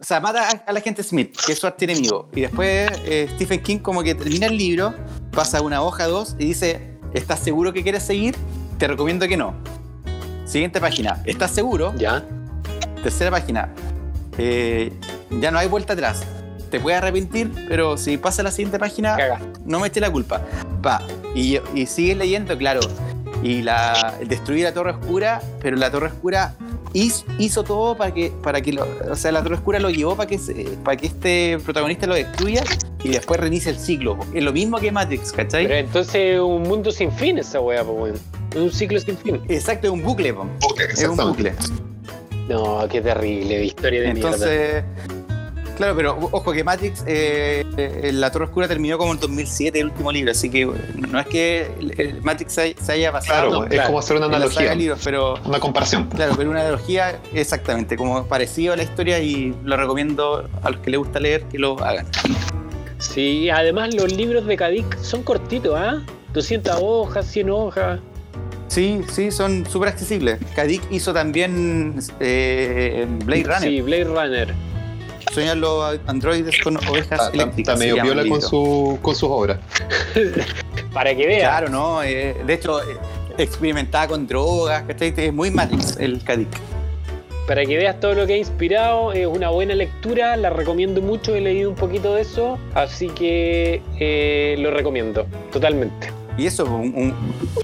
O 0.00 0.04
sea, 0.04 0.18
mata 0.20 0.48
a, 0.48 0.50
a 0.66 0.72
la 0.72 0.80
gente 0.80 1.02
Smith, 1.02 1.36
que 1.44 1.52
es 1.52 1.58
su 1.58 1.66
archienemigo. 1.66 2.28
Y 2.34 2.40
después 2.40 2.90
eh, 3.04 3.28
Stephen 3.34 3.62
King 3.62 3.78
como 3.78 4.02
que 4.02 4.14
termina 4.14 4.46
el 4.46 4.56
libro, 4.56 4.94
pasa 5.30 5.60
una 5.60 5.82
hoja, 5.82 6.06
dos, 6.06 6.36
y 6.38 6.46
dice, 6.46 6.96
¿estás 7.12 7.40
seguro 7.40 7.72
que 7.72 7.82
quieres 7.82 8.02
seguir? 8.02 8.34
Te 8.78 8.88
recomiendo 8.88 9.28
que 9.28 9.36
no. 9.36 9.54
Siguiente 10.46 10.80
página, 10.80 11.22
¿estás 11.26 11.50
seguro? 11.50 11.92
¿Ya? 11.96 12.24
Tercera 13.02 13.30
página, 13.30 13.72
eh, 14.38 14.90
ya 15.30 15.50
no 15.50 15.58
hay 15.58 15.68
vuelta 15.68 15.92
atrás. 15.92 16.22
Te 16.70 16.80
puedes 16.80 16.98
arrepentir, 16.98 17.52
pero 17.68 17.98
si 17.98 18.16
pasa 18.16 18.42
a 18.42 18.44
la 18.44 18.52
siguiente 18.52 18.78
página, 18.78 19.16
Caga. 19.16 19.40
no 19.64 19.80
me 19.80 19.88
eche 19.88 20.00
la 20.00 20.10
culpa. 20.10 20.40
Va. 20.84 21.02
Y, 21.34 21.58
y 21.74 21.86
sigues 21.86 22.16
leyendo, 22.16 22.56
claro. 22.56 22.80
Y 23.42 23.62
la 23.62 24.16
destruir 24.26 24.64
la 24.64 24.74
Torre 24.74 24.90
Oscura, 24.92 25.40
pero 25.62 25.76
la 25.76 25.90
Torre 25.90 26.08
Oscura 26.08 26.54
hizo, 26.92 27.24
hizo 27.38 27.64
todo 27.64 27.96
para 27.96 28.12
que, 28.12 28.32
para 28.42 28.60
que 28.60 28.72
lo, 28.72 28.86
o 29.10 29.16
sea, 29.16 29.32
la 29.32 29.42
Torre 29.42 29.54
Oscura 29.56 29.78
lo 29.78 29.88
llevó 29.90 30.14
para 30.16 30.28
que, 30.28 30.38
se- 30.38 30.76
para 30.84 30.96
que 30.96 31.06
este 31.06 31.58
protagonista 31.64 32.06
lo 32.06 32.14
destruya 32.14 32.62
y 33.02 33.08
después 33.08 33.40
reinicie 33.40 33.70
el 33.72 33.78
ciclo. 33.78 34.18
Es 34.34 34.42
lo 34.44 34.52
mismo 34.52 34.78
que 34.78 34.92
Matrix, 34.92 35.32
¿cachai? 35.32 35.66
Pero 35.66 35.78
entonces 35.78 36.14
es 36.34 36.40
un 36.40 36.62
mundo 36.64 36.90
sin 36.92 37.10
fin 37.12 37.38
esa 37.38 37.60
weá, 37.60 37.82
pues, 37.84 37.96
weón. 37.98 38.64
Un 38.64 38.72
ciclo 38.72 38.98
sin 39.00 39.16
fin. 39.16 39.40
Exacto, 39.48 39.86
es 39.86 39.92
un 39.92 40.02
bucle, 40.02 40.34
po. 40.34 40.44
es 40.92 41.02
un 41.08 41.16
bucle. 41.16 41.54
No, 42.48 42.86
qué 42.90 43.00
terrible, 43.00 43.64
historia 43.64 44.00
de 44.02 44.14
mierda. 44.14 44.84
Claro, 45.80 45.96
pero 45.96 46.18
ojo 46.32 46.52
que 46.52 46.62
Matrix, 46.62 47.02
eh, 47.06 47.64
eh, 47.78 48.10
La 48.12 48.30
Torre 48.30 48.44
Oscura 48.44 48.68
terminó 48.68 48.98
como 48.98 49.14
en 49.14 49.18
2007, 49.18 49.80
el 49.80 49.86
último 49.86 50.12
libro, 50.12 50.30
así 50.30 50.50
que 50.50 50.66
no 50.66 51.18
es 51.18 51.26
que 51.26 52.18
Matrix 52.22 52.52
se, 52.52 52.92
haya 52.92 53.10
basado 53.10 53.64
Claro, 53.64 53.66
es 53.70 53.80
como 53.86 53.98
hacer 53.98 54.18
una 54.18 54.26
analogía. 54.26 54.74
libros, 54.74 55.00
pero 55.02 55.36
Una 55.42 55.58
comparación. 55.58 56.06
claro, 56.08 56.34
pero 56.36 56.50
una 56.50 56.60
analogía 56.60 57.18
exactamente, 57.32 57.96
como 57.96 58.26
parecido 58.26 58.74
a 58.74 58.76
la 58.76 58.82
historia 58.82 59.20
y 59.20 59.54
lo 59.64 59.74
recomiendo 59.78 60.46
a 60.62 60.68
los 60.68 60.80
que 60.80 60.90
les 60.90 60.98
gusta 60.98 61.18
leer 61.18 61.44
que 61.44 61.58
lo 61.58 61.82
hagan. 61.82 62.06
Sí, 62.98 63.48
además 63.48 63.94
los 63.94 64.12
libros 64.12 64.44
de 64.44 64.58
Kadik 64.58 64.98
son 64.98 65.22
cortitos, 65.22 65.78
¿ah? 65.78 66.02
200 66.34 66.76
hojas, 66.82 67.24
100 67.24 67.48
hojas. 67.48 68.00
Sí, 68.68 69.00
sí, 69.10 69.30
son 69.30 69.64
súper 69.64 69.88
accesibles. 69.88 70.40
Kadik 70.54 70.82
hizo 70.90 71.14
también 71.14 72.00
eh, 72.20 73.06
Blade 73.24 73.44
Runner. 73.44 73.62
Sí, 73.62 73.80
Blade 73.80 74.04
Runner. 74.04 74.69
Sueñan 75.32 75.60
los 75.60 75.98
androides 76.06 76.60
con 76.62 76.76
ovejas 76.76 77.02
Está, 77.02 77.14
está- 77.16 77.30
eléctricas. 77.34 77.74
está 77.74 77.76
medio 77.76 78.02
viola 78.02 78.28
con, 78.28 78.42
su, 78.42 78.98
con 79.00 79.14
sus 79.14 79.28
obras. 79.30 79.58
Para 80.92 81.14
que 81.14 81.26
vean. 81.26 81.40
Claro, 81.42 81.68
no. 81.68 82.02
eh, 82.02 82.34
de 82.44 82.54
hecho, 82.54 82.80
eh, 82.82 82.96
experimentaba 83.38 84.08
con 84.08 84.26
drogas, 84.26 84.82
¿cachai? 84.84 85.14
Es 85.16 85.32
muy 85.32 85.50
Matrix 85.50 85.96
el 86.00 86.22
Kadik. 86.24 86.48
Para 87.46 87.64
que 87.64 87.76
veas 87.76 87.98
todo 88.00 88.14
lo 88.14 88.26
que 88.26 88.34
ha 88.34 88.36
inspirado, 88.36 89.12
es 89.12 89.26
una 89.26 89.50
buena 89.50 89.74
lectura, 89.74 90.36
la 90.36 90.50
recomiendo 90.50 91.00
mucho, 91.00 91.34
he 91.34 91.40
leído 91.40 91.70
un 91.70 91.74
poquito 91.76 92.14
de 92.14 92.22
eso, 92.22 92.58
así 92.74 93.08
que 93.08 93.82
eh, 93.98 94.56
lo 94.58 94.70
recomiendo, 94.70 95.26
totalmente. 95.52 96.12
Y 96.38 96.46
eso, 96.46 96.64
un, 96.64 96.94
un- 96.94 97.14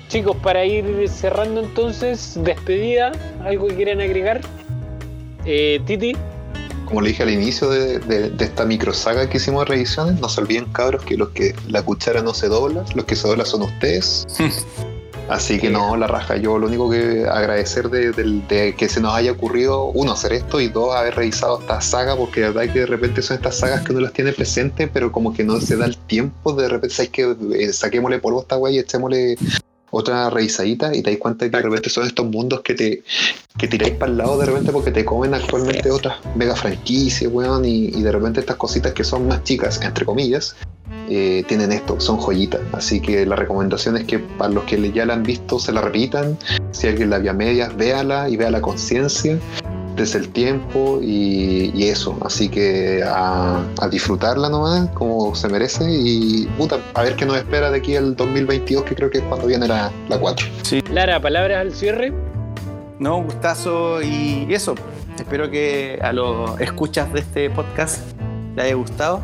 Chicos, 0.08 0.36
para 0.42 0.64
ir 0.64 1.08
cerrando 1.08 1.60
entonces, 1.60 2.34
despedida, 2.42 3.12
¿algo 3.44 3.68
que 3.68 3.74
quieran 3.76 4.00
agregar? 4.00 4.40
Eh, 5.44 5.80
Titi, 5.86 6.16
Como 6.86 7.00
le 7.02 7.08
dije 7.10 7.22
al 7.24 7.30
inicio 7.30 7.68
de, 7.68 7.98
de- 7.98 8.30
de 8.30 8.44
esta 8.44 8.64
micro 8.64 8.94
saga 8.94 9.28
que 9.28 9.36
hicimos 9.36 9.64
de 9.66 9.72
revisiones, 9.74 10.20
no 10.20 10.28
se 10.28 10.40
olviden 10.40 10.66
cabros 10.72 11.02
que 11.04 11.16
los 11.16 11.28
que 11.30 11.54
la 11.68 11.82
cuchara 11.82 12.22
no 12.22 12.32
se 12.32 12.48
dobla, 12.48 12.84
los 12.94 13.04
que 13.04 13.16
se 13.16 13.28
doblan 13.28 13.46
son 13.46 13.62
ustedes. 13.62 14.26
Así 15.28 15.58
que 15.58 15.70
no, 15.70 15.96
la 15.96 16.06
raja. 16.06 16.36
Yo 16.36 16.56
lo 16.56 16.68
único 16.68 16.88
que 16.88 17.26
agradecer 17.28 17.90
de, 17.90 18.74
que 18.78 18.88
se 18.88 19.00
nos 19.00 19.12
haya 19.12 19.32
ocurrido, 19.32 19.86
uno, 19.86 20.12
hacer 20.12 20.32
esto 20.32 20.60
y 20.60 20.68
dos, 20.68 20.94
haber 20.94 21.16
revisado 21.16 21.58
esta 21.60 21.80
saga, 21.80 22.14
porque 22.14 22.42
de 22.42 22.50
verdad 22.50 22.72
que 22.72 22.78
de 22.80 22.86
repente 22.86 23.22
son 23.22 23.36
estas 23.38 23.58
sagas 23.58 23.82
que 23.82 23.90
uno 23.90 24.02
las 24.02 24.12
tiene 24.12 24.32
presentes, 24.32 24.88
pero 24.92 25.10
como 25.10 25.34
que 25.34 25.42
no 25.42 25.60
se 25.60 25.76
da 25.76 25.86
el 25.86 25.96
tiempo, 25.96 26.52
de 26.52 26.68
repente 26.68 26.94
sabes 26.94 27.10
que 27.10 27.36
eh, 27.58 27.72
saquémosle 27.72 28.20
polvo 28.20 28.38
a 28.38 28.42
esta 28.42 28.56
wey 28.56 28.76
y 28.76 28.78
echémosle 28.78 29.36
otra 29.96 30.30
revisadita 30.30 30.94
y 30.94 31.02
te 31.02 31.10
das 31.10 31.18
cuenta 31.18 31.50
que 31.50 31.56
de 31.56 31.62
repente 31.62 31.90
son 31.90 32.06
estos 32.06 32.26
mundos 32.26 32.60
que 32.60 32.74
te 32.74 33.02
que 33.58 33.68
tiráis 33.68 33.94
para 33.94 34.12
el 34.12 34.18
lado 34.18 34.38
de 34.38 34.46
repente 34.46 34.70
porque 34.70 34.90
te 34.90 35.04
comen 35.04 35.32
actualmente 35.32 35.90
otras 35.90 36.16
mega 36.34 36.54
franquicias, 36.54 37.32
weón, 37.32 37.64
y, 37.64 37.86
y 37.86 38.02
de 38.02 38.12
repente 38.12 38.40
estas 38.40 38.56
cositas 38.56 38.92
que 38.92 39.02
son 39.02 39.26
más 39.28 39.42
chicas, 39.44 39.80
entre 39.82 40.04
comillas, 40.04 40.56
eh, 41.08 41.44
tienen 41.46 41.72
esto, 41.72 42.00
son 42.00 42.18
joyitas. 42.18 42.60
Así 42.72 43.00
que 43.00 43.24
la 43.26 43.36
recomendación 43.36 43.96
es 43.96 44.04
que 44.04 44.18
para 44.18 44.52
los 44.52 44.64
que 44.64 44.92
ya 44.92 45.06
la 45.06 45.14
han 45.14 45.22
visto 45.22 45.58
se 45.58 45.72
la 45.72 45.80
repitan. 45.80 46.36
Si 46.72 46.86
alguien 46.86 47.10
la 47.10 47.18
vio 47.18 47.30
a 47.30 47.34
medias, 47.34 47.76
véala 47.76 48.28
y 48.28 48.36
vea 48.36 48.50
la 48.50 48.60
conciencia 48.60 49.38
desde 49.96 50.18
el 50.20 50.28
tiempo 50.28 51.00
y, 51.02 51.72
y 51.74 51.88
eso. 51.88 52.16
Así 52.24 52.48
que 52.48 53.02
a, 53.04 53.62
a 53.80 53.88
disfrutarla 53.88 54.48
nomás 54.48 54.88
como 54.90 55.34
se 55.34 55.48
merece 55.48 55.84
y 55.90 56.46
puta, 56.58 56.78
a 56.94 57.02
ver 57.02 57.16
qué 57.16 57.24
nos 57.26 57.36
espera 57.38 57.70
de 57.70 57.78
aquí 57.78 57.96
al 57.96 58.14
2022, 58.14 58.84
que 58.84 58.94
creo 58.94 59.10
que 59.10 59.18
es 59.18 59.24
cuando 59.24 59.46
viene 59.46 59.66
la, 59.66 59.90
la 60.08 60.18
4. 60.18 60.46
Lara, 60.92 61.20
palabras 61.20 61.58
al 61.58 61.72
cierre. 61.72 62.12
no, 62.98 63.18
un 63.18 63.24
gustazo 63.24 64.02
y 64.02 64.46
eso. 64.52 64.74
Espero 65.18 65.50
que 65.50 65.98
a 66.02 66.12
los 66.12 66.60
escuchas 66.60 67.10
de 67.12 67.20
este 67.20 67.48
podcast 67.50 68.00
les 68.54 68.66
haya 68.66 68.74
gustado. 68.74 69.22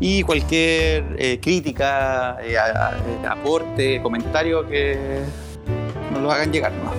Y 0.00 0.22
cualquier 0.22 1.16
eh, 1.18 1.40
crítica, 1.42 2.36
eh, 2.42 2.56
a- 2.56 2.90
a- 3.26 3.32
aporte, 3.32 4.00
comentario 4.02 4.68
que 4.68 4.96
nos 6.12 6.22
lo 6.22 6.30
hagan 6.30 6.52
llegar. 6.52 6.70
¿no? 6.72 6.92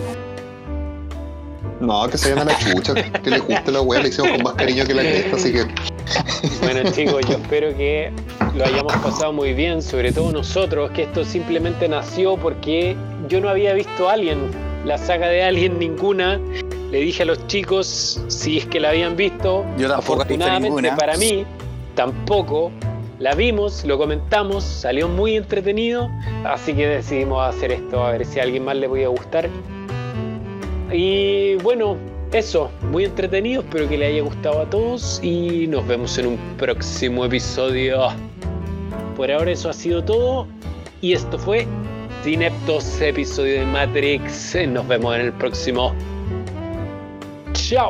No, 1.79 2.07
que 2.09 2.17
se 2.17 2.31
vayan 2.31 2.49
a 2.49 2.51
la 2.51 2.59
chucha, 2.59 2.93
que 2.93 3.29
les 3.29 3.41
guste 3.41 3.71
la 3.71 3.81
wea, 3.81 4.01
le 4.01 4.09
hicimos 4.09 4.31
con 4.31 4.43
más 4.43 4.53
cariño 4.53 4.85
que 4.85 4.93
la 4.93 5.01
cresta, 5.01 5.35
así 5.37 5.53
que 5.53 5.65
Bueno 6.61 6.91
chicos, 6.93 7.25
yo 7.27 7.35
espero 7.35 7.75
que 7.75 8.11
lo 8.55 8.65
hayamos 8.65 8.93
pasado 8.97 9.31
muy 9.31 9.53
bien, 9.53 9.81
sobre 9.81 10.11
todo 10.11 10.31
nosotros, 10.31 10.91
que 10.91 11.03
esto 11.03 11.23
simplemente 11.23 11.87
nació 11.87 12.35
porque 12.35 12.95
yo 13.29 13.39
no 13.39 13.49
había 13.49 13.73
visto 13.73 14.09
Alien, 14.09 14.39
la 14.85 14.97
saga 14.97 15.27
de 15.27 15.43
Alien 15.43 15.79
ninguna. 15.79 16.39
Le 16.91 17.01
dije 17.01 17.23
a 17.23 17.25
los 17.27 17.45
chicos 17.47 18.19
si 18.27 18.57
es 18.57 18.65
que 18.65 18.79
la 18.79 18.89
habían 18.89 19.15
visto. 19.15 19.63
Yo 19.77 19.87
tampoco 19.87 20.23
Afortunadamente 20.23 20.81
ninguna. 20.81 20.95
para 20.97 21.17
mí 21.17 21.45
tampoco. 21.95 22.71
La 23.19 23.35
vimos, 23.35 23.83
lo 23.83 23.97
comentamos, 23.97 24.63
salió 24.63 25.09
muy 25.09 25.35
entretenido, 25.35 26.09
así 26.45 26.73
que 26.73 26.87
decidimos 26.87 27.53
hacer 27.53 27.73
esto 27.73 28.01
a 28.01 28.11
ver 28.11 28.25
si 28.25 28.39
a 28.39 28.43
alguien 28.43 28.63
más 28.63 28.77
le 28.77 28.87
podía 28.87 29.09
gustar. 29.09 29.49
Y 30.91 31.55
bueno, 31.55 31.97
eso, 32.31 32.71
muy 32.91 33.05
entretenido, 33.05 33.61
espero 33.61 33.87
que 33.87 33.97
le 33.97 34.07
haya 34.07 34.21
gustado 34.21 34.61
a 34.61 34.69
todos 34.69 35.19
y 35.23 35.67
nos 35.67 35.85
vemos 35.87 36.17
en 36.17 36.27
un 36.27 36.37
próximo 36.57 37.25
episodio. 37.25 38.09
Por 39.15 39.31
ahora 39.31 39.51
eso 39.51 39.69
ha 39.69 39.73
sido 39.73 40.03
todo 40.03 40.47
y 41.01 41.13
esto 41.13 41.37
fue 41.37 41.67
Cineptos, 42.23 42.99
episodio 43.01 43.61
de 43.61 43.65
Matrix. 43.65 44.55
Nos 44.67 44.87
vemos 44.87 45.15
en 45.15 45.21
el 45.21 45.33
próximo. 45.33 45.93
Chao. 47.53 47.89